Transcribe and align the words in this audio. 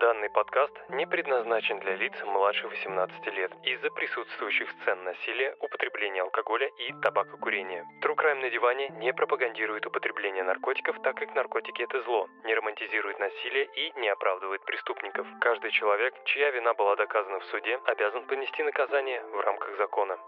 Данный 0.00 0.28
подкаст 0.28 0.72
не 0.90 1.06
предназначен 1.06 1.78
для 1.80 1.96
лиц 1.96 2.12
младше 2.26 2.68
18 2.68 3.26
лет 3.34 3.50
из-за 3.64 3.90
присутствующих 3.90 4.68
сцен 4.82 5.02
насилия, 5.04 5.56
употребления 5.60 6.20
алкоголя 6.20 6.68
и 6.86 6.92
табакокурения. 7.00 7.82
True 8.04 8.14
Crime 8.14 8.42
на 8.42 8.50
диване 8.50 8.90
не 9.00 9.14
пропагандирует 9.14 9.86
употребление 9.86 10.44
наркотиков, 10.44 11.00
так 11.02 11.16
как 11.16 11.34
наркотики 11.34 11.82
это 11.82 12.02
зло, 12.02 12.28
не 12.44 12.54
романтизирует 12.54 13.18
насилие 13.18 13.68
и 13.74 13.98
не 13.98 14.08
оправдывает 14.08 14.62
преступников. 14.66 15.26
Каждый 15.40 15.70
человек, 15.70 16.14
чья 16.26 16.50
вина 16.50 16.74
была 16.74 16.94
доказана 16.96 17.40
в 17.40 17.44
суде, 17.46 17.80
обязан 17.86 18.26
понести 18.26 18.62
наказание 18.62 19.22
в 19.22 19.40
рамках 19.40 19.78
закона. 19.78 20.18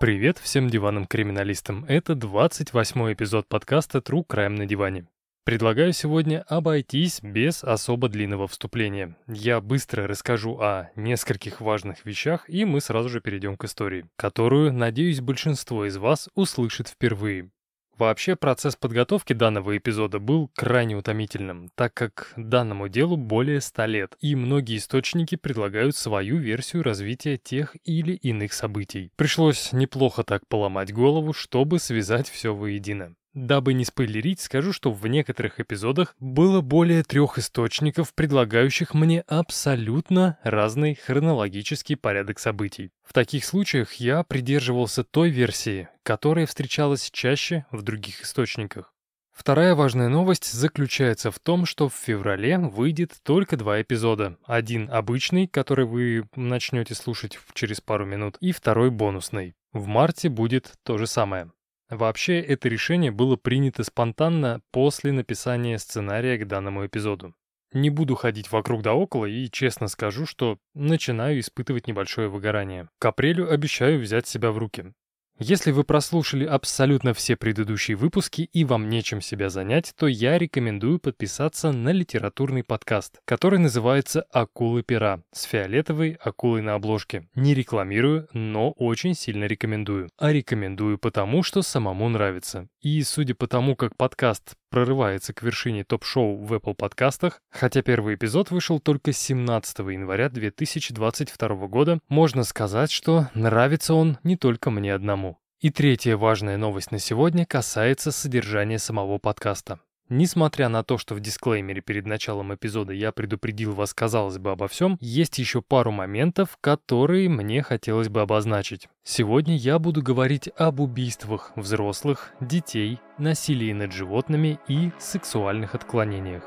Привет 0.00 0.38
всем 0.38 0.68
диванным 0.68 1.06
криминалистам. 1.06 1.84
Это 1.88 2.16
28 2.16 3.12
эпизод 3.12 3.46
подкаста 3.48 3.98
True 3.98 4.26
Crime 4.26 4.58
на 4.58 4.66
диване. 4.66 5.06
Предлагаю 5.44 5.92
сегодня 5.92 6.42
обойтись 6.48 7.20
без 7.22 7.62
особо 7.62 8.08
длинного 8.08 8.48
вступления. 8.48 9.14
Я 9.28 9.60
быстро 9.60 10.06
расскажу 10.06 10.58
о 10.58 10.88
нескольких 10.96 11.60
важных 11.60 12.06
вещах, 12.06 12.48
и 12.48 12.64
мы 12.64 12.80
сразу 12.80 13.10
же 13.10 13.20
перейдем 13.20 13.58
к 13.58 13.64
истории, 13.64 14.06
которую, 14.16 14.72
надеюсь, 14.72 15.20
большинство 15.20 15.84
из 15.84 15.98
вас 15.98 16.30
услышит 16.34 16.88
впервые. 16.88 17.50
Вообще, 17.98 18.36
процесс 18.36 18.74
подготовки 18.74 19.34
данного 19.34 19.76
эпизода 19.76 20.18
был 20.18 20.50
крайне 20.54 20.96
утомительным, 20.96 21.68
так 21.74 21.92
как 21.92 22.32
данному 22.38 22.88
делу 22.88 23.18
более 23.18 23.60
100 23.60 23.84
лет, 23.84 24.16
и 24.20 24.34
многие 24.34 24.78
источники 24.78 25.36
предлагают 25.36 25.94
свою 25.94 26.38
версию 26.38 26.84
развития 26.84 27.36
тех 27.36 27.76
или 27.84 28.14
иных 28.14 28.54
событий. 28.54 29.12
Пришлось 29.16 29.72
неплохо 29.72 30.24
так 30.24 30.48
поломать 30.48 30.90
голову, 30.90 31.34
чтобы 31.34 31.78
связать 31.80 32.30
все 32.30 32.54
воедино. 32.54 33.14
Дабы 33.34 33.74
не 33.74 33.84
спойлерить, 33.84 34.40
скажу, 34.40 34.72
что 34.72 34.92
в 34.92 35.04
некоторых 35.08 35.58
эпизодах 35.58 36.14
было 36.20 36.60
более 36.60 37.02
трех 37.02 37.36
источников, 37.36 38.14
предлагающих 38.14 38.94
мне 38.94 39.22
абсолютно 39.22 40.38
разный 40.44 40.94
хронологический 40.94 41.96
порядок 41.96 42.38
событий. 42.38 42.92
В 43.02 43.12
таких 43.12 43.44
случаях 43.44 43.94
я 43.94 44.22
придерживался 44.22 45.02
той 45.02 45.30
версии, 45.30 45.88
которая 46.04 46.46
встречалась 46.46 47.10
чаще 47.10 47.66
в 47.72 47.82
других 47.82 48.22
источниках. 48.22 48.94
Вторая 49.32 49.74
важная 49.74 50.08
новость 50.08 50.52
заключается 50.52 51.32
в 51.32 51.40
том, 51.40 51.66
что 51.66 51.88
в 51.88 51.94
феврале 51.94 52.56
выйдет 52.56 53.16
только 53.24 53.56
два 53.56 53.82
эпизода. 53.82 54.38
Один 54.44 54.88
обычный, 54.88 55.48
который 55.48 55.86
вы 55.86 56.28
начнете 56.36 56.94
слушать 56.94 57.40
через 57.52 57.80
пару 57.80 58.06
минут, 58.06 58.36
и 58.40 58.52
второй 58.52 58.92
бонусный. 58.92 59.56
В 59.72 59.88
марте 59.88 60.28
будет 60.28 60.74
то 60.84 60.98
же 60.98 61.08
самое. 61.08 61.50
Вообще, 61.94 62.40
это 62.40 62.68
решение 62.68 63.12
было 63.12 63.36
принято 63.36 63.84
спонтанно 63.84 64.60
после 64.72 65.12
написания 65.12 65.78
сценария 65.78 66.36
к 66.36 66.46
данному 66.48 66.84
эпизоду. 66.84 67.34
Не 67.72 67.88
буду 67.88 68.16
ходить 68.16 68.50
вокруг 68.50 68.82
да 68.82 68.94
около 68.94 69.26
и 69.26 69.48
честно 69.48 69.86
скажу, 69.86 70.26
что 70.26 70.58
начинаю 70.74 71.38
испытывать 71.38 71.86
небольшое 71.86 72.28
выгорание. 72.28 72.88
К 72.98 73.06
апрелю 73.06 73.48
обещаю 73.48 74.00
взять 74.00 74.26
себя 74.26 74.50
в 74.50 74.58
руки. 74.58 74.92
Если 75.40 75.72
вы 75.72 75.82
прослушали 75.82 76.44
абсолютно 76.44 77.12
все 77.12 77.34
предыдущие 77.34 77.96
выпуски 77.96 78.42
и 78.52 78.64
вам 78.64 78.88
нечем 78.88 79.20
себя 79.20 79.50
занять, 79.50 79.92
то 79.98 80.06
я 80.06 80.38
рекомендую 80.38 81.00
подписаться 81.00 81.72
на 81.72 81.88
литературный 81.88 82.62
подкаст, 82.62 83.18
который 83.24 83.58
называется 83.58 84.22
«Акулы 84.30 84.84
пера» 84.84 85.22
с 85.32 85.42
фиолетовой 85.42 86.16
акулой 86.20 86.62
на 86.62 86.74
обложке. 86.74 87.26
Не 87.34 87.52
рекламирую, 87.52 88.28
но 88.32 88.70
очень 88.70 89.14
сильно 89.14 89.46
рекомендую. 89.46 90.08
А 90.18 90.32
рекомендую 90.32 90.98
потому, 90.98 91.42
что 91.42 91.62
самому 91.62 92.08
нравится. 92.08 92.68
И 92.80 93.02
судя 93.02 93.34
по 93.34 93.48
тому, 93.48 93.74
как 93.74 93.96
подкаст 93.96 94.54
прорывается 94.74 95.32
к 95.32 95.42
вершине 95.42 95.84
топ-шоу 95.84 96.36
в 96.36 96.52
Apple 96.52 96.74
подкастах, 96.74 97.40
хотя 97.48 97.80
первый 97.80 98.16
эпизод 98.16 98.50
вышел 98.50 98.80
только 98.80 99.12
17 99.12 99.78
января 99.78 100.28
2022 100.28 101.48
года, 101.68 102.00
можно 102.08 102.42
сказать, 102.42 102.90
что 102.90 103.28
нравится 103.34 103.94
он 103.94 104.18
не 104.24 104.36
только 104.36 104.70
мне 104.70 104.92
одному. 104.92 105.23
И 105.64 105.70
третья 105.70 106.18
важная 106.18 106.58
новость 106.58 106.90
на 106.92 106.98
сегодня 106.98 107.46
касается 107.46 108.12
содержания 108.12 108.78
самого 108.78 109.16
подкаста. 109.16 109.78
Несмотря 110.10 110.68
на 110.68 110.84
то, 110.84 110.98
что 110.98 111.14
в 111.14 111.20
дисклеймере 111.20 111.80
перед 111.80 112.04
началом 112.04 112.54
эпизода 112.54 112.92
я 112.92 113.12
предупредил 113.12 113.72
вас, 113.72 113.94
казалось 113.94 114.36
бы, 114.36 114.50
обо 114.50 114.68
всем, 114.68 114.98
есть 115.00 115.38
еще 115.38 115.62
пару 115.62 115.90
моментов, 115.90 116.58
которые 116.60 117.30
мне 117.30 117.62
хотелось 117.62 118.10
бы 118.10 118.20
обозначить. 118.20 118.90
Сегодня 119.04 119.56
я 119.56 119.78
буду 119.78 120.02
говорить 120.02 120.50
об 120.58 120.80
убийствах 120.80 121.52
взрослых, 121.56 122.34
детей, 122.42 123.00
насилии 123.16 123.72
над 123.72 123.90
животными 123.90 124.60
и 124.68 124.90
сексуальных 124.98 125.74
отклонениях. 125.74 126.42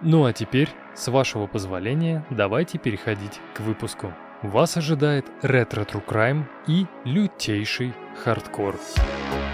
Ну 0.00 0.24
а 0.24 0.32
теперь, 0.32 0.70
с 0.94 1.06
вашего 1.08 1.46
позволения, 1.46 2.24
давайте 2.30 2.78
переходить 2.78 3.40
к 3.54 3.60
выпуску. 3.60 4.14
Вас 4.40 4.78
ожидает 4.78 5.26
ретро-true 5.42 6.00
crime 6.00 6.48
и 6.66 6.86
лютейший 7.04 7.92
хардкор. 8.22 8.76
Хардкор. 8.76 9.53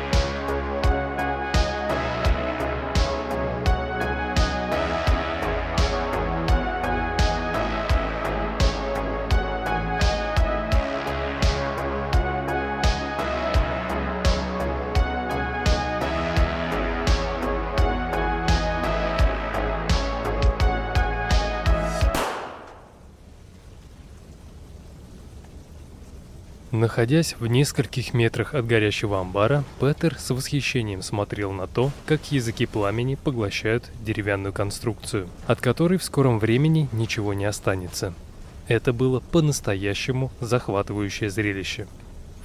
Находясь 26.80 27.36
в 27.38 27.46
нескольких 27.46 28.14
метрах 28.14 28.54
от 28.54 28.66
горящего 28.66 29.20
амбара, 29.20 29.64
Петер 29.78 30.18
с 30.18 30.30
восхищением 30.30 31.02
смотрел 31.02 31.52
на 31.52 31.66
то, 31.66 31.90
как 32.06 32.32
языки 32.32 32.64
пламени 32.64 33.16
поглощают 33.16 33.90
деревянную 34.00 34.54
конструкцию, 34.54 35.28
от 35.46 35.60
которой 35.60 35.98
в 35.98 36.04
скором 36.04 36.38
времени 36.38 36.88
ничего 36.92 37.34
не 37.34 37.44
останется. 37.44 38.14
Это 38.66 38.94
было 38.94 39.20
по-настоящему 39.20 40.32
захватывающее 40.40 41.28
зрелище. 41.28 41.86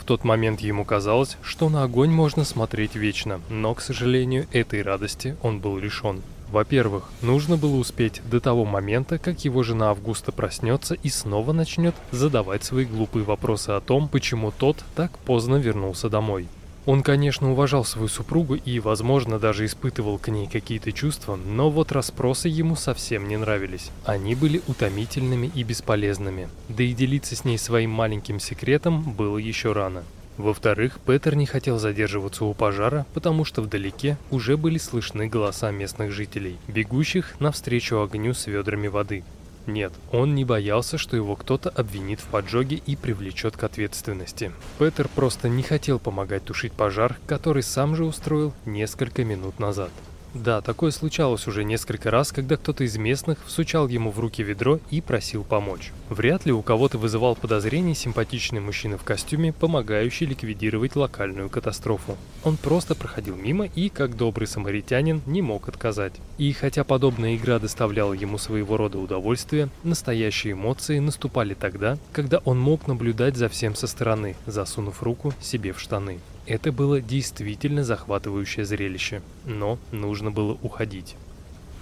В 0.01 0.03
тот 0.03 0.25
момент 0.25 0.59
ему 0.59 0.83
казалось, 0.83 1.37
что 1.41 1.69
на 1.69 1.83
огонь 1.83 2.11
можно 2.11 2.43
смотреть 2.43 2.95
вечно, 2.95 3.39
но, 3.49 3.73
к 3.73 3.79
сожалению, 3.79 4.47
этой 4.51 4.81
радости 4.81 5.37
он 5.43 5.61
был 5.61 5.77
лишен. 5.77 6.21
Во-первых, 6.51 7.09
нужно 7.21 7.57
было 7.57 7.75
успеть 7.75 8.21
до 8.29 8.39
того 8.39 8.65
момента, 8.65 9.17
как 9.17 9.43
его 9.45 9.63
жена 9.63 9.89
Августа 9.89 10.31
проснется 10.31 10.93
и 10.93 11.09
снова 11.09 11.51
начнет 11.53 11.95
задавать 12.11 12.63
свои 12.63 12.85
глупые 12.85 13.23
вопросы 13.23 13.71
о 13.71 13.81
том, 13.81 14.07
почему 14.07 14.51
тот 14.51 14.83
так 14.95 15.17
поздно 15.19 15.55
вернулся 15.55 16.09
домой. 16.09 16.47
Он, 16.85 17.01
конечно, 17.01 17.51
уважал 17.51 17.83
свою 17.83 18.07
супругу 18.07 18.55
и, 18.55 18.79
возможно, 18.79 19.39
даже 19.39 19.65
испытывал 19.65 20.19
к 20.19 20.27
ней 20.27 20.45
какие-то 20.45 20.91
чувства, 20.91 21.35
но 21.35 21.71
вот 21.71 21.91
расспросы 21.91 22.47
ему 22.47 22.75
совсем 22.75 23.27
не 23.27 23.37
нравились. 23.37 23.89
Они 24.05 24.35
были 24.35 24.61
утомительными 24.67 25.51
и 25.53 25.63
бесполезными. 25.63 26.47
Да 26.69 26.83
и 26.83 26.93
делиться 26.93 27.35
с 27.35 27.43
ней 27.43 27.57
своим 27.57 27.89
маленьким 27.89 28.39
секретом 28.39 29.01
было 29.13 29.39
еще 29.39 29.71
рано. 29.71 30.03
Во-вторых, 30.37 30.99
Петер 31.05 31.35
не 31.35 31.45
хотел 31.45 31.79
задерживаться 31.79 32.45
у 32.45 32.53
пожара, 32.53 33.05
потому 33.13 33.45
что 33.45 33.61
вдалеке 33.61 34.17
уже 34.31 34.57
были 34.57 34.77
слышны 34.77 35.27
голоса 35.27 35.71
местных 35.71 36.11
жителей, 36.11 36.57
бегущих 36.67 37.39
навстречу 37.39 38.01
огню 38.01 38.33
с 38.33 38.47
ведрами 38.47 38.87
воды. 38.87 39.23
Нет, 39.65 39.93
он 40.11 40.35
не 40.35 40.45
боялся, 40.45 40.97
что 40.97 41.15
его 41.15 41.35
кто-то 41.35 41.69
обвинит 41.69 42.19
в 42.19 42.25
поджоге 42.25 42.81
и 42.85 42.95
привлечет 42.95 43.57
к 43.57 43.63
ответственности. 43.63 44.51
Петер 44.77 45.07
просто 45.07 45.49
не 45.49 45.63
хотел 45.63 45.97
помогать 45.97 46.43
тушить 46.43 46.73
пожар, 46.73 47.17
который 47.25 47.63
сам 47.63 47.95
же 47.95 48.05
устроил 48.05 48.53
несколько 48.65 49.23
минут 49.23 49.59
назад. 49.59 49.89
Да, 50.35 50.59
такое 50.59 50.91
случалось 50.91 51.47
уже 51.47 51.63
несколько 51.63 52.11
раз, 52.11 52.33
когда 52.33 52.57
кто-то 52.57 52.83
из 52.83 52.97
местных 52.97 53.37
всучал 53.45 53.87
ему 53.87 54.11
в 54.11 54.19
руки 54.19 54.43
ведро 54.43 54.81
и 54.91 54.99
просил 54.99 55.45
помочь. 55.45 55.93
Вряд 56.09 56.45
ли 56.45 56.51
у 56.51 56.61
кого-то 56.61 56.97
вызывал 56.97 57.37
подозрение 57.37 57.95
симпатичный 57.95 58.59
мужчина 58.59 58.97
в 58.97 59.05
костюме, 59.05 59.53
помогающий 59.53 60.25
ликвидировать 60.25 60.97
локальную 60.97 61.49
катастрофу. 61.49 62.17
Он 62.43 62.57
просто 62.57 62.95
проходил 62.95 63.37
мимо 63.37 63.67
и, 63.67 63.87
как 63.87 64.17
добрый 64.17 64.45
самаритянин, 64.45 65.21
не 65.25 65.41
мог 65.41 65.69
отказать. 65.69 66.13
И 66.37 66.51
хотя 66.51 66.83
подобная 66.83 67.37
игра 67.37 67.57
доставляла 67.57 68.11
ему 68.11 68.37
своего 68.37 68.75
рода 68.75 68.99
удовольствие, 68.99 69.69
настоящие 69.83 70.51
эмоции 70.51 70.99
наступали 70.99 71.53
тогда, 71.53 71.97
когда 72.11 72.39
он 72.39 72.59
мог 72.59 72.87
наблюдать 72.87 73.37
за 73.37 73.47
всем 73.47 73.73
со 73.73 73.87
стороны, 73.87 74.35
засунув 74.47 75.01
руку 75.01 75.33
себе 75.39 75.71
в 75.71 75.79
штаны. 75.79 76.19
Это 76.47 76.71
было 76.71 77.01
действительно 77.01 77.83
захватывающее 77.83 78.65
зрелище, 78.65 79.21
но 79.45 79.79
нужно 79.91 80.31
было 80.31 80.57
уходить. 80.61 81.15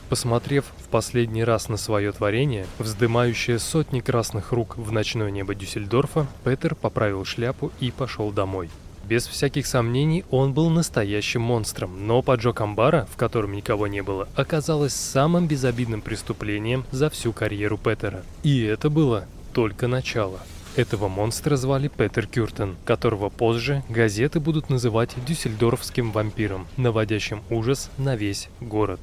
Посмотрев 0.09 0.65
в 0.77 0.89
последний 0.89 1.43
раз 1.43 1.69
на 1.69 1.77
свое 1.77 2.11
творение, 2.11 2.67
вздымающее 2.77 3.57
сотни 3.59 3.99
красных 3.99 4.51
рук 4.51 4.77
в 4.77 4.91
ночное 4.91 5.31
небо 5.31 5.55
Дюссельдорфа, 5.55 6.27
Петер 6.43 6.75
поправил 6.75 7.25
шляпу 7.25 7.71
и 7.79 7.91
пошел 7.91 8.31
домой. 8.31 8.69
Без 9.05 9.27
всяких 9.27 9.67
сомнений, 9.67 10.23
он 10.29 10.53
был 10.53 10.69
настоящим 10.69 11.41
монстром, 11.41 12.07
но 12.07 12.21
поджог 12.21 12.61
амбара, 12.61 13.05
в 13.11 13.17
котором 13.17 13.53
никого 13.53 13.87
не 13.87 14.01
было, 14.01 14.29
оказалось 14.35 14.93
самым 14.93 15.47
безобидным 15.47 16.01
преступлением 16.01 16.85
за 16.91 17.09
всю 17.09 17.33
карьеру 17.33 17.77
Петера. 17.77 18.23
И 18.43 18.61
это 18.61 18.89
было 18.89 19.25
только 19.51 19.87
начало. 19.87 20.39
Этого 20.75 21.07
монстра 21.07 21.55
звали 21.55 21.87
Петер 21.87 22.25
Кюртен, 22.25 22.77
которого 22.83 23.29
позже 23.29 23.83
газеты 23.89 24.39
будут 24.39 24.71
называть 24.71 25.13
дюссельдорфским 25.23 26.11
вампиром, 26.11 26.65
наводящим 26.77 27.43
ужас 27.51 27.91
на 27.99 28.15
весь 28.15 28.49
город. 28.59 28.99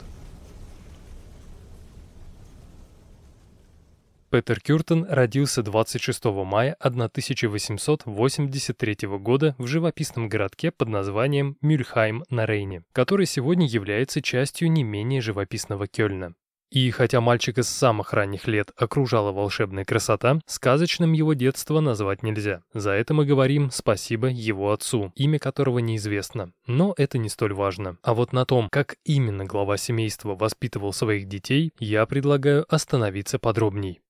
Петер 4.31 4.61
Кюртен 4.61 5.07
родился 5.09 5.63
26 5.63 6.25
мая 6.25 6.75
1883 6.81 8.97
года 9.19 9.55
в 9.59 9.69
живописном 9.69 10.29
городке 10.29 10.73
под 10.73 10.89
названием 10.89 11.57
Мюльхайм 11.61 12.25
на 12.31 12.47
Рейне, 12.47 12.83
который 12.93 13.27
сегодня 13.27 13.67
является 13.67 14.23
частью 14.23 14.73
не 14.73 14.83
менее 14.83 15.21
живописного 15.21 15.87
Кёльна. 15.87 16.35
И 16.71 16.91
хотя 16.93 17.21
мальчика 17.21 17.63
с 17.63 17.69
самых 17.69 18.13
ранних 18.13 18.47
лет 18.47 18.71
окружала 18.77 19.33
волшебная 19.33 19.85
красота, 19.85 20.41
сказочным 20.47 21.13
его 21.13 21.35
детство 21.35 21.81
назвать 21.81 22.23
нельзя. 22.23 22.63
За 22.73 22.93
это 22.93 23.13
мы 23.13 23.25
говорим 23.25 23.71
спасибо 23.73 24.29
его 24.29 24.73
отцу, 24.73 25.13
имя 25.17 25.39
которого 25.39 25.81
неизвестно. 25.81 26.53
Но 26.67 26.95
это 26.97 27.19
не 27.19 27.29
столь 27.29 27.55
важно. 27.55 27.99
А 28.03 28.15
вот 28.15 28.33
на 28.33 28.45
том, 28.45 28.69
как 28.71 28.97
именно 29.05 29.45
глава 29.45 29.77
семейства 29.77 30.37
воспитывал 30.37 30.93
своих 30.93 31.27
детей, 31.27 31.73
я 31.79 32.07
предлагаю 32.07 32.65
остановиться 32.73 33.39
подробней. 33.39 34.01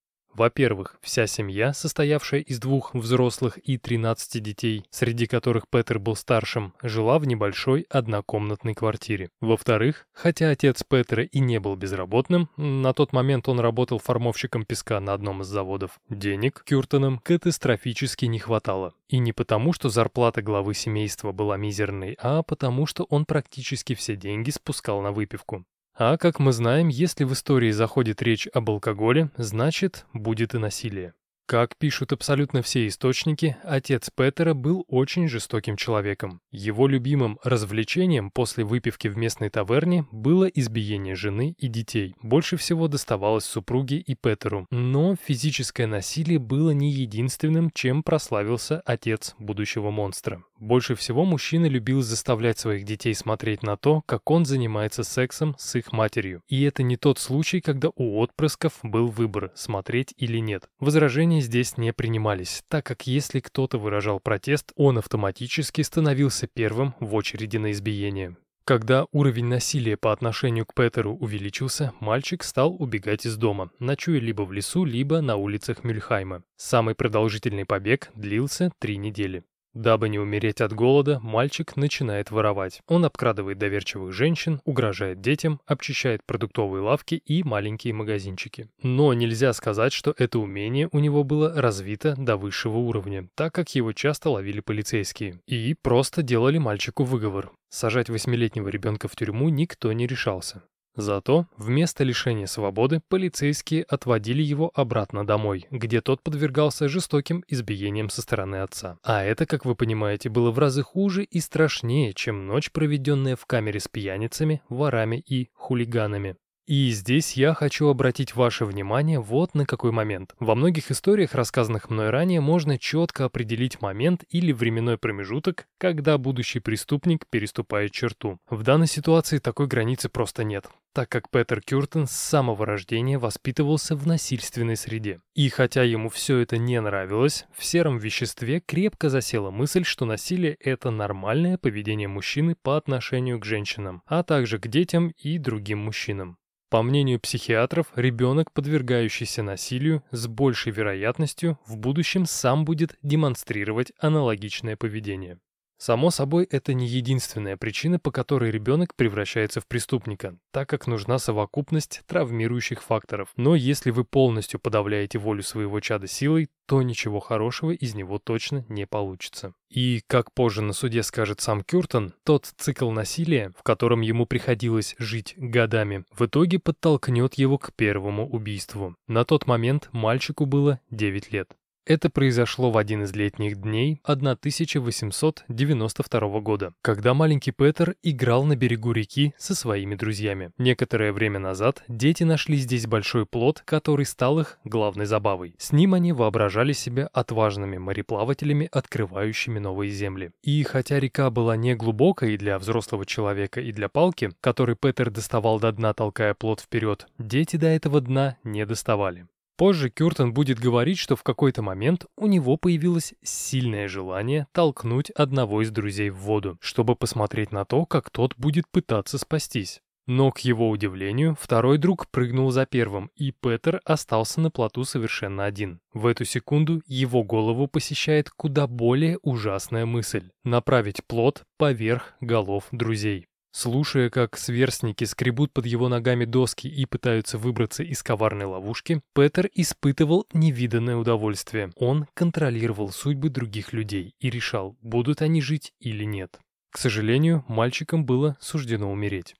Во-первых, 0.40 0.96
вся 1.02 1.26
семья, 1.26 1.74
состоявшая 1.74 2.40
из 2.40 2.58
двух 2.58 2.94
взрослых 2.94 3.58
и 3.58 3.76
13 3.76 4.42
детей, 4.42 4.86
среди 4.88 5.26
которых 5.26 5.68
Петер 5.68 5.98
был 5.98 6.16
старшим, 6.16 6.72
жила 6.82 7.18
в 7.18 7.26
небольшой 7.26 7.84
однокомнатной 7.90 8.72
квартире. 8.72 9.28
Во-вторых, 9.42 10.06
хотя 10.14 10.48
отец 10.48 10.82
Петера 10.82 11.24
и 11.24 11.40
не 11.40 11.60
был 11.60 11.76
безработным, 11.76 12.48
на 12.56 12.94
тот 12.94 13.12
момент 13.12 13.50
он 13.50 13.60
работал 13.60 13.98
формовщиком 13.98 14.64
песка 14.64 14.98
на 14.98 15.12
одном 15.12 15.42
из 15.42 15.46
заводов, 15.46 16.00
денег 16.08 16.62
Кюртонам 16.64 17.18
катастрофически 17.18 18.24
не 18.24 18.38
хватало. 18.38 18.94
И 19.10 19.18
не 19.18 19.34
потому, 19.34 19.74
что 19.74 19.90
зарплата 19.90 20.40
главы 20.40 20.72
семейства 20.72 21.32
была 21.32 21.58
мизерной, 21.58 22.16
а 22.18 22.42
потому, 22.42 22.86
что 22.86 23.04
он 23.10 23.26
практически 23.26 23.94
все 23.94 24.16
деньги 24.16 24.48
спускал 24.48 25.02
на 25.02 25.12
выпивку. 25.12 25.66
А 25.94 26.16
как 26.16 26.38
мы 26.38 26.52
знаем, 26.52 26.88
если 26.88 27.24
в 27.24 27.32
истории 27.32 27.70
заходит 27.70 28.22
речь 28.22 28.48
об 28.52 28.70
алкоголе, 28.70 29.30
значит, 29.36 30.06
будет 30.12 30.54
и 30.54 30.58
насилие. 30.58 31.14
Как 31.50 31.76
пишут 31.76 32.12
абсолютно 32.12 32.62
все 32.62 32.86
источники, 32.86 33.56
отец 33.64 34.08
Петера 34.14 34.54
был 34.54 34.84
очень 34.86 35.26
жестоким 35.26 35.74
человеком. 35.74 36.40
Его 36.52 36.86
любимым 36.86 37.40
развлечением 37.42 38.30
после 38.30 38.62
выпивки 38.62 39.08
в 39.08 39.16
местной 39.16 39.50
таверне 39.50 40.06
было 40.12 40.44
избиение 40.44 41.16
жены 41.16 41.56
и 41.58 41.66
детей. 41.66 42.14
Больше 42.22 42.56
всего 42.56 42.86
доставалось 42.86 43.46
супруге 43.46 43.96
и 43.96 44.14
Петеру. 44.14 44.68
Но 44.70 45.16
физическое 45.16 45.88
насилие 45.88 46.38
было 46.38 46.70
не 46.70 46.92
единственным, 46.92 47.72
чем 47.74 48.04
прославился 48.04 48.80
отец 48.86 49.34
будущего 49.40 49.90
монстра. 49.90 50.44
Больше 50.60 50.94
всего 50.94 51.24
мужчина 51.24 51.64
любил 51.64 52.02
заставлять 52.02 52.58
своих 52.58 52.84
детей 52.84 53.14
смотреть 53.14 53.62
на 53.62 53.78
то, 53.78 54.02
как 54.04 54.30
он 54.30 54.44
занимается 54.44 55.04
сексом 55.04 55.56
с 55.58 55.74
их 55.74 55.90
матерью. 55.90 56.42
И 56.48 56.62
это 56.64 56.82
не 56.82 56.98
тот 56.98 57.18
случай, 57.18 57.62
когда 57.62 57.88
у 57.96 58.20
отпрысков 58.20 58.74
был 58.82 59.06
выбор, 59.08 59.52
смотреть 59.54 60.12
или 60.18 60.36
нет. 60.36 60.68
Возражения 60.78 61.40
здесь 61.40 61.78
не 61.78 61.94
принимались, 61.94 62.62
так 62.68 62.84
как 62.84 63.06
если 63.06 63.40
кто-то 63.40 63.78
выражал 63.78 64.20
протест, 64.20 64.72
он 64.76 64.98
автоматически 64.98 65.80
становился 65.80 66.46
первым 66.46 66.94
в 67.00 67.14
очереди 67.14 67.56
на 67.56 67.72
избиение. 67.72 68.36
Когда 68.64 69.06
уровень 69.12 69.46
насилия 69.46 69.96
по 69.96 70.12
отношению 70.12 70.66
к 70.66 70.74
Петеру 70.74 71.16
увеличился, 71.16 71.94
мальчик 72.00 72.44
стал 72.44 72.76
убегать 72.78 73.24
из 73.24 73.36
дома, 73.36 73.70
ночуя 73.78 74.20
либо 74.20 74.42
в 74.42 74.52
лесу, 74.52 74.84
либо 74.84 75.22
на 75.22 75.36
улицах 75.36 75.84
Мюльхайма. 75.84 76.42
Самый 76.56 76.94
продолжительный 76.94 77.64
побег 77.64 78.10
длился 78.14 78.70
три 78.78 78.98
недели. 78.98 79.42
Дабы 79.74 80.08
не 80.08 80.18
умереть 80.18 80.60
от 80.60 80.72
голода, 80.72 81.20
мальчик 81.20 81.76
начинает 81.76 82.30
воровать. 82.30 82.82
Он 82.88 83.04
обкрадывает 83.04 83.58
доверчивых 83.58 84.12
женщин, 84.12 84.60
угрожает 84.64 85.20
детям, 85.20 85.60
обчищает 85.64 86.24
продуктовые 86.26 86.82
лавки 86.82 87.14
и 87.24 87.44
маленькие 87.44 87.94
магазинчики. 87.94 88.68
Но 88.82 89.12
нельзя 89.14 89.52
сказать, 89.52 89.92
что 89.92 90.12
это 90.18 90.40
умение 90.40 90.88
у 90.90 90.98
него 90.98 91.22
было 91.22 91.52
развито 91.60 92.16
до 92.18 92.36
высшего 92.36 92.78
уровня, 92.78 93.28
так 93.36 93.54
как 93.54 93.74
его 93.74 93.92
часто 93.92 94.30
ловили 94.30 94.60
полицейские. 94.60 95.40
И 95.46 95.74
просто 95.80 96.22
делали 96.22 96.58
мальчику 96.58 97.04
выговор. 97.04 97.52
Сажать 97.68 98.10
восьмилетнего 98.10 98.68
ребенка 98.68 99.06
в 99.06 99.14
тюрьму 99.14 99.48
никто 99.48 99.92
не 99.92 100.08
решался. 100.08 100.64
Зато 101.00 101.46
вместо 101.56 102.04
лишения 102.04 102.46
свободы 102.46 103.00
полицейские 103.08 103.84
отводили 103.84 104.42
его 104.42 104.70
обратно 104.74 105.26
домой, 105.26 105.66
где 105.70 106.00
тот 106.00 106.22
подвергался 106.22 106.88
жестоким 106.88 107.42
избиениям 107.48 108.10
со 108.10 108.22
стороны 108.22 108.56
отца. 108.56 108.98
А 109.02 109.24
это, 109.24 109.46
как 109.46 109.64
вы 109.64 109.74
понимаете, 109.74 110.28
было 110.28 110.50
в 110.50 110.58
разы 110.58 110.82
хуже 110.82 111.24
и 111.24 111.40
страшнее, 111.40 112.12
чем 112.12 112.46
ночь, 112.46 112.70
проведенная 112.70 113.36
в 113.36 113.46
камере 113.46 113.80
с 113.80 113.88
пьяницами, 113.88 114.62
ворами 114.68 115.16
и 115.16 115.48
хулиганами. 115.54 116.36
И 116.70 116.90
здесь 116.90 117.32
я 117.32 117.52
хочу 117.52 117.88
обратить 117.88 118.36
ваше 118.36 118.64
внимание 118.64 119.18
вот 119.18 119.56
на 119.56 119.66
какой 119.66 119.90
момент. 119.90 120.36
Во 120.38 120.54
многих 120.54 120.92
историях, 120.92 121.34
рассказанных 121.34 121.90
мной 121.90 122.10
ранее, 122.10 122.40
можно 122.40 122.78
четко 122.78 123.24
определить 123.24 123.82
момент 123.82 124.22
или 124.28 124.52
временной 124.52 124.96
промежуток, 124.96 125.66
когда 125.78 126.16
будущий 126.16 126.60
преступник 126.60 127.26
переступает 127.28 127.90
черту. 127.90 128.38
В 128.48 128.62
данной 128.62 128.86
ситуации 128.86 129.38
такой 129.38 129.66
границы 129.66 130.08
просто 130.08 130.44
нет, 130.44 130.66
так 130.94 131.08
как 131.08 131.28
Петер 131.28 131.60
Кюртен 131.60 132.06
с 132.06 132.12
самого 132.12 132.64
рождения 132.64 133.18
воспитывался 133.18 133.96
в 133.96 134.06
насильственной 134.06 134.76
среде. 134.76 135.20
И 135.34 135.48
хотя 135.48 135.82
ему 135.82 136.08
все 136.08 136.38
это 136.38 136.56
не 136.56 136.80
нравилось, 136.80 137.46
в 137.52 137.64
сером 137.64 137.98
веществе 137.98 138.60
крепко 138.60 139.08
засела 139.08 139.50
мысль, 139.50 139.82
что 139.82 140.04
насилие– 140.04 140.56
это 140.60 140.92
нормальное 140.92 141.58
поведение 141.58 142.06
мужчины 142.06 142.54
по 142.54 142.76
отношению 142.76 143.40
к 143.40 143.44
женщинам, 143.44 144.02
а 144.06 144.22
также 144.22 144.60
к 144.60 144.68
детям 144.68 145.12
и 145.18 145.36
другим 145.38 145.80
мужчинам. 145.80 146.36
По 146.70 146.82
мнению 146.82 147.18
психиатров, 147.18 147.88
ребенок, 147.96 148.52
подвергающийся 148.52 149.42
насилию, 149.42 150.04
с 150.12 150.28
большей 150.28 150.70
вероятностью 150.70 151.58
в 151.66 151.76
будущем 151.76 152.26
сам 152.26 152.64
будет 152.64 152.96
демонстрировать 153.02 153.92
аналогичное 153.98 154.76
поведение. 154.76 155.40
Само 155.80 156.10
собой, 156.10 156.46
это 156.50 156.74
не 156.74 156.86
единственная 156.86 157.56
причина, 157.56 157.98
по 157.98 158.10
которой 158.10 158.50
ребенок 158.50 158.94
превращается 158.94 159.62
в 159.62 159.66
преступника, 159.66 160.36
так 160.50 160.68
как 160.68 160.86
нужна 160.86 161.18
совокупность 161.18 162.02
травмирующих 162.06 162.82
факторов. 162.82 163.30
Но 163.36 163.54
если 163.54 163.90
вы 163.90 164.04
полностью 164.04 164.60
подавляете 164.60 165.18
волю 165.18 165.42
своего 165.42 165.80
чада 165.80 166.06
силой, 166.06 166.50
то 166.66 166.82
ничего 166.82 167.18
хорошего 167.18 167.70
из 167.70 167.94
него 167.94 168.18
точно 168.18 168.66
не 168.68 168.86
получится. 168.86 169.54
И, 169.70 170.02
как 170.06 170.34
позже 170.34 170.60
на 170.60 170.74
суде 170.74 171.02
скажет 171.02 171.40
сам 171.40 171.64
Кюртон, 171.64 172.12
тот 172.24 172.52
цикл 172.58 172.90
насилия, 172.90 173.50
в 173.56 173.62
котором 173.62 174.02
ему 174.02 174.26
приходилось 174.26 174.94
жить 174.98 175.32
годами, 175.38 176.04
в 176.10 176.26
итоге 176.26 176.58
подтолкнет 176.58 177.34
его 177.34 177.56
к 177.56 177.72
первому 177.72 178.28
убийству. 178.28 178.96
На 179.08 179.24
тот 179.24 179.46
момент 179.46 179.88
мальчику 179.92 180.44
было 180.44 180.78
9 180.90 181.32
лет. 181.32 181.56
Это 181.90 182.08
произошло 182.08 182.70
в 182.70 182.78
один 182.78 183.02
из 183.02 183.12
летних 183.16 183.56
дней 183.56 184.00
1892 184.04 186.40
года, 186.40 186.72
когда 186.82 187.14
маленький 187.14 187.50
Петер 187.50 187.96
играл 188.04 188.44
на 188.44 188.54
берегу 188.54 188.92
реки 188.92 189.34
со 189.36 189.56
своими 189.56 189.96
друзьями. 189.96 190.52
Некоторое 190.56 191.12
время 191.12 191.40
назад 191.40 191.82
дети 191.88 192.22
нашли 192.22 192.58
здесь 192.58 192.86
большой 192.86 193.26
плод, 193.26 193.62
который 193.64 194.06
стал 194.06 194.38
их 194.38 194.60
главной 194.62 195.06
забавой. 195.06 195.56
С 195.58 195.72
ним 195.72 195.94
они 195.94 196.12
воображали 196.12 196.74
себя 196.74 197.08
отважными 197.12 197.78
мореплавателями, 197.78 198.68
открывающими 198.70 199.58
новые 199.58 199.90
земли. 199.90 200.30
И 200.44 200.62
хотя 200.62 201.00
река 201.00 201.28
была 201.30 201.56
не 201.56 201.74
глубокой 201.74 202.36
для 202.36 202.60
взрослого 202.60 203.04
человека 203.04 203.60
и 203.60 203.72
для 203.72 203.88
палки, 203.88 204.30
который 204.40 204.76
Петер 204.76 205.10
доставал 205.10 205.58
до 205.58 205.72
дна, 205.72 205.92
толкая 205.92 206.34
плод 206.34 206.60
вперед, 206.60 207.08
дети 207.18 207.56
до 207.56 207.66
этого 207.66 208.00
дна 208.00 208.36
не 208.44 208.64
доставали. 208.64 209.26
Позже 209.60 209.90
Кюртон 209.90 210.32
будет 210.32 210.58
говорить, 210.58 210.96
что 210.96 211.16
в 211.16 211.22
какой-то 211.22 211.60
момент 211.60 212.06
у 212.16 212.26
него 212.26 212.56
появилось 212.56 213.12
сильное 213.22 213.88
желание 213.88 214.46
толкнуть 214.52 215.10
одного 215.10 215.60
из 215.60 215.70
друзей 215.70 216.08
в 216.08 216.16
воду, 216.16 216.56
чтобы 216.62 216.96
посмотреть 216.96 217.52
на 217.52 217.66
то, 217.66 217.84
как 217.84 218.08
тот 218.08 218.34
будет 218.38 218.64
пытаться 218.70 219.18
спастись. 219.18 219.82
Но, 220.06 220.32
к 220.32 220.38
его 220.38 220.70
удивлению, 220.70 221.36
второй 221.38 221.76
друг 221.76 222.10
прыгнул 222.10 222.50
за 222.50 222.64
первым, 222.64 223.10
и 223.16 223.32
Петер 223.32 223.82
остался 223.84 224.40
на 224.40 224.50
плоту 224.50 224.84
совершенно 224.84 225.44
один. 225.44 225.80
В 225.92 226.06
эту 226.06 226.24
секунду 226.24 226.80
его 226.86 227.22
голову 227.22 227.66
посещает 227.66 228.30
куда 228.30 228.66
более 228.66 229.18
ужасная 229.20 229.84
мысль– 229.84 230.30
направить 230.42 231.04
плот 231.06 231.44
поверх 231.58 232.14
голов 232.22 232.64
друзей. 232.72 233.26
Слушая, 233.52 234.10
как 234.10 234.36
сверстники 234.36 235.04
скребут 235.04 235.52
под 235.52 235.66
его 235.66 235.88
ногами 235.88 236.24
доски 236.24 236.68
и 236.68 236.86
пытаются 236.86 237.36
выбраться 237.36 237.82
из 237.82 238.02
коварной 238.02 238.46
ловушки, 238.46 239.00
Петер 239.12 239.50
испытывал 239.52 240.26
невиданное 240.32 240.96
удовольствие. 240.96 241.72
Он 241.76 242.06
контролировал 242.14 242.90
судьбы 242.90 243.28
других 243.28 243.72
людей 243.72 244.14
и 244.20 244.30
решал, 244.30 244.76
будут 244.82 245.20
они 245.20 245.40
жить 245.40 245.72
или 245.80 246.04
нет. 246.04 246.38
К 246.70 246.78
сожалению, 246.78 247.44
мальчикам 247.48 248.04
было 248.04 248.36
суждено 248.40 248.92
умереть. 248.92 249.34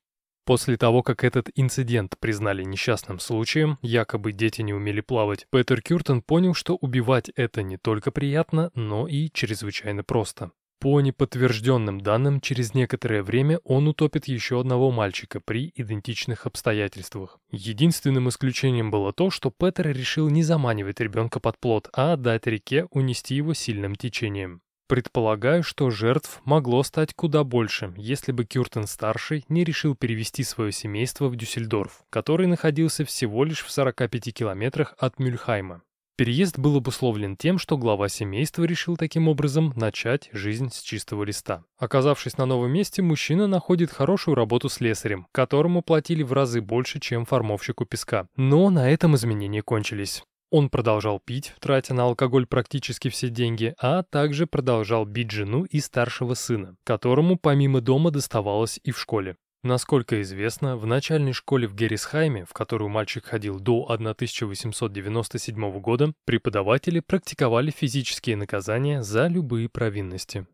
После 0.44 0.76
того, 0.76 1.04
как 1.04 1.22
этот 1.22 1.48
инцидент 1.54 2.16
признали 2.18 2.64
несчастным 2.64 3.20
случаем, 3.20 3.78
якобы 3.82 4.32
дети 4.32 4.62
не 4.62 4.74
умели 4.74 5.00
плавать, 5.00 5.46
Петер 5.52 5.80
Кюртон 5.80 6.22
понял, 6.22 6.54
что 6.54 6.74
убивать 6.74 7.30
это 7.36 7.62
не 7.62 7.76
только 7.76 8.10
приятно, 8.10 8.72
но 8.74 9.06
и 9.06 9.30
чрезвычайно 9.30 10.02
просто. 10.02 10.50
По 10.80 10.98
неподтвержденным 11.02 12.00
данным, 12.00 12.40
через 12.40 12.72
некоторое 12.72 13.22
время 13.22 13.60
он 13.64 13.86
утопит 13.86 14.28
еще 14.28 14.60
одного 14.60 14.90
мальчика 14.90 15.38
при 15.38 15.70
идентичных 15.76 16.46
обстоятельствах. 16.46 17.38
Единственным 17.50 18.30
исключением 18.30 18.90
было 18.90 19.12
то, 19.12 19.28
что 19.28 19.50
Петер 19.50 19.88
решил 19.88 20.30
не 20.30 20.42
заманивать 20.42 20.98
ребенка 21.00 21.38
под 21.38 21.58
плод, 21.58 21.90
а 21.92 22.16
дать 22.16 22.46
реке 22.46 22.86
унести 22.92 23.34
его 23.34 23.52
сильным 23.52 23.94
течением. 23.94 24.62
Предполагаю, 24.88 25.62
что 25.62 25.90
жертв 25.90 26.40
могло 26.46 26.82
стать 26.82 27.12
куда 27.12 27.44
больше, 27.44 27.92
если 27.98 28.32
бы 28.32 28.46
Кюртен-старший 28.46 29.44
не 29.50 29.64
решил 29.64 29.94
перевести 29.94 30.42
свое 30.44 30.72
семейство 30.72 31.28
в 31.28 31.36
Дюссельдорф, 31.36 32.04
который 32.08 32.46
находился 32.46 33.04
всего 33.04 33.44
лишь 33.44 33.62
в 33.62 33.70
45 33.70 34.34
километрах 34.34 34.94
от 34.98 35.18
Мюльхайма. 35.18 35.82
Переезд 36.20 36.58
был 36.58 36.76
обусловлен 36.76 37.34
тем, 37.34 37.56
что 37.58 37.78
глава 37.78 38.10
семейства 38.10 38.64
решил 38.64 38.98
таким 38.98 39.26
образом 39.26 39.72
начать 39.74 40.28
жизнь 40.34 40.68
с 40.70 40.82
чистого 40.82 41.24
листа. 41.24 41.64
Оказавшись 41.78 42.36
на 42.36 42.44
новом 42.44 42.72
месте, 42.72 43.00
мужчина 43.00 43.46
находит 43.46 43.90
хорошую 43.90 44.34
работу 44.34 44.68
с 44.68 44.74
слесарем, 44.74 45.26
которому 45.32 45.80
платили 45.80 46.22
в 46.22 46.34
разы 46.34 46.60
больше, 46.60 47.00
чем 47.00 47.24
формовщику 47.24 47.86
песка. 47.86 48.26
Но 48.36 48.68
на 48.68 48.90
этом 48.90 49.16
изменения 49.16 49.62
кончились. 49.62 50.22
Он 50.50 50.68
продолжал 50.68 51.20
пить, 51.20 51.54
тратя 51.58 51.94
на 51.94 52.02
алкоголь 52.02 52.44
практически 52.44 53.08
все 53.08 53.30
деньги, 53.30 53.74
а 53.80 54.02
также 54.02 54.46
продолжал 54.46 55.06
бить 55.06 55.30
жену 55.30 55.64
и 55.64 55.80
старшего 55.80 56.34
сына, 56.34 56.76
которому 56.84 57.38
помимо 57.38 57.80
дома 57.80 58.10
доставалось 58.10 58.78
и 58.84 58.90
в 58.90 59.00
школе. 59.00 59.36
Насколько 59.62 60.22
известно, 60.22 60.78
в 60.78 60.86
начальной 60.86 61.34
школе 61.34 61.68
в 61.68 61.74
Геррисхайме, 61.74 62.46
в 62.46 62.54
которую 62.54 62.88
мальчик 62.88 63.26
ходил 63.26 63.60
до 63.60 63.84
1897 63.90 65.80
года, 65.80 66.14
преподаватели 66.24 67.00
практиковали 67.00 67.70
физические 67.70 68.36
наказания 68.36 69.02
за 69.02 69.26
любые 69.26 69.68
провинности. 69.68 70.46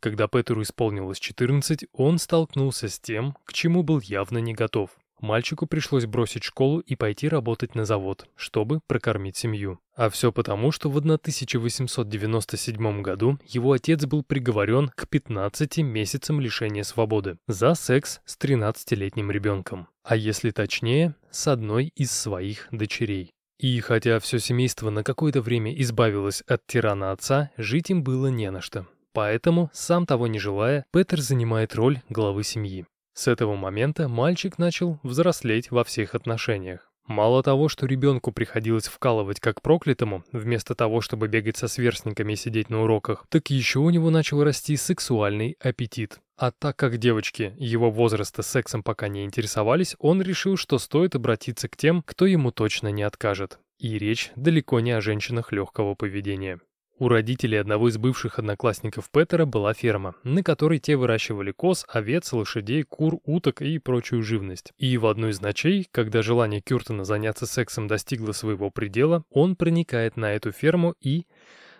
Когда 0.00 0.28
Петеру 0.28 0.62
исполнилось 0.62 1.18
14, 1.18 1.86
он 1.92 2.18
столкнулся 2.18 2.88
с 2.88 3.00
тем, 3.00 3.36
к 3.44 3.52
чему 3.52 3.82
был 3.82 3.98
явно 3.98 4.38
не 4.38 4.54
готов. 4.54 4.90
Мальчику 5.20 5.66
пришлось 5.66 6.06
бросить 6.06 6.44
школу 6.44 6.78
и 6.80 6.96
пойти 6.96 7.28
работать 7.28 7.74
на 7.74 7.84
завод, 7.84 8.26
чтобы 8.36 8.80
прокормить 8.86 9.36
семью. 9.36 9.80
А 9.94 10.08
все 10.10 10.30
потому, 10.30 10.70
что 10.70 10.90
в 10.90 10.96
1897 10.96 13.02
году 13.02 13.38
его 13.46 13.72
отец 13.72 14.06
был 14.06 14.22
приговорен 14.22 14.90
к 14.94 15.08
15 15.08 15.78
месяцам 15.78 16.40
лишения 16.40 16.84
свободы 16.84 17.38
за 17.48 17.74
секс 17.74 18.20
с 18.24 18.38
13-летним 18.38 19.30
ребенком. 19.30 19.88
А 20.04 20.16
если 20.16 20.50
точнее, 20.50 21.14
с 21.30 21.48
одной 21.48 21.92
из 21.96 22.12
своих 22.12 22.68
дочерей. 22.70 23.32
И 23.58 23.80
хотя 23.80 24.20
все 24.20 24.38
семейство 24.38 24.90
на 24.90 25.02
какое-то 25.02 25.42
время 25.42 25.74
избавилось 25.80 26.42
от 26.42 26.64
тирана 26.66 27.10
отца, 27.10 27.50
жить 27.56 27.90
им 27.90 28.04
было 28.04 28.28
не 28.28 28.52
на 28.52 28.60
что. 28.60 28.86
Поэтому, 29.12 29.68
сам 29.72 30.06
того 30.06 30.28
не 30.28 30.38
желая, 30.38 30.84
Петер 30.92 31.20
занимает 31.20 31.74
роль 31.74 32.00
главы 32.08 32.44
семьи. 32.44 32.86
С 33.18 33.26
этого 33.26 33.56
момента 33.56 34.06
мальчик 34.06 34.58
начал 34.58 35.00
взрослеть 35.02 35.72
во 35.72 35.82
всех 35.82 36.14
отношениях. 36.14 36.88
Мало 37.08 37.42
того, 37.42 37.68
что 37.68 37.84
ребенку 37.84 38.30
приходилось 38.30 38.86
вкалывать 38.86 39.40
как 39.40 39.60
проклятому, 39.60 40.22
вместо 40.30 40.76
того, 40.76 41.00
чтобы 41.00 41.26
бегать 41.26 41.56
со 41.56 41.66
сверстниками 41.66 42.34
и 42.34 42.36
сидеть 42.36 42.70
на 42.70 42.84
уроках, 42.84 43.26
так 43.28 43.50
еще 43.50 43.80
у 43.80 43.90
него 43.90 44.10
начал 44.10 44.44
расти 44.44 44.76
сексуальный 44.76 45.56
аппетит. 45.60 46.20
А 46.36 46.52
так 46.52 46.76
как 46.76 46.98
девочки 46.98 47.56
его 47.58 47.90
возраста 47.90 48.44
сексом 48.44 48.84
пока 48.84 49.08
не 49.08 49.24
интересовались, 49.24 49.96
он 49.98 50.22
решил, 50.22 50.56
что 50.56 50.78
стоит 50.78 51.16
обратиться 51.16 51.68
к 51.68 51.76
тем, 51.76 52.04
кто 52.06 52.24
ему 52.24 52.52
точно 52.52 52.86
не 52.86 53.02
откажет. 53.02 53.58
И 53.80 53.98
речь 53.98 54.30
далеко 54.36 54.78
не 54.78 54.92
о 54.92 55.00
женщинах 55.00 55.50
легкого 55.50 55.96
поведения. 55.96 56.60
У 57.00 57.08
родителей 57.08 57.58
одного 57.58 57.88
из 57.88 57.96
бывших 57.96 58.40
одноклассников 58.40 59.08
Петера 59.12 59.44
была 59.44 59.72
ферма, 59.72 60.16
на 60.24 60.42
которой 60.42 60.80
те 60.80 60.96
выращивали 60.96 61.52
коз, 61.52 61.84
овец, 61.88 62.32
лошадей, 62.32 62.82
кур, 62.82 63.20
уток 63.24 63.62
и 63.62 63.78
прочую 63.78 64.24
живность. 64.24 64.72
И 64.78 64.98
в 64.98 65.06
одну 65.06 65.28
из 65.28 65.40
ночей, 65.40 65.86
когда 65.92 66.22
желание 66.22 66.60
Кюртона 66.60 67.04
заняться 67.04 67.46
сексом 67.46 67.86
достигло 67.86 68.32
своего 68.32 68.70
предела, 68.70 69.22
он 69.30 69.54
проникает 69.54 70.16
на 70.16 70.32
эту 70.32 70.50
ферму 70.50 70.96
и 71.00 71.26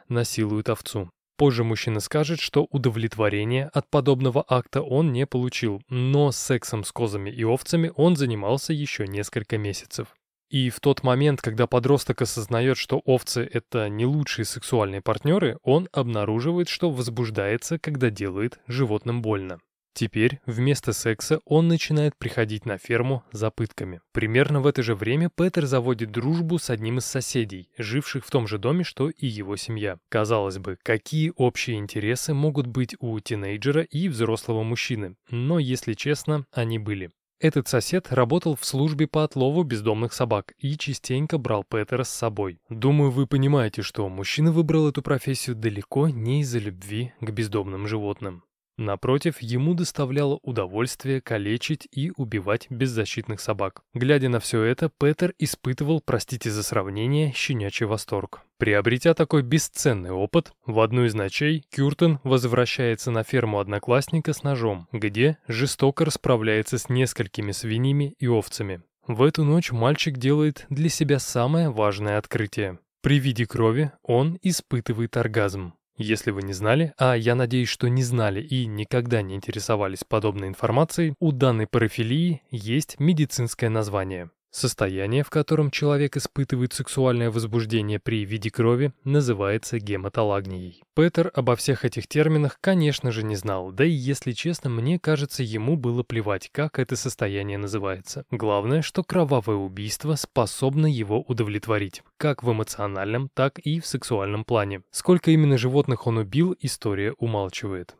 насилует 0.08 0.68
овцу. 0.68 1.10
Позже 1.36 1.64
мужчина 1.64 1.98
скажет, 1.98 2.38
что 2.38 2.68
удовлетворения 2.70 3.70
от 3.72 3.90
подобного 3.90 4.44
акта 4.46 4.82
он 4.82 5.12
не 5.12 5.26
получил, 5.26 5.82
но 5.88 6.30
сексом 6.30 6.84
с 6.84 6.92
козами 6.92 7.30
и 7.30 7.42
овцами 7.42 7.90
он 7.96 8.14
занимался 8.14 8.72
еще 8.72 9.08
несколько 9.08 9.58
месяцев. 9.58 10.14
И 10.50 10.70
в 10.70 10.80
тот 10.80 11.02
момент, 11.02 11.42
когда 11.42 11.66
подросток 11.66 12.22
осознает, 12.22 12.78
что 12.78 13.00
овцы— 13.04 13.48
это 13.52 13.88
не 13.88 14.06
лучшие 14.06 14.46
сексуальные 14.46 15.02
партнеры, 15.02 15.58
он 15.62 15.88
обнаруживает, 15.92 16.68
что 16.68 16.90
возбуждается, 16.90 17.78
когда 17.78 18.08
делает 18.08 18.58
животным 18.66 19.20
больно. 19.20 19.60
Теперь 19.98 20.38
вместо 20.46 20.92
секса 20.92 21.40
он 21.44 21.66
начинает 21.66 22.16
приходить 22.16 22.66
на 22.66 22.78
ферму 22.78 23.24
за 23.32 23.50
пытками. 23.50 24.00
Примерно 24.12 24.60
в 24.60 24.68
это 24.68 24.80
же 24.80 24.94
время 24.94 25.28
Петер 25.28 25.66
заводит 25.66 26.12
дружбу 26.12 26.58
с 26.58 26.70
одним 26.70 26.98
из 26.98 27.04
соседей, 27.04 27.68
живших 27.76 28.24
в 28.24 28.30
том 28.30 28.46
же 28.46 28.58
доме, 28.58 28.84
что 28.84 29.10
и 29.10 29.26
его 29.26 29.56
семья. 29.56 29.98
Казалось 30.08 30.58
бы, 30.58 30.78
какие 30.84 31.32
общие 31.34 31.78
интересы 31.78 32.32
могут 32.32 32.68
быть 32.68 32.94
у 33.00 33.18
тинейджера 33.18 33.82
и 33.82 34.08
взрослого 34.08 34.62
мужчины, 34.62 35.16
но, 35.30 35.58
если 35.58 35.94
честно, 35.94 36.46
они 36.52 36.78
были. 36.78 37.10
Этот 37.40 37.68
сосед 37.68 38.12
работал 38.12 38.56
в 38.56 38.64
службе 38.64 39.06
по 39.06 39.22
отлову 39.22 39.62
бездомных 39.62 40.12
собак 40.12 40.54
и 40.58 40.76
частенько 40.76 41.38
брал 41.38 41.62
Петера 41.62 42.02
с 42.02 42.10
собой. 42.10 42.60
Думаю, 42.68 43.12
вы 43.12 43.28
понимаете, 43.28 43.82
что 43.82 44.08
мужчина 44.08 44.50
выбрал 44.50 44.88
эту 44.88 45.02
профессию 45.02 45.54
далеко 45.54 46.08
не 46.08 46.40
из-за 46.40 46.58
любви 46.58 47.12
к 47.20 47.30
бездомным 47.30 47.86
животным. 47.86 48.42
Напротив, 48.78 49.42
ему 49.42 49.74
доставляло 49.74 50.38
удовольствие 50.42 51.20
калечить 51.20 51.88
и 51.90 52.12
убивать 52.16 52.68
беззащитных 52.70 53.40
собак. 53.40 53.82
Глядя 53.92 54.28
на 54.28 54.38
все 54.38 54.62
это, 54.62 54.88
Петер 54.88 55.34
испытывал, 55.40 56.00
простите 56.00 56.48
за 56.52 56.62
сравнение, 56.62 57.32
щенячий 57.34 57.86
восторг. 57.86 58.42
Приобретя 58.56 59.14
такой 59.14 59.42
бесценный 59.42 60.12
опыт, 60.12 60.52
в 60.64 60.78
одну 60.78 61.04
из 61.06 61.14
ночей 61.14 61.66
Кюртен 61.70 62.20
возвращается 62.22 63.10
на 63.10 63.24
ферму 63.24 63.58
одноклассника 63.58 64.32
с 64.32 64.44
ножом, 64.44 64.86
где 64.92 65.38
жестоко 65.48 66.04
расправляется 66.04 66.78
с 66.78 66.88
несколькими 66.88 67.50
свиньями 67.50 68.14
и 68.20 68.28
овцами. 68.28 68.82
В 69.08 69.22
эту 69.24 69.42
ночь 69.42 69.72
мальчик 69.72 70.18
делает 70.18 70.66
для 70.70 70.88
себя 70.88 71.18
самое 71.18 71.68
важное 71.68 72.16
открытие. 72.16 72.78
При 73.00 73.18
виде 73.18 73.44
крови 73.44 73.90
он 74.02 74.38
испытывает 74.42 75.16
оргазм. 75.16 75.72
Если 75.98 76.30
вы 76.30 76.44
не 76.44 76.52
знали, 76.52 76.94
а 76.96 77.14
я 77.14 77.34
надеюсь, 77.34 77.68
что 77.68 77.88
не 77.88 78.04
знали 78.04 78.40
и 78.40 78.66
никогда 78.66 79.20
не 79.20 79.34
интересовались 79.34 80.04
подобной 80.04 80.46
информацией, 80.46 81.14
у 81.18 81.32
данной 81.32 81.66
парафилии 81.66 82.40
есть 82.52 83.00
медицинское 83.00 83.68
название. 83.68 84.30
Состояние, 84.50 85.24
в 85.24 85.30
котором 85.30 85.70
человек 85.70 86.16
испытывает 86.16 86.72
сексуальное 86.72 87.30
возбуждение 87.30 87.98
при 87.98 88.24
виде 88.24 88.50
крови, 88.50 88.92
называется 89.04 89.78
гематолагнией. 89.78 90.82
Петер 90.94 91.30
обо 91.34 91.54
всех 91.54 91.84
этих 91.84 92.08
терминах, 92.08 92.58
конечно 92.60 93.12
же, 93.12 93.22
не 93.22 93.36
знал, 93.36 93.72
да 93.72 93.84
и, 93.84 93.90
если 93.90 94.32
честно, 94.32 94.70
мне 94.70 94.98
кажется, 94.98 95.42
ему 95.42 95.76
было 95.76 96.02
плевать, 96.02 96.48
как 96.50 96.78
это 96.78 96.96
состояние 96.96 97.58
называется. 97.58 98.24
Главное, 98.30 98.80
что 98.80 99.04
кровавое 99.04 99.56
убийство 99.56 100.14
способно 100.14 100.86
его 100.86 101.20
удовлетворить, 101.20 102.02
как 102.16 102.42
в 102.42 102.50
эмоциональном, 102.50 103.30
так 103.34 103.58
и 103.58 103.80
в 103.80 103.86
сексуальном 103.86 104.44
плане. 104.44 104.82
Сколько 104.90 105.30
именно 105.30 105.58
животных 105.58 106.06
он 106.06 106.16
убил, 106.16 106.56
история 106.60 107.12
умалчивает. 107.18 107.96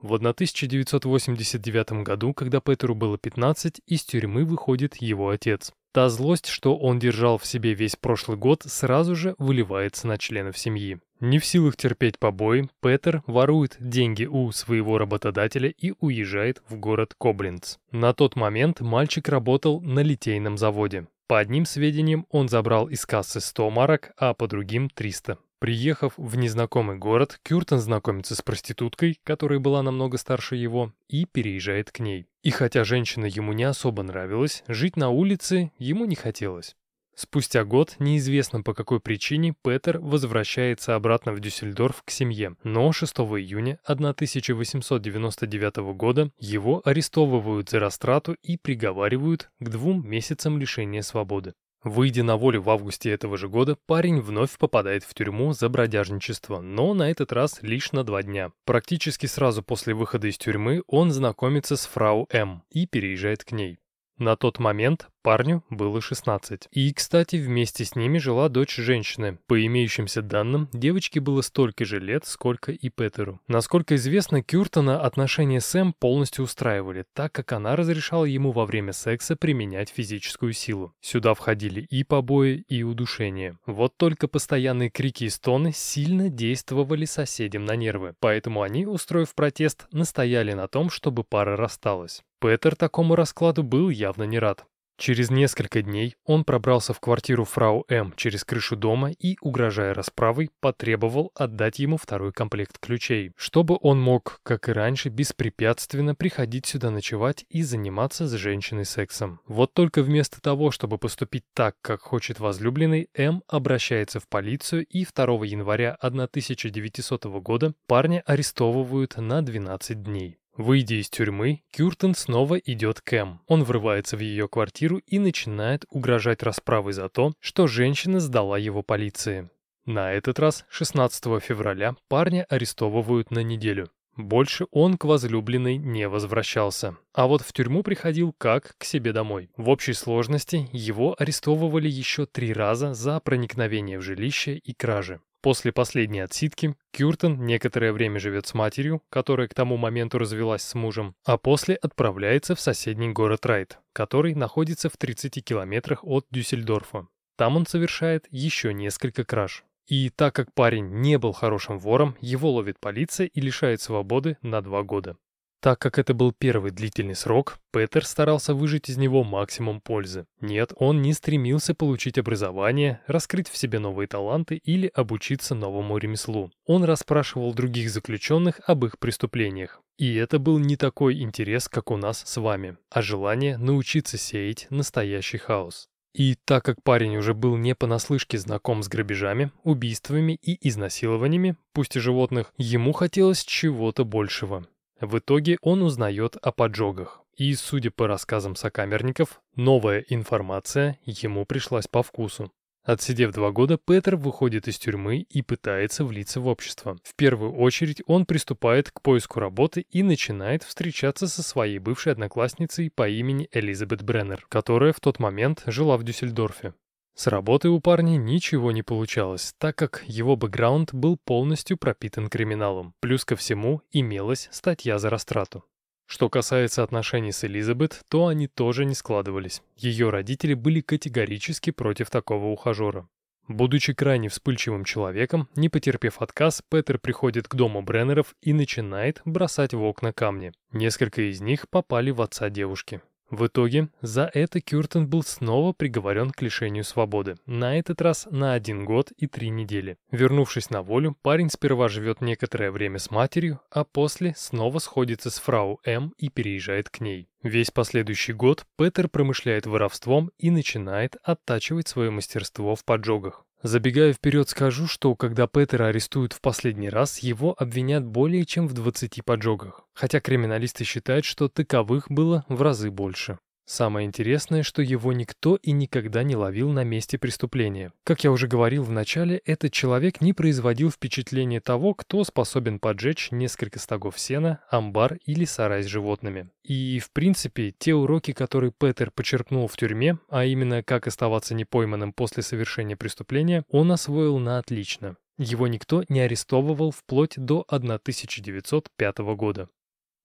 В 0.00 0.14
1989 0.14 2.02
году, 2.02 2.34
когда 2.34 2.60
Петеру 2.60 2.96
было 2.96 3.16
15, 3.18 3.82
из 3.86 4.02
тюрьмы 4.02 4.44
выходит 4.44 4.96
его 4.96 5.28
отец. 5.28 5.72
Та 5.92 6.08
злость, 6.08 6.46
что 6.46 6.76
он 6.76 6.98
держал 6.98 7.36
в 7.36 7.44
себе 7.44 7.74
весь 7.74 7.96
прошлый 7.96 8.38
год, 8.38 8.62
сразу 8.66 9.14
же 9.14 9.34
выливается 9.38 10.06
на 10.06 10.16
членов 10.16 10.56
семьи. 10.56 10.98
Не 11.20 11.38
в 11.38 11.44
силах 11.44 11.76
терпеть 11.76 12.18
побои, 12.18 12.68
Петер 12.80 13.22
ворует 13.26 13.76
деньги 13.78 14.24
у 14.24 14.50
своего 14.52 14.96
работодателя 14.96 15.68
и 15.68 15.92
уезжает 16.00 16.62
в 16.68 16.76
город 16.78 17.14
Коблинц. 17.18 17.76
На 17.90 18.14
тот 18.14 18.36
момент 18.36 18.80
мальчик 18.80 19.28
работал 19.28 19.82
на 19.82 20.00
литейном 20.00 20.56
заводе. 20.56 21.06
По 21.28 21.38
одним 21.38 21.66
сведениям, 21.66 22.26
он 22.30 22.48
забрал 22.48 22.88
из 22.88 23.04
кассы 23.04 23.40
100 23.40 23.70
марок, 23.70 24.12
а 24.16 24.32
по 24.32 24.48
другим 24.48 24.88
300. 24.88 25.38
Приехав 25.58 26.14
в 26.16 26.36
незнакомый 26.36 26.96
город, 26.96 27.38
Кюртон 27.44 27.78
знакомится 27.78 28.34
с 28.34 28.42
проституткой, 28.42 29.20
которая 29.22 29.60
была 29.60 29.82
намного 29.82 30.18
старше 30.18 30.56
его, 30.56 30.92
и 31.08 31.24
переезжает 31.24 31.92
к 31.92 32.00
ней. 32.00 32.26
И 32.42 32.50
хотя 32.50 32.84
женщина 32.84 33.26
ему 33.26 33.52
не 33.52 33.64
особо 33.64 34.02
нравилась, 34.02 34.64
жить 34.66 34.96
на 34.96 35.10
улице 35.10 35.70
ему 35.78 36.06
не 36.06 36.16
хотелось. 36.16 36.74
Спустя 37.14 37.64
год, 37.64 37.96
неизвестно 37.98 38.62
по 38.62 38.72
какой 38.72 38.98
причине, 38.98 39.54
Петер 39.62 39.98
возвращается 40.00 40.94
обратно 40.94 41.32
в 41.32 41.40
Дюссельдорф 41.40 42.02
к 42.02 42.10
семье, 42.10 42.56
но 42.64 42.90
6 42.90 43.12
июня 43.18 43.78
1899 43.84 45.76
года 45.94 46.30
его 46.38 46.80
арестовывают 46.84 47.68
за 47.68 47.80
растрату 47.80 48.34
и 48.42 48.56
приговаривают 48.56 49.50
к 49.60 49.68
двум 49.68 50.08
месяцам 50.08 50.58
лишения 50.58 51.02
свободы. 51.02 51.52
Выйдя 51.84 52.22
на 52.22 52.36
волю 52.36 52.62
в 52.62 52.70
августе 52.70 53.10
этого 53.10 53.36
же 53.36 53.48
года, 53.48 53.76
парень 53.86 54.20
вновь 54.20 54.56
попадает 54.56 55.02
в 55.02 55.14
тюрьму 55.14 55.52
за 55.52 55.68
бродяжничество, 55.68 56.60
но 56.60 56.94
на 56.94 57.10
этот 57.10 57.32
раз 57.32 57.58
лишь 57.62 57.90
на 57.90 58.04
два 58.04 58.22
дня. 58.22 58.52
Практически 58.64 59.26
сразу 59.26 59.64
после 59.64 59.92
выхода 59.92 60.28
из 60.28 60.38
тюрьмы 60.38 60.82
он 60.86 61.10
знакомится 61.10 61.76
с 61.76 61.86
фрау 61.86 62.28
М 62.30 62.62
и 62.70 62.86
переезжает 62.86 63.42
к 63.42 63.50
ней. 63.50 63.80
На 64.16 64.36
тот 64.36 64.60
момент 64.60 65.08
парню 65.22 65.64
было 65.70 66.00
16. 66.00 66.68
И, 66.72 66.92
кстати, 66.92 67.36
вместе 67.36 67.84
с 67.84 67.96
ними 67.96 68.18
жила 68.18 68.48
дочь 68.48 68.76
женщины. 68.76 69.38
По 69.46 69.64
имеющимся 69.64 70.22
данным, 70.22 70.68
девочке 70.72 71.20
было 71.20 71.42
столько 71.42 71.84
же 71.84 72.00
лет, 72.00 72.26
сколько 72.26 72.72
и 72.72 72.88
Петеру. 72.88 73.40
Насколько 73.48 73.94
известно, 73.94 74.42
Кюртона 74.42 75.00
отношения 75.00 75.60
с 75.60 75.74
Эм 75.74 75.92
полностью 75.92 76.44
устраивали, 76.44 77.04
так 77.14 77.32
как 77.32 77.52
она 77.52 77.76
разрешала 77.76 78.24
ему 78.24 78.52
во 78.52 78.66
время 78.66 78.92
секса 78.92 79.36
применять 79.36 79.88
физическую 79.88 80.52
силу. 80.52 80.92
Сюда 81.00 81.34
входили 81.34 81.80
и 81.80 82.04
побои, 82.04 82.64
и 82.68 82.82
удушение. 82.82 83.56
Вот 83.66 83.96
только 83.96 84.28
постоянные 84.28 84.90
крики 84.90 85.24
и 85.24 85.28
стоны 85.28 85.72
сильно 85.72 86.28
действовали 86.28 87.04
соседям 87.04 87.64
на 87.64 87.76
нервы, 87.76 88.14
поэтому 88.20 88.62
они, 88.62 88.86
устроив 88.86 89.34
протест, 89.34 89.86
настояли 89.92 90.52
на 90.52 90.68
том, 90.68 90.90
чтобы 90.90 91.24
пара 91.24 91.56
рассталась. 91.56 92.22
Петер 92.40 92.74
такому 92.74 93.14
раскладу 93.14 93.62
был 93.62 93.88
явно 93.88 94.24
не 94.24 94.40
рад. 94.40 94.64
Через 94.98 95.30
несколько 95.30 95.82
дней 95.82 96.14
он 96.24 96.44
пробрался 96.44 96.92
в 96.92 97.00
квартиру 97.00 97.44
фрау 97.44 97.84
М 97.88 98.12
через 98.16 98.44
крышу 98.44 98.76
дома 98.76 99.10
и, 99.10 99.36
угрожая 99.40 99.94
расправой, 99.94 100.50
потребовал 100.60 101.32
отдать 101.34 101.78
ему 101.78 101.96
второй 101.96 102.32
комплект 102.32 102.78
ключей, 102.78 103.32
чтобы 103.36 103.78
он 103.80 104.00
мог, 104.00 104.40
как 104.42 104.68
и 104.68 104.72
раньше, 104.72 105.08
беспрепятственно 105.08 106.14
приходить 106.14 106.66
сюда 106.66 106.90
ночевать 106.90 107.44
и 107.48 107.62
заниматься 107.62 108.28
с 108.28 108.32
женщиной 108.32 108.84
сексом. 108.84 109.40
Вот 109.46 109.74
только 109.74 110.02
вместо 110.02 110.40
того, 110.40 110.70
чтобы 110.70 110.98
поступить 110.98 111.44
так, 111.54 111.74
как 111.80 112.00
хочет 112.02 112.38
возлюбленный, 112.38 113.08
М 113.14 113.42
обращается 113.48 114.20
в 114.20 114.28
полицию 114.28 114.86
и 114.86 115.04
2 115.04 115.44
января 115.44 115.96
1900 116.00 117.24
года 117.40 117.74
парня 117.86 118.22
арестовывают 118.26 119.16
на 119.16 119.42
12 119.42 120.02
дней. 120.02 120.41
Выйдя 120.56 120.96
из 120.96 121.08
тюрьмы, 121.08 121.62
Кюртен 121.70 122.14
снова 122.14 122.56
идет 122.56 123.00
к 123.00 123.14
Эм. 123.14 123.40
Он 123.46 123.64
врывается 123.64 124.16
в 124.18 124.20
ее 124.20 124.48
квартиру 124.48 124.98
и 124.98 125.18
начинает 125.18 125.86
угрожать 125.88 126.42
расправой 126.42 126.92
за 126.92 127.08
то, 127.08 127.32
что 127.40 127.66
женщина 127.66 128.20
сдала 128.20 128.58
его 128.58 128.82
полиции. 128.82 129.48
На 129.86 130.12
этот 130.12 130.38
раз, 130.38 130.64
16 130.68 131.42
февраля, 131.42 131.96
парня 132.08 132.46
арестовывают 132.48 133.30
на 133.30 133.42
неделю. 133.42 133.90
Больше 134.16 134.66
он 134.70 134.98
к 134.98 135.06
возлюбленной 135.06 135.78
не 135.78 136.06
возвращался. 136.06 136.98
А 137.14 137.26
вот 137.26 137.40
в 137.40 137.52
тюрьму 137.54 137.82
приходил 137.82 138.34
как 138.36 138.76
к 138.76 138.84
себе 138.84 139.12
домой. 139.14 139.48
В 139.56 139.70
общей 139.70 139.94
сложности 139.94 140.68
его 140.70 141.16
арестовывали 141.18 141.88
еще 141.88 142.26
три 142.26 142.52
раза 142.52 142.92
за 142.92 143.18
проникновение 143.20 143.98
в 143.98 144.02
жилище 144.02 144.56
и 144.58 144.74
кражи. 144.74 145.20
После 145.42 145.72
последней 145.72 146.20
отсидки 146.20 146.76
Кюртен 146.92 147.44
некоторое 147.44 147.92
время 147.92 148.20
живет 148.20 148.46
с 148.46 148.54
матерью, 148.54 149.02
которая 149.10 149.48
к 149.48 149.54
тому 149.54 149.76
моменту 149.76 150.18
развелась 150.18 150.62
с 150.62 150.76
мужем, 150.76 151.16
а 151.24 151.36
после 151.36 151.74
отправляется 151.74 152.54
в 152.54 152.60
соседний 152.60 153.10
город 153.10 153.44
Райт, 153.44 153.80
который 153.92 154.36
находится 154.36 154.88
в 154.88 154.96
30 154.96 155.44
километрах 155.44 156.04
от 156.04 156.26
Дюссельдорфа. 156.30 157.08
Там 157.36 157.56
он 157.56 157.66
совершает 157.66 158.28
еще 158.30 158.72
несколько 158.72 159.24
краж. 159.24 159.64
И 159.88 160.10
так 160.10 160.32
как 160.32 160.54
парень 160.54 160.86
не 161.00 161.18
был 161.18 161.32
хорошим 161.32 161.76
вором, 161.76 162.16
его 162.20 162.52
ловит 162.52 162.78
полиция 162.78 163.26
и 163.26 163.40
лишает 163.40 163.80
свободы 163.80 164.38
на 164.42 164.62
два 164.62 164.84
года. 164.84 165.16
Так 165.62 165.78
как 165.78 166.00
это 166.00 166.12
был 166.12 166.32
первый 166.32 166.72
длительный 166.72 167.14
срок, 167.14 167.56
Петер 167.72 168.04
старался 168.04 168.52
выжить 168.52 168.88
из 168.88 168.96
него 168.96 169.22
максимум 169.22 169.80
пользы. 169.80 170.26
Нет, 170.40 170.72
он 170.74 171.02
не 171.02 171.12
стремился 171.12 171.72
получить 171.72 172.18
образование, 172.18 173.00
раскрыть 173.06 173.48
в 173.48 173.56
себе 173.56 173.78
новые 173.78 174.08
таланты 174.08 174.56
или 174.56 174.90
обучиться 174.92 175.54
новому 175.54 175.98
ремеслу. 175.98 176.50
Он 176.66 176.82
расспрашивал 176.82 177.54
других 177.54 177.90
заключенных 177.90 178.60
об 178.66 178.84
их 178.84 178.98
преступлениях. 178.98 179.80
И 179.98 180.16
это 180.16 180.40
был 180.40 180.58
не 180.58 180.76
такой 180.76 181.20
интерес, 181.20 181.68
как 181.68 181.92
у 181.92 181.96
нас 181.96 182.24
с 182.26 182.40
вами, 182.40 182.76
а 182.90 183.00
желание 183.00 183.56
научиться 183.56 184.18
сеять 184.18 184.66
настоящий 184.68 185.38
хаос. 185.38 185.86
И 186.12 186.34
так 186.44 186.64
как 186.64 186.82
парень 186.82 187.16
уже 187.16 187.34
был 187.34 187.56
не 187.56 187.76
понаслышке 187.76 188.36
знаком 188.36 188.82
с 188.82 188.88
грабежами, 188.88 189.52
убийствами 189.62 190.36
и 190.42 190.68
изнасилованиями, 190.68 191.54
пусть 191.72 191.94
и 191.94 192.00
животных, 192.00 192.52
ему 192.58 192.92
хотелось 192.92 193.44
чего-то 193.44 194.04
большего. 194.04 194.66
В 195.02 195.18
итоге 195.18 195.58
он 195.62 195.82
узнает 195.82 196.36
о 196.36 196.52
поджогах. 196.52 197.22
И, 197.36 197.52
судя 197.56 197.90
по 197.90 198.06
рассказам 198.06 198.54
сокамерников, 198.54 199.40
новая 199.56 200.04
информация 200.08 200.96
ему 201.04 201.44
пришлась 201.44 201.88
по 201.88 202.04
вкусу. 202.04 202.52
Отсидев 202.84 203.32
два 203.32 203.50
года, 203.50 203.78
Петер 203.78 204.14
выходит 204.14 204.68
из 204.68 204.78
тюрьмы 204.78 205.26
и 205.28 205.42
пытается 205.42 206.04
влиться 206.04 206.40
в 206.40 206.46
общество. 206.46 206.98
В 207.02 207.16
первую 207.16 207.52
очередь 207.52 208.00
он 208.06 208.26
приступает 208.26 208.92
к 208.92 209.02
поиску 209.02 209.40
работы 209.40 209.86
и 209.90 210.04
начинает 210.04 210.62
встречаться 210.62 211.26
со 211.26 211.42
своей 211.42 211.80
бывшей 211.80 212.12
одноклассницей 212.12 212.88
по 212.88 213.08
имени 213.08 213.48
Элизабет 213.50 214.04
Бреннер, 214.04 214.46
которая 214.48 214.92
в 214.92 215.00
тот 215.00 215.18
момент 215.18 215.64
жила 215.66 215.96
в 215.96 216.04
Дюссельдорфе. 216.04 216.74
С 217.14 217.26
работы 217.26 217.68
у 217.68 217.78
парня 217.80 218.16
ничего 218.16 218.72
не 218.72 218.82
получалось, 218.82 219.54
так 219.58 219.76
как 219.76 220.02
его 220.06 220.34
бэкграунд 220.36 220.94
был 220.94 221.18
полностью 221.18 221.76
пропитан 221.76 222.28
криминалом. 222.28 222.94
Плюс 223.00 223.24
ко 223.24 223.36
всему 223.36 223.82
имелась 223.90 224.48
статья 224.50 224.98
за 224.98 225.10
растрату. 225.10 225.64
Что 226.06 226.28
касается 226.28 226.82
отношений 226.82 227.32
с 227.32 227.44
Элизабет, 227.44 228.02
то 228.08 228.26
они 228.26 228.46
тоже 228.46 228.84
не 228.84 228.94
складывались. 228.94 229.62
Ее 229.76 230.10
родители 230.10 230.54
были 230.54 230.80
категорически 230.80 231.70
против 231.70 232.10
такого 232.10 232.46
ухажера. 232.46 233.08
Будучи 233.48 233.92
крайне 233.92 234.28
вспыльчивым 234.28 234.84
человеком, 234.84 235.48
не 235.56 235.68
потерпев 235.68 236.22
отказ, 236.22 236.62
Петер 236.68 236.98
приходит 236.98 237.48
к 237.48 237.54
дому 237.54 237.82
Бреннеров 237.82 238.34
и 238.40 238.52
начинает 238.52 239.20
бросать 239.24 239.74
в 239.74 239.82
окна 239.82 240.12
камни. 240.12 240.52
Несколько 240.70 241.30
из 241.30 241.40
них 241.40 241.68
попали 241.68 242.10
в 242.10 242.22
отца 242.22 242.50
девушки. 242.50 243.02
В 243.32 243.46
итоге 243.46 243.88
за 244.02 244.30
это 244.34 244.60
Кюртен 244.60 245.08
был 245.08 245.22
снова 245.22 245.72
приговорен 245.72 246.32
к 246.32 246.42
лишению 246.42 246.84
свободы, 246.84 247.36
на 247.46 247.78
этот 247.78 248.02
раз 248.02 248.28
на 248.30 248.52
один 248.52 248.84
год 248.84 249.10
и 249.16 249.26
три 249.26 249.48
недели. 249.48 249.96
Вернувшись 250.10 250.68
на 250.68 250.82
волю, 250.82 251.16
парень 251.22 251.48
сперва 251.48 251.88
живет 251.88 252.20
некоторое 252.20 252.70
время 252.70 252.98
с 252.98 253.10
матерью, 253.10 253.62
а 253.70 253.84
после 253.84 254.34
снова 254.36 254.80
сходится 254.80 255.30
с 255.30 255.38
фрау 255.38 255.80
М 255.86 256.12
и 256.18 256.28
переезжает 256.28 256.90
к 256.90 257.00
ней. 257.00 257.30
Весь 257.42 257.70
последующий 257.70 258.34
год 258.34 258.66
Петер 258.76 259.08
промышляет 259.08 259.64
воровством 259.64 260.30
и 260.36 260.50
начинает 260.50 261.16
оттачивать 261.22 261.88
свое 261.88 262.10
мастерство 262.10 262.76
в 262.76 262.84
поджогах. 262.84 263.46
Забегая 263.62 264.12
вперед, 264.12 264.48
скажу, 264.48 264.88
что 264.88 265.14
когда 265.14 265.46
Петера 265.46 265.86
арестуют 265.86 266.32
в 266.32 266.40
последний 266.40 266.88
раз, 266.88 267.20
его 267.20 267.54
обвинят 267.56 268.04
более 268.04 268.44
чем 268.44 268.66
в 268.66 268.72
20 268.72 269.24
поджогах, 269.24 269.82
хотя 269.94 270.20
криминалисты 270.20 270.82
считают, 270.82 271.24
что 271.24 271.48
таковых 271.48 272.10
было 272.10 272.44
в 272.48 272.60
разы 272.60 272.90
больше. 272.90 273.38
Самое 273.72 274.06
интересное, 274.06 274.62
что 274.62 274.82
его 274.82 275.14
никто 275.14 275.56
и 275.56 275.72
никогда 275.72 276.22
не 276.24 276.36
ловил 276.36 276.68
на 276.72 276.84
месте 276.84 277.16
преступления. 277.16 277.90
Как 278.04 278.22
я 278.22 278.30
уже 278.30 278.46
говорил 278.46 278.82
в 278.82 278.90
начале, 278.90 279.38
этот 279.46 279.72
человек 279.72 280.20
не 280.20 280.34
производил 280.34 280.90
впечатления 280.90 281.58
того, 281.58 281.94
кто 281.94 282.22
способен 282.22 282.78
поджечь 282.78 283.30
несколько 283.30 283.78
стогов 283.78 284.18
сена, 284.18 284.60
амбар 284.70 285.18
или 285.24 285.46
сарай 285.46 285.82
с 285.84 285.86
животными. 285.86 286.50
И, 286.62 286.98
в 286.98 287.10
принципе, 287.12 287.70
те 287.70 287.94
уроки, 287.94 288.34
которые 288.34 288.72
Петер 288.78 289.10
почерпнул 289.10 289.66
в 289.68 289.76
тюрьме, 289.78 290.18
а 290.28 290.44
именно 290.44 290.82
как 290.82 291.06
оставаться 291.06 291.54
непойманным 291.54 292.12
после 292.12 292.42
совершения 292.42 292.98
преступления, 292.98 293.64
он 293.70 293.90
освоил 293.90 294.36
на 294.36 294.58
отлично. 294.58 295.16
Его 295.38 295.66
никто 295.66 296.04
не 296.10 296.20
арестовывал 296.20 296.90
вплоть 296.90 297.38
до 297.38 297.64
1905 297.68 299.18
года. 299.34 299.70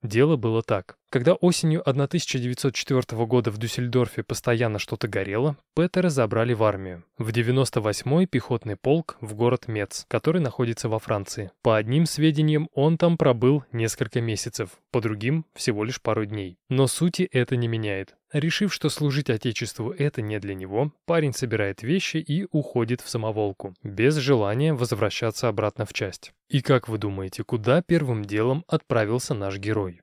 Дело 0.04 0.36
было 0.36 0.62
так. 0.62 0.98
Когда 1.10 1.36
осенью 1.36 1.88
1904 1.90 3.26
года 3.26 3.50
в 3.50 3.58
Дюссельдорфе 3.58 4.24
постоянно 4.24 4.78
что-то 4.78 5.08
горело, 5.08 5.56
Петера 5.74 6.10
забрали 6.10 6.54
в 6.54 6.64
армию. 6.64 7.06
В 7.18 7.30
98-й 7.30 8.26
пехотный 8.26 8.76
полк 8.76 9.16
в 9.22 9.34
город 9.34 9.70
Мец, 9.70 10.06
который 10.10 10.42
находится 10.42 10.90
во 10.90 11.00
Франции. 11.00 11.52
По 11.62 11.78
одним 11.78 12.06
сведениям, 12.06 12.68
он 12.74 12.98
там 12.98 13.18
пробыл 13.18 13.64
несколько 13.72 14.20
месяцев, 14.20 14.72
по 14.92 15.00
другим– 15.00 15.46
всего 15.56 15.86
лишь 15.86 16.02
пару 16.02 16.26
дней. 16.26 16.58
Но 16.68 16.88
сути 16.88 17.24
это 17.32 17.56
не 17.56 17.70
меняет. 17.70 18.16
Решив, 18.34 18.74
что 18.74 18.90
служить 18.90 19.30
Отечеству 19.30 19.92
это 19.92 20.22
не 20.22 20.40
для 20.40 20.56
него, 20.56 20.92
парень 21.06 21.34
собирает 21.34 21.84
вещи 21.84 22.18
и 22.18 22.46
уходит 22.52 23.00
в 23.00 23.08
самоволку, 23.08 23.74
без 23.82 24.16
желания 24.16 24.74
возвращаться 24.74 25.48
обратно 25.48 25.86
в 25.86 25.94
часть. 25.94 26.34
И 26.50 26.62
как 26.62 26.90
вы 26.90 26.98
думаете, 26.98 27.46
куда 27.46 27.82
первым 27.82 28.26
делом 28.26 28.66
отправился 28.68 29.34
наш 29.34 29.58
герой? 29.58 30.02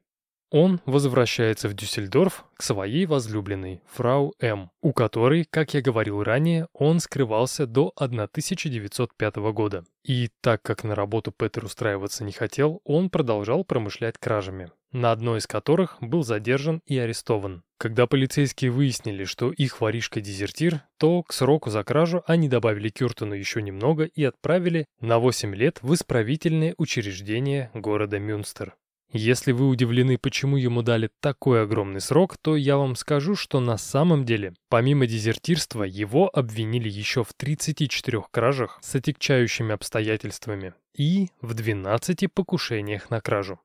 Он 0.50 0.80
возвращается 0.86 1.68
в 1.68 1.74
Дюссельдорф 1.74 2.44
к 2.56 2.62
своей 2.62 3.06
возлюбленной, 3.06 3.82
фрау 3.86 4.34
М., 4.40 4.70
у 4.82 4.92
которой, 4.92 5.44
как 5.50 5.74
я 5.74 5.80
говорил 5.80 6.22
ранее, 6.22 6.68
он 6.72 7.00
скрывался 7.00 7.66
до 7.66 7.92
1905 7.96 9.36
года. 9.52 9.84
И 10.04 10.30
так 10.40 10.62
как 10.62 10.84
на 10.84 10.94
работу 10.94 11.32
Петер 11.32 11.64
устраиваться 11.64 12.24
не 12.24 12.32
хотел, 12.32 12.80
он 12.84 13.10
продолжал 13.10 13.64
промышлять 13.64 14.18
кражами, 14.18 14.70
на 14.92 15.12
одной 15.12 15.38
из 15.38 15.46
которых 15.46 15.96
был 16.00 16.22
задержан 16.22 16.80
и 16.86 16.98
арестован. 16.98 17.64
Когда 17.76 18.06
полицейские 18.06 18.70
выяснили, 18.70 19.24
что 19.24 19.50
их 19.50 19.80
воришка 19.80 20.20
дезертир, 20.20 20.82
то 20.98 21.22
к 21.22 21.32
сроку 21.32 21.70
за 21.70 21.82
кражу 21.82 22.22
они 22.26 22.48
добавили 22.48 22.88
Кюртону 22.88 23.34
еще 23.34 23.60
немного 23.60 24.04
и 24.04 24.22
отправили 24.22 24.86
на 25.00 25.18
8 25.18 25.54
лет 25.54 25.80
в 25.82 25.92
исправительное 25.94 26.74
учреждение 26.78 27.70
города 27.74 28.18
Мюнстер. 28.18 28.76
Если 29.16 29.52
вы 29.52 29.68
удивлены, 29.68 30.18
почему 30.18 30.56
ему 30.56 30.82
дали 30.82 31.08
такой 31.20 31.62
огромный 31.62 32.00
срок, 32.00 32.36
то 32.36 32.56
я 32.56 32.76
вам 32.76 32.96
скажу, 32.96 33.36
что 33.36 33.60
на 33.60 33.78
самом 33.78 34.24
деле, 34.24 34.54
помимо 34.68 35.06
дезертирства, 35.06 35.84
его 35.84 36.28
обвинили 36.32 36.88
еще 36.88 37.22
в 37.22 37.32
34 37.32 38.24
кражах 38.32 38.80
с 38.82 38.92
отягчающими 38.96 39.72
обстоятельствами 39.72 40.74
и 40.96 41.28
в 41.40 41.54
12 41.54 42.26
покушениях 42.34 43.08
на 43.08 43.20
кражу. 43.20 43.60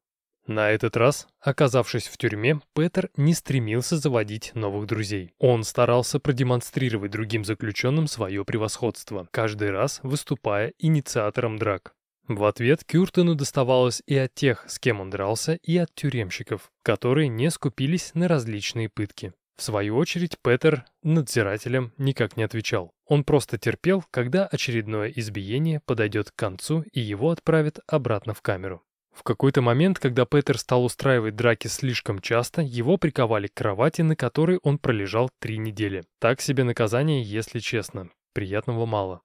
На 0.45 0.69
этот 0.69 0.95
раз, 0.95 1.27
оказавшись 1.41 2.07
в 2.07 2.17
тюрьме, 2.19 2.61
Петер 2.75 3.09
не 3.17 3.33
стремился 3.33 3.97
заводить 3.97 4.51
новых 4.53 4.85
друзей. 4.85 5.33
Он 5.39 5.63
старался 5.63 6.19
продемонстрировать 6.19 7.11
другим 7.11 7.43
заключенным 7.43 8.05
свое 8.05 8.45
превосходство, 8.45 9.27
каждый 9.31 9.71
раз 9.71 9.99
выступая 10.03 10.73
инициатором 10.77 11.57
драк. 11.57 11.95
В 12.29 12.43
ответ 12.43 12.83
Кюртену 12.83 13.33
доставалось 13.33 14.03
и 14.05 14.15
от 14.15 14.35
тех, 14.35 14.63
с 14.69 14.77
кем 14.77 15.01
он 15.01 15.09
дрался, 15.09 15.55
и 15.63 15.75
от 15.77 15.89
тюремщиков, 15.95 16.69
которые 16.83 17.27
не 17.27 17.49
скупились 17.49 18.11
на 18.13 18.27
различные 18.27 18.87
пытки. 18.87 19.33
В 19.57 19.63
свою 19.63 19.97
очередь, 19.97 20.37
Петер 20.43 20.85
надзирателям 21.01 21.91
никак 21.97 22.37
не 22.37 22.43
отвечал. 22.43 22.91
Он 23.07 23.23
просто 23.23 23.57
терпел, 23.57 24.05
когда 24.11 24.45
очередное 24.45 25.09
избиение 25.09 25.81
подойдет 25.87 26.29
к 26.29 26.35
концу 26.35 26.85
и 26.93 26.99
его 26.99 27.31
отправят 27.31 27.79
обратно 27.87 28.35
в 28.35 28.43
камеру. 28.43 28.83
В 29.11 29.23
какой-то 29.23 29.63
момент, 29.63 29.97
когда 29.97 30.25
Петер 30.27 30.59
стал 30.59 30.85
устраивать 30.85 31.35
драки 31.35 31.65
слишком 31.65 32.19
часто, 32.19 32.61
его 32.61 32.97
приковали 32.97 33.47
к 33.47 33.55
кровати, 33.55 34.03
на 34.03 34.15
которой 34.15 34.59
он 34.61 34.77
пролежал 34.77 35.31
три 35.39 35.57
недели. 35.57 36.03
Так 36.19 36.41
себе 36.41 36.63
наказание, 36.63 37.23
если 37.23 37.57
честно. 37.57 38.11
Приятного 38.33 38.85
мало. 38.85 39.23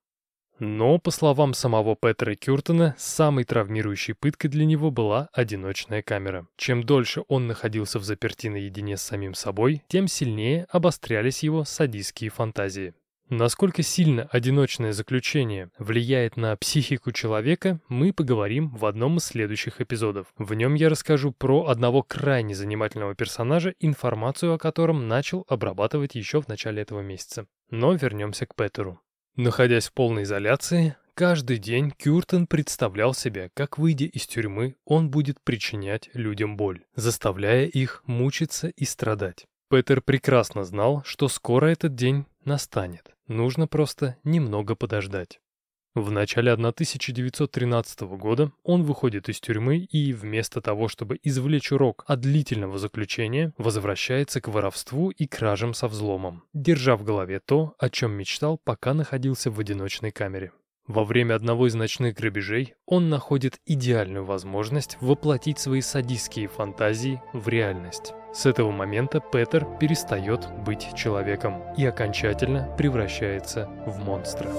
Но, 0.59 0.99
по 0.99 1.11
словам 1.11 1.53
самого 1.53 1.97
Петера 1.97 2.35
Кюртона, 2.35 2.95
самой 2.97 3.45
травмирующей 3.45 4.15
пыткой 4.15 4.51
для 4.51 4.65
него 4.65 4.91
была 4.91 5.29
одиночная 5.33 6.03
камера. 6.03 6.47
Чем 6.57 6.85
дольше 6.85 7.23
он 7.29 7.47
находился 7.47 7.99
в 7.99 8.05
заперти 8.05 8.47
наедине 8.47 8.97
с 8.97 9.03
самим 9.03 9.35
собой, 9.35 9.83
тем 9.89 10.07
сильнее 10.07 10.67
обострялись 10.71 11.43
его 11.43 11.65
садистские 11.65 12.31
фантазии. 12.31 12.95
Насколько 13.31 13.83
сильно 13.83 14.29
одиночное 14.31 14.93
заключение 14.93 15.71
влияет 15.79 16.37
на 16.37 16.55
психику 16.57 17.11
человека, 17.11 17.81
мы 17.89 18.13
поговорим 18.13 18.69
в 18.69 18.85
одном 18.85 19.17
из 19.17 19.25
следующих 19.25 19.81
эпизодов. 19.81 20.27
В 20.37 20.53
нем 20.53 20.75
я 20.75 20.91
расскажу 20.91 21.33
про 21.33 21.67
одного 21.67 22.03
крайне 22.03 22.55
занимательного 22.55 23.15
персонажа, 23.15 23.75
информацию 23.81 24.53
о 24.53 24.59
котором 24.59 25.09
начал 25.09 25.47
обрабатывать 25.49 26.15
еще 26.15 26.43
в 26.43 26.49
начале 26.49 26.83
этого 26.83 27.01
месяца. 27.01 27.47
Но 27.71 27.95
вернемся 27.95 28.45
к 28.45 28.55
Петеру. 28.55 29.01
Находясь 29.37 29.89
в 29.89 29.93
полной 29.93 30.23
изоляции, 30.23 30.95
каждый 31.15 31.59
день 31.59 31.91
Кюртен 31.91 32.47
представлял 32.47 33.15
себе, 33.15 33.51
как, 33.55 33.79
выйдя 33.79 34.05
из 34.05 34.29
тюрьмы, 34.29 34.77
он 34.85 35.11
будет 35.11 35.41
причинять 35.41 36.09
людям 36.15 36.57
боль, 36.57 36.85
заставляя 36.95 37.67
их 37.67 38.05
мучиться 38.07 38.69
и 38.69 38.85
страдать. 38.85 39.47
Петер 39.69 40.03
прекрасно 40.03 40.63
знал, 40.63 41.03
что 41.05 41.27
скоро 41.27 41.67
этот 41.67 41.97
день 41.97 42.27
настанет. 42.45 43.11
Нужно 43.27 43.67
просто 43.67 44.17
немного 44.23 44.77
подождать. 44.77 45.41
В 45.95 46.11
начале 46.11 46.51
1913 46.51 48.01
года 48.01 48.51
он 48.65 48.83
выходит 48.83 49.29
из 49.29 49.39
тюрьмы 49.39 49.79
и, 49.79 50.13
вместо 50.13 50.61
того, 50.61 50.89
чтобы 50.89 51.21
извлечь 51.23 51.71
урок 51.71 52.03
от 52.09 52.19
длительного 52.19 52.79
заключения, 52.79 53.53
возвращается 53.59 54.41
к 54.41 54.49
воровству 54.49 55.11
и 55.11 55.29
кражам 55.29 55.73
со 55.73 55.87
взломом, 55.87 56.43
держа 56.53 56.97
в 56.97 57.05
голове 57.05 57.39
то, 57.39 57.75
о 57.79 57.91
чем 57.91 58.11
мечтал, 58.11 58.59
пока 58.59 58.93
находился 58.93 59.53
в 59.53 59.61
одиночной 59.61 60.11
камере. 60.11 60.51
Во 60.89 61.05
время 61.05 61.37
одного 61.37 61.69
из 61.69 61.77
ночных 61.77 62.17
грабежей 62.17 62.75
он 62.87 63.09
находит 63.09 63.61
идеальную 63.65 64.25
возможность 64.25 64.99
воплотить 65.01 65.61
свои 65.61 65.81
садистские 65.81 66.49
фантазии 66.49 67.23
в 67.33 67.47
реальность. 67.49 68.15
С 68.35 68.47
этого 68.47 68.73
момента 68.73 69.21
Петер 69.21 69.65
перестает 69.79 70.49
быть 70.67 70.89
человеком 70.97 71.63
и 71.79 71.87
окончательно 71.87 72.75
превращается 72.77 73.67
в 73.87 74.05
монстра. 74.05 74.51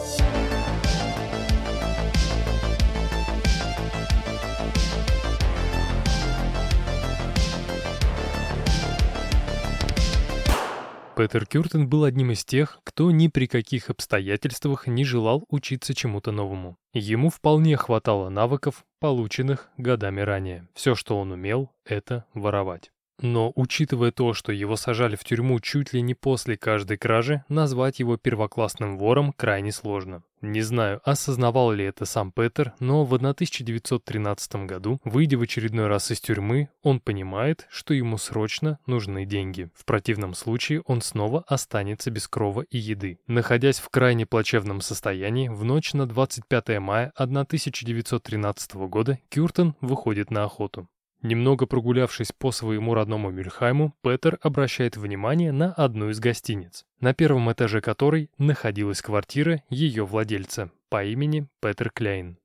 Петер 11.15 11.45
Кюртен 11.45 11.88
был 11.88 12.04
одним 12.04 12.32
из 12.32 12.43
тех, 12.43 12.80
кто 12.84 13.10
ни 13.10 13.30
при 13.30 13.47
каких 13.47 13.89
обстоятельствах 13.89 14.86
не 14.86 15.06
желал 15.06 15.45
учиться 15.47 15.93
чему-то 15.93 16.32
новому. 16.34 16.78
Ему 16.91 17.30
вполне 17.30 17.78
хватало 17.78 18.28
навыков, 18.28 18.84
полученных 18.99 19.69
годами 19.78 20.19
ранее. 20.19 20.67
Все, 20.73 20.93
что 20.93 21.17
он 21.17 21.32
умел, 21.32 21.71
это 21.86 22.25
воровать. 22.34 22.91
Но, 23.21 23.51
учитывая 23.56 24.12
то, 24.12 24.34
что 24.34 24.51
его 24.51 24.75
сажали 24.75 25.15
в 25.15 25.23
тюрьму 25.23 25.60
чуть 25.60 25.93
ли 25.93 26.01
не 26.01 26.13
после 26.13 26.58
каждой 26.58 26.97
кражи, 26.97 27.43
назвать 27.47 27.99
его 27.99 28.17
первоклассным 28.17 28.97
вором 28.97 29.32
крайне 29.32 29.71
сложно. 29.71 30.23
Не 30.41 30.62
знаю, 30.62 31.01
осознавал 31.04 31.71
ли 31.71 31.86
это 31.86 32.06
сам 32.06 32.32
Петер, 32.32 32.73
но 32.80 33.04
в 33.04 33.15
1913 33.15 34.56
году, 34.67 34.99
выйдя 35.04 35.39
в 35.39 35.41
очередной 35.41 35.88
раз 35.88 36.12
из 36.12 36.19
тюрьмы, 36.19 36.69
он 36.84 36.99
понимает, 36.99 37.65
что 37.71 37.95
ему 37.95 38.17
срочно 38.17 38.78
нужны 38.86 39.25
деньги. 39.25 39.69
В 39.73 39.86
противном 39.86 40.36
случае 40.36 40.82
он 40.82 41.01
снова 41.01 41.43
останется 41.47 42.12
без 42.12 42.28
крова 42.28 42.62
и 42.62 42.78
еды. 42.78 43.17
Находясь 43.25 43.80
в 43.80 43.89
крайне 43.89 44.28
плачевном 44.28 44.82
состоянии, 44.82 45.47
в 45.47 45.63
ночь 45.63 45.93
на 45.93 46.06
25 46.06 46.80
мая 46.80 47.12
1913 47.15 48.75
года 48.75 49.17
Кюртен 49.30 49.73
выходит 49.82 50.30
на 50.30 50.43
охоту. 50.43 50.88
Немного 51.25 51.65
прогулявшись 51.65 52.31
по 52.31 52.51
своему 52.51 52.93
родному 52.93 53.31
Мюльхайму, 53.31 53.95
Петер 54.03 54.38
обращает 54.43 54.95
внимание 54.95 55.51
на 55.51 55.73
одну 55.73 56.11
из 56.11 56.19
гостиниц, 56.19 56.85
на 56.99 57.15
первом 57.15 57.51
этаже 57.51 57.81
которой 57.81 58.29
находилась 58.38 59.01
квартира 59.01 59.63
ее 59.67 60.05
владельца 60.05 60.69
по 60.88 61.03
имени 61.03 61.47
Петер 61.61 61.89
Кляйн. 61.89 62.38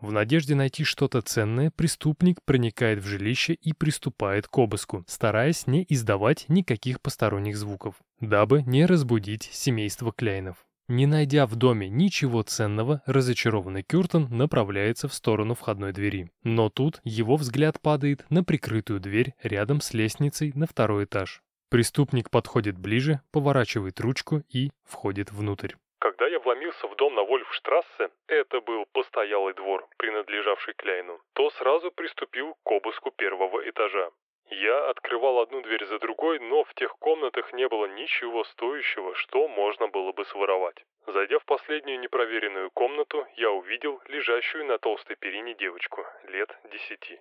В 0.00 0.10
надежде 0.10 0.54
найти 0.54 0.84
что-то 0.84 1.20
ценное, 1.20 1.70
преступник 1.70 2.38
проникает 2.46 3.00
в 3.00 3.06
жилище 3.06 3.52
и 3.52 3.74
приступает 3.74 4.48
к 4.48 4.56
обыску, 4.56 5.04
стараясь 5.06 5.66
не 5.66 5.84
издавать 5.86 6.46
никаких 6.48 7.02
посторонних 7.02 7.58
звуков, 7.58 7.96
дабы 8.20 8.62
не 8.62 8.86
разбудить 8.86 9.50
семейство 9.52 10.12
Кляйнов. 10.12 10.64
Не 10.88 11.06
найдя 11.06 11.46
в 11.46 11.56
доме 11.56 11.88
ничего 11.88 12.42
ценного, 12.42 13.00
разочарованный 13.06 13.82
Кюртон 13.82 14.28
направляется 14.30 15.08
в 15.08 15.14
сторону 15.14 15.54
входной 15.54 15.92
двери. 15.92 16.30
Но 16.42 16.68
тут 16.68 17.00
его 17.04 17.36
взгляд 17.36 17.80
падает 17.80 18.26
на 18.28 18.44
прикрытую 18.44 19.00
дверь 19.00 19.32
рядом 19.42 19.80
с 19.80 19.94
лестницей 19.94 20.52
на 20.54 20.66
второй 20.66 21.04
этаж. 21.04 21.40
Преступник 21.70 22.28
подходит 22.28 22.76
ближе, 22.78 23.20
поворачивает 23.32 23.98
ручку 23.98 24.42
и 24.52 24.72
входит 24.84 25.32
внутрь. 25.32 25.72
Когда 26.00 26.26
я 26.28 26.38
вломился 26.38 26.86
в 26.86 26.94
дом 26.96 27.14
на 27.14 27.22
Вольфштрассе, 27.22 28.10
это 28.26 28.60
был 28.60 28.84
постоялый 28.92 29.54
двор, 29.54 29.88
принадлежавший 29.96 30.74
Кляйну, 30.74 31.18
то 31.32 31.48
сразу 31.52 31.90
приступил 31.92 32.56
к 32.62 32.70
обыску 32.70 33.10
первого 33.10 33.66
этажа. 33.66 34.10
Я 34.50 34.90
открывал 34.90 35.40
одну 35.40 35.62
дверь 35.62 35.84
за 35.86 35.98
другой, 35.98 36.38
но 36.38 36.64
в 36.64 36.74
тех 36.74 36.96
комнатах 36.98 37.52
не 37.52 37.68
было 37.68 37.86
ничего 37.86 38.44
стоящего, 38.44 39.14
что 39.14 39.48
можно 39.48 39.88
было 39.88 40.12
бы 40.12 40.24
своровать. 40.26 40.84
Зайдя 41.06 41.38
в 41.38 41.44
последнюю 41.44 42.00
непроверенную 42.00 42.70
комнату, 42.70 43.26
я 43.36 43.50
увидел 43.50 44.00
лежащую 44.08 44.66
на 44.66 44.78
толстой 44.78 45.16
перине 45.16 45.54
девочку, 45.54 46.04
лет 46.28 46.50
десяти. 46.72 47.20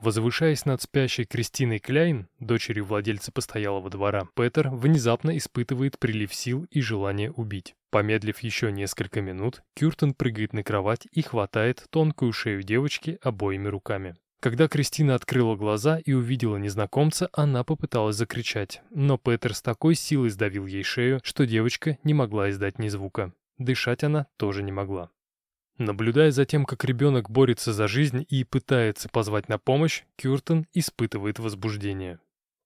Возвышаясь 0.00 0.66
над 0.66 0.82
спящей 0.82 1.24
Кристиной 1.24 1.78
Кляйн, 1.78 2.28
дочерью 2.40 2.84
владельца 2.84 3.32
постоялого 3.32 3.88
двора, 3.90 4.28
Петер 4.34 4.68
внезапно 4.70 5.36
испытывает 5.36 5.98
прилив 5.98 6.34
сил 6.34 6.66
и 6.70 6.80
желание 6.80 7.30
убить. 7.30 7.74
Помедлив 7.90 8.40
еще 8.40 8.72
несколько 8.72 9.20
минут, 9.20 9.62
Кюртен 9.74 10.14
прыгает 10.14 10.52
на 10.52 10.64
кровать 10.64 11.06
и 11.12 11.22
хватает 11.22 11.84
тонкую 11.90 12.32
шею 12.32 12.62
девочки 12.62 13.18
обоими 13.22 13.68
руками. 13.68 14.16
Когда 14.44 14.68
Кристина 14.68 15.14
открыла 15.14 15.56
глаза 15.56 15.98
и 16.04 16.12
увидела 16.12 16.58
незнакомца, 16.58 17.30
она 17.32 17.64
попыталась 17.64 18.16
закричать, 18.16 18.82
но 18.90 19.16
Петер 19.16 19.54
с 19.54 19.62
такой 19.62 19.94
силой 19.94 20.28
сдавил 20.28 20.66
ей 20.66 20.82
шею, 20.82 21.22
что 21.24 21.46
девочка 21.46 21.96
не 22.04 22.12
могла 22.12 22.50
издать 22.50 22.78
ни 22.78 22.88
звука. 22.88 23.32
Дышать 23.56 24.04
она 24.04 24.26
тоже 24.36 24.62
не 24.62 24.70
могла. 24.70 25.08
Наблюдая 25.78 26.30
за 26.30 26.44
тем, 26.44 26.66
как 26.66 26.84
ребенок 26.84 27.30
борется 27.30 27.72
за 27.72 27.88
жизнь 27.88 28.26
и 28.28 28.44
пытается 28.44 29.08
позвать 29.08 29.48
на 29.48 29.56
помощь, 29.56 30.02
Кюртон 30.18 30.66
испытывает 30.74 31.38
возбуждение. 31.38 32.18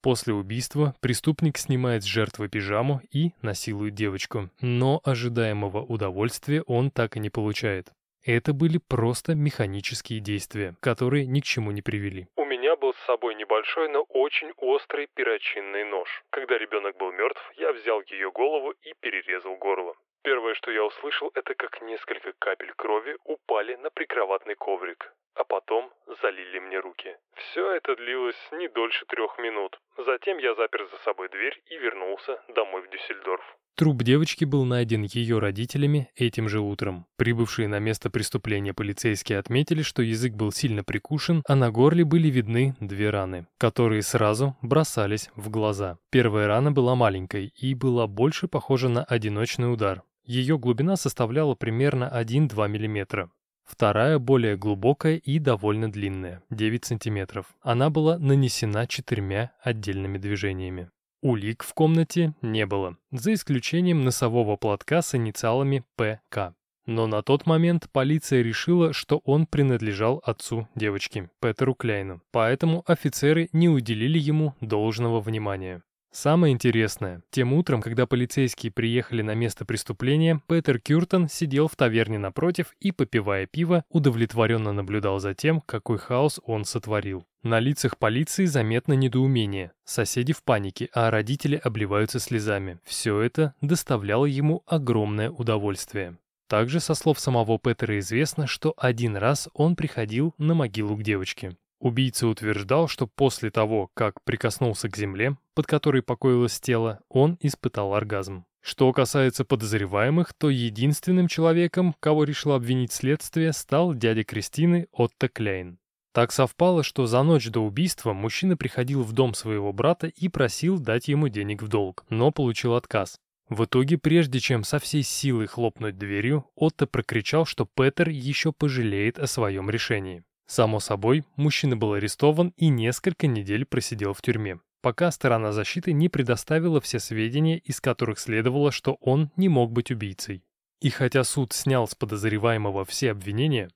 После 0.03 0.35
убийства 0.35 0.97
преступник 0.99 1.59
снимает 1.59 2.03
с 2.03 2.07
жертвы 2.07 2.49
пижаму 2.49 3.03
и 3.13 3.35
насилует 3.41 3.95
девочку, 3.95 4.51
но 4.61 5.01
ожидаемого 5.05 5.85
удовольствия 5.85 6.63
он 6.63 6.91
так 6.91 7.17
и 7.17 7.21
не 7.21 7.31
получает. 7.31 7.93
Это 8.29 8.53
были 8.53 8.77
просто 8.77 9.35
механические 9.35 10.21
действия, 10.21 10.75
которые 10.83 11.25
ни 11.25 11.41
к 11.41 11.45
чему 11.45 11.71
не 11.71 11.81
привели. 11.81 12.27
У 12.37 12.45
меня 12.45 12.77
был 12.77 12.93
с 12.93 13.07
собой 13.07 13.35
небольшой, 13.35 13.89
но 13.89 14.03
очень 14.03 14.53
острый 14.59 15.09
перочинный 15.15 15.85
нож. 15.85 16.11
Когда 16.29 16.59
ребенок 16.59 16.99
был 16.99 17.11
мертв, 17.11 17.41
я 17.57 17.73
взял 17.73 18.03
ее 18.03 18.31
голову 18.31 18.75
и 18.83 18.93
перерезал 19.01 19.57
горло. 19.57 19.95
Первое, 20.23 20.53
что 20.53 20.71
я 20.71 20.85
услышал, 20.85 21.31
это 21.33 21.55
как 21.55 21.81
несколько 21.81 22.35
капель 22.39 22.75
крови 22.77 23.17
упали 23.25 23.77
на 23.77 23.89
прикроватный 23.89 24.57
коврик, 24.57 25.11
а 25.35 25.45
потом 25.45 25.91
залили 26.21 26.59
мне 26.59 26.81
руки. 26.81 27.17
Все 27.35 27.73
это 27.73 27.97
длилось 27.97 28.49
не 28.53 28.69
дольше 28.69 29.07
трех 29.07 29.39
минут. 29.39 29.81
Затем 30.07 30.39
я 30.39 30.55
запер 30.55 30.87
за 30.93 30.97
собой 31.05 31.29
дверь 31.29 31.61
и 31.71 31.77
вернулся 31.77 32.39
домой 32.55 32.83
в 32.83 32.91
Дюссельдорф. 32.91 33.43
Труп 33.75 34.03
девочки 34.03 34.45
был 34.45 34.65
найден 34.65 35.03
ее 35.03 35.41
родителями 35.41 36.11
этим 36.17 36.49
же 36.49 36.61
утром. 36.61 37.07
Прибывшие 37.17 37.67
на 37.67 37.81
место 37.81 38.09
преступления 38.09 38.75
полицейские 38.75 39.39
отметили, 39.39 39.83
что 39.83 40.03
язык 40.03 40.35
был 40.35 40.53
сильно 40.53 40.85
прикушен, 40.85 41.43
а 41.49 41.57
на 41.57 41.71
горле 41.71 42.05
были 42.05 42.29
видны 42.29 42.75
две 42.81 43.11
раны, 43.11 43.47
которые 43.59 44.03
сразу 44.03 44.57
бросались 44.63 45.31
в 45.35 45.51
глаза. 45.51 45.99
Первая 46.11 46.47
рана 46.47 46.71
была 46.71 46.95
маленькой 46.95 47.53
и 47.57 47.75
была 47.75 48.07
больше 48.07 48.47
похожа 48.47 48.89
на 48.89 49.03
одиночный 49.05 49.73
удар. 49.73 50.03
Ее 50.25 50.59
глубина 50.59 50.97
составляла 50.97 51.55
примерно 51.55 52.13
1-2 52.15 52.69
мм. 52.69 53.31
Вторая 53.69 54.19
более 54.19 54.57
глубокая 54.57 55.17
и 55.17 55.39
довольно 55.39 55.93
длинная, 55.93 56.43
9 56.49 56.87
см. 56.87 57.45
Она 57.61 57.91
была 57.91 58.19
нанесена 58.19 58.87
четырьмя 58.87 59.53
отдельными 59.63 60.17
движениями. 60.17 60.91
Улик 61.21 61.63
в 61.63 61.75
комнате 61.75 62.33
не 62.41 62.65
было, 62.65 62.97
за 63.13 63.35
исключением 63.35 64.05
носового 64.05 64.57
платка 64.57 65.03
с 65.03 65.15
инициалами 65.15 65.85
ПК. 65.97 66.55
Но 66.87 67.07
на 67.07 67.23
тот 67.23 67.45
момент 67.45 67.91
полиция 67.93 68.41
решила, 68.41 68.95
что 68.95 69.21
он 69.25 69.47
принадлежал 69.47 70.23
отцу 70.25 70.67
девочки, 70.75 71.29
Петеру 71.39 71.75
Кляйну, 71.75 72.23
поэтому 72.33 72.83
офицеры 72.87 73.51
не 73.53 73.69
уделили 73.69 74.19
ему 74.19 74.55
должного 74.63 75.21
внимания. 75.21 75.83
Самое 76.11 76.55
интересное, 76.55 77.23
тем 77.31 77.53
утром, 77.53 77.83
когда 77.83 78.07
полицейские 78.07 78.73
приехали 78.73 79.21
на 79.23 79.35
место 79.35 79.65
преступления, 79.65 80.41
Петер 80.49 80.81
Кюртон 80.81 81.29
сидел 81.29 81.69
в 81.69 81.77
таверне 81.77 82.19
напротив 82.19 82.75
и, 82.81 82.93
попивая 82.93 83.47
пиво, 83.47 83.85
удовлетворенно 83.91 84.73
наблюдал 84.73 85.21
за 85.21 85.35
тем, 85.35 85.61
какой 85.61 85.99
хаос 85.99 86.41
он 86.45 86.65
сотворил. 86.65 87.27
На 87.43 87.61
лицах 87.61 87.99
полиции 87.99 88.47
заметно 88.47 88.95
недоумение, 88.95 89.73
соседи 89.85 90.33
в 90.33 90.43
панике, 90.43 90.89
а 90.93 91.11
родители 91.11 91.61
обливаются 91.63 92.19
слезами. 92.21 92.79
Все 92.85 93.21
это 93.21 93.55
доставляло 93.61 94.25
ему 94.25 94.63
огромное 94.67 95.31
удовольствие. 95.31 96.17
Также, 96.49 96.81
со 96.81 96.95
слов 96.95 97.21
самого 97.21 97.59
Петера, 97.59 97.99
известно, 97.99 98.47
что 98.47 98.73
один 98.79 99.17
раз 99.17 99.49
он 99.53 99.77
приходил 99.77 100.35
на 100.39 100.55
могилу 100.55 100.97
к 100.97 101.03
девочке. 101.03 101.57
Убийца 101.81 102.27
утверждал, 102.27 102.89
что 102.89 103.07
после 103.07 103.51
того, 103.51 103.91
как 103.95 104.23
прикоснулся 104.25 104.89
к 104.89 104.97
земле, 104.97 105.37
под 105.55 105.67
которой 105.67 106.03
покоилось 106.03 106.61
тело, 106.61 107.01
он 107.09 107.39
испытал 107.41 107.95
оргазм. 107.95 108.45
Что 108.61 108.93
касается 108.93 109.45
подозреваемых, 109.45 110.35
то 110.35 110.51
единственным 110.51 111.29
человеком, 111.29 111.95
кого 112.01 112.25
решил 112.25 112.53
обвинить 112.53 112.93
следствие, 112.93 113.53
стал 113.53 113.95
дядя 113.95 114.25
Кристины 114.25 114.89
Отто 114.93 115.29
Кляйн. 115.29 115.79
Так 116.13 116.33
совпало, 116.33 116.83
что 116.83 117.07
за 117.07 117.23
ночь 117.23 117.47
до 117.49 117.61
убийства 117.61 118.13
мужчина 118.13 118.57
приходил 118.57 119.05
в 119.05 119.13
дом 119.13 119.35
своего 119.35 119.73
брата 119.73 120.09
и 120.09 120.29
просил 120.29 120.81
дать 120.81 121.07
ему 121.07 121.29
денег 121.29 121.63
в 121.63 121.69
долг, 121.69 122.05
но 122.11 122.33
получил 122.33 122.75
отказ. 122.75 123.21
В 123.49 123.65
итоге, 123.65 123.97
прежде 123.97 124.41
чем 124.41 124.65
со 124.65 124.79
всей 124.79 125.03
силы 125.03 125.47
хлопнуть 125.47 125.97
дверью, 125.97 126.45
Отто 126.55 126.87
прокричал, 126.87 127.47
что 127.47 127.67
Петер 127.67 128.09
еще 128.09 128.53
пожалеет 128.53 129.19
о 129.19 129.27
своем 129.27 129.71
решении. 129.71 130.25
Само 130.49 130.81
собой, 130.81 131.25
мужчина 131.37 131.77
был 131.77 131.93
арестован 131.93 132.55
и 132.57 132.69
несколько 132.69 133.27
недель 133.27 133.67
просидел 133.67 134.15
в 134.15 134.23
тюрьме, 134.23 134.61
пока 134.81 135.11
сторона 135.11 135.53
защиты 135.53 135.93
не 135.93 136.09
предоставила 136.09 136.81
все 136.81 137.01
сведения, 137.01 137.59
из 137.59 137.83
которых 137.83 138.19
следовало, 138.19 138.73
что 138.73 138.95
он 139.03 139.31
не 139.37 139.51
мог 139.51 139.71
быть 139.71 139.91
убийцей. 139.91 140.43
И 140.81 140.89
хотя 140.89 141.23
суд 141.25 141.53
снял 141.53 141.87
с 141.87 141.95
подозреваемого 141.95 142.87
все 142.87 143.11
обвинения, 143.11 143.69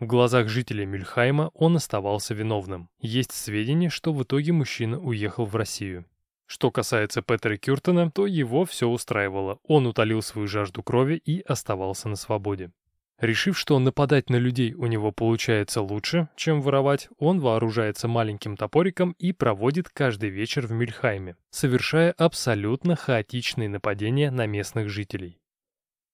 в 0.00 0.06
глазах 0.06 0.48
жителей 0.48 0.86
Мюльхайма 0.86 1.50
он 1.52 1.76
оставался 1.76 2.32
виновным. 2.32 2.88
Есть 3.00 3.32
сведения, 3.32 3.90
что 3.90 4.14
в 4.14 4.22
итоге 4.22 4.52
мужчина 4.52 4.98
уехал 4.98 5.44
в 5.44 5.54
Россию. 5.56 6.06
Что 6.46 6.70
касается 6.70 7.20
Петера 7.20 7.58
Кюртона, 7.58 8.10
то 8.10 8.26
его 8.26 8.64
все 8.64 8.88
устраивало. 8.88 9.58
Он 9.64 9.86
утолил 9.86 10.22
свою 10.22 10.48
жажду 10.48 10.82
крови 10.82 11.16
и 11.16 11.42
оставался 11.42 12.08
на 12.08 12.16
свободе. 12.16 12.70
Решив, 13.20 13.56
что 13.56 13.78
нападать 13.78 14.28
на 14.28 14.36
людей 14.36 14.74
у 14.74 14.86
него 14.86 15.12
получается 15.12 15.80
лучше, 15.80 16.28
чем 16.36 16.60
воровать, 16.60 17.08
он 17.18 17.40
вооружается 17.40 18.08
маленьким 18.08 18.56
топориком 18.56 19.14
и 19.18 19.32
проводит 19.32 19.88
каждый 19.88 20.30
вечер 20.30 20.66
в 20.66 20.72
Мюльхайме, 20.72 21.36
совершая 21.50 22.12
абсолютно 22.12 22.96
хаотичные 22.96 23.68
нападения 23.68 24.30
на 24.32 24.46
местных 24.46 24.88
жителей. 24.88 25.38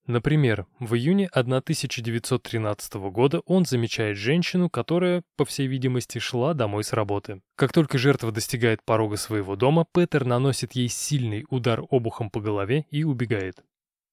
Например, 0.06 0.66
в 0.78 0.94
июне 0.94 1.28
1913 1.28 2.94
года 2.94 3.40
он 3.46 3.64
замечает 3.64 4.16
женщину, 4.16 4.68
которая, 4.68 5.22
по 5.36 5.44
всей 5.44 5.68
видимости, 5.68 6.18
шла 6.18 6.52
домой 6.52 6.84
с 6.84 6.92
работы. 6.92 7.42
Как 7.54 7.72
только 7.72 7.96
жертва 7.96 8.32
достигает 8.32 8.82
порога 8.84 9.16
своего 9.16 9.56
дома, 9.56 9.86
Петер 9.94 10.24
наносит 10.24 10.72
ей 10.72 10.88
сильный 10.88 11.46
удар 11.48 11.82
обухом 11.90 12.30
по 12.30 12.40
голове 12.40 12.86
и 12.90 13.04
убегает. 13.04 13.62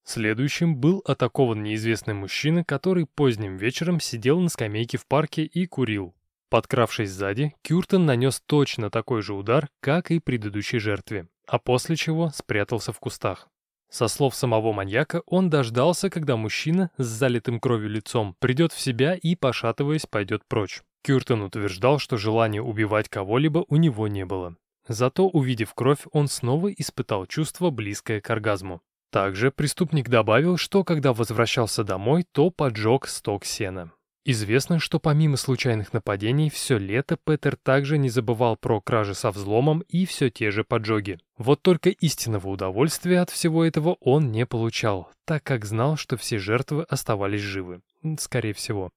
Следующим 0.10 0.78
был 0.78 1.04
атакован 1.06 1.64
неизвестный 1.64 2.14
мужчина, 2.14 2.64
который 2.64 3.06
поздним 3.06 3.58
вечером 3.58 4.00
сидел 4.00 4.40
на 4.40 4.48
скамейке 4.48 4.98
в 4.98 5.06
парке 5.06 5.44
и 5.44 5.66
курил. 5.66 6.16
Подкравшись 6.50 7.12
сзади, 7.12 7.54
Кюртон 7.62 8.06
нанес 8.06 8.42
точно 8.46 8.90
такой 8.90 9.22
же 9.22 9.34
удар, 9.34 9.68
как 9.82 10.10
и 10.12 10.20
предыдущей 10.20 10.80
жертве, 10.80 11.28
а 11.46 11.60
после 11.60 11.98
чего 11.98 12.30
спрятался 12.30 12.94
в 12.94 13.00
кустах. 13.02 13.50
Со 13.90 14.08
слов 14.08 14.34
самого 14.34 14.72
маньяка, 14.72 15.24
он 15.26 15.50
дождался, 15.50 16.10
когда 16.10 16.38
мужчина 16.38 16.90
с 16.98 17.06
залитым 17.06 17.60
кровью 17.60 17.90
лицом 17.90 18.34
придет 18.40 18.72
в 18.72 18.80
себя 18.80 19.14
и, 19.14 19.36
пошатываясь, 19.36 20.06
пойдет 20.06 20.44
прочь. 20.48 20.84
Кюртон 21.04 21.42
утверждал, 21.42 22.00
что 22.00 22.16
желания 22.16 22.62
убивать 22.62 23.10
кого-либо 23.10 23.66
у 23.68 23.76
него 23.76 24.08
не 24.08 24.24
было. 24.24 24.56
Зато, 24.88 25.28
увидев 25.28 25.74
кровь, 25.74 26.06
он 26.14 26.30
снова 26.30 26.72
испытал 26.72 27.26
чувство, 27.26 27.72
близкое 27.72 28.22
к 28.22 28.30
оргазму. 28.30 28.82
Также 29.12 29.52
преступник 29.52 30.10
добавил, 30.10 30.58
что 30.58 30.84
когда 30.84 31.14
возвращался 31.14 31.84
домой, 31.84 32.26
то 32.32 32.50
поджег 32.50 33.08
сток 33.08 33.46
сена. 33.46 33.92
Известно, 34.30 34.80
что 34.80 35.00
помимо 35.00 35.38
случайных 35.38 35.94
нападений, 35.94 36.50
все 36.50 36.78
лето 36.78 37.16
Петер 37.16 37.56
также 37.56 37.98
не 37.98 38.10
забывал 38.10 38.58
про 38.58 38.82
кражи 38.82 39.16
со 39.16 39.32
взломом 39.32 39.86
и 39.88 40.06
все 40.06 40.30
те 40.30 40.52
же 40.52 40.66
поджоги. 40.66 41.18
Вот 41.38 41.62
только 41.62 41.92
истинного 41.92 42.50
удовольствия 42.50 43.22
от 43.22 43.30
всего 43.30 43.64
этого 43.64 43.96
он 44.02 44.34
не 44.34 44.46
получал, 44.46 45.10
так 45.24 45.44
как 45.44 45.64
знал, 45.64 45.96
что 45.96 46.18
все 46.18 46.40
жертвы 46.40 46.84
оставались 46.90 47.40
живы. 47.40 47.80
Скорее 48.20 48.52
всего. 48.52 48.92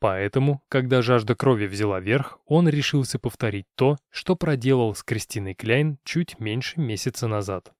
Поэтому, 0.00 0.62
когда 0.70 1.02
жажда 1.02 1.34
крови 1.34 1.66
взяла 1.66 2.00
верх, 2.00 2.38
он 2.46 2.66
решился 2.66 3.18
повторить 3.18 3.66
то, 3.76 3.98
что 4.08 4.36
проделал 4.36 4.94
с 4.94 5.02
Кристиной 5.02 5.52
Кляйн 5.52 5.98
чуть 6.02 6.40
меньше 6.40 6.80
месяца 6.80 7.28
назад. 7.28 7.74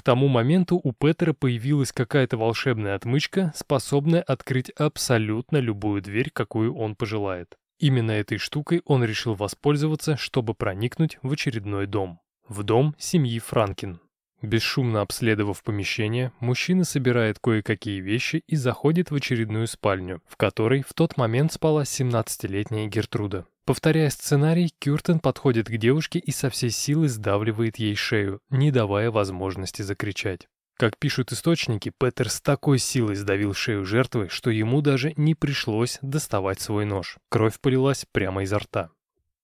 К 0.00 0.02
тому 0.02 0.28
моменту 0.28 0.80
у 0.82 0.94
Петера 0.94 1.34
появилась 1.34 1.92
какая-то 1.92 2.38
волшебная 2.38 2.94
отмычка, 2.94 3.52
способная 3.54 4.22
открыть 4.22 4.70
абсолютно 4.70 5.58
любую 5.58 6.00
дверь, 6.00 6.30
какую 6.30 6.74
он 6.74 6.96
пожелает. 6.96 7.58
Именно 7.78 8.12
этой 8.12 8.38
штукой 8.38 8.80
он 8.86 9.04
решил 9.04 9.34
воспользоваться, 9.34 10.16
чтобы 10.16 10.54
проникнуть 10.54 11.18
в 11.20 11.30
очередной 11.30 11.86
дом. 11.86 12.18
В 12.48 12.62
дом 12.62 12.94
семьи 12.98 13.38
Франкин. 13.38 14.00
Бесшумно 14.42 15.02
обследовав 15.02 15.62
помещение, 15.62 16.32
мужчина 16.40 16.84
собирает 16.84 17.38
кое-какие 17.38 18.00
вещи 18.00 18.42
и 18.46 18.56
заходит 18.56 19.10
в 19.10 19.14
очередную 19.14 19.66
спальню, 19.66 20.22
в 20.26 20.36
которой 20.36 20.82
в 20.82 20.94
тот 20.94 21.16
момент 21.16 21.52
спала 21.52 21.82
17-летняя 21.82 22.86
Гертруда. 22.86 23.46
Повторяя 23.66 24.08
сценарий, 24.10 24.72
Кюртен 24.78 25.20
подходит 25.20 25.68
к 25.68 25.76
девушке 25.76 26.18
и 26.18 26.30
со 26.30 26.48
всей 26.48 26.70
силы 26.70 27.08
сдавливает 27.08 27.76
ей 27.76 27.94
шею, 27.94 28.40
не 28.48 28.70
давая 28.70 29.10
возможности 29.10 29.82
закричать. 29.82 30.48
Как 30.80 30.96
пишут 30.96 31.30
источники, 31.30 31.92
Петер 31.96 32.30
с 32.30 32.40
такой 32.40 32.78
силой 32.78 33.14
сдавил 33.14 33.52
шею 33.52 33.84
жертвы, 33.84 34.28
что 34.30 34.48
ему 34.48 34.80
даже 34.80 35.12
не 35.16 35.34
пришлось 35.34 35.98
доставать 36.00 36.60
свой 36.62 36.86
нож. 36.86 37.18
Кровь 37.28 37.60
полилась 37.60 38.06
прямо 38.10 38.44
изо 38.44 38.58
рта. 38.58 38.90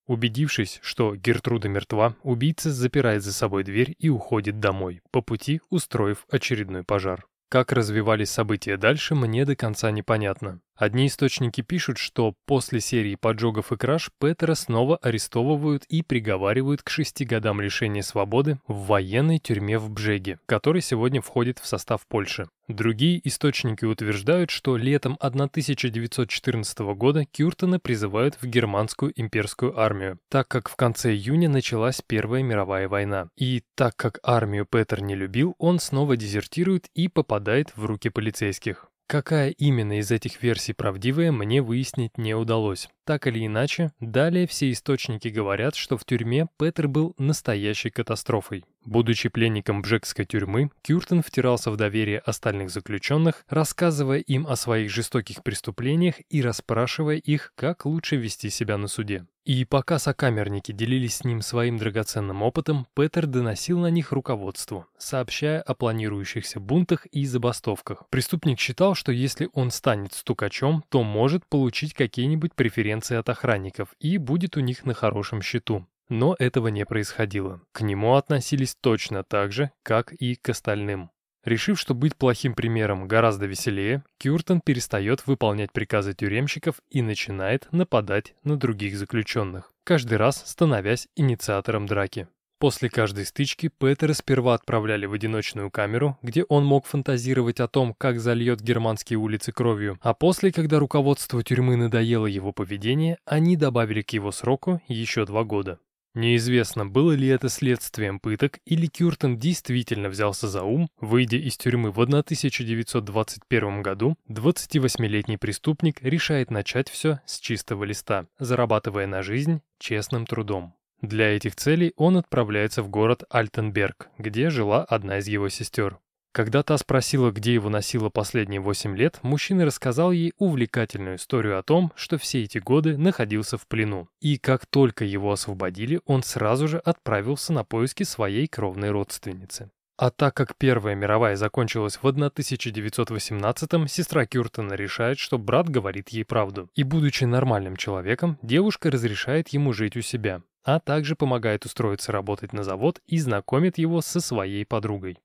Убедившись, 0.06 0.78
что 0.82 1.16
Гертруда 1.16 1.68
мертва, 1.68 2.14
убийца 2.22 2.72
запирает 2.72 3.22
за 3.24 3.32
собой 3.32 3.64
дверь 3.64 3.94
и 3.98 4.08
уходит 4.08 4.60
домой, 4.60 5.02
по 5.10 5.20
пути 5.20 5.60
устроив 5.68 6.26
очередной 6.30 6.84
пожар. 6.84 7.26
Как 7.48 7.72
развивались 7.72 8.30
события 8.30 8.76
дальше, 8.76 9.14
мне 9.14 9.44
до 9.44 9.56
конца 9.56 9.90
непонятно. 9.90 10.60
Одни 10.76 11.06
источники 11.06 11.62
пишут, 11.62 11.96
что 11.96 12.34
после 12.44 12.80
серии 12.80 13.14
поджогов 13.14 13.72
и 13.72 13.76
краж 13.76 14.10
Петера 14.20 14.54
снова 14.54 14.98
арестовывают 14.98 15.84
и 15.84 16.02
приговаривают 16.02 16.82
к 16.82 16.90
шести 16.90 17.24
годам 17.24 17.62
лишения 17.62 18.02
свободы 18.02 18.58
в 18.68 18.86
военной 18.86 19.38
тюрьме 19.38 19.78
в 19.78 19.90
Бжеге, 19.90 20.38
который 20.44 20.82
сегодня 20.82 21.22
входит 21.22 21.58
в 21.58 21.66
состав 21.66 22.06
Польши. 22.06 22.48
Другие 22.68 23.26
источники 23.26 23.86
утверждают, 23.86 24.50
что 24.50 24.76
летом 24.76 25.16
1914 25.20 26.78
года 26.94 27.24
Кюртона 27.24 27.78
призывают 27.78 28.36
в 28.42 28.46
германскую 28.46 29.12
имперскую 29.16 29.78
армию, 29.78 30.18
так 30.28 30.48
как 30.48 30.68
в 30.68 30.76
конце 30.76 31.12
июня 31.12 31.48
началась 31.48 32.02
Первая 32.06 32.42
мировая 32.42 32.88
война. 32.88 33.28
И 33.36 33.62
так 33.76 33.96
как 33.96 34.18
армию 34.22 34.66
Петер 34.66 35.00
не 35.00 35.14
любил, 35.14 35.54
он 35.58 35.78
снова 35.78 36.18
дезертирует 36.18 36.88
и 36.94 37.08
попадает 37.08 37.72
в 37.76 37.86
руки 37.86 38.10
полицейских. 38.10 38.90
Какая 39.08 39.50
именно 39.50 40.00
из 40.00 40.10
этих 40.10 40.42
версий 40.42 40.72
правдивая, 40.72 41.30
мне 41.30 41.62
выяснить 41.62 42.18
не 42.18 42.34
удалось. 42.34 42.88
Так 43.04 43.28
или 43.28 43.46
иначе, 43.46 43.92
далее 44.00 44.48
все 44.48 44.72
источники 44.72 45.28
говорят, 45.28 45.76
что 45.76 45.96
в 45.96 46.04
тюрьме 46.04 46.48
Петер 46.58 46.88
был 46.88 47.14
настоящей 47.16 47.90
катастрофой. 47.90 48.64
Будучи 48.86 49.28
пленником 49.28 49.82
Бжекской 49.82 50.24
тюрьмы, 50.24 50.70
Кюртен 50.82 51.20
втирался 51.20 51.72
в 51.72 51.76
доверие 51.76 52.20
остальных 52.20 52.70
заключенных, 52.70 53.44
рассказывая 53.48 54.20
им 54.20 54.46
о 54.46 54.54
своих 54.54 54.90
жестоких 54.90 55.42
преступлениях 55.42 56.14
и 56.30 56.40
расспрашивая 56.40 57.16
их, 57.16 57.52
как 57.56 57.84
лучше 57.84 58.14
вести 58.14 58.48
себя 58.48 58.78
на 58.78 58.86
суде. 58.86 59.26
И 59.44 59.64
пока 59.64 59.98
сокамерники 59.98 60.70
делились 60.70 61.16
с 61.16 61.24
ним 61.24 61.42
своим 61.42 61.78
драгоценным 61.78 62.42
опытом, 62.42 62.86
Петер 62.94 63.26
доносил 63.26 63.80
на 63.80 63.90
них 63.90 64.12
руководству, 64.12 64.86
сообщая 64.98 65.60
о 65.62 65.74
планирующихся 65.74 66.60
бунтах 66.60 67.06
и 67.06 67.26
забастовках. 67.26 68.04
Преступник 68.08 68.60
считал, 68.60 68.94
что 68.94 69.10
если 69.10 69.48
он 69.52 69.72
станет 69.72 70.12
стукачом, 70.12 70.84
то 70.90 71.02
может 71.02 71.44
получить 71.46 71.92
какие-нибудь 71.92 72.54
преференции 72.54 73.16
от 73.16 73.28
охранников 73.28 73.94
и 73.98 74.16
будет 74.18 74.56
у 74.56 74.60
них 74.60 74.84
на 74.84 74.94
хорошем 74.94 75.42
счету. 75.42 75.86
Но 76.08 76.36
этого 76.38 76.68
не 76.68 76.84
происходило. 76.84 77.60
К 77.72 77.80
нему 77.80 78.14
относились 78.14 78.76
точно 78.80 79.24
так 79.24 79.52
же, 79.52 79.70
как 79.82 80.12
и 80.12 80.36
к 80.36 80.48
остальным. 80.48 81.10
Решив, 81.44 81.78
что 81.78 81.94
быть 81.94 82.16
плохим 82.16 82.54
примером 82.54 83.06
гораздо 83.06 83.46
веселее, 83.46 84.02
Кюртон 84.18 84.60
перестает 84.60 85.26
выполнять 85.28 85.72
приказы 85.72 86.12
тюремщиков 86.12 86.80
и 86.90 87.02
начинает 87.02 87.68
нападать 87.70 88.34
на 88.42 88.56
других 88.56 88.96
заключенных, 88.96 89.70
каждый 89.84 90.18
раз 90.18 90.42
становясь 90.44 91.06
инициатором 91.14 91.86
драки. 91.86 92.26
После 92.58 92.88
каждой 92.88 93.26
стычки 93.26 93.68
Петера 93.68 94.14
сперва 94.14 94.54
отправляли 94.54 95.04
в 95.04 95.12
одиночную 95.12 95.70
камеру, 95.70 96.18
где 96.22 96.42
он 96.44 96.64
мог 96.64 96.86
фантазировать 96.86 97.60
о 97.60 97.68
том, 97.68 97.94
как 97.94 98.18
зальет 98.18 98.60
германские 98.60 99.18
улицы 99.18 99.52
кровью, 99.52 99.98
а 100.00 100.14
после, 100.14 100.50
когда 100.50 100.78
руководству 100.78 101.42
тюрьмы 101.42 101.76
надоело 101.76 102.26
его 102.26 102.52
поведение, 102.52 103.18
они 103.26 103.56
добавили 103.56 104.00
к 104.00 104.10
его 104.10 104.32
сроку 104.32 104.80
еще 104.88 105.26
два 105.26 105.44
года. 105.44 105.78
Неизвестно, 106.16 106.86
было 106.86 107.12
ли 107.12 107.28
это 107.28 107.50
следствием 107.50 108.20
пыток 108.20 108.60
или 108.64 108.86
Кюртен 108.86 109.36
действительно 109.36 110.08
взялся 110.08 110.48
за 110.48 110.62
ум, 110.62 110.88
выйдя 110.98 111.36
из 111.36 111.58
тюрьмы 111.58 111.90
в 111.90 112.00
1921 112.00 113.82
году, 113.82 114.16
28-летний 114.30 115.36
преступник 115.36 116.02
решает 116.02 116.50
начать 116.50 116.88
все 116.88 117.20
с 117.26 117.38
чистого 117.38 117.84
листа, 117.84 118.28
зарабатывая 118.38 119.06
на 119.06 119.22
жизнь 119.22 119.60
честным 119.78 120.24
трудом. 120.24 120.72
Для 121.02 121.36
этих 121.36 121.54
целей 121.54 121.92
он 121.96 122.16
отправляется 122.16 122.82
в 122.82 122.88
город 122.88 123.24
Альтенберг, 123.28 124.08
где 124.16 124.48
жила 124.48 124.84
одна 124.84 125.18
из 125.18 125.28
его 125.28 125.50
сестер. 125.50 125.98
Когда 126.36 126.62
та 126.62 126.76
спросила, 126.76 127.30
где 127.30 127.54
его 127.54 127.70
носило 127.70 128.10
последние 128.10 128.60
8 128.60 128.94
лет, 128.94 129.20
мужчина 129.22 129.64
рассказал 129.64 130.12
ей 130.12 130.34
увлекательную 130.36 131.16
историю 131.16 131.58
о 131.58 131.62
том, 131.62 131.94
что 131.96 132.18
все 132.18 132.42
эти 132.42 132.58
годы 132.58 132.98
находился 132.98 133.56
в 133.56 133.66
плену. 133.66 134.10
И 134.20 134.36
как 134.36 134.66
только 134.66 135.06
его 135.06 135.32
освободили, 135.32 135.98
он 136.04 136.22
сразу 136.22 136.68
же 136.68 136.76
отправился 136.76 137.54
на 137.54 137.64
поиски 137.64 138.02
своей 138.02 138.48
кровной 138.48 138.90
родственницы. 138.90 139.70
А 139.96 140.10
так 140.10 140.34
как 140.34 140.56
Первая 140.58 140.94
мировая 140.94 141.36
закончилась 141.36 141.96
в 141.96 142.04
1918-м, 142.04 143.88
сестра 143.88 144.26
Кюртона 144.26 144.74
решает, 144.74 145.18
что 145.18 145.38
брат 145.38 145.70
говорит 145.70 146.10
ей 146.10 146.26
правду. 146.26 146.68
И 146.74 146.82
будучи 146.82 147.24
нормальным 147.24 147.76
человеком, 147.76 148.38
девушка 148.42 148.90
разрешает 148.90 149.48
ему 149.48 149.72
жить 149.72 149.96
у 149.96 150.02
себя, 150.02 150.42
а 150.64 150.80
также 150.80 151.16
помогает 151.16 151.64
устроиться 151.64 152.12
работать 152.12 152.52
на 152.52 152.62
завод 152.62 153.00
и 153.06 153.18
знакомит 153.18 153.78
его 153.78 154.02
со 154.02 154.20
своей 154.20 154.66
подругой. 154.66 155.16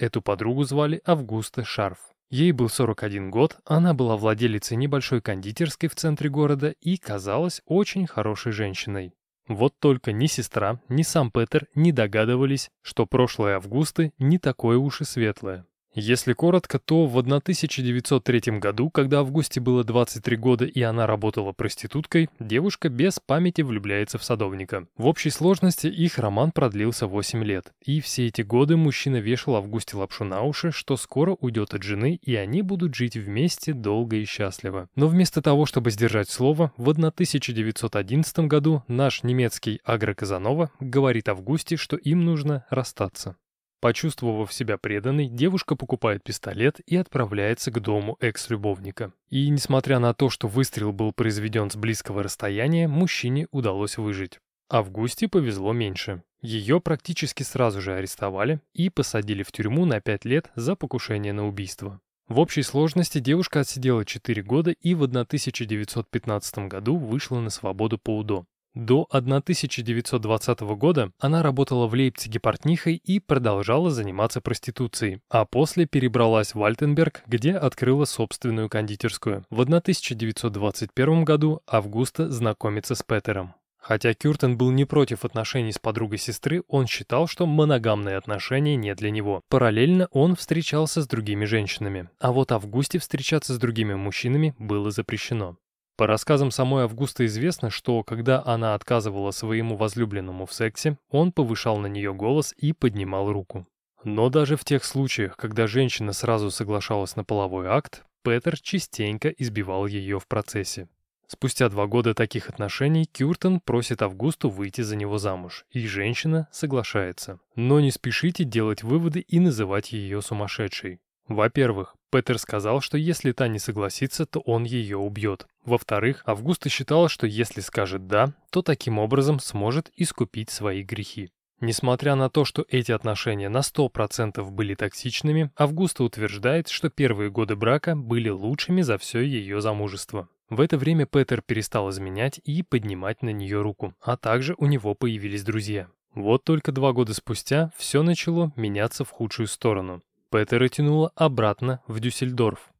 Эту 0.00 0.22
подругу 0.22 0.64
звали 0.64 1.02
Августа 1.04 1.62
Шарф. 1.62 1.98
Ей 2.30 2.52
был 2.52 2.70
41 2.70 3.30
год, 3.30 3.58
она 3.66 3.92
была 3.92 4.16
владелицей 4.16 4.78
небольшой 4.78 5.20
кондитерской 5.20 5.90
в 5.90 5.94
центре 5.94 6.30
города 6.30 6.74
и 6.80 6.96
казалась 6.96 7.60
очень 7.66 8.06
хорошей 8.06 8.52
женщиной. 8.52 9.12
Вот 9.46 9.74
только 9.78 10.12
ни 10.12 10.24
сестра, 10.24 10.80
ни 10.88 11.02
сам 11.02 11.30
Петер 11.30 11.66
не 11.74 11.92
догадывались, 11.92 12.70
что 12.80 13.04
прошлое 13.04 13.56
Августы 13.56 14.14
не 14.16 14.38
такое 14.38 14.78
уж 14.78 15.02
и 15.02 15.04
светлое. 15.04 15.66
Если 15.92 16.34
коротко, 16.34 16.78
то 16.78 17.06
в 17.06 17.18
1903 17.18 18.58
году, 18.58 18.90
когда 18.90 19.20
Августе 19.20 19.60
было 19.60 19.82
23 19.82 20.36
года 20.36 20.64
и 20.64 20.80
она 20.82 21.06
работала 21.08 21.50
проституткой, 21.52 22.30
девушка 22.38 22.88
без 22.88 23.18
памяти 23.18 23.62
влюбляется 23.62 24.16
в 24.16 24.22
садовника. 24.22 24.86
В 24.96 25.06
общей 25.06 25.30
сложности 25.30 25.88
их 25.88 26.18
роман 26.18 26.52
продлился 26.52 27.08
8 27.08 27.42
лет. 27.42 27.72
И 27.84 28.00
все 28.00 28.26
эти 28.26 28.42
годы 28.42 28.76
мужчина 28.76 29.16
вешал 29.16 29.56
Августе 29.56 29.96
лапшу 29.96 30.24
на 30.24 30.42
уши, 30.42 30.70
что 30.70 30.96
скоро 30.96 31.36
уйдет 31.40 31.74
от 31.74 31.82
жены 31.82 32.20
и 32.22 32.36
они 32.36 32.62
будут 32.62 32.94
жить 32.94 33.16
вместе 33.16 33.72
долго 33.72 34.16
и 34.16 34.24
счастливо. 34.24 34.88
Но 34.94 35.08
вместо 35.08 35.42
того, 35.42 35.66
чтобы 35.66 35.90
сдержать 35.90 36.30
слово, 36.30 36.72
в 36.76 36.88
1911 36.88 38.38
году 38.40 38.84
наш 38.86 39.24
немецкий 39.24 39.80
Агро 39.84 40.14
Казанова 40.14 40.70
говорит 40.78 41.28
Августе, 41.28 41.76
что 41.76 41.96
им 41.96 42.24
нужно 42.24 42.64
расстаться. 42.70 43.36
Почувствовав 43.80 44.52
себя 44.52 44.76
преданной, 44.76 45.28
девушка 45.28 45.74
покупает 45.74 46.22
пистолет 46.22 46.80
и 46.86 46.96
отправляется 46.96 47.70
к 47.70 47.80
дому 47.80 48.18
экс-любовника. 48.20 49.12
И 49.30 49.48
несмотря 49.48 49.98
на 49.98 50.12
то, 50.12 50.28
что 50.28 50.48
выстрел 50.48 50.92
был 50.92 51.12
произведен 51.12 51.70
с 51.70 51.76
близкого 51.76 52.22
расстояния, 52.22 52.88
мужчине 52.88 53.46
удалось 53.50 53.96
выжить. 53.96 54.38
Августе 54.68 55.28
повезло 55.28 55.72
меньше. 55.72 56.22
Ее 56.42 56.80
практически 56.80 57.42
сразу 57.42 57.80
же 57.80 57.94
арестовали 57.94 58.60
и 58.74 58.90
посадили 58.90 59.42
в 59.42 59.50
тюрьму 59.50 59.86
на 59.86 60.00
5 60.00 60.24
лет 60.26 60.50
за 60.54 60.76
покушение 60.76 61.32
на 61.32 61.48
убийство. 61.48 62.00
В 62.28 62.38
общей 62.38 62.62
сложности 62.62 63.18
девушка 63.18 63.60
отсидела 63.60 64.04
4 64.04 64.42
года 64.42 64.70
и 64.70 64.94
в 64.94 65.02
1915 65.02 66.68
году 66.68 66.96
вышла 66.96 67.40
на 67.40 67.50
свободу 67.50 67.98
по 67.98 68.18
УДО. 68.18 68.44
До 68.74 69.08
1920 69.10 70.60
года 70.60 71.10
она 71.18 71.42
работала 71.42 71.88
в 71.88 71.94
Лейпциге 71.94 72.38
портнихой 72.38 72.94
и 72.96 73.18
продолжала 73.18 73.90
заниматься 73.90 74.40
проституцией, 74.40 75.20
а 75.28 75.44
после 75.44 75.86
перебралась 75.86 76.54
в 76.54 76.62
Альтенберг, 76.62 77.22
где 77.26 77.54
открыла 77.54 78.04
собственную 78.04 78.68
кондитерскую. 78.68 79.44
В 79.50 79.60
1921 79.62 81.24
году 81.24 81.62
Августа 81.66 82.30
знакомится 82.30 82.94
с 82.94 83.02
Петером. 83.02 83.54
Хотя 83.80 84.14
Кюртен 84.14 84.56
был 84.56 84.70
не 84.70 84.84
против 84.84 85.24
отношений 85.24 85.72
с 85.72 85.78
подругой 85.78 86.18
сестры, 86.18 86.62
он 86.68 86.86
считал, 86.86 87.26
что 87.26 87.46
моногамные 87.46 88.16
отношения 88.16 88.76
не 88.76 88.94
для 88.94 89.10
него. 89.10 89.40
Параллельно 89.48 90.06
он 90.12 90.36
встречался 90.36 91.02
с 91.02 91.08
другими 91.08 91.44
женщинами, 91.44 92.08
а 92.20 92.30
вот 92.30 92.52
Августе 92.52 92.98
встречаться 92.98 93.54
с 93.54 93.58
другими 93.58 93.94
мужчинами 93.94 94.54
было 94.58 94.90
запрещено. 94.90 95.56
По 96.00 96.06
рассказам 96.06 96.50
самой 96.50 96.84
Августа 96.84 97.26
известно, 97.26 97.68
что 97.68 98.02
когда 98.02 98.42
она 98.46 98.74
отказывала 98.74 99.32
своему 99.32 99.76
возлюбленному 99.76 100.46
в 100.46 100.54
сексе, 100.54 100.96
он 101.10 101.30
повышал 101.30 101.76
на 101.76 101.88
нее 101.88 102.14
голос 102.14 102.54
и 102.56 102.72
поднимал 102.72 103.30
руку. 103.30 103.66
Но 104.02 104.30
даже 104.30 104.56
в 104.56 104.64
тех 104.64 104.82
случаях, 104.82 105.36
когда 105.36 105.66
женщина 105.66 106.14
сразу 106.14 106.50
соглашалась 106.50 107.16
на 107.16 107.24
половой 107.24 107.66
акт, 107.66 108.02
Петер 108.22 108.58
частенько 108.58 109.28
избивал 109.28 109.84
ее 109.84 110.18
в 110.18 110.26
процессе. 110.26 110.88
Спустя 111.26 111.68
два 111.68 111.86
года 111.86 112.14
таких 112.14 112.48
отношений 112.48 113.04
Кюртон 113.04 113.60
просит 113.60 114.00
Августу 114.00 114.48
выйти 114.48 114.80
за 114.80 114.96
него 114.96 115.18
замуж, 115.18 115.66
и 115.70 115.86
женщина 115.86 116.48
соглашается. 116.50 117.40
Но 117.56 117.78
не 117.78 117.90
спешите 117.90 118.44
делать 118.44 118.82
выводы 118.82 119.20
и 119.20 119.38
называть 119.38 119.92
ее 119.92 120.22
сумасшедшей. 120.22 120.98
Во-первых, 121.28 121.94
Петер 122.10 122.38
сказал, 122.38 122.80
что 122.80 122.98
если 122.98 123.32
та 123.32 123.48
не 123.48 123.58
согласится, 123.58 124.26
то 124.26 124.40
он 124.40 124.64
ее 124.64 124.96
убьет. 124.96 125.46
Во-вторых, 125.64 126.22
Августа 126.26 126.68
считала, 126.68 127.08
что 127.08 127.26
если 127.26 127.60
скажет 127.60 128.06
«да», 128.06 128.34
то 128.50 128.62
таким 128.62 128.98
образом 128.98 129.38
сможет 129.38 129.90
искупить 129.96 130.50
свои 130.50 130.82
грехи. 130.82 131.30
Несмотря 131.60 132.14
на 132.14 132.30
то, 132.30 132.46
что 132.46 132.64
эти 132.68 132.90
отношения 132.90 133.50
на 133.50 133.58
100% 133.58 134.42
были 134.50 134.74
токсичными, 134.74 135.50
Августа 135.56 136.04
утверждает, 136.04 136.68
что 136.68 136.88
первые 136.88 137.30
годы 137.30 137.54
брака 137.54 137.94
были 137.94 138.30
лучшими 138.30 138.80
за 138.80 138.96
все 138.96 139.20
ее 139.20 139.60
замужество. 139.60 140.28
В 140.48 140.60
это 140.62 140.78
время 140.78 141.04
Петер 141.06 141.42
перестал 141.42 141.90
изменять 141.90 142.40
и 142.44 142.62
поднимать 142.62 143.22
на 143.22 143.30
нее 143.30 143.60
руку, 143.60 143.94
а 144.00 144.16
также 144.16 144.54
у 144.56 144.66
него 144.66 144.94
появились 144.94 145.44
друзья. 145.44 145.88
Вот 146.14 146.44
только 146.44 146.72
два 146.72 146.92
года 146.92 147.14
спустя 147.14 147.70
все 147.76 148.02
начало 148.02 148.52
меняться 148.56 149.04
в 149.04 149.10
худшую 149.10 149.46
сторону. 149.46 150.02
Петера 150.30 150.68
тянуло 150.68 151.10
обратно 151.16 151.80
в 151.88 151.98
Дюссельдорф. 151.98 152.70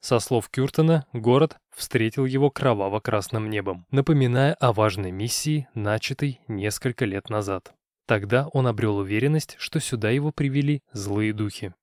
Со 0.00 0.20
слов 0.20 0.48
Кюртона, 0.48 1.06
город 1.12 1.56
встретил 1.74 2.24
его 2.24 2.50
кроваво-красным 2.50 3.50
небом, 3.50 3.84
напоминая 3.90 4.54
о 4.54 4.72
важной 4.72 5.10
миссии, 5.10 5.66
начатой 5.74 6.40
несколько 6.46 7.04
лет 7.04 7.30
назад. 7.30 7.74
Тогда 8.06 8.46
он 8.52 8.68
обрел 8.68 8.98
уверенность, 8.98 9.56
что 9.58 9.80
сюда 9.80 10.10
его 10.10 10.30
привели 10.30 10.82
злые 10.92 11.32
духи. 11.32 11.74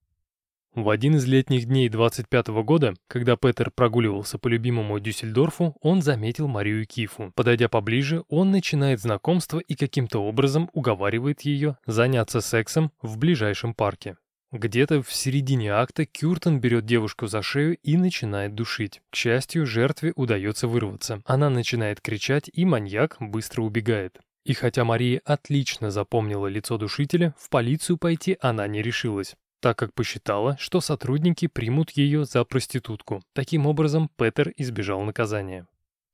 В 0.75 0.89
один 0.89 1.15
из 1.15 1.25
летних 1.25 1.65
дней 1.65 1.89
25 1.89 2.49
-го 2.49 2.63
года, 2.63 2.93
когда 3.07 3.35
Петер 3.35 3.71
прогуливался 3.71 4.37
по 4.37 4.47
любимому 4.47 4.99
Дюссельдорфу, 4.99 5.75
он 5.81 6.01
заметил 6.01 6.47
Марию 6.47 6.85
Кифу. 6.85 7.33
Подойдя 7.35 7.67
поближе, 7.67 8.23
он 8.29 8.51
начинает 8.51 9.01
знакомство 9.01 9.59
и 9.59 9.75
каким-то 9.75 10.19
образом 10.19 10.69
уговаривает 10.71 11.41
ее 11.41 11.77
заняться 11.85 12.39
сексом 12.39 12.91
в 13.01 13.17
ближайшем 13.17 13.73
парке. 13.73 14.15
Где-то 14.55 15.03
в 15.03 15.13
середине 15.13 15.73
акта 15.73 16.05
Кюртон 16.05 16.61
берет 16.61 16.85
девушку 16.85 17.27
за 17.27 17.41
шею 17.41 17.75
и 17.83 17.97
начинает 17.97 18.55
душить. 18.55 19.01
К 19.09 19.15
счастью, 19.17 19.65
жертве 19.65 20.13
удается 20.15 20.69
вырваться. 20.69 21.21
Она 21.25 21.49
начинает 21.49 21.99
кричать, 21.99 22.49
и 22.53 22.63
маньяк 22.63 23.17
быстро 23.19 23.63
убегает. 23.63 24.17
И 24.45 24.53
хотя 24.53 24.85
Мария 24.85 25.21
отлично 25.25 25.91
запомнила 25.91 26.47
лицо 26.47 26.77
душителя, 26.77 27.35
в 27.37 27.49
полицию 27.49 27.97
пойти 27.97 28.37
она 28.39 28.65
не 28.67 28.81
решилась 28.81 29.35
так 29.61 29.79
как 29.79 29.95
посчитала, 29.95 30.55
что 30.59 30.79
сотрудники 30.79 31.47
примут 31.47 31.89
ее 31.89 32.25
за 32.25 32.43
проститутку. 32.43 33.23
Таким 33.33 33.65
образом, 33.65 34.11
Петер 34.15 34.53
избежал 34.57 35.01
наказания. 35.01 35.65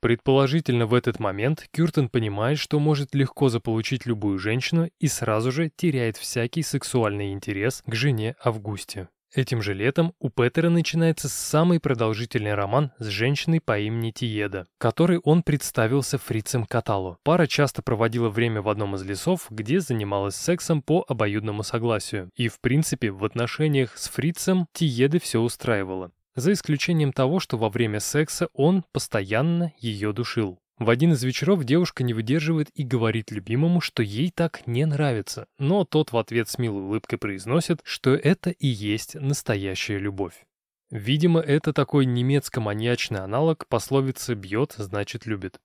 Предположительно, 0.02 0.88
в 0.88 0.95
этот 0.95 1.20
момент 1.20 1.68
Кюртен 1.72 2.10
понимает, 2.10 2.58
что 2.58 2.80
может 2.80 3.14
легко 3.14 3.49
заполучить 3.49 4.08
любую 4.08 4.39
женщину 4.39 4.89
и 4.99 5.08
сразу 5.08 5.52
же 5.52 5.72
теряет 5.74 6.18
всякий 6.18 6.64
сексуальный 6.64 7.32
интерес 7.32 7.84
к 7.86 7.93
жене 7.93 8.36
Августе. 8.43 9.10
Этим 9.34 9.62
же 9.62 9.74
летом 9.74 10.14
у 10.20 10.30
Петера 10.30 10.70
начинается 10.70 11.30
самый 11.30 11.80
продолжительный 11.80 12.54
роман 12.54 12.91
с 12.97 13.06
женщиной 13.06 13.62
по 13.62 13.80
имени 13.80 14.12
Тиеда, 14.12 14.68
который 14.78 15.20
он 15.20 15.41
представился 15.43 16.18
фрицем 16.18 16.66
Каталу. 16.66 17.18
Пара 17.24 17.47
часто 17.47 17.82
проводила 17.82 18.28
время 18.28 18.62
в 18.62 18.68
одном 18.68 18.95
из 18.95 19.04
лесов, 19.04 19.47
где 19.49 19.80
занималась 19.80 20.36
сексом 20.36 20.82
по 20.82 21.06
обоюдному 21.08 21.64
согласию. 21.64 22.30
И 22.36 22.49
в 22.49 22.60
принципе 22.60 23.12
в 23.12 23.24
отношениях 23.24 23.97
с 23.97 24.10
фрицем 24.10 24.66
Тиеды 24.74 25.20
все 25.20 25.39
устраивало. 25.39 26.12
За 26.36 26.54
исключением 26.54 27.12
того, 27.12 27.40
что 27.40 27.58
во 27.58 27.70
время 27.70 28.00
секса 28.00 28.48
он 28.54 28.86
постоянно 28.92 29.74
ее 29.78 30.14
душил. 30.14 30.60
В 30.82 30.90
один 30.90 31.14
из 31.14 31.24
вечеров 31.24 31.64
девушка 31.64 32.04
не 32.04 32.14
выдерживает 32.14 32.70
и 32.74 32.84
говорит 32.84 33.30
любимому, 33.30 33.82
что 33.82 34.02
ей 34.02 34.32
так 34.32 34.66
не 34.66 34.86
нравится, 34.86 35.46
но 35.60 35.86
тот 35.86 36.12
в 36.12 36.18
ответ 36.18 36.50
с 36.50 36.58
милой 36.58 36.82
улыбкой 36.82 37.20
произносит, 37.20 37.82
что 37.84 38.16
это 38.16 38.50
и 38.50 38.68
есть 38.68 39.14
настоящая 39.14 40.00
любовь. 40.00 40.46
Видимо, 40.90 41.40
это 41.40 41.72
такой 41.72 42.06
немецко-маньячный 42.06 43.20
аналог 43.20 43.68
пословицы 43.68 44.34
«бьет, 44.34 44.74
значит 44.78 45.26
любит». 45.26 45.60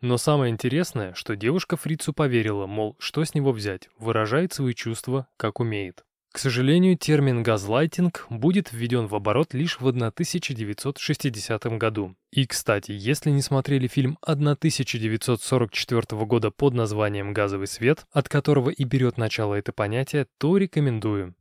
Но 0.00 0.18
самое 0.18 0.52
интересное, 0.52 1.14
что 1.14 1.36
девушка 1.36 1.76
фрицу 1.76 2.12
поверила, 2.12 2.66
мол, 2.66 2.96
что 2.98 3.24
с 3.24 3.34
него 3.34 3.52
взять, 3.52 3.88
выражает 3.98 4.52
свои 4.52 4.74
чувства, 4.74 5.28
как 5.36 5.60
умеет. 5.60 6.04
К 6.34 6.38
сожалению, 6.38 6.98
термин 6.98 7.44
«газлайтинг» 7.44 8.26
будет 8.28 8.72
введен 8.72 9.06
в 9.06 9.14
оборот 9.14 9.54
лишь 9.54 9.78
в 9.78 9.86
1960 9.86 11.64
году. 11.78 12.16
И, 12.32 12.44
кстати, 12.44 12.90
если 12.90 13.30
не 13.30 13.40
смотрели 13.40 13.86
фильм 13.86 14.18
1944 14.20 16.24
года 16.24 16.50
под 16.50 16.74
названием 16.74 17.32
«Газовый 17.32 17.68
свет», 17.68 18.04
от 18.10 18.28
которого 18.28 18.70
и 18.70 18.82
берет 18.82 19.16
начало 19.16 19.54
это 19.54 19.72
понятие, 19.72 20.26
то 20.38 20.56
рекомендую. 20.56 21.36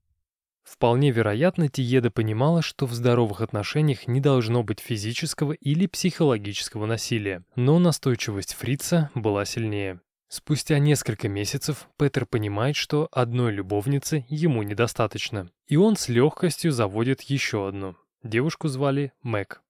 Вполне 0.62 1.10
вероятно, 1.10 1.70
Тиеда 1.70 2.12
понимала, 2.12 2.62
что 2.62 2.86
в 2.86 2.94
здоровых 2.94 3.41
отношениях 3.41 4.06
не 4.06 4.22
должно 4.22 4.62
быть 4.62 4.80
физического 4.80 5.54
или 5.54 5.88
психологического 5.88 6.86
насилия, 6.86 7.44
но 7.56 7.80
настойчивость 7.80 8.54
Фрица 8.54 9.10
была 9.16 9.44
сильнее. 9.46 10.02
Спустя 10.36 10.79
несколько 10.79 11.29
месяцев 11.29 11.88
Петер 11.95 12.25
понимает, 12.25 12.75
что 12.75 13.07
одной 13.11 13.51
любовницы 13.51 14.25
ему 14.29 14.63
недостаточно, 14.63 15.51
и 15.67 15.75
он 15.75 15.95
с 15.95 16.09
легкостью 16.09 16.71
заводит 16.71 17.21
еще 17.21 17.67
одну. 17.67 17.95
Девушку 18.23 18.67
звали 18.67 19.13
Мэг. 19.21 19.61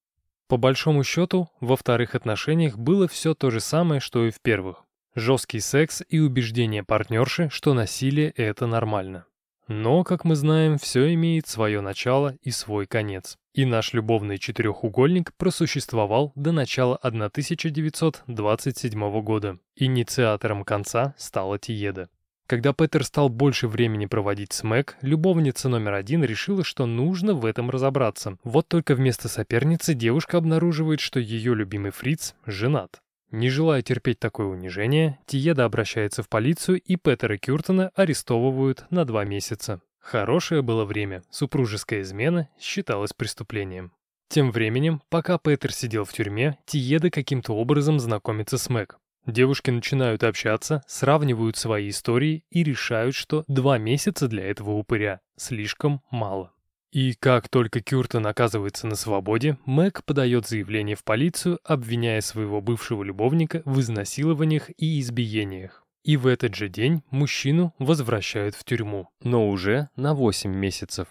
По 0.48 0.56
большому 0.56 1.04
счету, 1.04 1.50
во 1.60 1.76
вторых 1.76 2.16
отношениях 2.16 2.78
было 2.78 3.10
все 3.10 3.34
то 3.34 3.50
же 3.50 3.60
самое, 3.60 4.00
что 4.00 4.26
и 4.26 4.32
в 4.32 4.40
первых. 4.40 4.86
Жесткий 5.16 5.60
секс 5.60 6.02
и 6.08 6.20
убеждение 6.20 6.86
партнерши, 6.86 7.50
что 7.52 7.74
насилие– 7.74 8.30
это 8.38 8.66
нормально. 8.66 9.26
Но, 9.68 10.06
как 10.06 10.24
мы 10.24 10.36
знаем, 10.38 10.78
все 10.78 11.14
имеет 11.14 11.46
свое 11.46 11.82
начало 11.82 12.38
и 12.42 12.52
свой 12.52 12.86
конец. 12.86 13.38
И 13.54 13.66
наш 13.66 13.94
любовный 13.94 14.40
четырехугольник 14.40 15.32
просуществовал 15.36 16.32
до 16.36 16.52
начала 16.52 16.96
1927 16.96 19.22
года. 19.22 19.60
Инициатором 19.76 20.64
конца 20.64 21.14
стала 21.20 21.60
Тиеда. 21.60 22.10
Когда 22.48 22.74
Петер 22.74 23.04
стал 23.04 23.30
больше 23.30 23.68
времени 23.68 24.08
проводить 24.08 24.54
с 24.54 24.64
Мэг, 24.64 24.98
любовница 25.02 25.70
номер 25.70 25.94
один 25.94 26.24
решила, 26.24 26.64
что 26.64 26.88
нужно 26.88 27.36
в 27.36 27.46
этом 27.46 27.70
разобраться. 27.70 28.38
Вот 28.44 28.68
только 28.68 28.96
вместо 28.96 29.30
соперницы 29.30 29.94
девушка 29.94 30.38
обнаруживает, 30.38 31.00
что 31.00 31.20
ее 31.20 31.56
любимый 31.56 31.92
фриц 31.92 32.34
женат. 32.48 33.02
Не 33.30 33.50
желая 33.50 33.82
терпеть 33.82 34.20
такое 34.20 34.48
унижение, 34.48 35.20
Тиеда 35.26 35.66
обращается 35.66 36.22
в 36.22 36.30
полицию, 36.30 36.82
и 36.82 36.96
Петера 36.96 37.38
Кюртона 37.38 37.92
арестовывают 37.96 38.86
на 38.90 39.06
два 39.06 39.26
месяца. 39.26 39.82
Хорошее 40.04 40.62
было 40.62 40.84
время, 40.84 41.24
супружеская 41.30 42.02
измена 42.02 42.50
считалась 42.60 43.14
преступлением. 43.14 43.94
Тем 44.28 44.52
временем, 44.52 45.02
пока 45.10 45.38
Петер 45.38 45.72
сидел 45.72 46.04
в 46.04 46.12
тюрьме, 46.12 46.58
Тиеда 46.66 47.10
каким-то 47.10 47.54
образом 47.54 48.00
знакомится 48.00 48.58
с 48.58 48.70
Мэг. 48.70 48.98
Девушки 49.26 49.72
начинают 49.72 50.24
общаться, 50.24 50.84
сравнивают 50.88 51.56
свои 51.56 51.90
истории 51.90 52.44
и 52.50 52.64
решают, 52.64 53.16
что 53.16 53.46
два 53.48 53.78
месяца 53.78 54.28
для 54.28 54.44
этого 54.44 54.72
упыря 54.72 55.22
слишком 55.38 56.02
мало. 56.12 56.52
И 56.92 57.14
как 57.14 57.48
только 57.48 57.80
Кюртон 57.82 58.28
оказывается 58.28 58.86
на 58.88 58.96
свободе, 58.96 59.58
Мэг 59.66 60.04
подает 60.04 60.48
заявление 60.48 60.98
в 60.98 61.06
полицию, 61.06 61.60
обвиняя 61.64 62.20
своего 62.20 62.60
бывшего 62.60 63.04
любовника 63.04 63.62
в 63.66 63.80
изнасилованиях 63.80 64.70
и 64.78 65.00
избиениях. 65.00 65.83
И 66.04 66.18
в 66.18 66.28
этот 66.28 66.54
же 66.54 66.68
день 66.68 67.02
мужчину 67.10 67.74
возвращают 67.80 68.56
в 68.56 68.64
тюрьму, 68.66 69.10
но 69.22 69.50
уже 69.50 69.90
на 69.96 70.14
8 70.14 70.52
месяцев. 70.52 71.08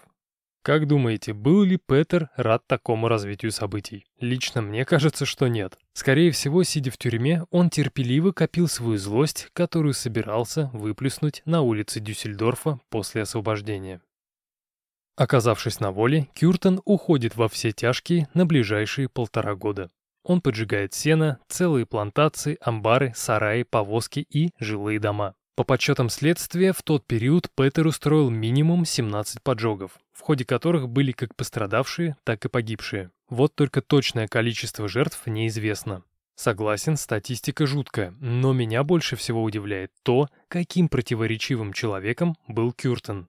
Как 0.61 0.87
думаете, 0.87 1.33
был 1.33 1.63
ли 1.63 1.77
Петер 1.77 2.29
рад 2.37 2.65
такому 2.67 3.09
развитию 3.09 3.51
событий? 3.51 4.05
Лично 4.19 4.61
мне 4.61 4.85
кажется, 4.85 5.25
что 5.25 5.47
нет. 5.49 5.77
Скорее 5.91 6.31
всего, 6.31 6.63
сидя 6.63 6.89
в 6.89 6.97
тюрьме, 6.97 7.43
он 7.49 7.69
терпеливо 7.69 8.31
копил 8.31 8.69
свою 8.69 8.97
злость, 8.97 9.49
которую 9.51 9.93
собирался 9.93 10.69
выплеснуть 10.71 11.41
на 11.43 11.63
улице 11.63 11.99
Дюссельдорфа 11.99 12.79
после 12.89 13.23
освобождения. 13.23 13.99
Оказавшись 15.17 15.81
на 15.81 15.91
воле, 15.91 16.29
Кюртон 16.33 16.81
уходит 16.85 17.35
во 17.35 17.49
все 17.49 17.71
тяжкие 17.71 18.29
на 18.33 18.45
ближайшие 18.45 19.09
полтора 19.09 19.55
года. 19.55 19.91
Он 20.23 20.41
поджигает 20.41 20.93
сено, 20.93 21.39
целые 21.47 21.85
плантации, 21.85 22.57
амбары, 22.61 23.11
сараи, 23.15 23.63
повозки 23.63 24.25
и 24.29 24.51
жилые 24.59 24.99
дома. 24.99 25.35
По 25.55 25.63
подсчетам 25.63 26.09
следствия, 26.09 26.73
в 26.73 26.81
тот 26.81 27.05
период 27.05 27.47
Петер 27.55 27.85
устроил 27.85 28.31
минимум 28.31 28.85
17 28.85 29.43
поджогов, 29.43 29.99
в 30.11 30.21
ходе 30.21 30.45
которых 30.45 30.89
были 30.89 31.11
как 31.11 31.35
пострадавшие, 31.35 32.15
так 32.23 32.43
и 32.45 32.49
погибшие. 32.49 33.11
Вот 33.29 33.53
только 33.53 33.81
точное 33.81 34.27
количество 34.27 34.87
жертв 34.87 35.27
неизвестно. 35.27 36.03
Согласен, 36.35 36.97
статистика 36.97 37.67
жуткая, 37.67 38.15
но 38.19 38.53
меня 38.53 38.83
больше 38.83 39.15
всего 39.15 39.43
удивляет 39.43 39.91
то, 40.01 40.27
каким 40.47 40.89
противоречивым 40.89 41.73
человеком 41.73 42.35
был 42.47 42.73
Кюртон. 42.73 43.27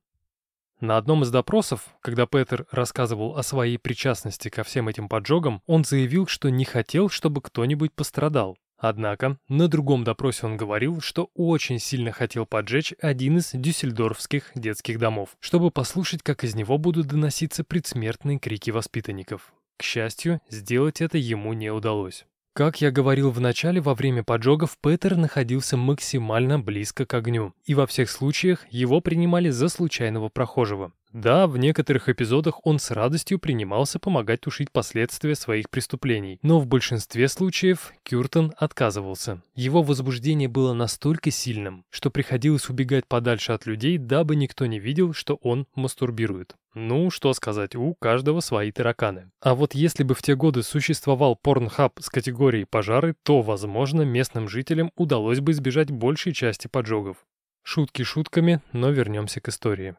На 0.81 0.97
одном 0.97 1.23
из 1.23 1.31
допросов, 1.31 1.89
когда 2.01 2.27
Петер 2.27 2.67
рассказывал 2.71 3.37
о 3.37 3.43
своей 3.43 3.79
причастности 3.79 4.49
ко 4.49 4.65
всем 4.65 4.89
этим 4.89 5.09
поджогам, 5.09 5.63
он 5.67 5.85
заявил, 5.85 6.27
что 6.27 6.51
не 6.51 6.65
хотел, 6.65 7.09
чтобы 7.09 7.41
кто-нибудь 7.41 7.93
пострадал. 7.93 8.59
Однако, 8.77 9.39
на 9.49 9.69
другом 9.69 10.05
допросе 10.05 10.47
он 10.47 10.57
говорил, 10.57 11.01
что 11.01 11.31
очень 11.35 11.79
сильно 11.79 12.13
хотел 12.13 12.45
поджечь 12.45 12.93
один 13.01 13.39
из 13.39 13.53
дюссельдорфских 13.53 14.51
детских 14.55 14.99
домов, 14.99 15.31
чтобы 15.41 15.71
послушать, 15.71 16.23
как 16.23 16.45
из 16.45 16.55
него 16.55 16.77
будут 16.77 17.07
доноситься 17.07 17.65
предсмертные 17.65 18.39
крики 18.39 18.71
воспитанников. 18.71 19.55
К 19.79 19.83
счастью, 19.83 20.41
сделать 20.51 21.01
это 21.01 21.19
ему 21.19 21.53
не 21.53 21.71
удалось. 21.71 22.27
Как 22.55 22.81
я 22.81 22.93
говорил 22.93 23.33
в 23.33 23.41
начале, 23.41 23.81
во 23.81 23.97
время 23.97 24.23
поджогов 24.23 24.79
Петер 24.81 25.17
находился 25.17 25.77
максимально 25.77 26.57
близко 26.57 27.05
к 27.05 27.13
огню, 27.13 27.53
и 27.65 27.75
во 27.75 27.85
всех 27.85 28.09
случаях 28.09 28.65
его 28.71 29.01
принимали 29.01 29.51
за 29.51 29.69
случайного 29.69 30.29
прохожего. 30.29 30.93
Да, 31.15 31.47
в 31.47 31.57
некоторых 31.59 32.09
эпизодах 32.09 32.67
он 32.67 32.81
с 32.81 32.91
радостью 32.91 33.39
принимался 33.39 34.01
помогать 34.01 34.41
тушить 34.41 34.73
последствия 34.73 35.37
своих 35.37 35.71
преступлений, 35.71 36.41
но 36.43 36.59
в 36.59 36.67
большинстве 36.67 37.29
случаев 37.29 37.93
Кюртон 38.03 38.53
отказывался. 38.57 39.41
Его 39.55 39.85
возбуждение 39.85 40.49
было 40.49 40.73
настолько 40.75 41.31
сильным, 41.31 41.85
что 41.91 42.11
приходилось 42.11 42.69
убегать 42.69 43.07
подальше 43.07 43.53
от 43.53 43.65
людей, 43.65 43.97
дабы 43.97 44.35
никто 44.35 44.67
не 44.67 44.81
видел, 44.81 45.13
что 45.13 45.37
он 45.37 45.69
мастурбирует. 45.77 46.57
Ну, 46.75 47.11
что 47.11 47.33
сказать, 47.33 47.77
у 47.77 47.95
каждого 47.95 48.41
свои 48.41 48.73
тараканы. 48.73 49.31
А 49.41 49.55
вот 49.55 49.77
если 49.77 50.03
бы 50.03 50.17
в 50.17 50.23
те 50.23 50.35
годы 50.35 50.65
существовал 50.65 51.37
порнхаб 51.37 51.93
с 52.01 52.09
категорией 52.09 52.65
пожары, 52.65 53.15
то, 53.23 53.41
возможно, 53.41 54.03
местным 54.03 54.49
жителям 54.49 54.91
удалось 54.97 55.39
бы 55.39 55.53
избежать 55.53 55.93
большей 55.93 56.33
части 56.33 56.67
поджогов. 56.67 57.19
Шутки 57.63 58.03
шутками, 58.03 58.61
но 58.73 58.91
вернемся 58.91 59.41
к 59.41 59.49
истории. 59.49 59.95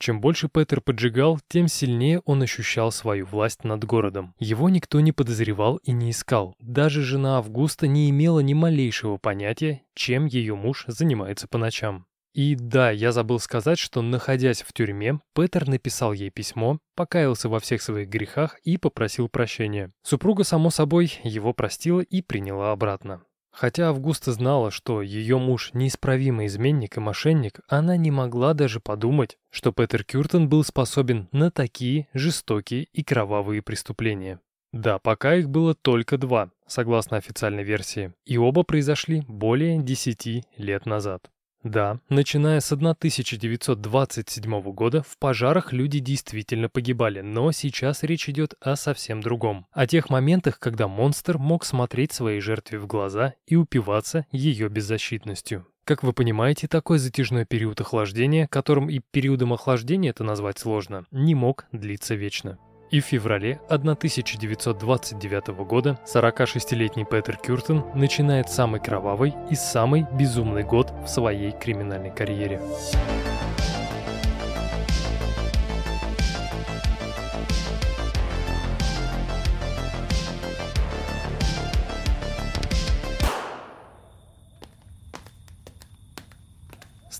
Чем 0.00 0.22
больше 0.22 0.48
Петер 0.48 0.80
поджигал, 0.80 1.38
тем 1.48 1.68
сильнее 1.68 2.20
он 2.24 2.40
ощущал 2.40 2.90
свою 2.90 3.26
власть 3.26 3.64
над 3.64 3.84
городом. 3.84 4.34
Его 4.38 4.70
никто 4.70 4.98
не 5.00 5.12
подозревал 5.12 5.76
и 5.76 5.92
не 5.92 6.10
искал. 6.10 6.54
Даже 6.58 7.02
жена 7.02 7.36
Августа 7.36 7.86
не 7.86 8.08
имела 8.08 8.40
ни 8.40 8.54
малейшего 8.54 9.18
понятия, 9.18 9.82
чем 9.94 10.24
ее 10.24 10.56
муж 10.56 10.84
занимается 10.86 11.48
по 11.48 11.58
ночам. 11.58 12.06
И 12.32 12.54
да, 12.54 12.90
я 12.90 13.12
забыл 13.12 13.38
сказать, 13.40 13.78
что, 13.78 14.00
находясь 14.00 14.62
в 14.62 14.72
тюрьме, 14.72 15.20
Петер 15.34 15.68
написал 15.68 16.14
ей 16.14 16.30
письмо, 16.30 16.78
покаялся 16.94 17.50
во 17.50 17.60
всех 17.60 17.82
своих 17.82 18.08
грехах 18.08 18.58
и 18.64 18.78
попросил 18.78 19.28
прощения. 19.28 19.92
Супруга, 20.02 20.44
само 20.44 20.70
собой, 20.70 21.18
его 21.24 21.52
простила 21.52 22.00
и 22.00 22.22
приняла 22.22 22.72
обратно. 22.72 23.22
Хотя 23.50 23.88
Августа 23.88 24.32
знала, 24.32 24.70
что 24.70 25.02
ее 25.02 25.38
муж 25.38 25.70
неисправимый 25.74 26.46
изменник 26.46 26.96
и 26.96 27.00
мошенник, 27.00 27.60
она 27.68 27.96
не 27.96 28.10
могла 28.10 28.54
даже 28.54 28.80
подумать, 28.80 29.38
что 29.50 29.72
Петер 29.72 30.04
Кюртон 30.04 30.48
был 30.48 30.64
способен 30.64 31.28
на 31.32 31.50
такие 31.50 32.08
жестокие 32.14 32.84
и 32.92 33.02
кровавые 33.02 33.62
преступления. 33.62 34.40
Да, 34.72 34.98
пока 35.00 35.34
их 35.34 35.48
было 35.48 35.74
только 35.74 36.16
два, 36.16 36.50
согласно 36.66 37.16
официальной 37.16 37.64
версии, 37.64 38.12
и 38.24 38.38
оба 38.38 38.62
произошли 38.62 39.24
более 39.26 39.82
10 39.82 40.46
лет 40.56 40.86
назад. 40.86 41.30
Да, 41.62 42.00
начиная 42.08 42.60
с 42.60 42.72
1927 42.72 44.62
года 44.72 45.02
в 45.02 45.18
пожарах 45.18 45.74
люди 45.74 45.98
действительно 45.98 46.70
погибали, 46.70 47.20
но 47.20 47.52
сейчас 47.52 48.02
речь 48.02 48.30
идет 48.30 48.54
о 48.60 48.76
совсем 48.76 49.20
другом. 49.20 49.66
О 49.72 49.86
тех 49.86 50.08
моментах, 50.08 50.58
когда 50.58 50.88
монстр 50.88 51.36
мог 51.36 51.66
смотреть 51.66 52.12
своей 52.12 52.40
жертве 52.40 52.78
в 52.78 52.86
глаза 52.86 53.34
и 53.46 53.56
упиваться 53.56 54.24
ее 54.32 54.70
беззащитностью. 54.70 55.66
Как 55.84 56.02
вы 56.02 56.14
понимаете, 56.14 56.66
такой 56.66 56.98
затяжной 56.98 57.44
период 57.44 57.80
охлаждения, 57.80 58.46
которым 58.46 58.88
и 58.88 59.00
периодом 59.10 59.52
охлаждения 59.52 60.10
это 60.10 60.24
назвать 60.24 60.58
сложно, 60.58 61.04
не 61.10 61.34
мог 61.34 61.66
длиться 61.72 62.14
вечно. 62.14 62.58
И 62.90 63.00
в 63.00 63.04
феврале 63.04 63.60
1929 63.68 65.48
года 65.64 66.00
46-летний 66.12 67.04
Петер 67.04 67.36
Кюртен 67.36 67.84
начинает 67.94 68.50
самый 68.50 68.80
кровавый 68.80 69.32
и 69.48 69.54
самый 69.54 70.06
безумный 70.12 70.64
год 70.64 70.92
в 71.04 71.06
своей 71.06 71.52
криминальной 71.52 72.10
карьере. 72.10 72.60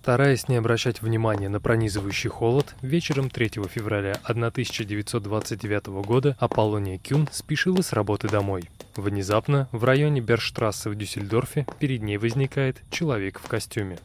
Стараясь 0.03 0.49
не 0.49 0.57
обращать 0.57 1.03
внимания 1.03 1.51
на 1.51 1.61
пронизывающий 1.61 2.31
холод, 2.31 2.75
вечером 2.81 3.29
3 3.29 3.51
февраля 3.69 4.19
1929 4.25 5.87
года 6.07 6.39
Аполлония 6.41 6.97
Кюн 6.97 7.29
спешила 7.31 7.83
с 7.83 7.93
работы 7.93 8.27
домой. 8.27 8.71
Внезапно 8.97 9.69
в 9.73 9.85
районе 9.85 10.23
Берштрассе 10.23 10.89
в 10.89 10.95
Дюссельдорфе 10.95 11.67
перед 11.79 12.03
ней 12.03 12.17
возникает 12.17 12.81
человек 12.91 13.41
в 13.41 13.47
костюме. 13.47 13.99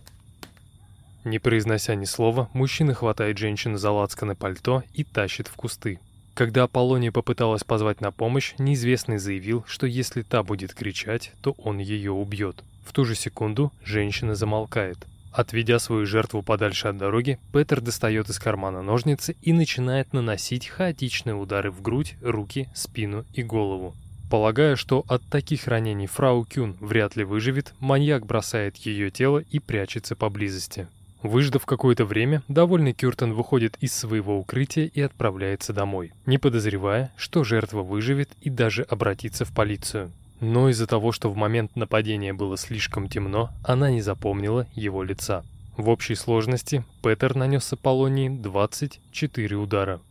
Не 1.23 1.39
произнося 1.39 1.95
ни 1.95 2.05
слова, 2.05 2.49
мужчина 2.51 2.93
хватает 2.93 3.37
женщину 3.37 3.77
за 3.77 3.91
лацканы 3.91 4.35
пальто 4.35 4.83
и 4.93 5.05
тащит 5.05 5.47
в 5.47 5.53
кусты. 5.53 5.99
Когда 6.33 6.63
Аполлония 6.63 7.13
попыталась 7.13 7.63
позвать 7.63 8.01
на 8.01 8.11
помощь, 8.11 8.53
неизвестный 8.57 9.17
заявил, 9.17 9.63
что 9.65 9.87
если 9.87 10.23
та 10.23 10.43
будет 10.43 10.73
кричать, 10.73 11.31
то 11.41 11.53
он 11.53 11.77
ее 11.77 12.11
убьет. 12.11 12.65
В 12.83 12.91
ту 12.91 13.05
же 13.05 13.15
секунду 13.15 13.71
женщина 13.81 14.35
замолкает– 14.35 14.97
Отведя 15.35 15.79
свою 15.79 16.05
жертву 16.05 16.41
подальше 16.41 16.87
от 16.87 16.97
дороги, 16.97 17.39
Петер 17.51 17.81
достает 17.81 18.29
из 18.29 18.39
кармана 18.39 18.81
ножницы 18.81 19.35
и 19.41 19.51
начинает 19.51 20.13
наносить 20.13 20.67
хаотичные 20.67 21.35
удары 21.35 21.71
в 21.71 21.81
грудь, 21.81 22.15
руки, 22.21 22.69
спину 22.73 23.25
и 23.33 23.43
голову. 23.43 23.93
Полагая, 24.31 24.77
что 24.77 25.03
от 25.09 25.23
таких 25.23 25.67
ранений 25.67 26.07
фрау 26.07 26.45
Кюн 26.45 26.77
вряд 26.79 27.17
ли 27.17 27.25
выживет, 27.25 27.73
маньяк 27.81 28.25
бросает 28.25 28.77
ее 28.77 29.11
тело 29.11 29.39
и 29.39 29.59
прячется 29.59 30.15
поблизости. 30.15 30.87
Выждав 31.21 31.65
какое-то 31.65 32.05
время, 32.05 32.41
довольный 32.47 32.93
Кюртон 32.93 33.33
выходит 33.33 33.75
из 33.81 33.93
своего 33.93 34.39
укрытия 34.39 34.85
и 34.85 35.01
отправляется 35.01 35.73
домой, 35.73 36.13
не 36.25 36.37
подозревая, 36.37 37.11
что 37.17 37.43
жертва 37.43 37.81
выживет 37.81 38.29
и 38.39 38.49
даже 38.49 38.83
обратится 38.83 39.43
в 39.43 39.51
полицию. 39.51 40.11
Но 40.39 40.69
из-за 40.69 40.87
того, 40.87 41.11
что 41.11 41.29
в 41.29 41.35
момент 41.35 41.75
нападения 41.75 42.33
было 42.33 42.57
слишком 42.57 43.07
темно, 43.07 43.51
она 43.63 43.91
не 43.91 44.01
запомнила 44.01 44.67
его 44.73 45.03
лица. 45.03 45.43
В 45.77 45.89
общей 45.89 46.15
сложности 46.15 46.85
Петер 47.03 47.35
нанес 47.35 47.73
Аполлонии 47.73 48.29
24 48.29 49.55
удара. 49.57 50.01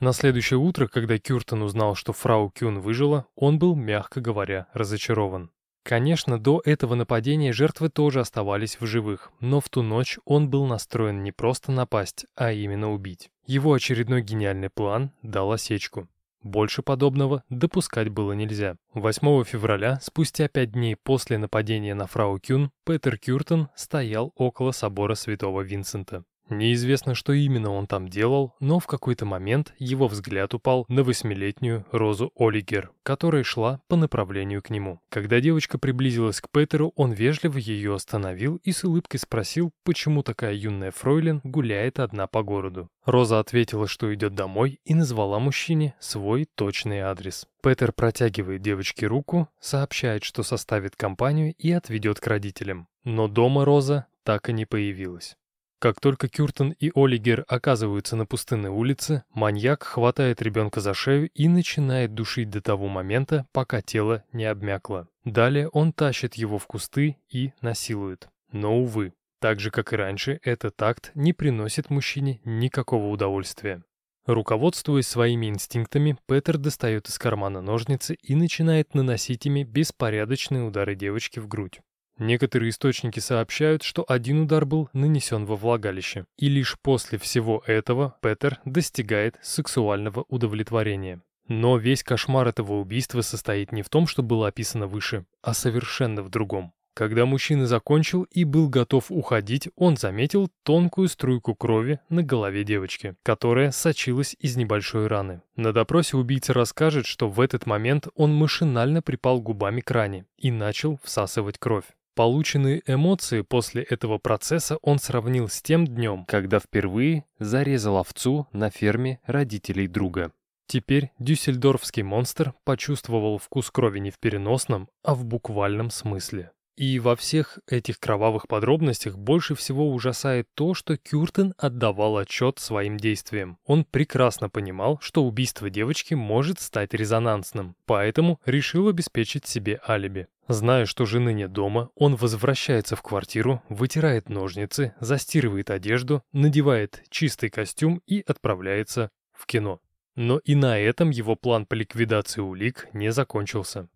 На 0.00 0.12
следующее 0.12 0.58
утро, 0.58 0.86
когда 0.86 1.18
Кюртон 1.18 1.62
узнал, 1.62 1.94
что 1.94 2.12
фрау 2.12 2.50
Кюн 2.50 2.80
выжила, 2.80 3.26
он 3.34 3.58
был, 3.58 3.74
мягко 3.74 4.20
говоря, 4.20 4.68
разочарован. 4.72 5.50
Конечно, 5.82 6.38
до 6.38 6.60
этого 6.64 6.94
нападения 6.94 7.52
жертвы 7.52 7.88
тоже 7.88 8.20
оставались 8.20 8.78
в 8.78 8.86
живых, 8.86 9.32
но 9.40 9.60
в 9.60 9.68
ту 9.70 9.82
ночь 9.82 10.18
он 10.24 10.50
был 10.50 10.66
настроен 10.66 11.22
не 11.22 11.32
просто 11.32 11.72
напасть, 11.72 12.26
а 12.36 12.52
именно 12.52 12.92
убить. 12.92 13.30
Его 13.46 13.72
очередной 13.72 14.20
гениальный 14.22 14.68
план 14.68 15.12
дал 15.22 15.50
осечку. 15.50 16.06
Больше 16.48 16.80
подобного 16.80 17.44
допускать 17.50 18.08
было 18.08 18.32
нельзя. 18.32 18.76
8 18.94 19.44
февраля, 19.44 19.98
спустя 20.00 20.48
пять 20.48 20.72
дней 20.72 20.96
после 20.96 21.36
нападения 21.36 21.94
на 21.94 22.06
фрау 22.06 22.38
Кюн, 22.38 22.70
Петер 22.86 23.18
Кюртон 23.18 23.68
стоял 23.76 24.32
около 24.34 24.72
собора 24.72 25.14
Святого 25.14 25.60
Винсента. 25.60 26.24
Неизвестно, 26.50 27.14
что 27.14 27.32
именно 27.32 27.72
он 27.72 27.86
там 27.86 28.08
делал, 28.08 28.54
но 28.60 28.78
в 28.78 28.86
какой-то 28.86 29.26
момент 29.26 29.74
его 29.78 30.08
взгляд 30.08 30.54
упал 30.54 30.86
на 30.88 31.02
восьмилетнюю 31.02 31.84
Розу 31.92 32.32
Олигер, 32.36 32.90
которая 33.02 33.44
шла 33.44 33.80
по 33.88 33.96
направлению 33.96 34.62
к 34.62 34.70
нему. 34.70 35.00
Когда 35.10 35.40
девочка 35.40 35.78
приблизилась 35.78 36.40
к 36.40 36.50
Петеру, 36.50 36.92
он 36.96 37.12
вежливо 37.12 37.58
ее 37.58 37.94
остановил 37.94 38.60
и 38.64 38.72
с 38.72 38.84
улыбкой 38.84 39.18
спросил, 39.18 39.72
почему 39.84 40.22
такая 40.22 40.54
юная 40.54 40.90
фройлен 40.90 41.40
гуляет 41.44 41.98
одна 41.98 42.26
по 42.26 42.42
городу. 42.42 42.88
Роза 43.04 43.38
ответила, 43.38 43.86
что 43.86 44.12
идет 44.14 44.34
домой 44.34 44.80
и 44.84 44.94
назвала 44.94 45.38
мужчине 45.38 45.94
свой 45.98 46.46
точный 46.54 47.00
адрес. 47.00 47.46
Петер 47.62 47.92
протягивает 47.92 48.62
девочке 48.62 49.06
руку, 49.06 49.48
сообщает, 49.60 50.24
что 50.24 50.42
составит 50.42 50.96
компанию 50.96 51.54
и 51.58 51.70
отведет 51.72 52.20
к 52.20 52.26
родителям. 52.26 52.88
Но 53.04 53.28
дома 53.28 53.64
Роза 53.64 54.06
так 54.24 54.48
и 54.50 54.52
не 54.52 54.66
появилась. 54.66 55.36
Как 55.80 56.00
только 56.00 56.28
Кюртон 56.28 56.72
и 56.72 56.90
Олигер 56.94 57.44
оказываются 57.46 58.16
на 58.16 58.26
пустынной 58.26 58.70
улице, 58.70 59.22
маньяк 59.30 59.84
хватает 59.84 60.42
ребенка 60.42 60.80
за 60.80 60.92
шею 60.92 61.30
и 61.30 61.46
начинает 61.46 62.14
душить 62.14 62.50
до 62.50 62.60
того 62.60 62.88
момента, 62.88 63.46
пока 63.52 63.80
тело 63.80 64.24
не 64.32 64.44
обмякло. 64.44 65.06
Далее 65.24 65.68
он 65.68 65.92
тащит 65.92 66.34
его 66.34 66.58
в 66.58 66.66
кусты 66.66 67.18
и 67.30 67.52
насилует. 67.60 68.28
Но, 68.50 68.76
увы, 68.76 69.12
так 69.40 69.60
же, 69.60 69.70
как 69.70 69.92
и 69.92 69.96
раньше, 69.96 70.40
этот 70.42 70.82
акт 70.82 71.12
не 71.14 71.32
приносит 71.32 71.90
мужчине 71.90 72.40
никакого 72.44 73.08
удовольствия. 73.08 73.84
Руководствуясь 74.26 75.06
своими 75.06 75.46
инстинктами, 75.46 76.18
Петер 76.26 76.58
достает 76.58 77.08
из 77.08 77.18
кармана 77.18 77.62
ножницы 77.62 78.14
и 78.14 78.34
начинает 78.34 78.94
наносить 78.94 79.46
ими 79.46 79.62
беспорядочные 79.62 80.64
удары 80.64 80.96
девочки 80.96 81.38
в 81.38 81.46
грудь. 81.48 81.80
Некоторые 82.18 82.70
источники 82.70 83.20
сообщают, 83.20 83.82
что 83.82 84.04
один 84.06 84.42
удар 84.42 84.66
был 84.66 84.88
нанесен 84.92 85.46
во 85.46 85.56
влагалище, 85.56 86.26
и 86.36 86.48
лишь 86.48 86.76
после 86.80 87.18
всего 87.18 87.62
этого 87.66 88.16
Петер 88.20 88.58
достигает 88.64 89.38
сексуального 89.40 90.24
удовлетворения. 90.28 91.22
Но 91.46 91.78
весь 91.78 92.02
кошмар 92.02 92.48
этого 92.48 92.74
убийства 92.74 93.22
состоит 93.22 93.72
не 93.72 93.82
в 93.82 93.88
том, 93.88 94.06
что 94.06 94.22
было 94.22 94.48
описано 94.48 94.86
выше, 94.86 95.24
а 95.42 95.54
совершенно 95.54 96.22
в 96.22 96.28
другом. 96.28 96.72
Когда 96.98 97.26
мужчина 97.26 97.68
закончил 97.68 98.24
и 98.24 98.42
был 98.42 98.68
готов 98.68 99.12
уходить, 99.12 99.68
он 99.76 99.96
заметил 99.96 100.50
тонкую 100.64 101.06
струйку 101.06 101.54
крови 101.54 102.00
на 102.08 102.24
голове 102.24 102.64
девочки, 102.64 103.14
которая 103.22 103.70
сочилась 103.70 104.34
из 104.40 104.56
небольшой 104.56 105.06
раны. 105.06 105.42
На 105.54 105.72
допросе 105.72 106.16
убийца 106.16 106.52
расскажет, 106.52 107.06
что 107.06 107.28
в 107.28 107.40
этот 107.40 107.66
момент 107.66 108.08
он 108.16 108.34
машинально 108.34 109.00
припал 109.00 109.40
губами 109.40 109.80
к 109.80 109.88
ране 109.92 110.26
и 110.38 110.50
начал 110.50 110.98
всасывать 111.04 111.58
кровь. 111.58 111.84
Полученные 112.18 112.82
эмоции 112.84 113.42
после 113.42 113.80
этого 113.80 114.18
процесса 114.18 114.78
он 114.82 114.98
сравнил 114.98 115.48
с 115.48 115.62
тем 115.62 115.86
днем, 115.86 116.24
когда 116.24 116.58
впервые 116.58 117.26
зарезал 117.38 117.96
овцу 117.96 118.48
на 118.50 118.70
ферме 118.70 119.20
родителей 119.24 119.86
друга. 119.86 120.32
Теперь 120.66 121.12
дюссельдорфский 121.20 122.02
монстр 122.02 122.54
почувствовал 122.64 123.38
вкус 123.38 123.70
крови 123.70 124.00
не 124.00 124.10
в 124.10 124.18
переносном, 124.18 124.88
а 125.04 125.14
в 125.14 125.24
буквальном 125.24 125.90
смысле. 125.90 126.50
И 126.76 126.98
во 126.98 127.14
всех 127.14 127.60
этих 127.68 128.00
кровавых 128.00 128.48
подробностях 128.48 129.16
больше 129.16 129.54
всего 129.54 129.88
ужасает 129.92 130.48
то, 130.54 130.74
что 130.74 130.96
Кюртен 130.96 131.54
отдавал 131.56 132.16
отчет 132.16 132.58
своим 132.58 132.96
действиям. 132.96 133.58
Он 133.64 133.84
прекрасно 133.84 134.48
понимал, 134.48 134.98
что 135.00 135.24
убийство 135.24 135.70
девочки 135.70 136.14
может 136.14 136.58
стать 136.58 136.94
резонансным, 136.94 137.76
поэтому 137.86 138.40
решил 138.44 138.88
обеспечить 138.88 139.46
себе 139.46 139.80
алиби. 139.88 140.26
Зная, 140.48 140.86
что 140.86 141.04
жены 141.04 141.34
нет 141.34 141.52
дома, 141.52 141.90
он 141.94 142.16
возвращается 142.16 142.96
в 142.96 143.02
квартиру, 143.02 143.62
вытирает 143.68 144.30
ножницы, 144.30 144.94
застирывает 144.98 145.68
одежду, 145.68 146.22
надевает 146.32 147.02
чистый 147.10 147.50
костюм 147.50 148.00
и 148.06 148.24
отправляется 148.26 149.10
в 149.34 149.44
кино. 149.44 149.82
Но 150.16 150.38
и 150.38 150.54
на 150.54 150.78
этом 150.78 151.10
его 151.10 151.36
план 151.36 151.66
по 151.66 151.74
ликвидации 151.74 152.40
улик 152.40 152.88
не 152.94 153.12
закончился. 153.12 153.90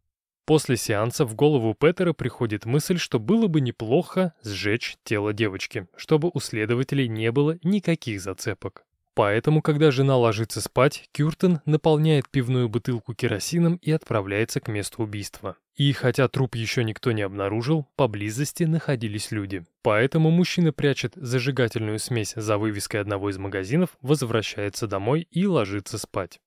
После 0.44 0.76
сеанса 0.76 1.24
в 1.24 1.34
голову 1.34 1.74
Петера 1.74 2.12
приходит 2.12 2.66
мысль, 2.66 2.98
что 2.98 3.18
было 3.18 3.46
бы 3.46 3.62
неплохо 3.62 4.34
сжечь 4.42 4.96
тело 5.05 5.32
девочки, 5.32 5.86
чтобы 5.96 6.30
у 6.34 6.38
следователей 6.40 7.09
не 7.09 7.32
было 7.32 7.59
никаких 7.62 8.20
зацепок. 8.20 8.84
Поэтому, 9.15 9.61
когда 9.61 9.91
жена 9.91 10.17
ложится 10.17 10.61
спать, 10.61 11.09
Кюртен 11.13 11.61
наполняет 11.67 12.31
пивную 12.31 12.69
бутылку 12.69 13.15
керосином 13.15 13.77
и 13.77 13.91
отправляется 13.91 14.61
к 14.61 14.69
месту 14.69 15.03
убийства. 15.03 15.57
И 15.77 15.93
хотя 15.93 16.29
труп 16.29 16.55
еще 16.55 16.85
никто 16.85 17.13
не 17.13 17.23
обнаружил, 17.23 17.87
поблизости 17.97 18.65
находились 18.65 19.31
люди. 19.31 19.65
Поэтому 19.83 20.31
мужчина 20.31 20.73
прячет 20.73 21.13
зажигательную 21.15 21.99
смесь 21.99 22.35
за 22.37 22.57
вывеской 22.57 23.01
одного 23.01 23.31
из 23.31 23.39
магазинов, 23.39 23.91
возвращается 24.01 24.87
домой 24.87 25.27
и 25.31 25.47
ложится 25.47 25.99
спать. 25.99 26.41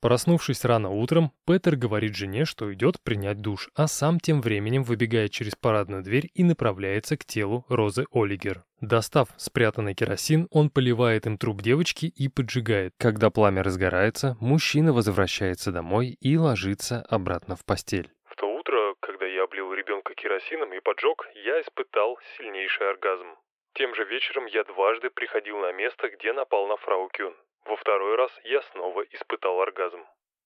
Проснувшись 0.00 0.64
рано 0.64 0.90
утром, 0.90 1.32
Петер 1.46 1.76
говорит 1.76 2.16
жене, 2.16 2.46
что 2.46 2.72
идет 2.72 3.02
принять 3.02 3.42
душ, 3.42 3.68
а 3.74 3.86
сам 3.86 4.18
тем 4.18 4.40
временем 4.40 4.82
выбегает 4.82 5.30
через 5.30 5.54
парадную 5.54 6.02
дверь 6.02 6.30
и 6.32 6.42
направляется 6.42 7.18
к 7.18 7.26
телу 7.26 7.66
Розы 7.68 8.06
Олигер. 8.10 8.62
Достав 8.80 9.28
спрятанный 9.36 9.94
керосин, 9.94 10.48
он 10.50 10.70
поливает 10.70 11.26
им 11.26 11.36
труп 11.36 11.60
девочки 11.60 12.06
и 12.06 12.28
поджигает. 12.28 12.94
Когда 12.98 13.28
пламя 13.28 13.62
разгорается, 13.62 14.38
мужчина 14.40 14.94
возвращается 14.94 15.70
домой 15.70 16.16
и 16.18 16.38
ложится 16.38 17.04
обратно 17.10 17.56
в 17.56 17.66
постель. 17.66 18.10
В 18.24 18.36
то 18.36 18.46
утро, 18.46 18.94
когда 19.00 19.26
я 19.26 19.44
облил 19.44 19.74
ребенка 19.74 20.14
керосином 20.14 20.72
и 20.72 20.80
поджег, 20.80 21.28
я 21.44 21.60
испытал 21.60 22.18
сильнейший 22.38 22.88
оргазм. 22.88 23.36
Тем 23.74 23.94
же 23.94 24.04
вечером 24.04 24.46
я 24.46 24.64
дважды 24.64 25.10
приходил 25.10 25.58
на 25.58 25.72
место, 25.72 26.08
где 26.08 26.32
напал 26.32 26.66
на 26.68 26.76
фрау 26.78 27.10
Кюн. 27.10 27.34
Во 27.66 27.76
второй 27.76 28.16
раз 28.16 28.30
я 28.44 28.60
снова 28.72 29.02
испытал 29.12 29.60
оргазм. 29.60 30.00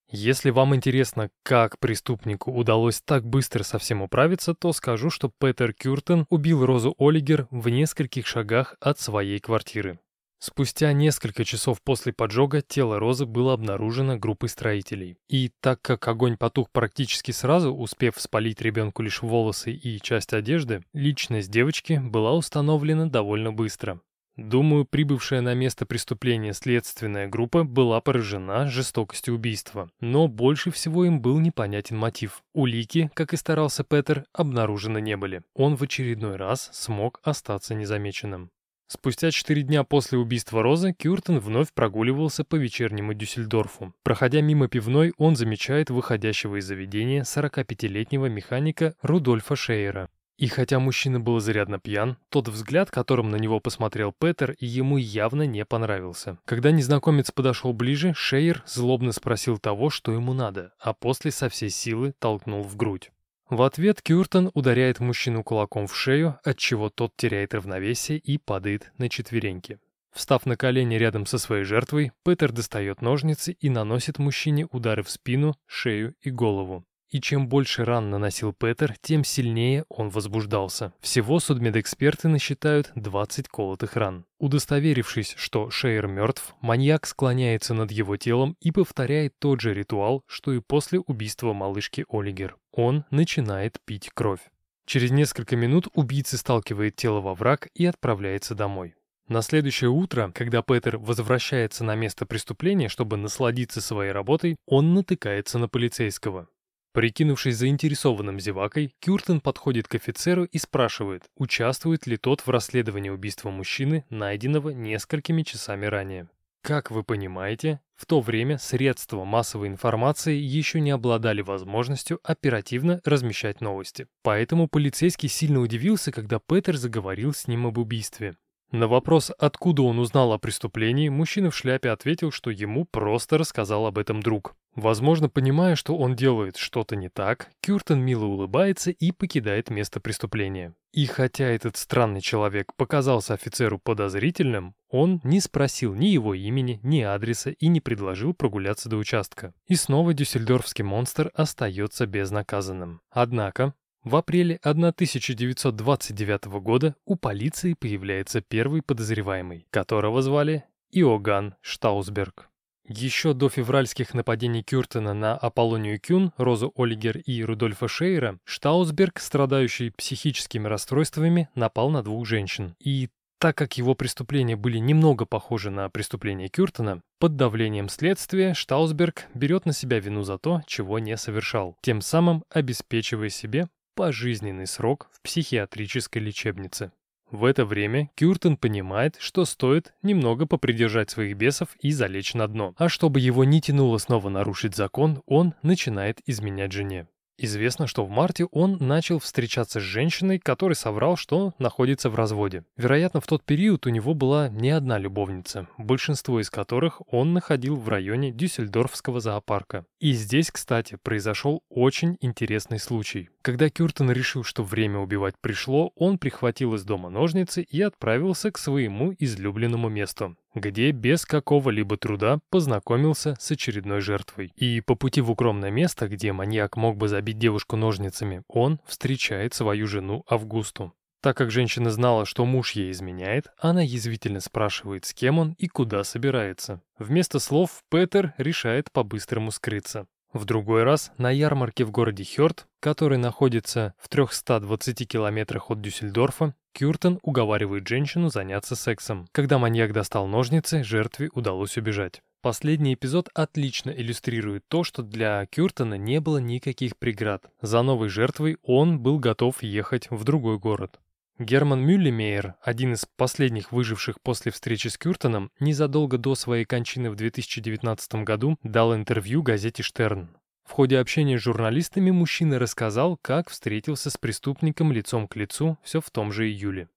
Если 0.09 0.51
вам 0.51 0.75
интересно, 0.75 1.31
как 1.43 1.79
преступнику 1.79 2.53
удалось 2.53 3.01
так 3.01 3.25
быстро 3.25 3.63
со 3.63 3.79
всем 3.79 4.03
управиться, 4.03 4.55
то 4.55 4.73
скажу, 4.73 5.11
что 5.11 5.31
Петер 5.41 5.73
Кюртен 5.73 6.27
убил 6.29 6.65
Розу 6.65 6.95
Олигер 6.99 7.49
в 7.51 7.69
нескольких 7.69 8.27
шагах 8.27 8.77
от 8.81 8.99
своей 8.99 9.41
квартиры. 9.41 9.99
Спустя 10.39 10.93
несколько 10.93 11.43
часов 11.43 11.81
после 11.83 12.13
поджога 12.13 12.61
тело 12.61 12.99
Розы 12.99 13.25
было 13.25 13.55
обнаружено 13.55 14.19
группой 14.19 14.51
строителей. 14.51 15.17
И 15.27 15.51
так 15.61 15.81
как 15.81 16.07
огонь 16.07 16.37
потух 16.37 16.69
практически 16.71 17.31
сразу, 17.31 17.75
успев 17.75 18.21
спалить 18.21 18.61
ребенку 18.61 19.03
лишь 19.03 19.23
волосы 19.23 19.73
и 19.73 19.99
часть 20.03 20.35
одежды, 20.35 20.85
личность 20.93 21.51
девочки 21.51 21.99
была 21.99 22.35
установлена 22.35 23.07
довольно 23.07 23.53
быстро. 23.55 24.03
Думаю, 24.37 24.85
прибывшая 24.85 25.43
на 25.43 25.55
место 25.55 25.87
преступления 25.87 26.55
следственная 26.55 27.29
группа 27.29 27.63
была 27.63 28.01
поражена 28.01 28.69
жестокостью 28.69 29.35
убийства, 29.35 29.91
но 30.01 30.27
больше 30.27 30.73
всего 30.73 31.05
им 31.05 31.21
был 31.21 31.39
непонятен 31.39 31.97
мотив. 31.97 32.43
Улики, 32.53 33.11
как 33.15 33.33
и 33.33 33.37
старался 33.37 33.85
Петер, 33.85 34.25
обнаружены 34.33 35.01
не 35.01 35.17
были. 35.17 35.43
Он 35.55 35.77
в 35.77 35.83
очередной 35.83 36.35
раз 36.35 36.69
смог 36.73 37.21
остаться 37.23 37.75
незамеченным. 37.77 38.51
Спустя 38.89 39.31
четыре 39.31 39.63
дня 39.63 39.83
после 39.83 40.19
убийства 40.19 40.63
Розы 40.63 40.93
Кюртен 40.93 41.39
вновь 41.39 41.73
прогуливался 41.73 42.45
по 42.45 42.57
вечернему 42.57 43.15
Дюссельдорфу. 43.15 43.95
Проходя 44.03 44.41
мимо 44.41 44.69
пивной, 44.69 45.15
он 45.17 45.37
замечает 45.37 45.91
выходящего 45.91 46.57
из 46.57 46.67
заведения 46.67 47.23
45-летнего 47.23 48.27
механика 48.27 48.95
Рудольфа 49.01 49.57
Шейера. 49.57 50.09
И 50.37 50.49
хотя 50.49 50.81
мужчина 50.81 51.21
был 51.21 51.39
зарядно 51.39 51.79
пьян, 51.79 52.17
тот 52.29 52.49
взгляд, 52.49 52.91
которым 52.91 53.31
на 53.31 53.37
него 53.37 53.61
посмотрел 53.61 54.13
Петер, 54.13 54.57
ему 54.59 54.97
явно 54.97 55.47
не 55.47 55.65
понравился. 55.65 56.39
Когда 56.45 56.73
незнакомец 56.73 57.31
подошел 57.31 57.73
ближе, 57.73 58.15
Шейер 58.15 58.65
злобно 58.67 59.13
спросил 59.13 59.59
того, 59.59 59.91
что 59.91 60.13
ему 60.13 60.33
надо, 60.33 60.73
а 60.81 60.93
после 60.93 61.31
со 61.31 61.49
всей 61.49 61.71
силы 61.71 62.15
толкнул 62.19 62.63
в 62.63 62.77
грудь. 62.77 63.13
В 63.49 63.63
ответ 63.63 64.03
Кюртон 64.03 64.51
ударяет 64.55 65.01
мужчину 65.01 65.45
кулаком 65.45 65.87
в 65.87 65.95
шею, 65.95 66.41
отчего 66.43 66.91
тот 66.91 67.15
теряет 67.17 67.55
равновесие 67.55 68.19
и 68.19 68.39
падает 68.39 68.91
на 68.99 69.09
четвереньки. 69.09 69.79
Встав 70.13 70.47
на 70.47 70.57
колени 70.57 70.95
рядом 70.95 71.27
со 71.27 71.39
своей 71.39 71.65
жертвой, 71.65 72.13
Петер 72.25 72.53
достает 72.53 73.03
ножницы 73.03 73.53
и 73.53 73.69
наносит 73.69 74.19
мужчине 74.19 74.67
удары 74.71 75.03
в 75.03 75.11
спину, 75.11 75.57
шею 75.67 76.15
и 76.23 76.31
голову. 76.31 76.85
И 77.11 77.21
чем 77.21 77.49
больше 77.49 77.85
ран 77.85 78.11
наносил 78.11 78.53
Петер, 78.53 78.95
тем 79.01 79.25
сильнее 79.25 79.85
он 79.89 80.09
возбуждался. 80.09 80.93
Всего 81.01 81.39
судмедэксперты 81.39 82.29
насчитают 82.29 82.91
20 82.95 83.49
колотых 83.49 83.97
ран. 83.97 84.25
Удостоверившись, 84.39 85.35
что 85.37 85.71
Шейер 85.71 86.07
мертв, 86.07 86.55
маньяк 86.61 87.07
склоняется 87.07 87.75
над 87.75 87.91
его 87.93 88.17
телом 88.17 88.57
и 88.61 88.71
повторяет 88.73 89.35
тот 89.39 89.61
же 89.61 89.75
ритуал, 89.75 90.23
что 90.27 90.53
и 90.53 90.61
после 90.61 90.99
убийства 90.99 91.53
малышки 91.53 92.05
Олигер. 92.09 92.57
Он 92.73 93.05
начинает 93.11 93.79
пить 93.85 94.11
кровь. 94.13 94.41
Через 94.87 95.11
несколько 95.11 95.57
минут 95.57 95.89
убийца 95.95 96.37
сталкивает 96.37 96.97
тело 96.97 97.21
во 97.21 97.35
враг 97.35 97.69
и 97.75 97.87
отправляется 97.87 98.55
домой. 98.55 98.95
На 99.29 99.41
следующее 99.41 99.89
утро, 99.89 100.31
когда 100.35 100.61
Петер 100.61 100.99
возвращается 100.99 101.83
на 101.83 101.95
место 101.95 102.27
преступления, 102.27 102.91
чтобы 102.91 103.17
насладиться 103.17 103.81
своей 103.81 104.13
работой, 104.13 104.57
он 104.67 104.93
натыкается 104.93 105.59
на 105.59 105.67
полицейского. 105.67 106.49
Прикинувшись 106.95 107.57
заинтересованным 107.57 108.39
зевакой, 108.39 108.95
Кюртен 109.01 109.41
подходит 109.41 109.89
к 109.89 109.97
офицеру 109.97 110.45
и 110.45 110.59
спрашивает, 110.59 111.25
участвует 111.37 112.07
ли 112.07 112.17
тот 112.17 112.43
в 112.43 112.51
расследовании 112.51 113.11
убийства 113.11 113.51
мужчины, 113.51 114.05
найденного 114.11 114.71
несколькими 114.71 115.43
часами 115.43 115.87
ранее. 115.87 116.29
Как 116.63 116.93
вы 116.93 117.03
понимаете, 117.03 117.81
в 117.97 118.07
то 118.07 118.21
время 118.21 118.59
средства 118.59 119.25
массовой 119.25 119.69
информации 119.69 120.37
еще 120.37 120.81
не 120.81 120.93
обладали 120.93 121.43
возможностью 121.43 122.21
оперативно 122.23 123.01
размещать 123.05 123.61
новости. 123.61 124.07
Поэтому 124.23 124.69
полицейский 124.69 125.29
сильно 125.29 125.61
удивился, 125.61 126.13
когда 126.13 126.39
Петер 126.39 126.77
заговорил 126.77 127.35
с 127.35 127.49
ним 127.49 127.67
об 127.67 127.79
убийстве. 127.79 128.37
На 128.75 128.89
вопрос, 128.89 129.31
откуда 129.39 129.83
он 129.83 130.01
узнал 130.01 130.33
о 130.33 130.39
преступлении, 130.39 131.09
мужчина 131.09 131.53
в 131.53 131.57
шляпе 131.57 131.91
ответил, 131.91 132.33
что 132.33 132.51
ему 132.51 132.85
просто 132.85 133.39
рассказал 133.39 133.87
об 133.87 133.99
этом 133.99 134.21
друг. 134.21 134.57
Возможно, 134.75 135.29
понимая, 135.29 135.77
что 135.77 135.97
он 135.97 136.17
делает 136.17 136.57
что-то 136.57 136.97
не 136.97 137.09
так, 137.09 137.51
Кюртен 137.61 138.01
мило 138.01 138.25
улыбается 138.25 138.91
и 138.91 139.13
покидает 139.13 139.71
место 139.71 140.01
преступления. 140.01 140.75
И 140.93 141.07
хотя 141.07 141.45
этот 141.45 141.77
странный 141.77 142.21
человек 142.21 142.73
показался 142.77 143.35
офицеру 143.35 143.79
подозрительным, 143.79 144.75
он 144.89 145.21
не 145.23 145.39
спросил 145.39 145.95
ни 145.95 146.07
его 146.07 146.35
имени, 146.35 146.81
ни 146.83 147.01
адреса 147.01 147.51
и 147.51 147.69
не 147.69 147.81
предложил 147.81 148.35
прогуляться 148.35 148.89
до 148.89 148.97
участка. 148.97 149.55
И 149.69 149.77
снова 149.77 150.15
дюссельдорфский 150.15 150.83
монстр 150.83 151.31
остается 151.35 152.07
безнаказанным. 152.07 153.03
Однако, 153.09 153.75
в 154.05 154.17
апреле 154.17 154.61
1929 154.63 156.45
года 156.61 156.95
у 157.07 157.17
полиции 157.17 157.73
появляется 157.73 158.43
первый 158.43 158.83
подозреваемый, 158.83 159.67
которого 159.71 160.21
звали 160.21 160.65
Иоганн 160.93 161.55
Штаусберг. 161.63 162.51
Еще 162.87 163.33
до 163.33 163.49
февральских 163.49 164.13
нападений 164.13 164.63
Кюртена 164.63 165.15
на 165.15 165.35
Аполлонию 165.35 165.99
Кюн, 165.99 166.33
Розу 166.37 166.71
Олигер 166.77 167.17
и 167.17 167.43
Рудольфа 167.43 167.89
Шейера, 167.89 168.39
Штаусберг, 168.45 169.19
страдающий 169.21 169.89
психическими 169.89 170.69
расстройствами, 170.69 171.49
напал 171.55 171.89
на 171.89 172.03
двух 172.03 172.27
женщин. 172.27 172.75
И 172.79 173.09
так 173.39 173.57
как 173.57 173.79
его 173.79 173.95
преступления 173.95 174.57
были 174.57 174.77
немного 174.77 175.25
похожи 175.25 175.71
на 175.71 175.89
преступления 175.89 176.49
Кюртена, 176.49 177.01
под 177.19 177.37
давлением 177.37 177.89
следствия 177.89 178.53
Штаусберг 178.53 179.29
берет 179.33 179.65
на 179.65 179.73
себя 179.73 179.99
вину 179.99 180.25
за 180.25 180.37
то, 180.37 180.61
чего 180.67 180.99
не 180.99 181.17
совершал, 181.17 181.79
тем 181.81 182.03
самым 182.03 182.45
обеспечивая 182.51 183.31
себе 183.31 183.69
пожизненный 183.95 184.67
срок 184.67 185.09
в 185.13 185.21
психиатрической 185.23 186.21
лечебнице. 186.23 186.93
В 187.31 187.45
это 187.45 187.65
время 187.65 188.11
Кюртен 188.15 188.57
понимает, 188.57 189.17
что 189.19 189.45
стоит 189.45 189.95
немного 190.03 190.47
попридержать 190.47 191.11
своих 191.11 191.37
бесов 191.37 191.69
и 191.81 191.91
залечь 191.91 192.35
на 192.35 192.47
дно. 192.47 192.75
А 192.77 192.89
чтобы 192.89 193.19
его 193.19 193.45
не 193.45 193.61
тянуло 193.61 193.99
снова 193.99 194.29
нарушить 194.29 194.77
закон, 194.77 195.23
он 195.27 195.55
начинает 195.63 196.21
изменять 196.27 196.73
жене. 196.73 197.09
Известно, 197.37 197.89
что 197.89 198.05
в 198.05 198.11
марте 198.11 198.45
он 198.53 198.77
начал 198.79 199.19
встречаться 199.19 199.81
с 199.81 199.83
женщиной, 199.83 200.39
которой 200.39 200.75
соврал, 200.75 201.17
что 201.17 201.53
находится 201.59 202.09
в 202.09 202.15
разводе. 202.15 202.65
Вероятно, 202.77 203.21
в 203.21 203.27
тот 203.27 203.43
период 203.43 203.87
у 203.87 203.91
него 203.91 204.15
была 204.15 204.49
не 204.49 204.71
одна 204.71 204.99
любовница, 204.99 205.67
большинство 205.77 206.41
из 206.41 206.49
которых 206.49 207.03
он 207.13 207.33
находил 207.33 207.75
в 207.75 207.89
районе 207.89 208.31
Дюссельдорфского 208.31 209.19
зоопарка. 209.19 209.85
И 209.99 210.13
здесь, 210.13 210.53
кстати, 210.53 210.97
произошел 211.03 211.65
очень 211.69 212.17
интересный 212.21 212.79
случай. 212.79 213.31
Когда 213.45 213.69
Кюртен 213.69 214.11
решил, 214.11 214.43
что 214.43 214.63
время 214.63 215.01
убивать 215.01 215.35
пришло, 215.39 215.93
он 215.97 216.17
прихватил 216.17 216.73
из 216.77 216.85
дома 216.85 217.11
ножницы 217.11 217.61
и 217.61 217.83
отправился 217.83 218.51
к 218.51 218.57
своему 218.57 219.15
излюбленному 219.19 219.91
месту 219.91 220.37
где 220.55 220.93
без 220.93 221.27
какого-либо 221.27 221.97
труда 221.97 222.39
познакомился 222.49 223.35
с 223.41 223.51
очередной 223.51 224.01
жертвой. 224.01 224.53
И 224.55 224.81
по 224.81 224.95
пути 224.95 225.21
в 225.21 225.31
укромное 225.33 225.73
место, 225.73 226.07
где 226.07 226.33
маньяк 226.33 226.77
мог 226.77 226.97
бы 226.97 227.09
забить 227.09 227.39
девушку 227.39 227.75
ножницами, 227.75 228.43
он 228.47 228.79
встречает 228.87 229.53
свою 229.53 229.89
жену 229.89 230.25
Августу. 230.29 230.95
Так 231.21 231.37
как 231.37 231.51
женщина 231.51 231.91
знала, 231.91 232.27
что 232.27 232.45
муж 232.45 232.73
ей 232.73 232.93
изменяет, 232.93 233.49
она 233.59 233.83
язвительно 233.83 234.41
спрашивает, 234.41 235.07
с 235.07 235.13
кем 235.15 235.39
он 235.39 235.55
и 235.59 235.67
куда 235.67 236.05
собирается. 236.05 236.83
Вместо 236.99 237.41
слов 237.41 237.83
Петер 237.91 238.35
решает 238.39 238.93
по-быстрому 238.93 239.51
скрыться. 239.51 240.07
В 240.35 240.47
другой 240.47 240.83
раз 240.83 241.13
на 241.17 241.31
ярмарке 241.31 241.85
в 241.85 241.93
городе 241.93 242.25
Хёрд, 242.25 242.67
который 242.81 243.19
находится 243.19 243.95
в 243.99 244.09
320 244.09 245.09
километрах 245.09 245.71
от 245.71 245.81
Дюссельдорфа, 245.81 246.57
Кюртен 246.73 247.21
уговаривает 247.23 247.87
женщину 247.87 248.31
заняться 248.31 248.75
сексом. 248.75 249.29
Когда 249.31 249.59
маньяк 249.59 249.93
достал 249.93 250.27
ножницы, 250.27 250.83
жертве 250.83 251.31
удалось 251.35 251.77
убежать. 251.77 252.21
Последний 252.43 252.95
эпизод 252.95 253.29
отлично 253.33 253.91
иллюстрирует 253.91 254.65
то, 254.69 254.83
что 254.83 255.03
для 255.03 255.47
Кюртена 255.47 255.95
не 255.95 256.21
было 256.21 256.39
никаких 256.39 256.99
преград. 256.99 257.45
За 257.63 257.83
новой 257.83 258.09
жертвой 258.09 258.59
он 258.65 258.99
был 258.99 259.21
готов 259.21 259.63
ехать 259.63 260.11
в 260.11 260.25
другой 260.25 260.59
город. 260.59 260.99
Герман 261.41 261.85
Мюллемейер, 261.85 262.55
один 262.63 262.93
из 262.93 263.07
последних 263.17 263.73
выживших 263.73 264.21
после 264.21 264.53
встречи 264.53 264.87
с 264.87 264.97
Кюртоном, 264.97 265.51
незадолго 265.59 266.17
до 266.17 266.37
своей 266.37 266.65
кончины 266.65 267.11
в 267.11 267.17
2019 267.17 268.15
году 268.23 268.57
дал 268.63 268.95
интервью 268.95 269.43
газете 269.43 269.83
«Штерн». 269.83 270.29
В 270.65 270.71
ходе 270.71 270.97
общения 270.97 271.37
с 271.37 271.43
журналистами 271.43 272.13
мужчина 272.13 272.61
рассказал, 272.61 273.19
как 273.21 273.51
встретился 273.51 274.11
с 274.11 274.17
преступником 274.17 274.93
лицом 274.93 275.27
к 275.27 275.35
лицу 275.35 275.77
все 275.83 276.01
в 276.01 276.09
том 276.11 276.31
же 276.31 276.49
июле. 276.49 276.89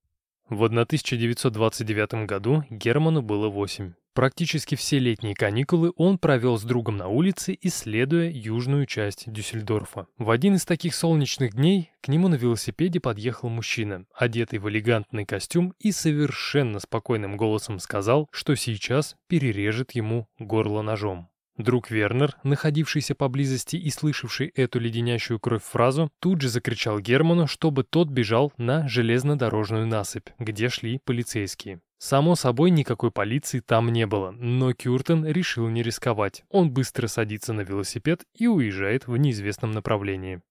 В 0.50 0.64
1929 0.64 2.28
году 2.28 2.64
Герману 2.70 3.24
было 3.24 3.50
8. 3.50 3.94
Практически 4.18 4.74
все 4.74 4.98
летние 4.98 5.36
каникулы 5.36 5.94
он 5.96 6.18
провел 6.18 6.58
с 6.58 6.64
другом 6.64 6.98
на 6.98 7.08
улице, 7.08 7.56
исследуя 7.62 8.32
южную 8.32 8.88
часть 8.88 9.32
Дюссельдорфа. 9.32 10.08
В 10.18 10.32
один 10.32 10.56
из 10.56 10.66
таких 10.66 10.96
солнечных 10.96 11.54
дней 11.54 11.92
к 12.02 12.08
нему 12.08 12.28
на 12.28 12.34
велосипеде 12.34 13.00
подъехал 13.00 13.50
мужчина, 13.50 14.06
одетый 14.16 14.58
в 14.58 14.68
элегантный 14.70 15.24
костюм 15.24 15.76
и 15.78 15.92
совершенно 15.92 16.80
спокойным 16.80 17.38
голосом 17.38 17.78
сказал, 17.78 18.28
что 18.32 18.56
сейчас 18.56 19.16
перережет 19.28 19.92
ему 19.92 20.28
горло 20.40 20.82
ножом. 20.82 21.30
Друг 21.58 21.92
Вернер, 21.92 22.38
находившийся 22.42 23.14
поблизости 23.14 23.76
и 23.76 23.92
слышавший 23.92 24.48
эту 24.56 24.80
леденящую 24.80 25.40
кровь 25.40 25.62
фразу, 25.64 26.10
тут 26.20 26.42
же 26.42 26.50
закричал 26.50 27.00
Герману, 27.00 27.46
чтобы 27.46 27.84
тот 27.84 28.10
бежал 28.10 28.52
на 28.58 28.88
железнодорожную 28.88 29.86
насыпь, 29.86 30.30
где 30.40 30.70
шли 30.70 31.02
полицейские. 31.06 31.82
Само 32.00 32.36
собой, 32.36 32.70
никакой 32.70 33.12
полиции 33.12 33.60
там 33.60 33.90
не 33.90 34.06
было, 34.06 34.32
но 34.32 34.74
Кюртен 34.74 35.26
решил 35.26 35.68
не 35.68 35.82
рисковать. 35.82 36.44
Он 36.50 36.70
быстро 36.72 37.08
садится 37.08 37.54
на 37.54 37.62
велосипед 37.62 38.24
и 38.36 38.48
уезжает 38.48 39.08
в 39.08 39.18
неизвестном 39.18 39.72
направлении. 39.72 40.42